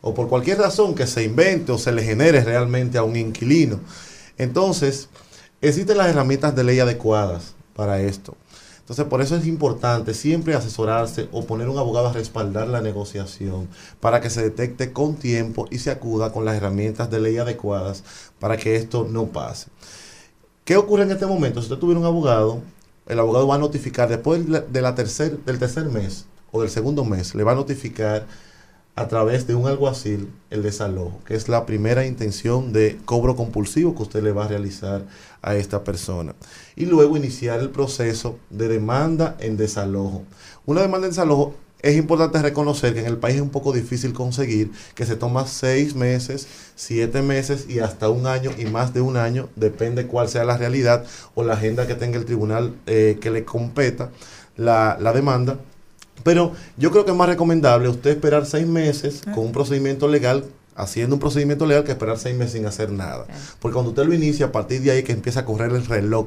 o 0.00 0.14
por 0.14 0.28
cualquier 0.28 0.58
razón 0.58 0.94
que 0.94 1.06
se 1.06 1.24
invente 1.24 1.72
o 1.72 1.78
se 1.78 1.92
le 1.92 2.02
genere 2.02 2.42
realmente 2.42 2.98
a 2.98 3.02
un 3.02 3.16
inquilino. 3.16 3.80
Entonces, 4.38 5.08
existen 5.60 5.98
las 5.98 6.08
herramientas 6.08 6.54
de 6.54 6.64
ley 6.64 6.80
adecuadas 6.80 7.54
para 7.74 8.00
esto. 8.00 8.36
Entonces, 8.92 9.08
por 9.08 9.22
eso 9.22 9.36
es 9.36 9.46
importante 9.46 10.12
siempre 10.12 10.54
asesorarse 10.54 11.26
o 11.32 11.46
poner 11.46 11.70
un 11.70 11.78
abogado 11.78 12.08
a 12.08 12.12
respaldar 12.12 12.68
la 12.68 12.82
negociación 12.82 13.66
para 14.00 14.20
que 14.20 14.28
se 14.28 14.42
detecte 14.42 14.92
con 14.92 15.14
tiempo 15.14 15.66
y 15.70 15.78
se 15.78 15.90
acuda 15.90 16.30
con 16.30 16.44
las 16.44 16.56
herramientas 16.56 17.10
de 17.10 17.18
ley 17.18 17.38
adecuadas 17.38 18.04
para 18.38 18.58
que 18.58 18.76
esto 18.76 19.08
no 19.10 19.28
pase. 19.28 19.68
¿Qué 20.66 20.76
ocurre 20.76 21.04
en 21.04 21.10
este 21.10 21.24
momento? 21.24 21.62
Si 21.62 21.68
usted 21.68 21.78
tuviera 21.78 22.00
un 22.00 22.04
abogado, 22.04 22.60
el 23.06 23.18
abogado 23.18 23.48
va 23.48 23.54
a 23.54 23.58
notificar 23.58 24.10
después 24.10 24.44
de 24.46 24.82
la- 24.82 24.94
tercer, 24.94 25.38
del 25.38 25.58
tercer 25.58 25.86
mes 25.86 26.26
o 26.50 26.60
del 26.60 26.68
segundo 26.68 27.02
mes, 27.02 27.34
le 27.34 27.44
va 27.44 27.52
a 27.52 27.54
notificar 27.54 28.26
a 28.94 29.08
través 29.08 29.46
de 29.46 29.54
un 29.54 29.66
alguacil 29.66 30.28
el 30.50 30.62
desalojo, 30.62 31.20
que 31.24 31.34
es 31.34 31.48
la 31.48 31.64
primera 31.64 32.04
intención 32.06 32.72
de 32.72 32.98
cobro 33.04 33.36
compulsivo 33.36 33.94
que 33.94 34.02
usted 34.02 34.22
le 34.22 34.32
va 34.32 34.44
a 34.44 34.48
realizar 34.48 35.02
a 35.40 35.56
esta 35.56 35.82
persona. 35.82 36.34
Y 36.76 36.86
luego 36.86 37.16
iniciar 37.16 37.60
el 37.60 37.70
proceso 37.70 38.38
de 38.50 38.68
demanda 38.68 39.36
en 39.40 39.56
desalojo. 39.56 40.24
Una 40.66 40.82
demanda 40.82 41.06
en 41.06 41.12
desalojo 41.12 41.54
es 41.80 41.96
importante 41.96 42.40
reconocer 42.40 42.94
que 42.94 43.00
en 43.00 43.06
el 43.06 43.16
país 43.16 43.36
es 43.36 43.42
un 43.42 43.50
poco 43.50 43.72
difícil 43.72 44.12
conseguir, 44.12 44.70
que 44.94 45.04
se 45.04 45.16
toma 45.16 45.46
seis 45.46 45.96
meses, 45.96 46.46
siete 46.76 47.22
meses 47.22 47.66
y 47.68 47.80
hasta 47.80 48.08
un 48.08 48.26
año 48.26 48.52
y 48.56 48.66
más 48.66 48.94
de 48.94 49.00
un 49.00 49.16
año, 49.16 49.48
depende 49.56 50.06
cuál 50.06 50.28
sea 50.28 50.44
la 50.44 50.56
realidad 50.56 51.04
o 51.34 51.42
la 51.42 51.54
agenda 51.54 51.86
que 51.86 51.94
tenga 51.94 52.18
el 52.18 52.24
tribunal 52.24 52.76
eh, 52.86 53.18
que 53.20 53.30
le 53.30 53.44
competa 53.44 54.10
la, 54.56 54.96
la 55.00 55.12
demanda. 55.12 55.58
Pero 56.22 56.52
yo 56.76 56.90
creo 56.90 57.04
que 57.04 57.10
es 57.10 57.16
más 57.16 57.28
recomendable 57.28 57.88
usted 57.88 58.10
esperar 58.10 58.46
seis 58.46 58.66
meses 58.66 59.22
con 59.34 59.46
un 59.46 59.52
procedimiento 59.52 60.08
legal, 60.08 60.44
haciendo 60.74 61.16
un 61.16 61.20
procedimiento 61.20 61.66
legal, 61.66 61.84
que 61.84 61.92
esperar 61.92 62.18
seis 62.18 62.36
meses 62.36 62.54
sin 62.54 62.66
hacer 62.66 62.90
nada. 62.90 63.26
Porque 63.60 63.74
cuando 63.74 63.90
usted 63.90 64.04
lo 64.04 64.14
inicia, 64.14 64.46
a 64.46 64.52
partir 64.52 64.82
de 64.82 64.90
ahí 64.90 65.02
que 65.02 65.12
empieza 65.12 65.40
a 65.40 65.44
correr 65.44 65.72
el 65.72 65.86
reloj 65.86 66.26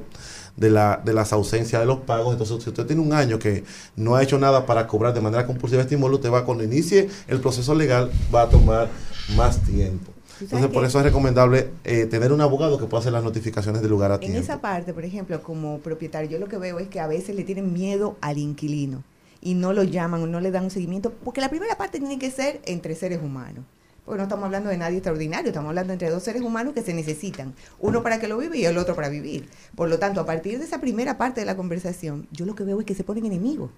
de, 0.55 0.69
la, 0.69 1.01
de 1.03 1.13
las 1.13 1.33
ausencias 1.33 1.81
de 1.81 1.85
los 1.85 1.99
pagos, 1.99 2.33
entonces 2.33 2.63
si 2.63 2.69
usted 2.69 2.85
tiene 2.85 3.01
un 3.01 3.13
año 3.13 3.39
que 3.39 3.63
no 3.95 4.15
ha 4.15 4.23
hecho 4.23 4.37
nada 4.37 4.65
para 4.65 4.87
cobrar 4.87 5.13
de 5.13 5.21
manera 5.21 5.45
compulsiva 5.45 5.81
este 5.81 5.95
inmueble, 5.95 6.15
usted 6.15 6.31
va, 6.31 6.45
cuando 6.45 6.63
inicie 6.63 7.09
el 7.27 7.39
proceso 7.39 7.75
legal, 7.75 8.11
va 8.33 8.43
a 8.43 8.49
tomar 8.49 8.89
más 9.35 9.61
tiempo. 9.63 10.11
Entonces, 10.41 10.69
por 10.69 10.83
eso 10.83 10.99
es 10.99 11.05
recomendable 11.05 11.69
eh, 11.85 12.07
tener 12.07 12.33
un 12.33 12.41
abogado 12.41 12.77
que 12.77 12.85
pueda 12.87 12.99
hacer 12.99 13.13
las 13.13 13.23
notificaciones 13.23 13.81
del 13.81 13.89
lugar 13.89 14.11
a 14.11 14.15
En 14.15 14.19
tiempo. 14.19 14.39
esa 14.39 14.59
parte, 14.59 14.93
por 14.93 15.05
ejemplo, 15.05 15.41
como 15.41 15.79
propietario, 15.79 16.29
yo 16.29 16.39
lo 16.39 16.49
que 16.49 16.57
veo 16.57 16.79
es 16.79 16.89
que 16.89 16.99
a 16.99 17.07
veces 17.07 17.35
le 17.37 17.45
tienen 17.45 17.71
miedo 17.71 18.17
al 18.19 18.37
inquilino 18.37 19.01
y 19.45 19.53
no 19.53 19.73
lo 19.73 19.83
llaman 19.83 20.23
o 20.23 20.27
no 20.27 20.41
le 20.41 20.49
dan 20.49 20.63
un 20.63 20.71
seguimiento, 20.71 21.13
porque 21.23 21.39
la 21.39 21.49
primera 21.49 21.77
parte 21.77 21.99
tiene 21.99 22.17
que 22.17 22.31
ser 22.31 22.61
entre 22.65 22.95
seres 22.95 23.21
humanos. 23.21 23.63
Porque 24.03 24.17
no 24.17 24.23
estamos 24.23 24.45
hablando 24.45 24.71
de 24.71 24.77
nadie 24.77 24.97
extraordinario, 24.97 25.49
estamos 25.49 25.69
hablando 25.69 25.93
entre 25.93 26.09
dos 26.09 26.23
seres 26.23 26.41
humanos 26.41 26.73
que 26.73 26.81
se 26.81 26.95
necesitan, 26.95 27.53
uno 27.79 28.01
para 28.01 28.19
que 28.19 28.27
lo 28.27 28.39
vive 28.39 28.57
y 28.57 28.65
el 28.65 28.75
otro 28.75 28.95
para 28.95 29.07
vivir. 29.07 29.47
Por 29.75 29.87
lo 29.87 29.99
tanto, 29.99 30.19
a 30.19 30.25
partir 30.25 30.57
de 30.57 30.65
esa 30.65 30.81
primera 30.81 31.19
parte 31.19 31.41
de 31.41 31.45
la 31.45 31.55
conversación, 31.55 32.27
yo 32.31 32.47
lo 32.47 32.55
que 32.55 32.63
veo 32.63 32.79
es 32.79 32.87
que 32.87 32.95
se 32.95 33.03
ponen 33.03 33.23
enemigos. 33.27 33.69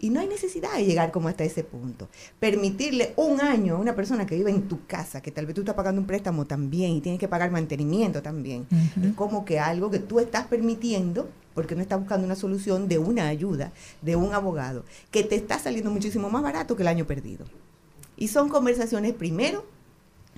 Y 0.00 0.08
no 0.08 0.20
hay 0.20 0.26
necesidad 0.26 0.74
de 0.74 0.86
llegar 0.86 1.12
como 1.12 1.28
hasta 1.28 1.44
ese 1.44 1.64
punto. 1.64 2.08
Permitirle 2.40 3.12
un 3.16 3.42
año 3.42 3.76
a 3.76 3.78
una 3.78 3.94
persona 3.94 4.24
que 4.24 4.36
vive 4.36 4.50
en 4.50 4.68
tu 4.68 4.86
casa, 4.86 5.20
que 5.20 5.32
tal 5.32 5.44
vez 5.44 5.54
tú 5.54 5.60
estás 5.60 5.74
pagando 5.74 6.00
un 6.00 6.06
préstamo 6.06 6.46
también 6.46 6.92
y 6.92 7.02
tienes 7.02 7.20
que 7.20 7.28
pagar 7.28 7.50
mantenimiento 7.50 8.22
también, 8.22 8.66
es 9.02 9.12
como 9.12 9.44
que 9.44 9.60
algo 9.60 9.90
que 9.90 9.98
tú 9.98 10.18
estás 10.18 10.46
permitiendo, 10.46 11.28
porque 11.54 11.74
no 11.74 11.82
estás 11.82 11.98
buscando 11.98 12.26
una 12.26 12.34
solución 12.34 12.88
de 12.88 12.98
una 12.98 13.28
ayuda, 13.28 13.72
de 14.02 14.16
un 14.16 14.34
abogado, 14.34 14.84
que 15.10 15.22
te 15.22 15.36
está 15.36 15.58
saliendo 15.58 15.90
muchísimo 15.90 16.30
más 16.30 16.42
barato 16.42 16.76
que 16.76 16.82
el 16.82 16.88
año 16.88 17.06
perdido. 17.06 17.44
Y 18.16 18.28
son 18.28 18.48
conversaciones, 18.48 19.12
primero, 19.14 19.64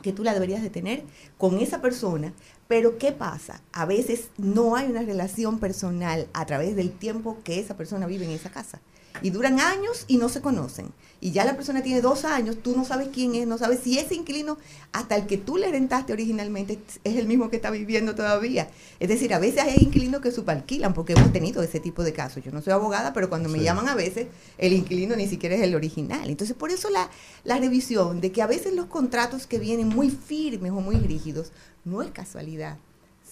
que 0.02 0.12
tú 0.12 0.22
la 0.22 0.34
deberías 0.34 0.62
de 0.62 0.70
tener 0.70 1.04
con 1.38 1.58
esa 1.58 1.80
persona, 1.80 2.32
pero 2.68 2.98
¿qué 2.98 3.12
pasa? 3.12 3.62
A 3.72 3.86
veces 3.86 4.30
no 4.36 4.76
hay 4.76 4.86
una 4.88 5.02
relación 5.02 5.58
personal 5.58 6.28
a 6.32 6.46
través 6.46 6.76
del 6.76 6.92
tiempo 6.92 7.38
que 7.44 7.58
esa 7.58 7.76
persona 7.76 8.06
vive 8.06 8.24
en 8.24 8.32
esa 8.32 8.50
casa. 8.50 8.80
Y 9.22 9.30
duran 9.30 9.60
años 9.60 10.04
y 10.08 10.16
no 10.18 10.28
se 10.28 10.40
conocen. 10.40 10.92
Y 11.20 11.30
ya 11.32 11.44
la 11.46 11.56
persona 11.56 11.82
tiene 11.82 12.02
dos 12.02 12.24
años, 12.26 12.58
tú 12.62 12.76
no 12.76 12.84
sabes 12.84 13.08
quién 13.12 13.34
es, 13.34 13.46
no 13.46 13.56
sabes 13.56 13.80
si 13.80 13.98
ese 13.98 14.14
inquilino, 14.14 14.58
hasta 14.92 15.16
el 15.16 15.26
que 15.26 15.38
tú 15.38 15.56
le 15.56 15.70
rentaste 15.70 16.12
originalmente, 16.12 16.78
es 17.04 17.16
el 17.16 17.26
mismo 17.26 17.48
que 17.48 17.56
está 17.56 17.70
viviendo 17.70 18.14
todavía. 18.14 18.68
Es 19.00 19.08
decir, 19.08 19.32
a 19.32 19.38
veces 19.38 19.62
hay 19.62 19.76
inquilinos 19.80 20.20
que 20.20 20.30
subalquilan, 20.30 20.92
porque 20.92 21.14
hemos 21.14 21.32
tenido 21.32 21.62
ese 21.62 21.80
tipo 21.80 22.04
de 22.04 22.12
casos. 22.12 22.44
Yo 22.44 22.52
no 22.52 22.60
soy 22.60 22.74
abogada, 22.74 23.12
pero 23.14 23.28
cuando 23.30 23.48
me 23.48 23.58
Sí. 23.58 23.64
llaman 23.64 23.88
a 23.88 23.94
veces, 23.94 24.26
el 24.58 24.74
inquilino 24.74 25.16
ni 25.16 25.26
siquiera 25.26 25.54
es 25.56 25.62
el 25.62 25.74
original. 25.74 26.28
Entonces, 26.28 26.54
por 26.54 26.70
eso 26.70 26.90
la, 26.90 27.10
la 27.44 27.58
revisión 27.58 28.20
de 28.20 28.30
que 28.30 28.42
a 28.42 28.46
veces 28.46 28.74
los 28.74 28.86
contratos 28.86 29.46
que 29.46 29.58
vienen 29.58 29.88
muy 29.88 30.10
firmes 30.10 30.70
o 30.72 30.80
muy 30.80 30.96
rígidos, 30.96 31.50
no 31.84 32.02
es 32.02 32.10
casualidad 32.10 32.76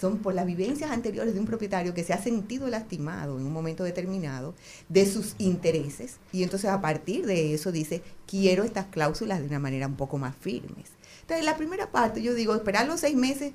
son 0.05 0.18
por 0.18 0.35
las 0.35 0.44
vivencias 0.44 0.90
anteriores 0.90 1.32
de 1.32 1.40
un 1.40 1.47
propietario 1.47 1.94
que 1.94 2.05
se 2.05 2.12
ha 2.12 2.22
sentido 2.22 2.68
lastimado 2.68 3.39
en 3.39 3.47
un 3.47 3.52
momento 3.55 3.85
determinado 3.85 4.55
de 4.90 5.06
sus 5.06 5.35
intereses 5.39 6.16
y 6.31 6.43
entonces 6.43 6.68
a 6.68 6.82
partir 6.82 7.24
de 7.24 7.55
eso 7.55 7.72
dice 7.72 8.02
quiero 8.26 8.64
estas 8.64 8.85
cláusulas 8.85 9.40
de 9.40 9.47
una 9.47 9.59
manera 9.59 9.86
un 9.86 9.97
poco 9.97 10.18
más 10.18 10.36
firmes. 10.36 10.90
Entonces 11.22 11.47
la 11.47 11.56
primera 11.56 11.90
parte 11.90 12.20
yo 12.20 12.35
digo 12.35 12.55
esperar 12.55 12.86
los 12.86 13.01
seis 13.01 13.16
meses 13.16 13.55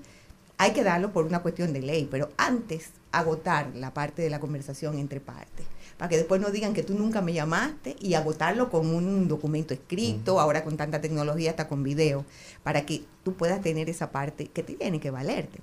hay 0.58 0.74
que 0.74 0.84
darlo 0.84 1.14
por 1.14 1.24
una 1.26 1.44
cuestión 1.44 1.72
de 1.72 1.84
ley, 1.84 2.08
pero 2.10 2.32
antes 2.36 2.90
agotar 3.12 3.70
la 3.76 3.94
parte 3.94 4.24
de 4.24 4.32
la 4.32 4.40
conversación 4.40 4.98
entre 4.98 5.20
partes 5.20 5.68
para 6.00 6.10
que 6.10 6.18
después 6.18 6.42
no 6.42 6.50
digan 6.50 6.74
que 6.74 6.82
tú 6.82 6.96
nunca 6.96 7.22
me 7.22 7.34
llamaste 7.34 7.96
y 8.00 8.16
agotarlo 8.16 8.72
con 8.72 8.88
un 8.88 9.28
documento 9.28 9.76
escrito, 9.76 10.40
ahora 10.40 10.64
con 10.64 10.78
tanta 10.78 11.00
tecnología 11.00 11.52
hasta 11.52 11.68
con 11.68 11.84
video, 11.84 12.26
para 12.64 12.88
que 12.88 13.04
tú 13.24 13.34
puedas 13.34 13.62
tener 13.62 13.88
esa 13.88 14.10
parte 14.10 14.48
que 14.48 14.64
te 14.64 14.74
tiene 14.74 15.00
que 15.00 15.12
valerte. 15.12 15.60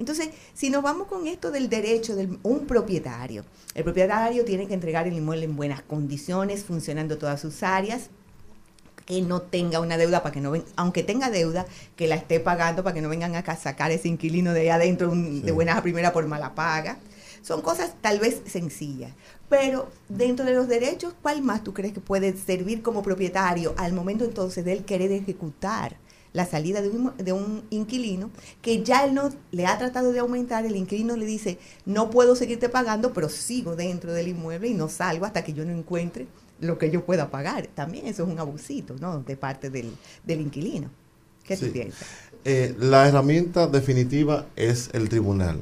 Entonces, 0.00 0.30
si 0.54 0.70
nos 0.70 0.82
vamos 0.82 1.08
con 1.08 1.26
esto 1.26 1.50
del 1.50 1.68
derecho 1.68 2.16
de 2.16 2.28
un 2.42 2.66
propietario, 2.66 3.44
el 3.74 3.84
propietario 3.84 4.46
tiene 4.46 4.66
que 4.66 4.72
entregar 4.74 5.06
el 5.06 5.12
inmueble 5.12 5.44
en 5.44 5.54
buenas 5.56 5.82
condiciones, 5.82 6.64
funcionando 6.64 7.18
todas 7.18 7.38
sus 7.40 7.62
áreas, 7.62 8.08
que 9.04 9.20
no 9.20 9.42
tenga 9.42 9.78
una 9.80 9.98
deuda 9.98 10.22
para 10.22 10.32
que 10.32 10.40
no 10.40 10.52
ven, 10.52 10.64
aunque 10.76 11.02
tenga 11.02 11.28
deuda, 11.30 11.66
que 11.96 12.06
la 12.06 12.14
esté 12.14 12.40
pagando 12.40 12.82
para 12.82 12.94
que 12.94 13.02
no 13.02 13.10
vengan 13.10 13.36
a 13.36 13.42
ca- 13.44 13.56
sacar 13.56 13.90
ese 13.90 14.08
inquilino 14.08 14.54
de 14.54 14.60
ahí 14.62 14.68
adentro 14.70 15.10
un- 15.10 15.42
de 15.42 15.52
buenas 15.52 15.76
a 15.76 15.82
primera 15.82 16.12
por 16.14 16.26
mala 16.26 16.54
paga. 16.54 16.96
Son 17.42 17.60
cosas 17.60 17.92
tal 18.00 18.20
vez 18.20 18.40
sencillas, 18.46 19.12
pero 19.50 19.90
dentro 20.08 20.46
de 20.46 20.54
los 20.54 20.66
derechos, 20.68 21.12
¿cuál 21.20 21.42
más 21.42 21.62
tú 21.62 21.74
crees 21.74 21.92
que 21.92 22.00
puede 22.00 22.34
servir 22.36 22.80
como 22.82 23.02
propietario 23.02 23.74
al 23.76 23.92
momento 23.92 24.24
entonces 24.24 24.64
de 24.64 24.72
él 24.72 24.84
querer 24.84 25.12
ejecutar? 25.12 25.96
La 26.32 26.46
salida 26.46 26.80
de 26.80 26.88
un, 26.88 27.12
de 27.16 27.32
un 27.32 27.62
inquilino 27.70 28.30
que 28.62 28.82
ya 28.82 29.04
él 29.04 29.14
no 29.14 29.30
le 29.50 29.66
ha 29.66 29.78
tratado 29.78 30.12
de 30.12 30.20
aumentar, 30.20 30.64
el 30.64 30.76
inquilino 30.76 31.16
le 31.16 31.26
dice, 31.26 31.58
no 31.86 32.10
puedo 32.10 32.36
seguirte 32.36 32.68
pagando, 32.68 33.12
pero 33.12 33.28
sigo 33.28 33.76
dentro 33.76 34.12
del 34.12 34.28
inmueble 34.28 34.68
y 34.68 34.74
no 34.74 34.88
salgo 34.88 35.26
hasta 35.26 35.42
que 35.44 35.52
yo 35.52 35.64
no 35.64 35.72
encuentre 35.72 36.26
lo 36.60 36.78
que 36.78 36.90
yo 36.90 37.04
pueda 37.04 37.30
pagar. 37.30 37.68
También 37.74 38.06
eso 38.06 38.22
es 38.24 38.28
un 38.28 38.38
abusito, 38.38 38.94
¿no? 39.00 39.20
De 39.22 39.36
parte 39.36 39.70
del, 39.70 39.90
del 40.24 40.40
inquilino. 40.40 40.90
¿Qué 41.42 41.56
tú 41.56 41.64
Sí. 41.66 41.70
piensas? 41.72 42.06
Eh, 42.44 42.74
la 42.78 43.08
herramienta 43.08 43.66
definitiva 43.66 44.46
es 44.56 44.90
el 44.92 45.08
tribunal. 45.08 45.60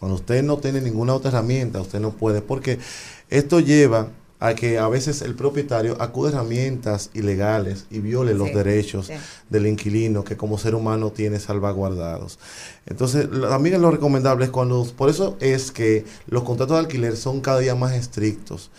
Cuando 0.00 0.16
usted 0.16 0.42
no 0.42 0.58
tiene 0.58 0.80
ninguna 0.80 1.14
otra 1.14 1.30
herramienta, 1.30 1.80
usted 1.80 2.00
no 2.00 2.10
puede, 2.12 2.42
porque 2.42 2.78
esto 3.30 3.60
lleva 3.60 4.08
a 4.42 4.56
que 4.56 4.76
a 4.76 4.88
veces 4.88 5.22
el 5.22 5.36
propietario 5.36 5.96
acude 6.02 6.30
a 6.30 6.32
herramientas 6.32 7.10
ilegales 7.14 7.86
y 7.92 8.00
viole 8.00 8.34
los 8.34 8.52
derechos 8.52 9.06
sí. 9.06 9.12
del 9.48 9.68
inquilino 9.68 10.24
que 10.24 10.36
como 10.36 10.58
ser 10.58 10.74
humano 10.74 11.12
tiene 11.12 11.38
salvaguardados. 11.38 12.40
Entonces, 12.84 13.28
también 13.30 13.80
lo 13.80 13.92
recomendable 13.92 14.46
es 14.46 14.50
cuando, 14.50 14.84
por 14.96 15.10
eso 15.10 15.36
es 15.38 15.70
que 15.70 16.04
los 16.26 16.42
contratos 16.42 16.76
de 16.76 16.80
alquiler 16.80 17.16
son 17.16 17.40
cada 17.40 17.60
día 17.60 17.76
más 17.76 17.94
estrictos. 17.94 18.72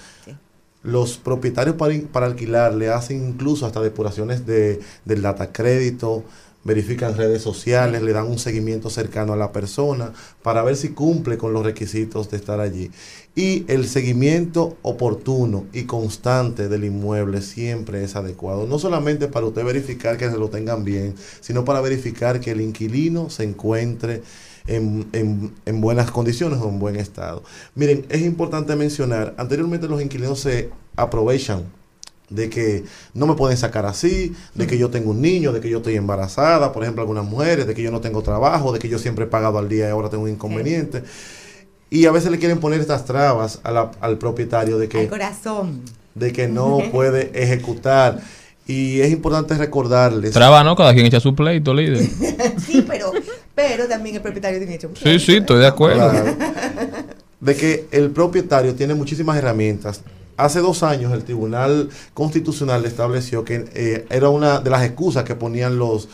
Los 0.81 1.15
propietarios 1.15 1.77
para, 1.77 1.95
para 2.11 2.25
alquilar 2.25 2.73
le 2.73 2.89
hacen 2.89 3.25
incluso 3.25 3.65
hasta 3.65 3.79
depuraciones 3.79 4.45
de, 4.45 4.81
del 5.05 5.21
data 5.21 5.53
crédito, 5.53 6.25
verifican 6.63 7.17
redes 7.17 7.41
sociales, 7.41 8.01
le 8.01 8.13
dan 8.13 8.27
un 8.27 8.39
seguimiento 8.39 8.89
cercano 8.89 9.33
a 9.33 9.35
la 9.35 9.51
persona 9.51 10.13
para 10.41 10.63
ver 10.63 10.75
si 10.75 10.89
cumple 10.89 11.37
con 11.37 11.53
los 11.53 11.63
requisitos 11.63 12.29
de 12.29 12.37
estar 12.37 12.59
allí. 12.59 12.91
Y 13.35 13.65
el 13.67 13.87
seguimiento 13.87 14.77
oportuno 14.83 15.65
y 15.73 15.85
constante 15.85 16.69
del 16.69 16.83
inmueble 16.83 17.41
siempre 17.41 18.03
es 18.03 18.15
adecuado, 18.15 18.67
no 18.67 18.77
solamente 18.77 19.27
para 19.27 19.47
usted 19.47 19.65
verificar 19.65 20.17
que 20.17 20.29
se 20.29 20.37
lo 20.37 20.49
tengan 20.49 20.83
bien, 20.83 21.15
sino 21.41 21.65
para 21.65 21.81
verificar 21.81 22.39
que 22.39 22.51
el 22.51 22.61
inquilino 22.61 23.31
se 23.31 23.43
encuentre 23.43 24.21
en, 24.67 25.07
en- 25.13 25.51
en 25.65 25.81
buenas 25.81 26.11
condiciones 26.11 26.59
o 26.61 26.69
en 26.69 26.77
buen 26.77 26.95
estado. 26.95 27.43
Miren, 27.73 28.05
es 28.09 28.21
importante 28.21 28.75
mencionar, 28.75 29.33
anteriormente 29.37 29.87
los 29.87 29.99
inquilinos 30.01 30.39
se 30.39 30.69
aprovechan 30.95 31.63
de 32.29 32.49
que 32.49 32.83
no 33.15 33.27
me 33.27 33.33
pueden 33.35 33.57
sacar 33.57 33.85
así, 33.87 34.33
de 34.55 34.67
que 34.67 34.77
yo 34.77 34.89
tengo 34.89 35.11
un 35.11 35.21
niño, 35.21 35.51
de 35.51 35.59
que 35.59 35.69
yo 35.69 35.77
estoy 35.77 35.95
embarazada, 35.95 36.71
por 36.71 36.83
ejemplo, 36.83 37.01
algunas 37.01 37.25
mujeres, 37.25 37.67
de 37.67 37.73
que 37.75 37.81
yo 37.83 37.91
no 37.91 38.01
tengo 38.01 38.21
trabajo, 38.23 38.71
de 38.71 38.79
que 38.79 38.89
yo 38.89 38.99
siempre 38.99 39.25
he 39.25 39.27
pagado 39.27 39.57
al 39.59 39.69
día 39.69 39.87
y 39.87 39.91
ahora 39.91 40.09
tengo 40.09 40.23
un 40.23 40.29
inconveniente. 40.29 41.03
Y 41.93 42.07
a 42.07 42.11
veces 42.11 42.31
le 42.31 42.39
quieren 42.39 42.59
poner 42.59 42.79
estas 42.79 43.05
trabas 43.05 43.59
a 43.63 43.71
la- 43.71 43.91
al 44.01 44.17
propietario 44.17 44.79
de 44.79 44.85
Al 44.85 44.89
que, 44.89 45.07
corazón. 45.07 45.81
de 46.15 46.33
que 46.33 46.47
no 46.47 46.79
puede 46.91 47.29
ejecutar. 47.35 48.19
Y 48.65 48.99
es 49.01 49.11
importante 49.11 49.53
recordarles. 49.55 50.31
Traba, 50.31 50.63
¿no? 50.63 50.75
Cada 50.75 50.91
quien 50.95 51.05
echa 51.05 51.19
su 51.19 51.35
pleito, 51.35 51.71
líder. 51.71 51.99
sí, 52.65 52.83
pero, 52.87 53.11
pero 53.53 53.87
también 53.87 54.15
el 54.15 54.21
propietario 54.23 54.57
tiene 54.57 54.73
hecho. 54.73 54.89
Sí, 54.95 55.19
sí, 55.19 55.35
estoy 55.35 55.59
de 55.59 55.67
acuerdo. 55.67 56.09
Claro. 56.09 56.35
de 57.41 57.55
que 57.55 57.85
el 57.91 58.09
propietario 58.09 58.73
tiene 58.73 58.95
muchísimas 58.95 59.37
herramientas. 59.37 60.01
Hace 60.35 60.61
dos 60.61 60.81
años 60.81 61.13
el 61.13 61.23
Tribunal 61.23 61.89
Constitucional 62.15 62.83
estableció 62.85 63.45
que 63.45 63.65
eh, 63.75 64.05
era 64.09 64.29
una 64.29 64.61
de 64.61 64.69
las 64.71 64.83
excusas 64.83 65.25
que 65.25 65.35
ponían 65.35 65.77
los, 65.77 66.07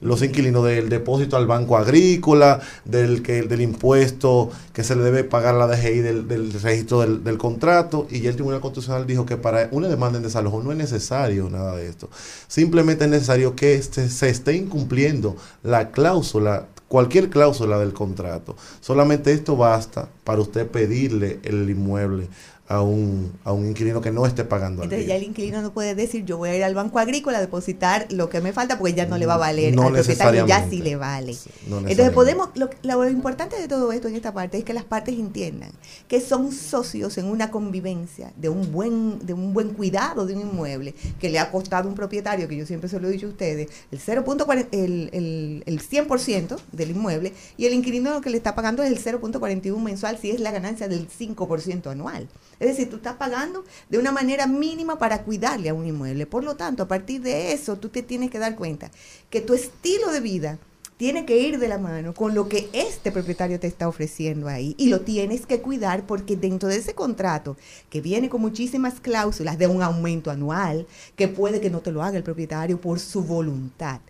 los 0.00 0.22
inquilinos 0.22 0.64
del 0.64 0.88
depósito 0.88 1.36
al 1.36 1.46
banco 1.46 1.76
agrícola, 1.76 2.60
del, 2.84 3.22
que, 3.22 3.42
del 3.42 3.60
impuesto 3.62 4.50
que 4.72 4.84
se 4.84 4.94
le 4.96 5.02
debe 5.02 5.24
pagar 5.24 5.54
a 5.54 5.58
la 5.58 5.66
DGI 5.66 6.00
del, 6.00 6.52
registro 6.52 7.00
del, 7.00 7.24
del 7.24 7.38
contrato, 7.38 8.06
y 8.10 8.26
el 8.26 8.34
Tribunal 8.34 8.60
Constitucional 8.60 9.06
dijo 9.06 9.24
que 9.24 9.36
para 9.36 9.68
una 9.72 9.88
demanda 9.88 10.18
en 10.18 10.24
desalojo 10.24 10.62
no 10.62 10.70
es 10.72 10.78
necesario 10.78 11.48
nada 11.48 11.76
de 11.76 11.88
esto. 11.88 12.10
Simplemente 12.48 13.04
es 13.04 13.10
necesario 13.10 13.56
que 13.56 13.74
este- 13.74 14.08
se 14.08 14.28
esté 14.28 14.54
incumpliendo 14.54 15.36
la 15.62 15.90
cláusula 15.90 16.66
cualquier 16.88 17.30
cláusula 17.30 17.78
del 17.78 17.92
contrato. 17.92 18.56
Solamente 18.80 19.32
esto 19.32 19.56
basta 19.56 20.08
para 20.24 20.40
usted 20.40 20.66
pedirle 20.68 21.40
el 21.42 21.68
inmueble 21.68 22.28
a 22.68 22.82
un, 22.82 23.32
a 23.44 23.52
un 23.52 23.66
inquilino 23.68 24.00
que 24.00 24.10
no 24.10 24.26
esté 24.26 24.44
pagando 24.44 24.82
al 24.82 24.86
Entonces 24.86 25.06
día. 25.06 25.14
ya 25.14 25.20
el 25.22 25.28
inquilino 25.28 25.62
no 25.62 25.72
puede 25.72 25.94
decir 25.94 26.24
yo 26.24 26.36
voy 26.38 26.50
a 26.50 26.56
ir 26.56 26.64
al 26.64 26.74
banco 26.74 26.98
agrícola 26.98 27.38
a 27.38 27.40
depositar 27.40 28.06
lo 28.10 28.28
que 28.28 28.40
me 28.40 28.52
falta 28.52 28.78
porque 28.78 28.94
ya 28.94 29.06
no 29.06 29.18
le 29.18 29.26
va 29.26 29.34
a 29.34 29.38
valer 29.38 29.74
No 29.74 29.84
al 29.86 29.92
propietario, 29.92 30.46
ya 30.46 30.68
sí 30.68 30.82
le 30.82 30.96
vale. 30.96 31.36
no 31.68 31.78
Entonces 31.78 32.10
podemos, 32.10 32.48
lo, 32.54 32.68
lo 32.82 33.08
importante 33.08 33.56
de 33.60 33.68
todo 33.68 33.92
esto 33.92 34.08
en 34.08 34.16
esta 34.16 34.34
parte 34.34 34.58
es 34.58 34.64
que 34.64 34.74
las 34.74 34.84
partes 34.84 35.14
entiendan 35.16 35.70
que 36.08 36.20
son 36.20 36.50
socios 36.52 37.18
en 37.18 37.26
una 37.26 37.50
convivencia 37.50 38.32
de 38.36 38.48
un 38.48 38.72
buen, 38.72 39.24
de 39.24 39.32
un 39.32 39.52
buen 39.52 39.70
cuidado 39.70 40.26
de 40.26 40.34
un 40.34 40.40
inmueble 40.40 40.94
que 41.20 41.28
le 41.30 41.38
ha 41.38 41.50
costado 41.52 41.86
a 41.86 41.90
un 41.90 41.94
propietario, 41.96 42.48
que 42.48 42.56
yo 42.56 42.66
siempre 42.66 42.88
se 42.88 42.98
lo 42.98 43.08
he 43.08 43.12
dicho 43.12 43.26
a 43.26 43.30
ustedes, 43.30 43.68
el 43.92 44.00
0.40, 44.00 44.66
el, 44.72 45.10
el, 45.12 45.62
el 45.66 45.80
100% 45.80 46.56
del 46.72 46.90
inmueble 46.90 47.32
y 47.56 47.66
el 47.66 47.74
inquilino 47.74 48.12
lo 48.12 48.20
que 48.20 48.30
le 48.30 48.36
está 48.38 48.54
pagando 48.54 48.82
es 48.82 48.90
el 48.90 49.20
0.41 49.20 49.78
mensual 49.80 50.18
si 50.18 50.30
es 50.30 50.40
la 50.40 50.50
ganancia 50.50 50.88
del 50.88 51.08
5% 51.08 51.86
anual. 51.90 52.28
Es 52.58 52.68
decir, 52.68 52.88
tú 52.88 52.96
estás 52.96 53.16
pagando 53.16 53.64
de 53.88 53.98
una 53.98 54.12
manera 54.12 54.46
mínima 54.46 54.98
para 54.98 55.22
cuidarle 55.22 55.68
a 55.68 55.74
un 55.74 55.86
inmueble. 55.86 56.26
Por 56.26 56.44
lo 56.44 56.56
tanto, 56.56 56.82
a 56.82 56.88
partir 56.88 57.20
de 57.20 57.52
eso, 57.52 57.76
tú 57.76 57.88
te 57.88 58.02
tienes 58.02 58.30
que 58.30 58.38
dar 58.38 58.56
cuenta 58.56 58.90
que 59.30 59.40
tu 59.40 59.54
estilo 59.54 60.10
de 60.12 60.20
vida 60.20 60.58
tiene 60.96 61.26
que 61.26 61.36
ir 61.36 61.58
de 61.58 61.68
la 61.68 61.78
mano 61.78 62.14
con 62.14 62.34
lo 62.34 62.48
que 62.48 62.70
este 62.72 63.12
propietario 63.12 63.60
te 63.60 63.66
está 63.66 63.86
ofreciendo 63.86 64.48
ahí 64.48 64.74
y 64.78 64.88
lo 64.88 65.02
tienes 65.02 65.44
que 65.44 65.60
cuidar 65.60 66.06
porque 66.06 66.36
dentro 66.36 66.68
de 66.68 66.76
ese 66.76 66.94
contrato 66.94 67.56
que 67.90 68.00
viene 68.00 68.30
con 68.30 68.40
muchísimas 68.40 69.00
cláusulas 69.00 69.58
de 69.58 69.66
un 69.66 69.82
aumento 69.82 70.30
anual 70.30 70.86
que 71.14 71.28
puede 71.28 71.60
que 71.60 71.70
no 71.70 71.80
te 71.80 71.92
lo 71.92 72.02
haga 72.02 72.16
el 72.16 72.22
propietario 72.22 72.80
por 72.80 72.98
su 72.98 73.22
voluntad, 73.22 74.00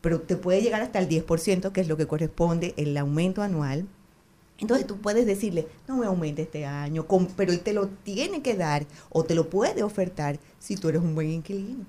pero 0.00 0.20
te 0.20 0.36
puede 0.36 0.62
llegar 0.62 0.82
hasta 0.82 0.98
el 0.98 1.08
10%, 1.08 1.70
que 1.70 1.80
es 1.80 1.88
lo 1.88 1.96
que 1.96 2.06
corresponde 2.06 2.74
el 2.76 2.96
aumento 2.96 3.42
anual. 3.42 3.86
Entonces 4.60 4.86
tú 4.86 4.98
puedes 4.98 5.26
decirle, 5.26 5.66
no 5.88 5.96
me 5.96 6.06
aumente 6.06 6.42
este 6.42 6.66
año, 6.66 7.06
pero 7.36 7.52
él 7.52 7.60
te 7.60 7.72
lo 7.72 7.88
tiene 7.88 8.42
que 8.42 8.54
dar 8.54 8.86
o 9.08 9.24
te 9.24 9.34
lo 9.34 9.48
puede 9.48 9.82
ofertar 9.82 10.38
si 10.58 10.76
tú 10.76 10.88
eres 10.90 11.00
un 11.00 11.14
buen 11.14 11.30
inquilino, 11.30 11.86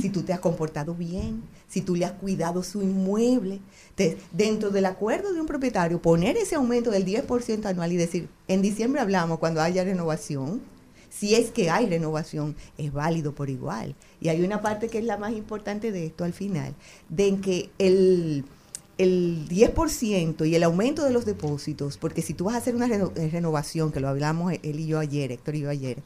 si 0.00 0.10
tú 0.10 0.22
te 0.22 0.32
has 0.32 0.40
comportado 0.40 0.94
bien, 0.94 1.42
si 1.68 1.80
tú 1.80 1.96
le 1.96 2.04
has 2.04 2.12
cuidado 2.12 2.62
su 2.62 2.82
inmueble. 2.82 3.60
Dentro 4.32 4.70
del 4.70 4.86
acuerdo 4.86 5.32
de 5.32 5.40
un 5.40 5.46
propietario, 5.46 6.02
poner 6.02 6.36
ese 6.36 6.56
aumento 6.56 6.90
del 6.90 7.06
10% 7.06 7.64
anual 7.64 7.92
y 7.92 7.96
decir, 7.96 8.28
en 8.46 8.60
diciembre 8.60 9.00
hablamos 9.00 9.38
cuando 9.38 9.62
haya 9.62 9.82
renovación, 9.82 10.60
si 11.08 11.34
es 11.34 11.50
que 11.50 11.70
hay 11.70 11.86
renovación, 11.86 12.56
es 12.78 12.92
válido 12.92 13.34
por 13.34 13.50
igual. 13.50 13.94
Y 14.20 14.28
hay 14.28 14.42
una 14.42 14.60
parte 14.60 14.88
que 14.88 14.98
es 14.98 15.04
la 15.04 15.18
más 15.18 15.32
importante 15.32 15.92
de 15.92 16.06
esto 16.06 16.24
al 16.24 16.32
final, 16.32 16.74
de 17.08 17.28
en 17.28 17.40
que 17.40 17.70
el, 17.78 18.44
el 18.98 19.46
10% 19.48 20.46
y 20.46 20.54
el 20.54 20.62
aumento 20.62 21.02
de 21.04 21.10
los 21.10 21.24
depósitos, 21.24 21.96
porque 21.98 22.22
si 22.22 22.34
tú 22.34 22.44
vas 22.44 22.54
a 22.54 22.58
hacer 22.58 22.74
una 22.74 22.86
reno- 22.86 23.12
eh, 23.16 23.28
renovación, 23.32 23.90
que 23.92 24.00
lo 24.00 24.08
hablamos 24.08 24.52
él 24.52 24.80
y 24.80 24.86
yo 24.86 24.98
ayer, 24.98 25.32
Héctor 25.32 25.54
y 25.56 25.60
yo 25.60 25.70
ayer, 25.70 25.98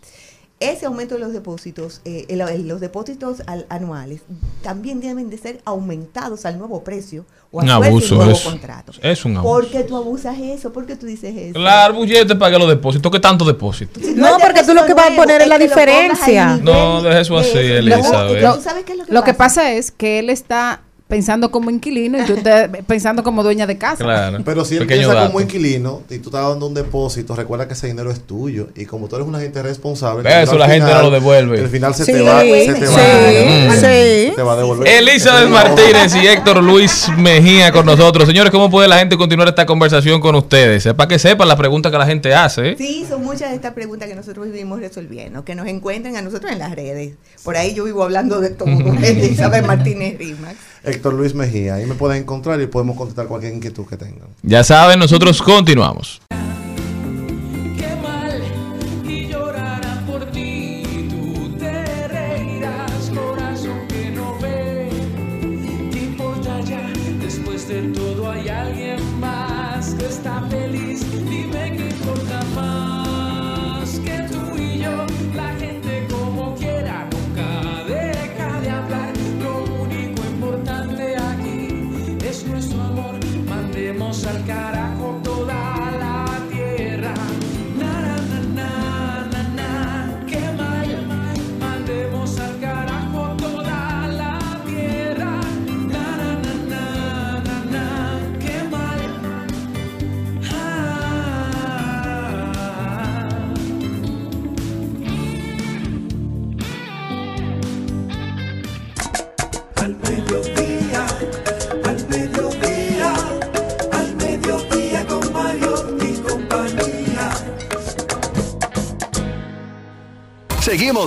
ese 0.58 0.86
aumento 0.86 1.16
de 1.16 1.20
los 1.20 1.34
depósitos, 1.34 2.00
eh, 2.06 2.24
el- 2.28 2.40
el- 2.40 2.66
los 2.66 2.80
depósitos 2.80 3.42
al- 3.46 3.66
anuales, 3.68 4.22
también 4.62 5.00
deben 5.00 5.28
de 5.28 5.36
ser 5.36 5.60
aumentados 5.66 6.46
al 6.46 6.56
nuevo 6.58 6.82
precio 6.82 7.26
o 7.52 7.60
a 7.60 7.64
Un 7.64 7.68
suerte 7.68 7.86
un 7.88 7.92
abuso 7.98 8.14
nuevo 8.14 8.38
contrato. 8.42 8.92
Es 9.02 9.24
un 9.26 9.36
abuso. 9.36 9.52
¿Por 9.54 9.66
qué 9.68 9.82
tú 9.82 9.96
abusas 9.98 10.38
eso? 10.40 10.72
¿Por 10.72 10.86
qué 10.86 10.96
tú 10.96 11.04
dices 11.04 11.36
eso? 11.36 11.52
Claro, 11.54 11.96
pues 11.96 12.08
yo 12.08 12.26
te 12.26 12.34
pagué 12.36 12.58
los 12.58 12.68
depósitos. 12.70 13.12
¿Qué 13.12 13.20
tanto 13.20 13.44
depósito? 13.44 14.00
No, 14.14 14.38
porque 14.38 14.62
tú 14.62 14.72
lo 14.72 14.86
que 14.86 14.94
vas 14.94 15.10
a 15.10 15.14
poner 15.16 15.42
es 15.42 15.48
la 15.48 15.58
lo 15.58 15.64
al 15.64 15.68
diferencia. 15.68 16.56
No, 16.62 17.02
deje 17.02 17.20
eso 17.20 17.36
así, 17.36 17.58
Elizabeth. 17.58 18.40
Lo, 18.40 19.04
lo 19.08 19.24
que 19.24 19.34
pasa 19.34 19.72
es 19.74 19.90
que 19.90 20.20
él 20.20 20.30
está 20.30 20.80
pensando 21.08 21.50
como 21.52 21.70
inquilino 21.70 22.18
y 22.18 22.22
tú 22.26 22.32
estás 22.34 22.68
pensando 22.86 23.22
como 23.22 23.42
dueña 23.42 23.66
de 23.66 23.78
casa. 23.78 24.02
Claro. 24.02 24.38
Pero 24.44 24.64
si 24.64 24.74
él 24.74 24.80
Pequeño 24.80 25.00
piensa 25.02 25.14
dato. 25.14 25.26
como 25.28 25.40
inquilino 25.40 26.02
y 26.10 26.18
tú 26.18 26.30
estás 26.30 26.48
dando 26.48 26.66
un 26.66 26.74
depósito, 26.74 27.36
recuerda 27.36 27.68
que 27.68 27.74
ese 27.74 27.86
dinero 27.86 28.10
es 28.10 28.20
tuyo. 28.22 28.68
Y 28.74 28.86
como 28.86 29.06
tú 29.08 29.16
eres 29.16 29.28
una 29.28 29.38
gente 29.40 29.62
responsable, 29.62 30.28
eso 30.42 30.52
al 30.52 30.58
la 30.58 30.68
gente 30.68 30.92
no 30.92 31.02
lo 31.02 31.10
devuelve. 31.10 31.60
Al 31.60 31.68
final 31.68 31.94
se 31.94 32.04
Sí, 32.04 32.12
te 32.12 32.22
va, 32.22 32.40
se 32.40 32.46
te 32.74 32.86
sí, 32.86 32.92
va, 32.94 33.74
sí. 33.74 33.80
se 33.80 34.32
te 34.34 34.42
va 34.42 34.52
a 34.54 34.56
devolver. 34.56 34.88
Elizabeth 34.88 35.48
Martínez 35.48 36.14
y 36.16 36.26
Héctor 36.26 36.62
Luis 36.62 37.08
Mejía 37.16 37.70
con 37.72 37.86
nosotros. 37.86 38.26
Señores, 38.26 38.50
¿cómo 38.50 38.70
puede 38.70 38.88
la 38.88 38.98
gente 38.98 39.16
continuar 39.16 39.48
esta 39.48 39.64
conversación 39.66 40.20
con 40.20 40.34
ustedes? 40.34 40.86
Para 40.94 41.08
que 41.08 41.18
sepan 41.18 41.46
las 41.48 41.56
preguntas 41.56 41.92
que 41.92 41.98
la 41.98 42.06
gente 42.06 42.34
hace. 42.34 42.76
Sí, 42.76 43.04
son 43.08 43.22
muchas 43.22 43.50
de 43.50 43.56
estas 43.56 43.74
preguntas 43.74 44.08
que 44.08 44.14
nosotros 44.14 44.46
vivimos 44.46 44.80
resolviendo, 44.80 45.44
que 45.44 45.54
nos 45.54 45.66
encuentren 45.68 46.16
a 46.16 46.22
nosotros 46.22 46.50
en 46.50 46.58
las 46.58 46.74
redes. 46.74 47.14
Por 47.44 47.56
ahí 47.56 47.74
yo 47.74 47.84
vivo 47.84 48.02
hablando 48.02 48.40
de 48.40 48.50
todo 48.50 48.66
con 48.66 49.04
Elizabeth 49.04 49.64
Martínez 49.64 50.18
Rimax. 50.18 50.56
Héctor 50.86 51.14
Luis 51.14 51.34
Mejía. 51.34 51.74
Ahí 51.74 51.86
me 51.86 51.94
pueden 51.94 52.22
encontrar 52.22 52.60
y 52.60 52.66
podemos 52.66 52.96
contestar 52.96 53.26
cualquier 53.26 53.54
inquietud 53.54 53.86
que 53.86 53.96
tengan. 53.96 54.28
Ya 54.42 54.64
saben, 54.64 54.98
nosotros 54.98 55.42
continuamos. 55.42 56.20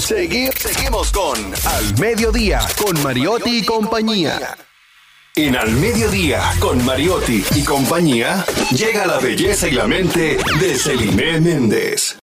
Segui- 0.10 0.52
seguimos 0.58 1.12
con 1.12 1.38
Al 1.38 2.00
Mediodía, 2.00 2.60
con 2.84 3.02
Mariotti 3.04 3.60
y 3.60 3.66
compañía. 3.66 4.40
En 5.36 5.56
Al 5.56 5.72
Mediodía, 5.72 6.42
con 6.60 6.84
Mariotti 6.86 7.44
y 7.56 7.64
compañía, 7.64 8.44
llega 8.72 9.06
la 9.06 9.20
belleza 9.20 9.68
y 9.68 9.72
la 9.72 9.88
mente 9.88 10.38
de 10.60 10.76
Celine 10.76 11.40
Méndez. 11.40 12.18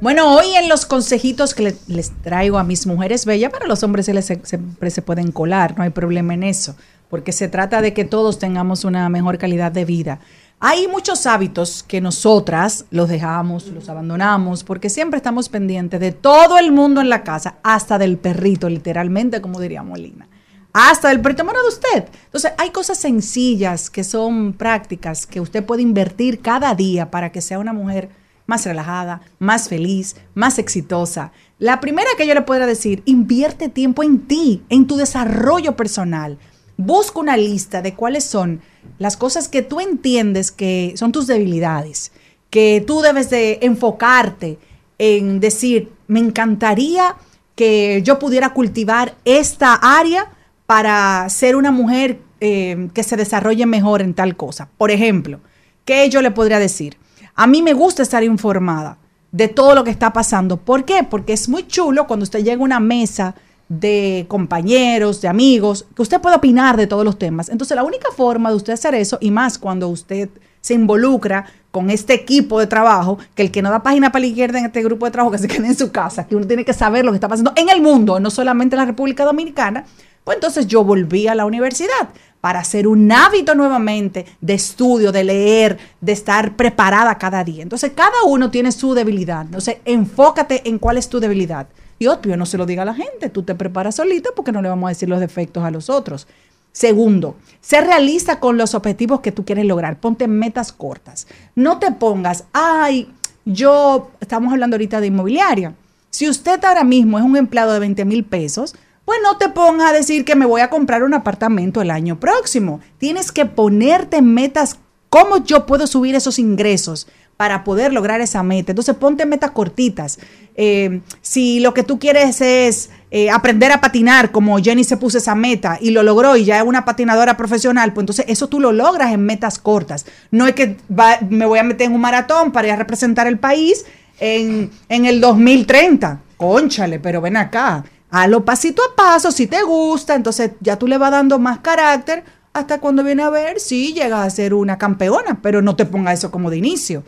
Bueno, 0.00 0.36
hoy 0.36 0.54
en 0.56 0.68
los 0.68 0.84
consejitos 0.84 1.54
que 1.54 1.62
le- 1.62 1.76
les 1.86 2.10
traigo 2.22 2.58
a 2.58 2.64
mis 2.64 2.86
mujeres 2.86 3.24
bellas, 3.24 3.50
para 3.50 3.66
los 3.66 3.82
hombres 3.82 4.04
se 4.06 4.12
les, 4.14 4.26
siempre 4.26 4.90
se 4.90 5.00
pueden 5.00 5.32
colar, 5.32 5.76
no 5.78 5.82
hay 5.84 5.90
problema 5.90 6.34
en 6.34 6.42
eso, 6.42 6.76
porque 7.08 7.32
se 7.32 7.48
trata 7.48 7.80
de 7.80 7.94
que 7.94 8.04
todos 8.04 8.38
tengamos 8.38 8.84
una 8.84 9.08
mejor 9.08 9.38
calidad 9.38 9.72
de 9.72 9.86
vida. 9.86 10.20
Hay 10.60 10.88
muchos 10.88 11.26
hábitos 11.26 11.82
que 11.82 12.00
nosotras 12.00 12.86
los 12.90 13.08
dejamos, 13.08 13.66
los 13.68 13.88
abandonamos, 13.88 14.64
porque 14.64 14.88
siempre 14.88 15.18
estamos 15.18 15.48
pendientes 15.48 16.00
de 16.00 16.12
todo 16.12 16.58
el 16.58 16.72
mundo 16.72 17.00
en 17.00 17.10
la 17.10 17.22
casa, 17.22 17.56
hasta 17.62 17.98
del 17.98 18.16
perrito, 18.16 18.68
literalmente, 18.68 19.42
como 19.42 19.60
diría 19.60 19.82
Molina. 19.82 20.28
Hasta 20.72 21.08
del 21.08 21.20
perrito 21.20 21.44
bueno 21.44 21.62
de 21.62 21.68
usted. 21.68 22.08
Entonces, 22.24 22.52
hay 22.56 22.70
cosas 22.70 22.98
sencillas 22.98 23.90
que 23.90 24.04
son 24.04 24.54
prácticas 24.54 25.26
que 25.26 25.40
usted 25.40 25.64
puede 25.64 25.82
invertir 25.82 26.40
cada 26.40 26.74
día 26.74 27.10
para 27.10 27.30
que 27.30 27.40
sea 27.40 27.58
una 27.58 27.72
mujer 27.72 28.08
más 28.46 28.64
relajada, 28.64 29.22
más 29.38 29.68
feliz, 29.68 30.16
más 30.34 30.58
exitosa. 30.58 31.32
La 31.58 31.80
primera 31.80 32.08
que 32.16 32.26
yo 32.26 32.34
le 32.34 32.42
podría 32.42 32.66
decir, 32.66 33.02
invierte 33.06 33.68
tiempo 33.68 34.02
en 34.02 34.26
ti, 34.26 34.64
en 34.68 34.86
tu 34.86 34.96
desarrollo 34.96 35.76
personal. 35.76 36.38
Busca 36.76 37.20
una 37.20 37.36
lista 37.36 37.82
de 37.82 37.94
cuáles 37.94 38.24
son 38.24 38.60
las 38.98 39.16
cosas 39.16 39.48
que 39.48 39.62
tú 39.62 39.80
entiendes 39.80 40.50
que 40.50 40.94
son 40.96 41.12
tus 41.12 41.26
debilidades, 41.26 42.12
que 42.50 42.82
tú 42.86 43.00
debes 43.00 43.30
de 43.30 43.58
enfocarte 43.62 44.58
en 44.98 45.40
decir, 45.40 45.92
me 46.06 46.20
encantaría 46.20 47.16
que 47.56 48.02
yo 48.02 48.18
pudiera 48.18 48.50
cultivar 48.50 49.16
esta 49.24 49.74
área 49.74 50.30
para 50.66 51.28
ser 51.28 51.56
una 51.56 51.70
mujer 51.70 52.20
eh, 52.40 52.88
que 52.94 53.02
se 53.02 53.16
desarrolle 53.16 53.66
mejor 53.66 54.02
en 54.02 54.14
tal 54.14 54.36
cosa. 54.36 54.68
Por 54.76 54.90
ejemplo, 54.90 55.40
¿qué 55.84 56.08
yo 56.08 56.22
le 56.22 56.30
podría 56.30 56.58
decir? 56.58 56.96
A 57.34 57.46
mí 57.46 57.62
me 57.62 57.74
gusta 57.74 58.02
estar 58.02 58.22
informada 58.22 58.98
de 59.32 59.48
todo 59.48 59.74
lo 59.74 59.82
que 59.82 59.90
está 59.90 60.12
pasando. 60.12 60.58
¿Por 60.58 60.84
qué? 60.84 61.02
Porque 61.02 61.32
es 61.32 61.48
muy 61.48 61.66
chulo 61.66 62.06
cuando 62.06 62.22
usted 62.22 62.44
llega 62.44 62.60
a 62.60 62.64
una 62.64 62.80
mesa 62.80 63.34
de 63.68 64.26
compañeros, 64.28 65.20
de 65.20 65.28
amigos, 65.28 65.86
que 65.94 66.02
usted 66.02 66.20
pueda 66.20 66.36
opinar 66.36 66.76
de 66.76 66.86
todos 66.86 67.04
los 67.04 67.18
temas. 67.18 67.48
Entonces, 67.48 67.74
la 67.74 67.82
única 67.82 68.10
forma 68.10 68.50
de 68.50 68.56
usted 68.56 68.72
hacer 68.72 68.94
eso, 68.94 69.18
y 69.20 69.30
más 69.30 69.58
cuando 69.58 69.88
usted 69.88 70.28
se 70.60 70.74
involucra 70.74 71.46
con 71.70 71.90
este 71.90 72.14
equipo 72.14 72.60
de 72.60 72.66
trabajo, 72.66 73.18
que 73.34 73.42
el 73.42 73.50
que 73.50 73.62
no 73.62 73.70
da 73.70 73.82
página 73.82 74.12
para 74.12 74.20
la 74.20 74.26
izquierda 74.26 74.58
en 74.58 74.66
este 74.66 74.82
grupo 74.82 75.06
de 75.06 75.12
trabajo, 75.12 75.32
que 75.32 75.38
se 75.38 75.48
quede 75.48 75.66
en 75.66 75.76
su 75.76 75.90
casa, 75.90 76.26
que 76.26 76.36
uno 76.36 76.46
tiene 76.46 76.64
que 76.64 76.72
saber 76.72 77.04
lo 77.04 77.10
que 77.10 77.16
está 77.16 77.28
pasando 77.28 77.52
en 77.56 77.68
el 77.68 77.82
mundo, 77.82 78.20
no 78.20 78.30
solamente 78.30 78.76
en 78.76 78.80
la 78.80 78.86
República 78.86 79.24
Dominicana, 79.24 79.84
pues 80.24 80.36
entonces 80.36 80.66
yo 80.66 80.84
volví 80.84 81.28
a 81.28 81.34
la 81.34 81.44
universidad 81.44 82.08
para 82.40 82.60
hacer 82.60 82.86
un 82.86 83.10
hábito 83.10 83.54
nuevamente 83.54 84.26
de 84.40 84.54
estudio, 84.54 85.12
de 85.12 85.24
leer, 85.24 85.78
de 86.00 86.12
estar 86.12 86.56
preparada 86.56 87.16
cada 87.16 87.42
día. 87.42 87.62
Entonces, 87.62 87.92
cada 87.94 88.22
uno 88.26 88.50
tiene 88.50 88.70
su 88.70 88.94
debilidad. 88.94 89.42
Entonces, 89.42 89.78
enfócate 89.84 90.68
en 90.68 90.78
cuál 90.78 90.98
es 90.98 91.08
tu 91.08 91.20
debilidad. 91.20 91.66
Y 92.04 92.06
obvio, 92.06 92.36
no 92.36 92.44
se 92.44 92.58
lo 92.58 92.66
diga 92.66 92.82
a 92.82 92.84
la 92.84 92.92
gente, 92.92 93.30
tú 93.30 93.44
te 93.44 93.54
preparas 93.54 93.94
solito 93.94 94.32
porque 94.36 94.52
no 94.52 94.60
le 94.60 94.68
vamos 94.68 94.88
a 94.88 94.90
decir 94.90 95.08
los 95.08 95.20
defectos 95.20 95.64
a 95.64 95.70
los 95.70 95.88
otros. 95.88 96.26
Segundo, 96.70 97.36
ser 97.62 97.86
realista 97.86 98.40
con 98.40 98.58
los 98.58 98.74
objetivos 98.74 99.20
que 99.20 99.32
tú 99.32 99.46
quieres 99.46 99.64
lograr. 99.64 100.00
Ponte 100.00 100.28
metas 100.28 100.70
cortas. 100.70 101.26
No 101.54 101.78
te 101.78 101.92
pongas, 101.92 102.44
ay, 102.52 103.10
yo, 103.46 104.10
estamos 104.20 104.52
hablando 104.52 104.74
ahorita 104.74 105.00
de 105.00 105.06
inmobiliaria. 105.06 105.72
Si 106.10 106.28
usted 106.28 106.62
ahora 106.62 106.84
mismo 106.84 107.18
es 107.18 107.24
un 107.24 107.38
empleado 107.38 107.72
de 107.72 107.78
20 107.78 108.04
mil 108.04 108.22
pesos, 108.22 108.74
pues 109.06 109.18
no 109.22 109.38
te 109.38 109.48
pongas 109.48 109.88
a 109.88 109.94
decir 109.94 110.26
que 110.26 110.36
me 110.36 110.44
voy 110.44 110.60
a 110.60 110.68
comprar 110.68 111.04
un 111.04 111.14
apartamento 111.14 111.80
el 111.80 111.90
año 111.90 112.20
próximo. 112.20 112.80
Tienes 112.98 113.32
que 113.32 113.46
ponerte 113.46 114.20
metas, 114.20 114.78
cómo 115.08 115.38
yo 115.42 115.64
puedo 115.64 115.86
subir 115.86 116.14
esos 116.16 116.38
ingresos 116.38 117.06
para 117.36 117.64
poder 117.64 117.92
lograr 117.92 118.20
esa 118.20 118.42
meta. 118.42 118.72
Entonces 118.72 118.94
ponte 118.96 119.26
metas 119.26 119.50
cortitas. 119.50 120.18
Eh, 120.56 121.00
si 121.20 121.58
lo 121.60 121.74
que 121.74 121.82
tú 121.82 121.98
quieres 121.98 122.40
es 122.40 122.90
eh, 123.10 123.30
aprender 123.30 123.72
a 123.72 123.80
patinar, 123.80 124.30
como 124.30 124.56
Jenny 124.58 124.84
se 124.84 124.96
puso 124.96 125.18
esa 125.18 125.34
meta 125.34 125.78
y 125.80 125.90
lo 125.90 126.02
logró 126.04 126.36
y 126.36 126.44
ya 126.44 126.58
es 126.58 126.64
una 126.64 126.84
patinadora 126.84 127.36
profesional, 127.36 127.92
pues 127.92 128.02
entonces 128.02 128.26
eso 128.28 128.48
tú 128.48 128.60
lo 128.60 128.70
logras 128.72 129.12
en 129.12 129.24
metas 129.26 129.58
cortas. 129.58 130.06
No 130.30 130.46
es 130.46 130.54
que 130.54 130.76
va- 130.96 131.18
me 131.28 131.44
voy 131.46 131.58
a 131.58 131.64
meter 131.64 131.88
en 131.88 131.94
un 131.94 132.00
maratón 132.00 132.52
para 132.52 132.68
ir 132.68 132.72
a 132.74 132.76
representar 132.76 133.26
el 133.26 133.38
país 133.38 133.84
en, 134.20 134.70
en 134.88 135.04
el 135.06 135.20
2030. 135.20 136.20
Conchale, 136.36 137.00
pero 137.00 137.20
ven 137.20 137.36
acá. 137.36 137.84
Hazlo 138.10 138.44
pasito 138.44 138.80
a 138.82 138.94
paso, 138.94 139.32
si 139.32 139.48
te 139.48 139.62
gusta, 139.64 140.14
entonces 140.14 140.52
ya 140.60 140.76
tú 140.78 140.86
le 140.86 140.98
vas 140.98 141.10
dando 141.10 141.40
más 141.40 141.58
carácter 141.58 142.22
hasta 142.52 142.78
cuando 142.78 143.02
viene 143.02 143.24
a 143.24 143.30
ver 143.30 143.58
si 143.58 143.92
llegas 143.92 144.24
a 144.24 144.30
ser 144.30 144.54
una 144.54 144.78
campeona, 144.78 145.40
pero 145.42 145.60
no 145.62 145.74
te 145.74 145.84
ponga 145.84 146.12
eso 146.12 146.30
como 146.30 146.48
de 146.50 146.58
inicio. 146.58 147.02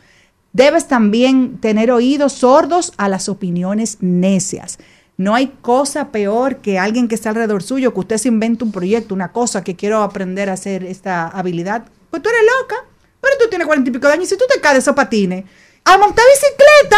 Debes 0.56 0.88
también 0.88 1.58
tener 1.58 1.90
oídos 1.90 2.32
sordos 2.32 2.94
a 2.96 3.10
las 3.10 3.28
opiniones 3.28 3.98
necias. 4.00 4.78
No 5.18 5.34
hay 5.34 5.48
cosa 5.60 6.08
peor 6.08 6.62
que 6.62 6.78
alguien 6.78 7.08
que 7.08 7.14
está 7.14 7.28
alrededor 7.28 7.62
suyo, 7.62 7.92
que 7.92 8.00
usted 8.00 8.16
se 8.16 8.28
invente 8.28 8.64
un 8.64 8.72
proyecto, 8.72 9.14
una 9.14 9.32
cosa 9.32 9.62
que 9.62 9.76
quiero 9.76 10.02
aprender 10.02 10.48
a 10.48 10.54
hacer 10.54 10.82
esta 10.82 11.28
habilidad. 11.28 11.84
Pues 12.08 12.22
tú 12.22 12.30
eres 12.30 12.40
loca, 12.58 12.76
pero 13.20 13.34
tú 13.38 13.50
tienes 13.50 13.66
cuarenta 13.66 13.90
y 13.90 13.92
pico 13.92 14.06
de 14.06 14.14
años 14.14 14.24
y 14.24 14.28
si 14.30 14.38
tú 14.38 14.46
te 14.48 14.58
caes 14.58 14.76
de 14.76 14.80
esos 14.80 14.94
patines 14.94 15.44
a 15.84 15.98
montar 15.98 16.24
bicicleta 16.32 16.96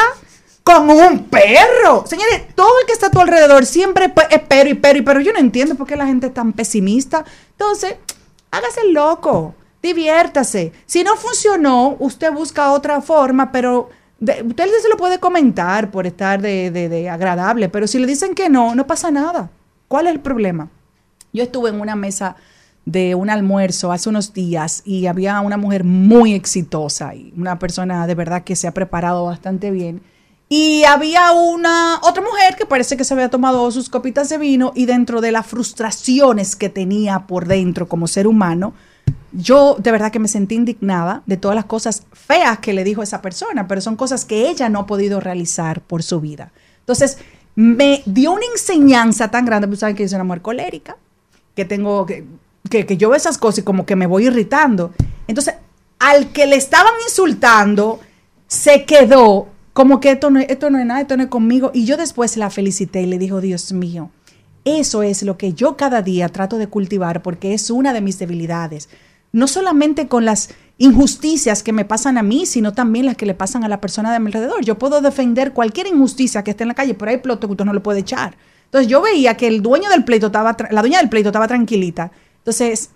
con 0.62 0.89
un 0.89 1.24
perro. 1.24 2.05
Señores, 2.06 2.55
todo 2.55 2.78
el 2.80 2.86
que 2.86 2.93
está 2.93 3.09
a 3.09 3.10
tu 3.10 3.18
alrededor 3.18 3.66
siempre 3.66 4.14
es 4.30 4.40
pero 4.48 4.70
y 4.70 4.74
pero 4.74 4.98
y 5.01 5.02
pero. 5.02 5.20
Yo 5.20 5.32
no 5.32 5.40
entiendo 5.40 5.74
por 5.74 5.89
qué 5.89 5.97
la 5.97 6.06
gente 6.06 6.28
es 6.28 6.35
tan 6.35 6.52
pesimista. 6.52 7.24
Entonces, 7.51 7.97
hágase 8.52 8.93
loco, 8.93 9.56
diviértase. 9.82 10.72
Si 10.86 11.05
no 11.05 11.16
funcionó, 11.16 11.96
usted 11.98 12.32
busca 12.32 12.72
otra 12.72 13.00
forma, 13.00 13.52
pero 13.52 13.90
usted 14.20 14.66
se 14.82 14.88
lo 14.88 14.96
puede 14.96 15.18
comentar 15.18 15.90
por 15.90 16.06
estar 16.06 16.40
de, 16.42 16.70
de- 16.70 16.88
de 16.88 17.09
agradable, 17.09 17.68
pero 17.68 17.86
si 17.86 17.98
le 17.98 18.06
dicen 18.06 18.34
que 18.34 18.48
no, 18.48 18.74
no 18.74 18.86
pasa 18.86 19.10
nada. 19.10 19.50
¿Cuál 19.86 20.06
es 20.06 20.12
el 20.12 20.20
problema? 20.20 20.68
Yo 21.32 21.42
estuve 21.42 21.70
en 21.70 21.80
una 21.80 21.94
mesa 21.96 22.36
de 22.84 23.14
un 23.14 23.28
almuerzo 23.30 23.92
hace 23.92 24.09
unos 24.09 24.32
días 24.32 24.82
y 24.84 25.06
había 25.06 25.40
una 25.40 25.59
mujer 25.59 25.84
muy 25.84 26.32
exitosa 26.32 27.14
y 27.14 27.32
una 27.36 27.59
persona 27.59 28.06
de 28.06 28.14
verdad 28.14 28.44
que 28.44 28.56
se 28.56 28.66
ha 28.66 28.72
preparado 28.72 29.26
bastante 29.26 29.70
bien. 29.70 30.00
Y 30.48 30.84
había 30.84 31.32
una 31.32 32.00
otra 32.02 32.22
mujer 32.22 32.56
que 32.56 32.64
parece 32.64 32.96
que 32.96 33.05
se 33.05 33.12
había 33.12 33.28
tomado 33.28 33.70
sus 33.70 33.90
copitas 33.90 34.30
de 34.30 34.38
vino 34.38 34.72
y 34.74 34.86
dentro 34.86 35.20
de 35.20 35.32
las 35.32 35.46
frustraciones 35.46 36.56
que 36.56 36.70
tenía 36.70 37.26
por 37.26 37.46
dentro 37.46 37.86
como 37.88 38.06
ser 38.09 38.26
humano, 38.26 38.72
yo 39.32 39.76
de 39.78 39.90
verdad 39.92 40.10
que 40.10 40.18
me 40.18 40.28
sentí 40.28 40.55
indignada 40.55 41.22
de 41.26 41.36
todas 41.36 41.55
las 41.55 41.66
cosas 41.66 42.05
feas 42.12 42.59
que 42.60 42.72
le 42.72 42.84
dijo 42.84 43.02
esa 43.02 43.20
persona, 43.22 43.68
pero 43.68 43.80
son 43.80 43.96
cosas 43.96 44.24
que 44.24 44.48
ella 44.48 44.68
no 44.68 44.80
ha 44.80 44.86
podido 44.86 45.20
realizar 45.20 45.80
por 45.82 46.02
su 46.02 46.20
vida. 46.20 46.50
Entonces, 46.80 47.18
me 47.55 48.02
dio 48.06 48.32
una 48.32 48.46
enseñanza 48.55 49.30
tan 49.30 49.44
grande, 49.44 49.66
pues 49.68 49.80
saben 49.80 49.96
que 49.96 50.05
yo 50.05 50.09
soy 50.09 50.16
una 50.16 50.24
mujer 50.24 50.42
colérica, 50.42 50.96
que 51.55 51.64
tengo 51.64 52.06
que, 52.06 52.24
que, 52.70 52.86
que 52.86 52.96
yo 52.96 53.09
veo 53.10 53.16
esas 53.16 53.36
cosas 53.38 53.59
y 53.59 53.62
como 53.62 53.84
que 53.84 53.96
me 53.96 54.06
voy 54.06 54.26
irritando. 54.26 54.92
Entonces, 55.26 55.55
al 55.98 56.30
que 56.32 56.46
le 56.46 56.56
estaban 56.56 56.92
insultando, 57.06 58.00
se 58.46 58.84
quedó 58.84 59.48
como 59.72 60.00
que 60.00 60.12
esto 60.12 60.30
no, 60.30 60.40
es- 60.40 60.48
esto 60.48 60.70
no 60.70 60.78
es 60.78 60.86
nada, 60.86 61.00
esto 61.00 61.16
no 61.16 61.24
es 61.24 61.28
conmigo. 61.28 61.70
Y 61.74 61.84
yo 61.84 61.96
después 61.96 62.36
la 62.36 62.48
felicité 62.50 63.02
y 63.02 63.06
le 63.06 63.18
dijo, 63.18 63.40
Dios 63.40 63.72
mío, 63.72 64.10
eso 64.64 65.02
es 65.02 65.22
lo 65.22 65.36
que 65.36 65.52
yo 65.52 65.76
cada 65.76 66.02
día 66.02 66.28
trato 66.28 66.59
de 66.59 66.66
cultivar 66.68 67.22
porque 67.22 67.55
es 67.55 67.70
una 67.70 67.92
de 67.92 68.00
mis 68.00 68.18
debilidades. 68.18 68.88
No 69.32 69.46
solamente 69.46 70.09
con 70.09 70.24
las 70.24 70.50
injusticias 70.78 71.62
que 71.62 71.72
me 71.72 71.84
pasan 71.84 72.18
a 72.18 72.22
mí, 72.22 72.46
sino 72.46 72.72
también 72.72 73.06
las 73.06 73.16
que 73.16 73.26
le 73.26 73.34
pasan 73.34 73.64
a 73.64 73.68
la 73.68 73.80
persona 73.80 74.12
de 74.12 74.20
mi 74.20 74.26
alrededor. 74.26 74.64
Yo 74.64 74.78
puedo 74.78 75.00
defender 75.00 75.52
cualquier 75.52 75.86
injusticia 75.88 76.44
que 76.44 76.52
esté 76.52 76.64
en 76.64 76.68
la 76.68 76.74
calle, 76.74 76.94
pero 76.94 77.10
hay 77.10 77.18
ploto 77.18 77.46
que 77.48 77.52
usted 77.52 77.64
no 77.64 77.72
lo 77.72 77.82
puede 77.82 78.00
echar. 78.00 78.36
Entonces 78.66 78.88
yo 78.88 79.00
veía 79.02 79.36
que 79.36 79.48
el 79.48 79.60
dueño 79.62 79.90
del 79.90 80.05
pleito 80.05 80.26
estaba, 80.26 80.56
la 80.70 80.80
dueña 80.80 80.98
del 80.98 81.09
pleito 81.09 81.30
estaba 81.30 81.48
tranquilita. 81.48 82.10
Entonces, 82.38 82.90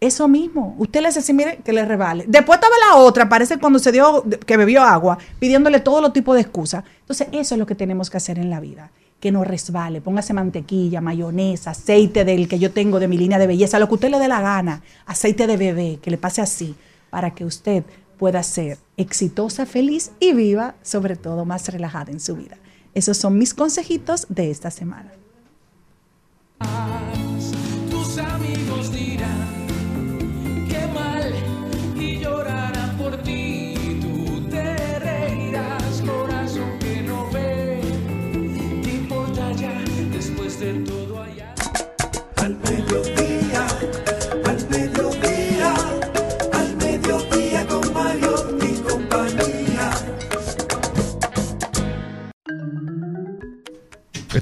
Eso 0.00 0.28
mismo. 0.28 0.74
Usted 0.78 1.00
le 1.00 1.08
dice 1.08 1.20
así, 1.20 1.32
mire, 1.32 1.60
que 1.64 1.72
le 1.72 1.84
revale. 1.84 2.24
Después 2.28 2.58
estaba 2.58 2.74
la 2.90 2.96
otra, 2.96 3.28
parece 3.28 3.58
cuando 3.58 3.78
se 3.78 3.92
dio, 3.92 4.24
que 4.44 4.56
bebió 4.58 4.82
agua, 4.82 5.16
pidiéndole 5.38 5.80
todo 5.80 6.02
lo 6.02 6.12
tipo 6.12 6.34
de 6.34 6.42
excusas. 6.42 6.84
Entonces, 7.00 7.28
eso 7.32 7.54
es 7.54 7.58
lo 7.58 7.66
que 7.66 7.74
tenemos 7.74 8.10
que 8.10 8.18
hacer 8.18 8.38
en 8.38 8.50
la 8.50 8.60
vida. 8.60 8.90
Que 9.20 9.32
no 9.32 9.44
resbale. 9.44 10.00
Póngase 10.00 10.34
mantequilla, 10.34 11.00
mayonesa, 11.00 11.70
aceite 11.70 12.24
del 12.24 12.48
que 12.48 12.58
yo 12.58 12.72
tengo 12.72 13.00
de 13.00 13.08
mi 13.08 13.16
línea 13.16 13.38
de 13.38 13.46
belleza, 13.46 13.78
lo 13.78 13.88
que 13.88 13.94
usted 13.94 14.10
le 14.10 14.18
dé 14.18 14.28
la 14.28 14.40
gana. 14.40 14.82
Aceite 15.06 15.46
de 15.46 15.56
bebé, 15.56 15.98
que 16.02 16.10
le 16.10 16.18
pase 16.18 16.42
así, 16.42 16.74
para 17.10 17.34
que 17.34 17.44
usted 17.44 17.84
pueda 18.18 18.42
ser 18.42 18.78
exitosa, 18.96 19.66
feliz 19.66 20.12
y 20.20 20.32
viva, 20.32 20.74
sobre 20.82 21.16
todo 21.16 21.44
más 21.44 21.68
relajada 21.68 22.12
en 22.12 22.20
su 22.20 22.36
vida. 22.36 22.56
Esos 22.94 23.16
son 23.16 23.38
mis 23.38 23.54
consejitos 23.54 24.26
de 24.28 24.50
esta 24.50 24.70
semana. 24.70 25.12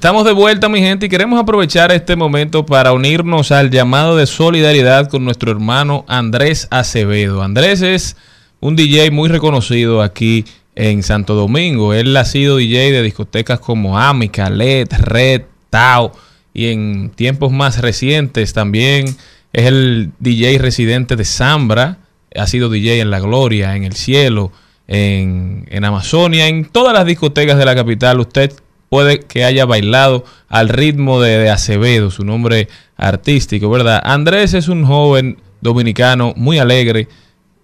Estamos 0.04 0.26
de 0.26 0.32
vuelta, 0.32 0.68
mi 0.68 0.80
gente, 0.80 1.06
y 1.06 1.08
queremos 1.08 1.40
aprovechar 1.40 1.90
este 1.90 2.14
momento 2.14 2.66
para 2.66 2.92
unirnos 2.92 3.50
al 3.52 3.70
llamado 3.70 4.16
de 4.16 4.26
solidaridad 4.26 5.08
con 5.08 5.24
nuestro 5.24 5.50
hermano 5.50 6.04
Andrés 6.08 6.68
Acevedo. 6.70 7.42
Andrés 7.42 7.80
es 7.80 8.16
un 8.60 8.76
DJ 8.76 9.10
muy 9.12 9.30
reconocido 9.30 10.02
aquí 10.02 10.44
en 10.74 11.02
Santo 11.02 11.34
Domingo. 11.34 11.94
Él 11.94 12.14
ha 12.18 12.26
sido 12.26 12.58
DJ 12.58 12.92
de 12.92 13.02
discotecas 13.02 13.60
como 13.60 13.98
Amica, 13.98 14.50
LED, 14.50 14.88
Red, 14.98 15.42
Tao, 15.70 16.12
y 16.54 16.68
en 16.68 17.10
tiempos 17.10 17.52
más 17.52 17.80
recientes 17.80 18.52
también 18.52 19.06
es 19.52 19.66
el 19.66 20.12
DJ 20.20 20.58
residente 20.58 21.16
de 21.16 21.24
Zambra. 21.24 21.98
Ha 22.34 22.46
sido 22.46 22.70
DJ 22.70 23.00
en 23.00 23.10
La 23.10 23.20
Gloria, 23.20 23.76
en 23.76 23.84
El 23.84 23.94
Cielo, 23.94 24.52
en, 24.86 25.66
en 25.70 25.84
Amazonia, 25.84 26.46
en 26.46 26.64
todas 26.64 26.94
las 26.94 27.06
discotecas 27.06 27.58
de 27.58 27.64
la 27.64 27.74
capital. 27.74 28.20
Usted 28.20 28.52
puede 28.88 29.20
que 29.20 29.44
haya 29.44 29.66
bailado 29.66 30.24
al 30.48 30.68
ritmo 30.68 31.20
de, 31.20 31.38
de 31.38 31.50
Acevedo, 31.50 32.12
su 32.12 32.24
nombre 32.24 32.68
artístico, 32.96 33.68
¿verdad? 33.68 34.00
Andrés 34.04 34.54
es 34.54 34.68
un 34.68 34.84
joven 34.84 35.38
dominicano 35.60 36.34
muy 36.36 36.58
alegre, 36.58 37.08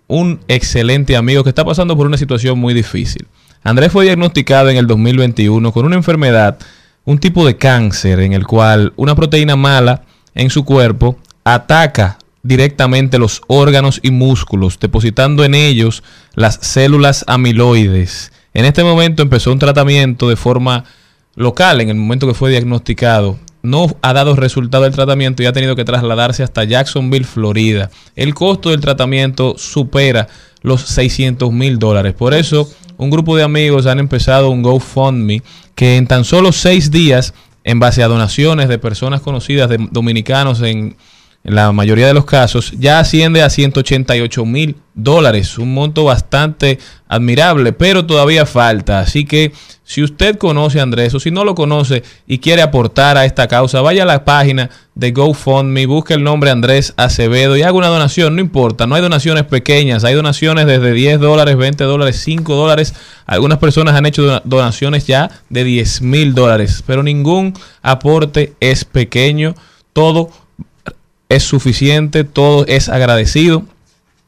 un 0.09 0.41
excelente 0.49 1.17
amigo 1.17 1.45
que 1.45 1.51
está 1.51 1.65
pasando 1.65 1.97
por 1.97 2.09
una 2.09 2.17
situación 2.17 2.59
muy 2.59 2.75
difícil. 2.75 3.29
Andrés 3.62 3.93
fue 3.93 4.05
diagnosticado 4.05 4.71
en 4.71 4.77
el 4.77 4.87
2021 4.87 5.71
con 5.71 5.85
una 5.87 5.97
enfermedad, 5.97 6.59
un 7.05 7.18
tipo 7.18 7.47
de 7.47 7.56
cáncer 7.56 8.20
en 8.20 8.32
el 8.32 8.47
cual 8.47 8.93
una 8.97 9.14
proteína 9.14 9.56
mala 9.56 10.02
en 10.35 10.51
su 10.51 10.64
cuerpo 10.64 11.18
ataca 11.44 12.18
directamente 12.43 13.18
los 13.18 13.43
órganos 13.47 14.01
y 14.02 14.10
músculos, 14.10 14.78
depositando 14.78 15.44
en 15.44 15.55
ellos 15.55 16.02
las 16.35 16.59
células 16.62 17.24
amiloides. 17.27 18.32
En 18.55 18.64
este 18.64 18.82
momento 18.82 19.22
empezó 19.22 19.52
un 19.52 19.59
tratamiento 19.59 20.28
de 20.28 20.36
forma 20.36 20.85
local 21.35 21.81
en 21.81 21.90
el 21.90 21.97
momento 21.97 22.27
que 22.27 22.35
fue 22.35 22.51
diagnosticado. 22.51 23.39
No 23.62 23.94
ha 24.01 24.12
dado 24.14 24.36
resultado 24.36 24.86
el 24.86 24.94
tratamiento 24.94 25.43
y 25.43 25.47
ha 25.47 25.52
tenido 25.52 25.77
que 25.77 25.85
trasladarse 25.85 26.43
hasta 26.43 26.64
Jacksonville, 26.64 27.27
Florida. 27.27 27.90
El 28.16 28.35
costo 28.35 28.70
del 28.70 28.81
tratamiento 28.81 29.56
supera 29.59 30.28
los 30.62 30.81
600 30.82 31.52
mil 31.52 31.78
dólares. 31.78 32.14
Por 32.14 32.32
eso, 32.32 32.70
un 33.01 33.10
grupo 33.10 33.35
de 33.35 33.43
amigos 33.43 33.86
han 33.86 33.98
empezado 33.98 34.51
un 34.51 34.62
GoFundMe 34.62 35.43
que 35.74 35.97
en 35.97 36.06
tan 36.06 36.24
solo 36.24 36.52
seis 36.52 36.90
días, 36.90 37.32
en 37.64 37.81
base 37.81 38.02
a 38.02 38.09
donaciones 38.09 38.68
de 38.68 38.78
personas 38.78 39.22
conocidas, 39.22 39.70
de 39.70 39.78
dominicanos 39.90 40.60
en, 40.60 40.97
en 41.43 41.55
la 41.55 41.73
mayoría 41.73 42.07
de 42.07 42.15
los 42.15 42.27
casos, 42.27 42.73
ya 42.79 42.99
asciende 42.99 43.43
a 43.43 43.49
188 43.49 44.45
mil 44.45 44.77
dólares, 44.95 45.57
un 45.57 45.73
monto 45.73 46.05
bastante 46.05 46.79
admirable, 47.09 47.73
pero 47.73 48.05
todavía 48.05 48.45
falta. 48.45 49.01
Así 49.01 49.25
que 49.25 49.53
si 49.83 50.03
usted 50.03 50.37
conoce 50.37 50.81
a 50.81 50.83
Andrés 50.83 51.15
o 51.15 51.21
si 51.21 51.31
no 51.31 51.45
lo 51.45 51.55
conoce 51.55 52.03
y 52.27 52.39
quiere 52.39 52.61
aportar 52.61 53.17
a 53.17 53.25
esta 53.25 53.49
causa, 53.49 53.81
vaya 53.81 54.03
a 54.03 54.07
la 54.07 54.25
página 54.27 54.69
de 54.95 55.12
GoFundMe, 55.12 55.87
busque 55.87 56.12
el 56.12 56.23
nombre 56.23 56.51
Andrés 56.51 56.93
Acevedo 56.99 57.57
y 57.57 57.62
haga 57.62 57.73
una 57.73 57.89
donación, 57.89 58.35
no 58.37 58.43
importa, 58.43 58.87
no 58.87 58.95
hay 58.95 59.01
donaciones 59.01 59.45
pequeñas, 59.45 60.05
hay 60.05 60.15
donaciones 60.15 60.67
desde 60.67 60.93
10 60.93 61.21
dólares, 61.21 61.57
20 61.57 61.83
dólares, 61.85 62.21
5 62.23 62.55
dólares. 62.55 62.95
Algunas 63.25 63.57
personas 63.59 63.95
han 63.95 64.05
hecho 64.05 64.23
dona- 64.25 64.43
donaciones 64.45 65.07
ya 65.07 65.31
de 65.49 65.65
10 65.65 66.03
mil 66.03 66.35
dólares, 66.35 66.85
pero 66.87 67.03
ningún 67.03 67.55
aporte 67.81 68.53
es 68.61 68.85
pequeño, 68.85 69.55
todo 69.95 70.31
es 71.31 71.44
suficiente, 71.44 72.24
todo 72.24 72.66
es 72.66 72.90
agradecido. 72.90 73.62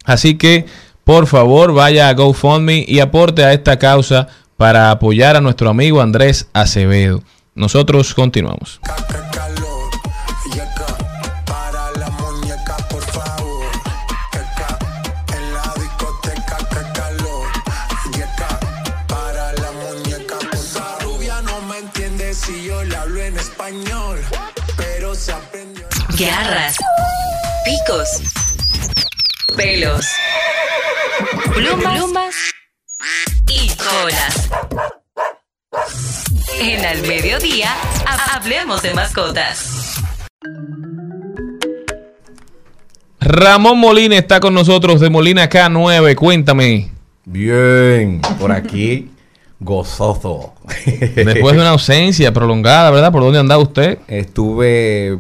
Así 0.04 0.38
que, 0.38 0.64
por 1.04 1.26
favor, 1.26 1.74
vaya 1.74 2.08
a 2.08 2.14
GoFundMe 2.14 2.84
y 2.88 3.00
aporte 3.00 3.44
a 3.44 3.52
esta 3.52 3.78
causa 3.78 4.28
para 4.56 4.90
apoyar 4.90 5.36
a 5.36 5.40
nuestro 5.42 5.68
amigo 5.68 6.00
Andrés 6.00 6.48
Acevedo. 6.54 7.22
Nosotros 7.54 8.14
continuamos. 8.14 8.80
Para 26.22 26.91
picos, 27.93 28.23
pelos, 29.56 30.06
plumas, 31.55 31.94
plumas 31.98 32.35
y 33.48 33.69
colas. 33.77 34.51
En 36.60 36.85
Al 36.85 37.02
Mediodía, 37.02 37.70
ha- 38.06 38.36
hablemos 38.36 38.82
de 38.82 38.94
mascotas. 38.94 39.97
Ramón 43.20 43.78
Molina 43.78 44.16
está 44.16 44.40
con 44.40 44.55
nosotros 44.55 45.01
de 45.01 45.10
Molina 45.10 45.48
K9. 45.48 46.14
Cuéntame. 46.16 46.90
Bien, 47.24 48.20
por 48.39 48.52
aquí, 48.52 49.10
gozoso. 49.60 50.55
Después 50.86 51.55
de 51.55 51.60
una 51.60 51.70
ausencia 51.70 52.32
prolongada, 52.32 52.90
¿verdad? 52.90 53.12
¿Por 53.12 53.23
dónde 53.23 53.39
andaba 53.39 53.62
usted? 53.62 53.98
Estuve 54.09 55.19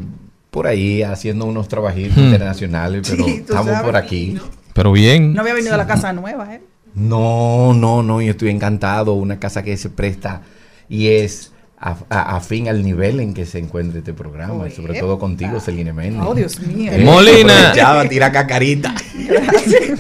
por 0.52 0.66
ahí 0.66 1.02
haciendo 1.02 1.46
unos 1.46 1.66
trabajitos 1.66 2.14
Hmm. 2.18 2.24
internacionales, 2.24 3.06
pero 3.10 3.24
Sí, 3.24 3.30
estamos 3.40 3.66
sabes. 3.68 3.80
por 3.82 3.96
aquí. 3.96 4.36
Pero 4.74 4.92
bien. 4.92 5.32
No 5.32 5.40
había 5.40 5.54
venido 5.54 5.72
a 5.72 5.78
la 5.78 5.86
casa 5.86 6.12
nueva, 6.12 6.54
¿eh? 6.54 6.60
No, 6.94 7.72
no, 7.72 8.02
no, 8.02 8.20
yo 8.20 8.32
estoy 8.32 8.50
encantado. 8.50 9.14
Una 9.14 9.40
casa 9.40 9.62
que 9.62 9.74
se 9.78 9.88
presta 9.88 10.42
y 10.90 11.08
es 11.08 11.52
a- 11.78 11.96
a- 12.10 12.36
afín 12.36 12.68
al 12.68 12.82
nivel 12.82 13.18
en 13.20 13.32
que 13.32 13.46
se 13.46 13.58
encuentra 13.60 13.98
este 14.00 14.12
programa, 14.12 14.68
y 14.68 14.70
sobre 14.72 15.00
todo 15.00 15.18
contigo, 15.18 15.58
Celine 15.58 15.94
Méndez. 15.94 16.22
Oh, 16.24 16.34
Dios 16.34 16.60
mío. 16.60 16.92
Eh, 16.92 17.02
Molina. 17.02 17.54
aprovechaba, 17.70 18.08
tira 18.10 18.30
cacarita. 18.30 18.94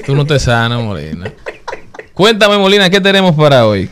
Tú 0.04 0.14
no 0.14 0.26
te 0.26 0.38
sanas, 0.38 0.82
Molina. 0.82 1.32
Cuéntame, 2.12 2.58
Molina, 2.58 2.90
¿qué 2.90 3.00
tenemos 3.00 3.34
para 3.34 3.66
hoy? 3.66 3.88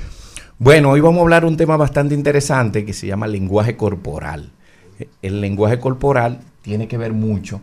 Bueno, 0.58 0.90
hoy 0.90 1.00
vamos 1.00 1.20
a 1.20 1.22
hablar 1.22 1.46
un 1.46 1.56
tema 1.56 1.78
bastante 1.78 2.14
interesante 2.14 2.84
que 2.84 2.92
se 2.92 3.06
llama 3.06 3.26
lenguaje 3.26 3.76
corporal. 3.78 4.50
El 5.22 5.40
lenguaje 5.40 5.78
corporal 5.78 6.40
tiene 6.62 6.88
que 6.88 6.98
ver 6.98 7.12
mucho. 7.12 7.60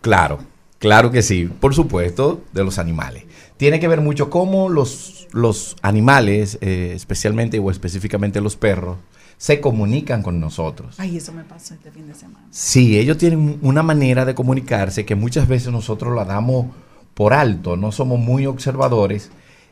Claro, 0.00 0.38
claro 0.78 1.10
que 1.10 1.22
sí, 1.22 1.44
por 1.44 1.74
supuesto, 1.74 2.42
de 2.52 2.64
los 2.64 2.78
animales. 2.78 3.24
Tiene 3.56 3.80
que 3.80 3.88
ver 3.88 4.00
mucho 4.00 4.30
cómo 4.30 4.68
los, 4.68 5.28
los 5.32 5.76
animales, 5.82 6.58
eh, 6.60 6.92
especialmente 6.94 7.58
o 7.58 7.70
específicamente 7.70 8.40
los 8.40 8.56
perros, 8.56 8.98
se 9.38 9.60
comunican 9.60 10.22
con 10.22 10.40
nosotros. 10.40 10.96
Ay, 10.98 11.16
eso 11.16 11.32
me 11.32 11.44
pasó 11.44 11.74
este 11.74 11.90
fin 11.90 12.06
de 12.06 12.14
semana. 12.14 12.46
Sí, 12.50 12.98
ellos 12.98 13.18
tienen 13.18 13.58
una 13.62 13.82
manera 13.82 14.24
de 14.24 14.34
comunicarse 14.34 15.04
que 15.04 15.14
muchas 15.14 15.48
veces 15.48 15.72
nosotros 15.72 16.14
la 16.14 16.24
damos 16.24 16.66
por 17.14 17.32
alto, 17.32 17.76
no 17.76 17.92
somos 17.92 18.18
muy 18.18 18.46
observadores 18.46 19.30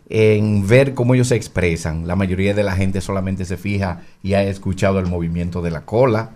en 0.08 0.66
ver 0.66 0.94
cómo 0.94 1.14
ellos 1.14 1.28
se 1.28 1.36
expresan. 1.36 2.06
La 2.06 2.16
mayoría 2.16 2.54
de 2.54 2.62
la 2.62 2.76
gente 2.76 3.00
solamente 3.00 3.44
se 3.44 3.56
fija 3.56 4.02
y 4.22 4.34
ha 4.34 4.42
escuchado 4.42 4.98
el 4.98 5.06
movimiento 5.06 5.62
de 5.62 5.70
la 5.70 5.84
cola, 5.84 6.32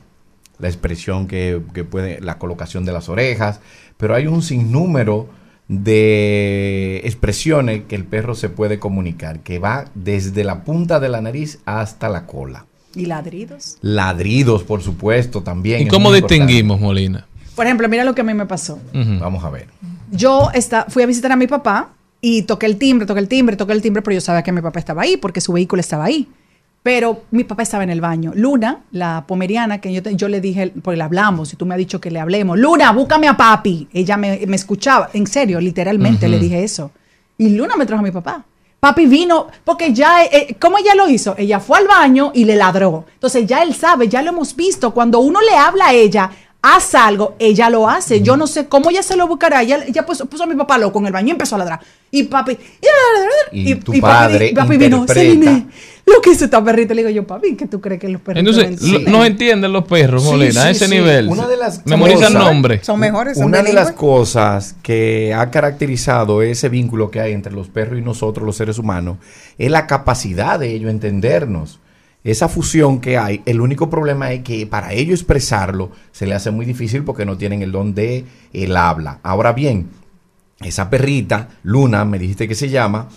la 0.58 0.68
expresión 0.68 1.26
que, 1.26 1.60
que 1.74 1.84
puede, 1.84 2.20
la 2.20 2.38
colocación 2.38 2.84
de 2.84 2.92
las 2.92 3.08
orejas, 3.08 3.60
pero 3.96 4.14
hay 4.14 4.26
un 4.26 4.42
sinnúmero 4.42 5.28
de 5.68 7.02
expresiones 7.04 7.82
que 7.86 7.94
el 7.94 8.04
perro 8.04 8.34
se 8.34 8.48
puede 8.48 8.78
comunicar, 8.78 9.40
que 9.40 9.58
va 9.58 9.86
desde 9.94 10.42
la 10.42 10.64
punta 10.64 10.98
de 10.98 11.10
la 11.10 11.20
nariz 11.20 11.60
hasta 11.66 12.08
la 12.08 12.26
cola. 12.26 12.66
¿Y 12.94 13.06
ladridos? 13.06 13.76
Ladridos, 13.82 14.64
por 14.64 14.82
supuesto, 14.82 15.42
también. 15.42 15.82
¿Y 15.82 15.88
cómo 15.88 16.08
importante. 16.08 16.34
distinguimos, 16.34 16.80
Molina? 16.80 17.26
Por 17.54 17.66
ejemplo, 17.66 17.88
mira 17.88 18.04
lo 18.04 18.14
que 18.14 18.22
a 18.22 18.24
mí 18.24 18.34
me 18.34 18.46
pasó. 18.46 18.78
Vamos 18.92 19.44
a 19.44 19.50
ver. 19.50 19.66
Yo 20.10 20.50
esta, 20.54 20.86
fui 20.88 21.02
a 21.02 21.06
visitar 21.06 21.30
a 21.32 21.36
mi 21.36 21.46
papá 21.46 21.90
y 22.20 22.42
toqué 22.42 22.66
el 22.66 22.76
timbre, 22.76 23.06
toqué 23.06 23.20
el 23.20 23.28
timbre, 23.28 23.56
toqué 23.56 23.72
el 23.72 23.82
timbre, 23.82 24.00
pero 24.00 24.14
yo 24.14 24.20
sabía 24.20 24.42
que 24.42 24.52
mi 24.52 24.62
papá 24.62 24.78
estaba 24.78 25.02
ahí 25.02 25.16
porque 25.16 25.40
su 25.40 25.52
vehículo 25.52 25.80
estaba 25.80 26.04
ahí. 26.04 26.28
Pero 26.82 27.24
mi 27.32 27.44
papá 27.44 27.64
estaba 27.64 27.84
en 27.84 27.90
el 27.90 28.00
baño. 28.00 28.32
Luna, 28.34 28.80
la 28.92 29.24
pomeriana, 29.26 29.80
que 29.80 29.92
yo, 29.92 30.02
te- 30.02 30.16
yo 30.16 30.28
le 30.28 30.40
dije, 30.40 30.72
porque 30.82 30.96
le 30.96 31.02
hablamos, 31.04 31.52
y 31.52 31.56
tú 31.56 31.66
me 31.66 31.74
has 31.74 31.78
dicho 31.78 32.00
que 32.00 32.10
le 32.10 32.20
hablemos. 32.20 32.58
Luna, 32.58 32.92
búscame 32.92 33.28
a 33.28 33.36
papi. 33.36 33.88
Ella 33.92 34.16
me, 34.16 34.40
me 34.46 34.56
escuchaba. 34.56 35.10
En 35.12 35.26
serio, 35.26 35.60
literalmente 35.60 36.28
le 36.28 36.38
dije 36.38 36.62
eso. 36.64 36.90
Y 37.36 37.50
Luna 37.50 37.76
me 37.76 37.84
trajo 37.84 38.00
a 38.00 38.04
mi 38.04 38.10
papá. 38.10 38.44
Papi 38.80 39.06
vino, 39.06 39.48
porque 39.64 39.92
ya, 39.92 40.24
eh, 40.24 40.56
¿cómo 40.60 40.78
ella 40.78 40.94
lo 40.94 41.08
hizo? 41.10 41.34
Ella 41.36 41.58
fue 41.58 41.78
al 41.78 41.88
baño 41.88 42.30
y 42.32 42.44
le 42.44 42.54
ladró. 42.54 43.06
Entonces 43.14 43.44
ya 43.44 43.62
él 43.62 43.74
sabe, 43.74 44.08
ya 44.08 44.22
lo 44.22 44.30
hemos 44.30 44.54
visto. 44.54 44.94
Cuando 44.94 45.18
uno 45.18 45.40
le 45.40 45.56
habla 45.56 45.88
a 45.88 45.92
ella, 45.94 46.30
haz 46.60 46.94
algo, 46.94 47.34
ella 47.38 47.70
lo 47.70 47.88
hace. 47.88 48.20
Yo 48.20 48.36
no 48.36 48.46
sé 48.46 48.66
cómo 48.66 48.90
ella 48.90 49.02
se 49.02 49.16
lo 49.16 49.26
buscará. 49.28 49.62
Ella, 49.62 49.84
ella 49.86 50.04
puso, 50.04 50.26
puso 50.26 50.42
a 50.44 50.46
mi 50.46 50.54
papá 50.56 50.76
loco 50.78 50.98
en 50.98 51.06
el 51.06 51.12
baño 51.12 51.28
y 51.28 51.30
empezó 51.32 51.54
a 51.54 51.58
ladrar. 51.58 51.80
Y 52.10 52.24
papi, 52.24 52.58
Y 53.52 53.74
tu 53.76 53.92
papi- 53.92 54.00
padre 54.00 54.52
papi, 54.54 54.76
vino, 54.76 54.98
interpreta. 54.98 55.20
Celine, 55.20 55.66
lo 56.06 56.20
que 56.22 56.30
hizo 56.30 56.44
esta 56.46 56.62
perrita. 56.64 56.94
Le 56.94 57.02
digo 57.02 57.10
yo, 57.14 57.26
papi, 57.26 57.54
¿qué 57.54 57.66
tú 57.66 57.80
crees 57.80 58.00
que 58.00 58.08
los 58.08 58.20
perritos 58.22 58.56
Entonces, 58.58 59.02
no 59.08 59.24
entienden 59.24 59.72
los 59.72 59.84
perros, 59.84 60.22
Sí, 60.24 60.30
Molina, 60.30 60.64
a 60.64 60.70
ese 60.70 60.86
sí. 60.86 60.90
nivel. 60.94 61.28
Una 61.28 61.46
de 61.46 61.56
las 61.58 61.86
Memorizan 61.86 62.32
cosas- 62.32 62.44
nombres. 62.44 62.86
Son 62.86 62.98
mejores, 62.98 63.36
son 63.38 63.46
Una 63.46 63.62
de 63.62 63.72
las 63.72 63.92
cosas 63.92 64.74
que 64.82 65.34
ha 65.34 65.50
caracterizado 65.50 66.42
ese 66.42 66.68
vínculo 66.68 67.10
que 67.10 67.20
hay 67.20 67.32
entre 67.32 67.52
los 67.52 67.68
perros 67.68 67.98
y 67.98 68.02
nosotros, 68.02 68.44
los 68.46 68.56
seres 68.56 68.78
humanos, 68.78 69.18
es 69.58 69.70
la 69.70 69.86
capacidad 69.86 70.58
de 70.58 70.72
ellos 70.74 70.90
entendernos. 70.90 71.78
Esa 72.24 72.48
fusión 72.48 73.00
que 73.00 73.16
hay, 73.16 73.42
el 73.46 73.60
único 73.60 73.88
problema 73.88 74.32
es 74.32 74.42
que 74.42 74.66
para 74.66 74.92
ellos 74.92 75.20
expresarlo 75.20 75.92
se 76.12 76.26
le 76.26 76.34
hace 76.34 76.50
muy 76.50 76.66
difícil 76.66 77.04
porque 77.04 77.24
no 77.24 77.36
tienen 77.38 77.62
el 77.62 77.72
don 77.72 77.94
de 77.94 78.24
el 78.52 78.76
habla. 78.76 79.20
Ahora 79.22 79.52
bien, 79.52 79.88
esa 80.60 80.90
perrita, 80.90 81.48
Luna, 81.62 82.04
me 82.04 82.18
dijiste 82.18 82.48
que 82.48 82.56
se 82.56 82.68
llama, 82.68 83.08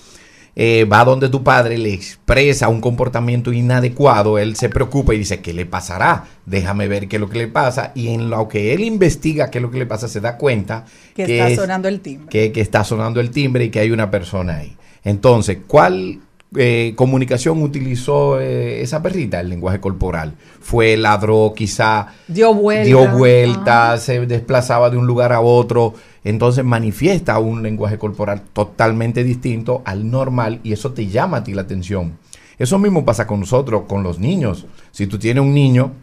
eh, 0.56 0.86
va 0.86 1.04
donde 1.04 1.30
tu 1.30 1.44
padre 1.44 1.78
le 1.78 1.92
expresa 1.94 2.68
un 2.70 2.80
comportamiento 2.80 3.52
inadecuado, 3.52 4.38
él 4.38 4.56
se 4.56 4.70
preocupa 4.70 5.14
y 5.16 5.18
dice, 5.18 5.42
¿qué 5.42 5.52
le 5.54 5.66
pasará? 5.66 6.26
Déjame 6.46 6.88
ver 6.88 7.08
qué 7.08 7.16
es 7.16 7.20
lo 7.22 7.30
que 7.30 7.40
le 7.40 7.48
pasa. 7.48 7.92
Y 7.96 8.10
en 8.10 8.30
lo 8.30 8.48
que 8.48 8.74
él 8.74 8.82
investiga 8.84 9.50
qué 9.50 9.58
es 9.58 9.62
lo 9.64 9.72
que 9.72 9.80
le 9.80 9.86
pasa, 9.88 10.08
se 10.08 10.22
da 10.22 10.38
cuenta 10.38 10.86
Que 11.16 11.24
está 11.24 11.50
es- 11.50 11.58
sonando 11.60 11.88
el 11.88 12.02
timbre. 12.02 12.30
que, 12.30 12.52
que 12.52 12.62
está 12.62 12.84
sonando 12.84 13.20
el 13.20 13.32
timbre 13.32 13.66
y 13.66 13.70
que 13.72 13.80
hay 13.80 13.92
una 13.92 14.12
persona 14.12 14.58
ahí. 14.58 14.78
Entonces, 15.04 15.58
¿cuál 15.66 16.20
eh, 16.56 16.94
comunicación 16.96 17.62
utilizó 17.62 18.40
eh, 18.40 18.82
esa 18.82 19.02
perrita? 19.02 19.40
El 19.40 19.50
lenguaje 19.50 19.80
corporal. 19.80 20.34
Fue 20.60 20.98
ladró, 20.98 21.54
quizá 21.56 22.08
Dio 22.28 22.54
vuelta. 22.54 22.86
dio 22.86 23.08
vuelta, 23.08 23.98
se 23.98 24.26
desplazaba 24.26 24.90
de 24.90 24.98
un 24.98 25.08
lugar 25.08 25.32
a 25.34 25.42
otro. 25.42 25.94
Entonces 26.24 26.64
manifiesta 26.64 27.40
un 27.40 27.64
lenguaje 27.64 27.98
corporal 27.98 28.42
totalmente 28.54 29.24
distinto 29.24 29.82
al 29.86 30.10
normal 30.10 30.60
y 30.64 30.74
eso 30.74 30.92
te 30.92 31.08
llama 31.08 31.38
a 31.38 31.44
ti 31.44 31.54
la 31.54 31.64
atención. 31.64 32.18
Eso 32.60 32.78
mismo 32.78 33.04
pasa 33.06 33.26
con 33.26 33.40
nosotros, 33.40 33.84
con 33.88 34.04
los 34.04 34.20
niños. 34.20 34.68
Si 34.92 35.08
tú 35.08 35.18
tienes 35.18 35.44
un 35.44 35.54
niño 35.54 35.94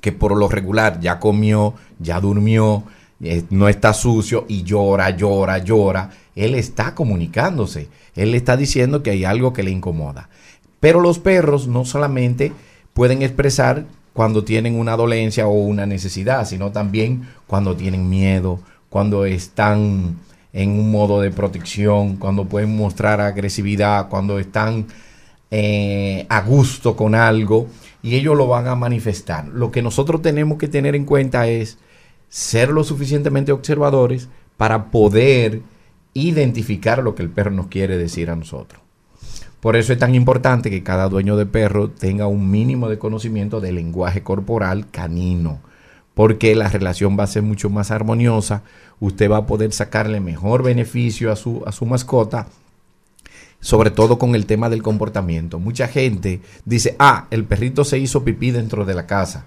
que 0.00 0.12
por 0.12 0.36
lo 0.36 0.48
regular 0.48 1.00
ya 1.00 1.18
comió, 1.18 1.74
ya 1.98 2.20
durmió, 2.20 2.84
eh, 3.20 3.42
no 3.50 3.68
está 3.68 3.92
sucio 3.92 4.44
y 4.46 4.62
llora, 4.62 5.10
llora, 5.10 5.58
llora, 5.58 6.08
él 6.38 6.54
está 6.54 6.94
comunicándose. 6.94 7.88
Él 8.14 8.34
está 8.34 8.56
diciendo 8.56 9.02
que 9.02 9.10
hay 9.10 9.24
algo 9.24 9.52
que 9.52 9.64
le 9.64 9.70
incomoda. 9.70 10.28
Pero 10.78 11.00
los 11.00 11.18
perros 11.18 11.66
no 11.66 11.84
solamente 11.84 12.52
pueden 12.94 13.22
expresar 13.22 13.86
cuando 14.12 14.44
tienen 14.44 14.78
una 14.78 14.96
dolencia 14.96 15.46
o 15.48 15.52
una 15.52 15.84
necesidad, 15.84 16.46
sino 16.46 16.70
también 16.70 17.28
cuando 17.46 17.76
tienen 17.76 18.08
miedo, 18.08 18.60
cuando 18.88 19.24
están 19.24 20.16
en 20.52 20.70
un 20.70 20.90
modo 20.90 21.20
de 21.20 21.30
protección, 21.30 22.16
cuando 22.16 22.44
pueden 22.44 22.76
mostrar 22.76 23.20
agresividad, 23.20 24.08
cuando 24.08 24.38
están 24.38 24.86
eh, 25.50 26.26
a 26.28 26.40
gusto 26.42 26.94
con 26.94 27.14
algo 27.14 27.66
y 28.02 28.14
ellos 28.14 28.36
lo 28.36 28.46
van 28.46 28.68
a 28.68 28.76
manifestar. 28.76 29.46
Lo 29.48 29.70
que 29.70 29.82
nosotros 29.82 30.22
tenemos 30.22 30.58
que 30.58 30.68
tener 30.68 30.94
en 30.94 31.04
cuenta 31.04 31.48
es 31.48 31.78
ser 32.28 32.70
lo 32.70 32.84
suficientemente 32.84 33.50
observadores 33.52 34.28
para 34.56 34.90
poder 34.90 35.62
identificar 36.26 37.02
lo 37.02 37.14
que 37.14 37.22
el 37.22 37.30
perro 37.30 37.50
nos 37.50 37.68
quiere 37.68 37.96
decir 37.96 38.30
a 38.30 38.36
nosotros. 38.36 38.82
Por 39.60 39.76
eso 39.76 39.92
es 39.92 39.98
tan 39.98 40.14
importante 40.14 40.70
que 40.70 40.82
cada 40.82 41.08
dueño 41.08 41.36
de 41.36 41.46
perro 41.46 41.90
tenga 41.90 42.26
un 42.28 42.50
mínimo 42.50 42.88
de 42.88 42.98
conocimiento 42.98 43.60
del 43.60 43.74
lenguaje 43.74 44.22
corporal 44.22 44.88
canino, 44.90 45.60
porque 46.14 46.54
la 46.54 46.68
relación 46.68 47.18
va 47.18 47.24
a 47.24 47.28
ser 47.28 47.42
mucho 47.42 47.68
más 47.68 47.90
armoniosa, 47.90 48.62
usted 49.00 49.30
va 49.30 49.38
a 49.38 49.46
poder 49.46 49.72
sacarle 49.72 50.20
mejor 50.20 50.62
beneficio 50.62 51.32
a 51.32 51.36
su, 51.36 51.62
a 51.66 51.72
su 51.72 51.86
mascota, 51.86 52.46
sobre 53.60 53.90
todo 53.90 54.18
con 54.18 54.36
el 54.36 54.46
tema 54.46 54.70
del 54.70 54.82
comportamiento. 54.82 55.58
Mucha 55.58 55.88
gente 55.88 56.40
dice, 56.64 56.94
ah, 57.00 57.26
el 57.32 57.44
perrito 57.44 57.84
se 57.84 57.98
hizo 57.98 58.24
pipí 58.24 58.52
dentro 58.52 58.84
de 58.84 58.94
la 58.94 59.06
casa, 59.06 59.46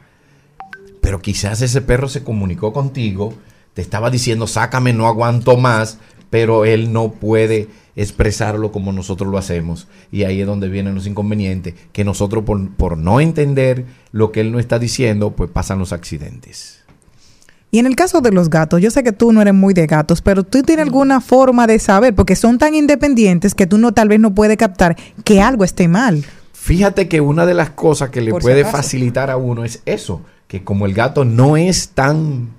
pero 1.02 1.22
quizás 1.22 1.62
ese 1.62 1.82
perro 1.82 2.10
se 2.10 2.24
comunicó 2.24 2.74
contigo, 2.74 3.34
te 3.74 3.82
estaba 3.82 4.10
diciendo, 4.10 4.46
sácame, 4.46 4.92
no 4.92 5.08
aguanto 5.08 5.56
más, 5.56 5.98
pero 6.32 6.66
él 6.66 6.92
no 6.92 7.12
puede 7.12 7.68
expresarlo 7.96 8.72
como 8.72 8.92
nosotros 8.92 9.30
lo 9.30 9.38
hacemos. 9.38 9.88
Y 10.12 10.24
ahí 10.24 10.42
es 10.42 10.48
donde 10.48 10.70
vienen 10.70 10.96
los 10.96 11.06
inconvenientes, 11.06 11.76
que 11.92 12.04
nosotros 12.04 12.44
por, 12.44 12.72
por 12.72 12.98
no 12.98 13.20
entender 13.20 13.86
lo 14.12 14.32
que 14.32 14.42
él 14.42 14.52
nos 14.52 14.62
está 14.62 14.80
diciendo, 14.80 15.32
pues 15.36 15.52
pasan 15.52 15.78
los 15.78 15.94
accidentes. 15.94 16.82
Y 17.70 17.80
en 17.80 17.86
el 17.86 17.96
caso 17.96 18.20
de 18.20 18.32
los 18.32 18.50
gatos, 18.50 18.82
yo 18.82 18.92
sé 18.92 19.04
que 19.04 19.14
tú 19.14 19.32
no 19.32 19.42
eres 19.42 19.54
muy 19.54 19.74
de 19.74 19.88
gatos, 19.88 20.22
pero 20.22 20.44
tú 20.44 20.62
tienes 20.64 20.84
alguna 20.84 21.22
forma 21.22 21.68
de 21.68 21.80
saber, 21.80 22.16
porque 22.16 22.36
son 22.36 22.58
tan 22.58 22.76
independientes 22.76 23.54
que 23.54 23.68
tú 23.68 23.78
no 23.78 23.94
tal 23.94 24.10
vez 24.10 24.20
no 24.20 24.34
puedes 24.34 24.58
captar 24.58 24.98
que 25.24 25.42
algo 25.42 25.64
esté 25.64 25.88
mal. 25.88 26.26
Fíjate 26.54 27.08
que 27.08 27.22
una 27.22 27.46
de 27.46 27.54
las 27.54 27.70
cosas 27.72 28.10
que 28.10 28.22
le 28.22 28.32
Por 28.32 28.42
puede 28.42 28.66
facilitar 28.66 29.30
a 29.30 29.38
uno 29.38 29.64
es 29.64 29.82
eso, 29.86 30.22
que 30.48 30.64
como 30.64 30.86
el 30.86 30.94
gato 30.94 31.24
no 31.24 31.56
es 31.56 31.90
tan 31.90 32.50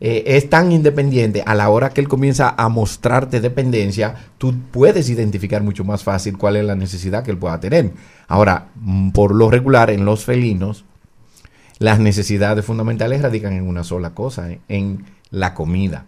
eh, 0.00 0.22
es 0.26 0.48
tan 0.48 0.70
independiente, 0.70 1.42
a 1.44 1.54
la 1.54 1.68
hora 1.70 1.90
que 1.90 2.00
él 2.00 2.08
comienza 2.08 2.54
a 2.56 2.68
mostrarte 2.68 3.40
dependencia, 3.40 4.14
tú 4.38 4.54
puedes 4.70 5.10
identificar 5.10 5.62
mucho 5.62 5.84
más 5.84 6.04
fácil 6.04 6.38
cuál 6.38 6.56
es 6.56 6.64
la 6.64 6.76
necesidad 6.76 7.24
que 7.24 7.32
él 7.32 7.38
pueda 7.38 7.58
tener. 7.58 7.92
Ahora, 8.28 8.68
mm, 8.76 9.10
por 9.10 9.34
lo 9.34 9.50
regular, 9.50 9.90
en 9.90 10.04
los 10.04 10.24
felinos, 10.24 10.84
las 11.80 11.98
necesidades 11.98 12.64
fundamentales 12.64 13.22
radican 13.22 13.52
en 13.54 13.66
una 13.66 13.82
sola 13.82 14.14
cosa, 14.14 14.52
eh, 14.52 14.60
en 14.68 15.04
la 15.30 15.54
comida. 15.54 16.06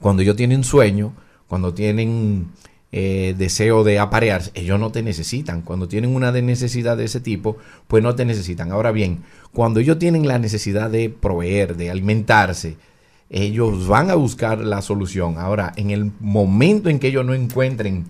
Cuando 0.00 0.22
ellos 0.22 0.36
tienen 0.36 0.62
sueño, 0.62 1.14
cuando 1.46 1.72
tienen 1.72 2.48
eh, 2.92 3.34
deseo 3.36 3.84
de 3.84 3.98
aparearse, 3.98 4.50
ellos 4.54 4.78
no 4.78 4.92
te 4.92 5.02
necesitan. 5.02 5.62
Cuando 5.62 5.88
tienen 5.88 6.14
una 6.14 6.30
de 6.32 6.42
necesidad 6.42 6.96
de 6.96 7.04
ese 7.04 7.20
tipo, 7.20 7.56
pues 7.86 8.02
no 8.02 8.14
te 8.14 8.24
necesitan. 8.24 8.70
Ahora 8.70 8.92
bien, 8.92 9.24
cuando 9.52 9.80
ellos 9.80 9.98
tienen 9.98 10.28
la 10.28 10.38
necesidad 10.38 10.90
de 10.90 11.10
proveer, 11.10 11.76
de 11.76 11.90
alimentarse, 11.90 12.76
ellos 13.30 13.86
van 13.86 14.10
a 14.10 14.14
buscar 14.14 14.58
la 14.58 14.80
solución. 14.82 15.36
Ahora, 15.38 15.72
en 15.76 15.90
el 15.90 16.12
momento 16.20 16.88
en 16.88 16.98
que 16.98 17.08
ellos 17.08 17.24
no 17.26 17.34
encuentren 17.34 18.06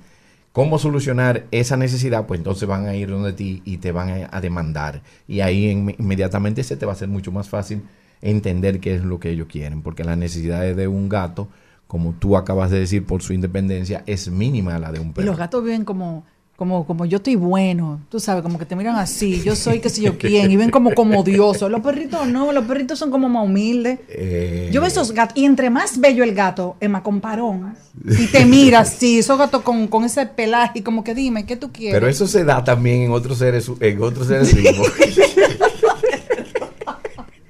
cómo 0.53 0.79
solucionar 0.79 1.45
esa 1.51 1.77
necesidad, 1.77 2.27
pues 2.27 2.39
entonces 2.39 2.69
van 2.69 2.87
a 2.87 2.95
ir 2.95 3.09
donde 3.11 3.33
ti 3.33 3.63
y 3.65 3.79
te 3.79 3.93
van 3.93 4.29
a, 4.31 4.41
demandar. 4.41 5.03
Y 5.27 5.41
ahí 5.41 5.69
en- 5.71 5.95
inmediatamente 5.99 6.63
se 6.65 6.77
te 6.77 6.87
va 6.87 6.93
a 6.93 6.95
hacer 6.95 7.09
mucho 7.09 7.33
más 7.33 7.49
fácil 7.49 7.83
entender 8.23 8.81
qué 8.81 8.97
es 8.97 9.05
lo 9.05 9.21
que 9.21 9.31
ellos 9.31 9.47
quieren, 9.49 9.83
porque 9.83 10.03
las 10.05 10.19
necesidades 10.19 10.77
de 10.77 10.89
un 10.89 11.09
gato, 11.09 11.49
como 11.87 12.13
tú 12.15 12.37
acabas 12.37 12.71
de 12.71 12.81
decir, 12.81 13.05
por 13.07 13.23
su 13.23 13.33
independencia, 13.33 14.03
es 14.07 14.29
mínima 14.31 14.75
a 14.77 14.79
la 14.81 14.91
de 14.93 14.99
un 15.01 15.09
Y 15.09 15.13
perro. 15.13 15.27
los 15.27 15.39
gatos 15.39 15.63
viven 15.63 15.85
como, 15.85 16.25
como, 16.59 16.85
como 16.85 17.05
yo 17.05 17.19
estoy 17.19 17.37
bueno, 17.37 18.01
tú 18.09 18.19
sabes, 18.19 18.43
como 18.43 18.59
que 18.59 18.65
te 18.65 18.75
miran 18.75 18.97
así, 18.97 19.41
yo 19.45 19.55
soy 19.55 19.79
qué 19.79 19.89
sé 19.89 20.03
yo 20.03 20.19
quién, 20.19 20.51
y 20.51 20.57
ven 20.57 20.71
como 20.71 20.93
como 20.93 21.21
odiosos. 21.21 21.71
Los 21.71 21.83
perritos 21.83 22.27
no, 22.27 22.51
los 22.51 22.65
perritos 22.65 22.99
son 22.99 23.13
como 23.13 23.29
más 23.29 23.45
humildes. 23.45 24.01
Eh, 24.09 24.69
Yo 24.73 24.81
veo 24.81 24.89
esos 24.89 25.13
gatos, 25.13 25.37
y 25.37 25.45
entre 25.45 25.71
más 25.71 26.01
bello 26.01 26.25
el 26.25 26.35
gato, 26.35 26.77
es 26.81 26.91
más 26.91 27.03
comparón. 27.03 27.77
Y 28.05 28.27
te 28.27 28.45
mira 28.45 28.81
así, 28.81 29.21
esos 29.21 29.39
gatos 29.39 29.63
con, 29.63 29.87
con 29.87 30.03
ese 30.03 30.27
pelaje, 30.27 30.81
y 30.81 30.83
como 30.83 31.05
que 31.05 31.15
dime, 31.15 31.47
¿qué 31.47 31.55
tú 31.57 31.71
quieres? 31.71 31.95
Pero 31.95 32.09
eso 32.09 32.27
se 32.27 32.43
da 32.43 32.65
también 32.65 33.03
en 33.03 33.13
otros 33.13 33.39
seres, 33.39 33.71
en 33.79 34.03
otros 34.03 34.27
seres 34.27 34.53
vivos. 34.53 34.93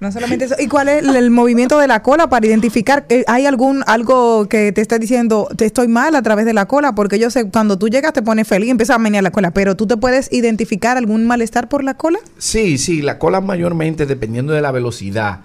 No 0.01 0.12
solamente 0.12 0.45
eso. 0.45 0.55
¿Y 0.59 0.69
cuál 0.69 0.89
es 0.89 1.03
el, 1.03 1.16
el 1.16 1.31
movimiento 1.31 1.79
de 1.79 1.89
la 1.89 2.03
cola 2.03 2.29
para 2.29 2.47
identificar? 2.47 3.05
eh, 3.09 3.25
¿Hay 3.27 3.47
algún 3.47 3.83
algo 3.87 4.49
que 4.49 4.73
te 4.73 4.81
esté 4.81 4.99
diciendo, 4.99 5.49
te 5.57 5.65
estoy 5.65 5.89
mal 5.89 6.15
a 6.15 6.23
través 6.23 6.47
de 6.47 6.53
la 6.53 6.66
cola? 6.66 6.95
Porque 6.95 7.19
yo 7.19 7.31
sé, 7.31 7.51
cuando 7.51 7.79
tú 7.79 7.89
llegas 7.89 8.12
te 8.12 8.23
pones 8.23 8.47
feliz 8.47 8.69
y 8.69 8.70
empiezas 8.70 8.97
a 8.97 8.99
menear 8.99 9.25
la 9.25 9.31
cola, 9.31 9.51
pero 9.51 9.77
tú 9.77 9.87
te 9.87 9.97
puedes 9.97 10.33
identificar 10.33 10.97
algún 10.97 11.27
malestar 11.27 11.69
por 11.69 11.83
la 11.83 11.95
cola? 11.95 12.19
Sí, 12.39 12.79
sí, 12.79 13.03
la 13.03 13.19
cola 13.19 13.41
mayormente 13.41 14.07
dependiendo 14.07 14.53
de 14.53 14.62
la 14.62 14.70
velocidad 14.70 15.41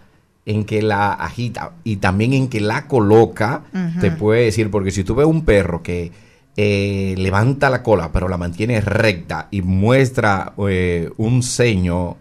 en 0.46 0.66
que 0.66 0.82
la 0.82 1.14
agita 1.14 1.72
y 1.84 1.98
también 1.98 2.34
en 2.34 2.50
que 2.50 2.60
la 2.60 2.88
coloca, 2.88 3.64
te 4.02 4.12
puede 4.12 4.46
decir, 4.46 4.70
porque 4.70 4.92
si 4.92 5.04
tú 5.04 5.16
ves 5.16 5.26
un 5.26 5.46
perro 5.46 5.82
que 5.82 6.12
eh, 6.56 7.16
levanta 7.18 7.72
la 7.72 7.82
cola 7.82 8.12
pero 8.12 8.28
la 8.28 8.38
mantiene 8.38 8.80
recta 8.80 9.48
y 9.50 9.64
muestra 9.64 10.54
eh, 10.70 11.10
un 11.18 11.42
ceño 11.42 12.18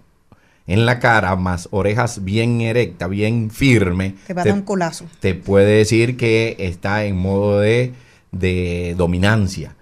en 0.67 0.87
la 0.87 0.99
cara, 0.99 1.35
más 1.37 1.69
orejas 1.73 2.25
bien 2.25 2.61
erecta, 2.61 3.09
bien 3.09 3.51
firme, 3.51 4.15
Te 4.27 4.35
va 4.35 4.43
a 4.43 4.45
dar 4.45 4.55
un 4.55 4.63
colazo. 4.63 5.07
te 5.21 5.35
puede 5.35 5.79
decir 5.79 6.17
que 6.17 6.57
está 6.59 7.05
en 7.05 7.17
modo 7.17 7.61
de, 7.61 7.93
de 8.31 8.95
dominancia. 8.97 9.75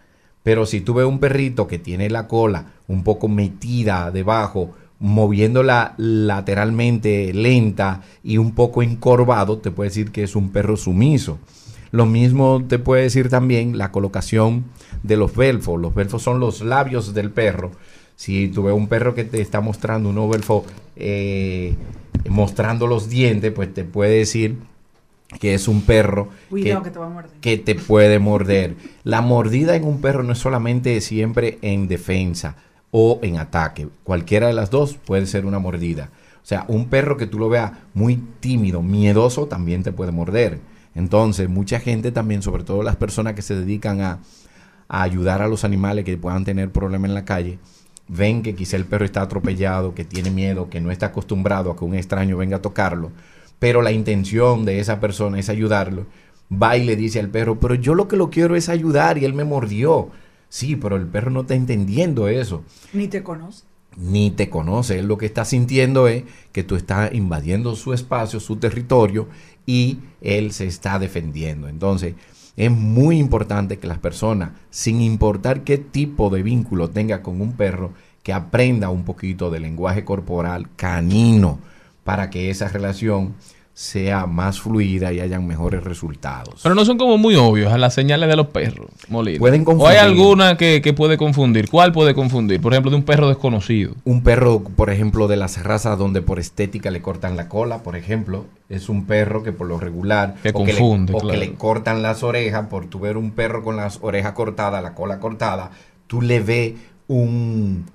Pero 0.42 0.64
si 0.64 0.80
tú 0.80 0.94
ves 0.94 1.06
un 1.06 1.18
perrito 1.18 1.66
que 1.66 1.78
tiene 1.78 2.08
la 2.08 2.26
cola 2.26 2.66
un 2.88 3.04
poco 3.04 3.28
metida 3.28 4.10
debajo, 4.10 4.72
moviéndola 4.98 5.94
lateralmente 5.96 7.32
lenta 7.34 8.02
y 8.22 8.38
un 8.38 8.54
poco 8.54 8.82
encorvado, 8.82 9.58
te 9.58 9.70
puede 9.70 9.90
decir 9.90 10.10
que 10.12 10.22
es 10.22 10.36
un 10.36 10.50
perro 10.50 10.76
sumiso. 10.76 11.38
Lo 11.90 12.06
mismo 12.06 12.64
te 12.68 12.78
puede 12.78 13.02
decir 13.02 13.28
también 13.28 13.76
la 13.76 13.90
colocación 13.90 14.64
de 15.02 15.16
los 15.16 15.34
belfos. 15.34 15.80
Los 15.80 15.94
belfos 15.94 16.22
son 16.22 16.38
los 16.38 16.60
labios 16.62 17.14
del 17.14 17.30
perro. 17.30 17.72
Si 18.20 18.48
tú 18.48 18.64
ves 18.64 18.74
un 18.74 18.86
perro 18.86 19.14
que 19.14 19.24
te 19.24 19.40
está 19.40 19.62
mostrando 19.62 20.10
un 20.10 20.30
belfo 20.30 20.66
eh, 20.94 21.74
mostrando 22.28 22.86
los 22.86 23.08
dientes, 23.08 23.50
pues 23.50 23.72
te 23.72 23.82
puede 23.84 24.18
decir 24.18 24.58
que 25.40 25.54
es 25.54 25.68
un 25.68 25.80
perro 25.80 26.28
Cuidado 26.50 26.82
te 26.82 27.40
que 27.40 27.56
te 27.56 27.74
puede 27.74 28.18
morder. 28.18 28.74
La 29.04 29.22
mordida 29.22 29.74
en 29.74 29.84
un 29.84 30.02
perro 30.02 30.22
no 30.22 30.34
es 30.34 30.38
solamente 30.38 31.00
siempre 31.00 31.58
en 31.62 31.88
defensa 31.88 32.56
o 32.90 33.20
en 33.22 33.38
ataque. 33.38 33.88
Cualquiera 34.04 34.48
de 34.48 34.52
las 34.52 34.68
dos 34.68 34.98
puede 34.98 35.24
ser 35.24 35.46
una 35.46 35.58
mordida. 35.58 36.10
O 36.42 36.46
sea, 36.46 36.66
un 36.68 36.90
perro 36.90 37.16
que 37.16 37.26
tú 37.26 37.38
lo 37.38 37.48
veas 37.48 37.72
muy 37.94 38.22
tímido, 38.40 38.82
miedoso, 38.82 39.46
también 39.46 39.82
te 39.82 39.92
puede 39.92 40.12
morder. 40.12 40.60
Entonces, 40.94 41.48
mucha 41.48 41.80
gente 41.80 42.12
también, 42.12 42.42
sobre 42.42 42.64
todo 42.64 42.82
las 42.82 42.96
personas 42.96 43.32
que 43.32 43.40
se 43.40 43.54
dedican 43.54 44.02
a, 44.02 44.18
a 44.88 45.02
ayudar 45.02 45.40
a 45.40 45.48
los 45.48 45.64
animales 45.64 46.04
que 46.04 46.18
puedan 46.18 46.44
tener 46.44 46.70
problemas 46.70 47.08
en 47.08 47.14
la 47.14 47.24
calle, 47.24 47.58
ven 48.12 48.42
que 48.42 48.54
quizá 48.54 48.76
el 48.76 48.84
perro 48.86 49.04
está 49.04 49.22
atropellado, 49.22 49.94
que 49.94 50.04
tiene 50.04 50.30
miedo, 50.30 50.68
que 50.68 50.80
no 50.80 50.90
está 50.90 51.06
acostumbrado 51.06 51.70
a 51.70 51.76
que 51.76 51.84
un 51.84 51.94
extraño 51.94 52.36
venga 52.36 52.56
a 52.56 52.62
tocarlo, 52.62 53.12
pero 53.58 53.82
la 53.82 53.92
intención 53.92 54.64
de 54.64 54.80
esa 54.80 54.98
persona 55.00 55.38
es 55.38 55.48
ayudarlo, 55.48 56.06
va 56.52 56.76
y 56.76 56.84
le 56.84 56.96
dice 56.96 57.20
al 57.20 57.28
perro, 57.28 57.60
pero 57.60 57.74
yo 57.76 57.94
lo 57.94 58.08
que 58.08 58.16
lo 58.16 58.28
quiero 58.30 58.56
es 58.56 58.68
ayudar 58.68 59.18
y 59.18 59.24
él 59.24 59.34
me 59.34 59.44
mordió. 59.44 60.08
Sí, 60.48 60.74
pero 60.74 60.96
el 60.96 61.06
perro 61.06 61.30
no 61.30 61.42
está 61.42 61.54
entendiendo 61.54 62.26
eso, 62.26 62.64
Ni 62.92 63.06
te 63.06 63.22
conoce. 63.22 63.62
ni 63.96 64.32
te 64.32 64.50
conoce, 64.50 64.98
él 64.98 65.06
lo 65.06 65.16
que 65.16 65.26
está 65.26 65.44
sintiendo 65.44 66.08
es 66.08 66.24
que 66.52 66.64
tú 66.64 66.74
estás 66.76 67.12
invadiendo 67.14 67.76
su 67.76 67.92
espacio, 67.92 68.40
su 68.40 68.56
territorio 68.56 69.28
y 69.66 69.98
él 70.20 70.52
se 70.52 70.66
está 70.66 70.98
defendiendo. 70.98 71.68
Entonces, 71.68 72.14
es 72.60 72.70
muy 72.70 73.18
importante 73.18 73.78
que 73.78 73.86
las 73.86 73.96
personas, 73.96 74.50
sin 74.68 75.00
importar 75.00 75.62
qué 75.62 75.78
tipo 75.78 76.28
de 76.28 76.42
vínculo 76.42 76.90
tenga 76.90 77.22
con 77.22 77.40
un 77.40 77.52
perro, 77.54 77.94
que 78.22 78.34
aprenda 78.34 78.90
un 78.90 79.04
poquito 79.04 79.50
de 79.50 79.60
lenguaje 79.60 80.04
corporal 80.04 80.68
canino 80.76 81.58
para 82.04 82.28
que 82.28 82.50
esa 82.50 82.68
relación 82.68 83.34
sea 83.80 84.26
más 84.26 84.60
fluida 84.60 85.10
y 85.10 85.20
hayan 85.20 85.46
mejores 85.46 85.82
resultados. 85.82 86.60
Pero 86.62 86.74
no 86.74 86.84
son 86.84 86.98
como 86.98 87.16
muy 87.16 87.34
obvios 87.36 87.72
a 87.72 87.78
las 87.78 87.94
señales 87.94 88.28
de 88.28 88.36
los 88.36 88.48
perros, 88.48 88.90
Molina. 89.08 89.38
Pueden 89.38 89.62
¿O 89.62 89.62
hay 89.62 89.64
confundir. 89.64 89.98
alguna 90.00 90.56
que, 90.58 90.82
que 90.82 90.92
puede 90.92 91.16
confundir? 91.16 91.70
¿Cuál 91.70 91.90
puede 91.90 92.14
confundir? 92.14 92.60
Por 92.60 92.74
ejemplo, 92.74 92.90
de 92.90 92.98
un 92.98 93.04
perro 93.04 93.28
desconocido. 93.28 93.94
Un 94.04 94.22
perro, 94.22 94.62
por 94.62 94.90
ejemplo, 94.90 95.28
de 95.28 95.38
las 95.38 95.62
razas 95.62 95.96
donde 95.96 96.20
por 96.20 96.38
estética 96.38 96.90
le 96.90 97.00
cortan 97.00 97.38
la 97.38 97.48
cola, 97.48 97.82
por 97.82 97.96
ejemplo, 97.96 98.44
es 98.68 98.90
un 98.90 99.06
perro 99.06 99.42
que 99.42 99.52
por 99.52 99.66
lo 99.66 99.80
regular 99.80 100.34
Que 100.42 100.50
o, 100.50 100.62
que, 100.62 100.72
confunde, 100.72 101.12
le, 101.12 101.16
o 101.16 101.20
claro. 101.22 101.40
que 101.40 101.46
le 101.46 101.54
cortan 101.54 102.02
las 102.02 102.22
orejas, 102.22 102.66
por 102.66 102.84
tu 102.84 103.00
ver 103.00 103.16
un 103.16 103.30
perro 103.30 103.64
con 103.64 103.76
las 103.78 104.00
orejas 104.02 104.32
cortadas, 104.32 104.82
la 104.82 104.94
cola 104.94 105.18
cortada, 105.20 105.70
tú 106.06 106.20
le 106.20 106.40
ves 106.40 106.74
un, 107.08 107.86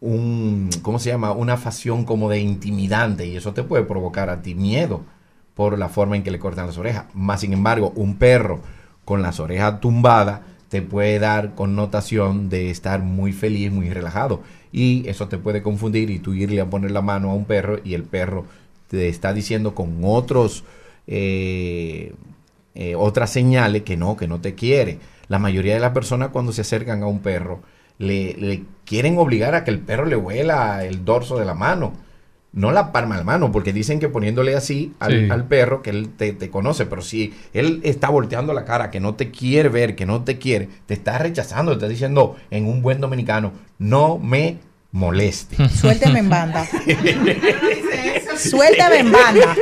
un, 0.00 0.68
¿cómo 0.82 0.98
se 0.98 1.10
llama? 1.10 1.30
Una 1.30 1.56
facción 1.56 2.04
como 2.04 2.28
de 2.28 2.40
intimidante 2.40 3.24
y 3.24 3.36
eso 3.36 3.52
te 3.54 3.62
puede 3.62 3.84
provocar 3.84 4.30
a 4.30 4.42
ti 4.42 4.56
miedo 4.56 5.11
por 5.54 5.78
la 5.78 5.88
forma 5.88 6.16
en 6.16 6.22
que 6.22 6.30
le 6.30 6.38
cortan 6.38 6.66
las 6.66 6.78
orejas. 6.78 7.06
Más 7.14 7.40
sin 7.40 7.52
embargo, 7.52 7.92
un 7.96 8.16
perro 8.16 8.60
con 9.04 9.22
las 9.22 9.40
orejas 9.40 9.80
tumbadas 9.80 10.40
te 10.68 10.80
puede 10.82 11.18
dar 11.18 11.54
connotación 11.54 12.48
de 12.48 12.70
estar 12.70 13.02
muy 13.02 13.32
feliz, 13.32 13.70
muy 13.70 13.90
relajado. 13.90 14.42
Y 14.72 15.06
eso 15.08 15.28
te 15.28 15.36
puede 15.36 15.62
confundir 15.62 16.08
y 16.10 16.18
tú 16.18 16.32
irle 16.32 16.60
a 16.60 16.70
poner 16.70 16.92
la 16.92 17.02
mano 17.02 17.30
a 17.30 17.34
un 17.34 17.44
perro 17.44 17.78
y 17.84 17.94
el 17.94 18.04
perro 18.04 18.46
te 18.88 19.08
está 19.08 19.34
diciendo 19.34 19.74
con 19.74 20.00
otros 20.02 20.64
eh, 21.06 22.14
eh, 22.74 22.94
otras 22.94 23.30
señales 23.30 23.82
que 23.82 23.96
no, 23.96 24.16
que 24.16 24.28
no 24.28 24.40
te 24.40 24.54
quiere. 24.54 24.98
La 25.28 25.38
mayoría 25.38 25.74
de 25.74 25.80
las 25.80 25.92
personas 25.92 26.30
cuando 26.30 26.52
se 26.52 26.62
acercan 26.62 27.02
a 27.02 27.06
un 27.06 27.20
perro 27.20 27.60
le, 27.98 28.34
le 28.34 28.64
quieren 28.84 29.18
obligar 29.18 29.54
a 29.54 29.64
que 29.64 29.70
el 29.70 29.78
perro 29.80 30.06
le 30.06 30.16
huela 30.16 30.84
el 30.84 31.04
dorso 31.04 31.38
de 31.38 31.44
la 31.44 31.54
mano. 31.54 31.92
No 32.52 32.70
la 32.70 32.92
palma 32.92 33.16
la 33.16 33.24
mano, 33.24 33.50
porque 33.50 33.72
dicen 33.72 33.98
que 33.98 34.08
poniéndole 34.10 34.54
así 34.54 34.92
al, 35.00 35.24
Sí. 35.24 35.30
al 35.30 35.44
perro 35.46 35.80
que 35.82 35.88
él 35.90 36.10
te, 36.16 36.32
te 36.32 36.50
conoce, 36.50 36.84
pero 36.84 37.00
si 37.00 37.32
él 37.54 37.80
está 37.82 38.10
volteando 38.10 38.52
la 38.52 38.64
cara, 38.66 38.90
que 38.90 39.00
no 39.00 39.14
te 39.14 39.30
quiere 39.30 39.70
ver, 39.70 39.96
que 39.96 40.04
no 40.04 40.22
te 40.22 40.38
quiere, 40.38 40.68
te 40.86 40.92
está 40.94 41.16
rechazando, 41.18 41.72
te 41.72 41.76
está 41.78 41.88
diciendo 41.88 42.36
en 42.50 42.66
un 42.66 42.82
buen 42.82 43.00
dominicano, 43.00 43.52
no 43.78 44.18
me 44.18 44.58
moleste. 44.90 45.56
Suélteme 45.70 46.18
en 46.18 46.28
banda. 46.28 46.66
Suéltame 48.36 48.98
en 49.00 49.12
banda. 49.12 49.56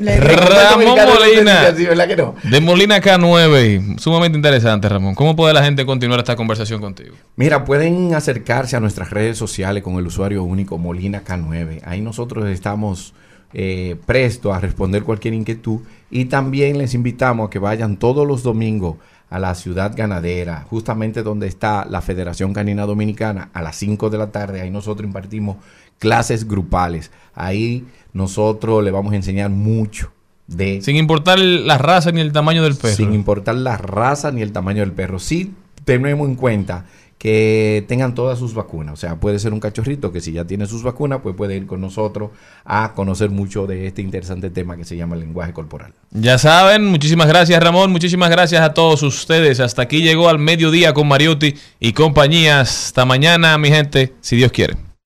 Ramón 0.00 0.98
Molina. 1.06 1.72
De 1.72 2.60
Molina 2.60 3.00
K9. 3.00 3.98
Sumamente 3.98 4.36
interesante, 4.36 4.88
Ramón. 4.88 5.14
¿Cómo 5.14 5.36
puede 5.36 5.54
la 5.54 5.64
gente 5.64 5.84
continuar 5.84 6.20
esta 6.20 6.36
conversación 6.36 6.80
contigo? 6.80 7.14
Mira, 7.36 7.64
pueden 7.64 8.14
acercarse 8.14 8.76
a 8.76 8.80
nuestras 8.80 9.10
redes 9.10 9.36
sociales 9.36 9.82
con 9.82 9.94
el 9.96 10.06
usuario 10.06 10.42
único 10.42 10.78
Molina 10.78 11.24
K9. 11.24 11.80
Ahí 11.84 12.00
nosotros 12.00 12.46
estamos 12.48 13.14
eh, 13.54 13.96
prestos 14.06 14.54
a 14.54 14.60
responder 14.60 15.02
cualquier 15.04 15.34
inquietud 15.34 15.80
y 16.10 16.26
también 16.26 16.76
les 16.76 16.94
invitamos 16.94 17.46
a 17.46 17.50
que 17.50 17.58
vayan 17.58 17.96
todos 17.96 18.26
los 18.26 18.42
domingos 18.42 18.96
a 19.30 19.38
la 19.38 19.54
ciudad 19.54 19.92
ganadera, 19.94 20.64
justamente 20.68 21.22
donde 21.22 21.46
está 21.46 21.84
la 21.84 22.00
Federación 22.00 22.52
Canina 22.54 22.86
Dominicana, 22.86 23.50
a 23.52 23.62
las 23.62 23.76
5 23.76 24.10
de 24.10 24.18
la 24.18 24.30
tarde. 24.30 24.60
Ahí 24.60 24.70
nosotros 24.70 25.06
impartimos 25.06 25.56
clases 25.98 26.46
grupales. 26.46 27.10
Ahí 27.34 27.86
nosotros 28.12 28.82
le 28.82 28.90
vamos 28.90 29.12
a 29.12 29.16
enseñar 29.16 29.50
mucho 29.50 30.12
de... 30.46 30.80
Sin 30.82 30.96
importar 30.96 31.38
la 31.38 31.78
raza 31.78 32.10
ni 32.10 32.20
el 32.20 32.32
tamaño 32.32 32.62
del 32.62 32.76
perro. 32.76 32.96
Sin 32.96 33.12
importar 33.12 33.54
la 33.54 33.76
raza 33.76 34.30
ni 34.32 34.42
el 34.42 34.52
tamaño 34.52 34.80
del 34.80 34.92
perro. 34.92 35.18
Sí 35.18 35.52
tenemos 35.84 36.28
en 36.28 36.34
cuenta 36.34 36.84
que 37.18 37.84
tengan 37.88 38.14
todas 38.14 38.38
sus 38.38 38.54
vacunas. 38.54 38.94
O 38.94 38.96
sea, 38.96 39.16
puede 39.16 39.38
ser 39.38 39.52
un 39.52 39.60
cachorrito 39.60 40.12
que 40.12 40.20
si 40.20 40.32
ya 40.32 40.44
tiene 40.44 40.66
sus 40.66 40.82
vacunas, 40.82 41.20
pues 41.22 41.34
puede 41.34 41.56
ir 41.56 41.66
con 41.66 41.80
nosotros 41.80 42.30
a 42.64 42.92
conocer 42.94 43.30
mucho 43.30 43.66
de 43.66 43.88
este 43.88 44.02
interesante 44.02 44.50
tema 44.50 44.76
que 44.76 44.84
se 44.84 44.96
llama 44.96 45.14
el 45.14 45.20
lenguaje 45.20 45.52
corporal. 45.52 45.92
Ya 46.12 46.38
saben, 46.38 46.86
muchísimas 46.86 47.26
gracias 47.26 47.60
Ramón, 47.62 47.90
muchísimas 47.90 48.30
gracias 48.30 48.62
a 48.62 48.72
todos 48.72 49.02
ustedes. 49.02 49.58
Hasta 49.60 49.82
aquí 49.82 50.02
llegó 50.02 50.28
al 50.28 50.38
mediodía 50.38 50.94
con 50.94 51.08
Mariotti 51.08 51.54
y 51.80 51.92
compañía. 51.92 52.60
Hasta 52.60 53.04
mañana, 53.04 53.58
mi 53.58 53.68
gente, 53.68 54.14
si 54.20 54.36
Dios 54.36 54.52
quiere. 54.52 54.87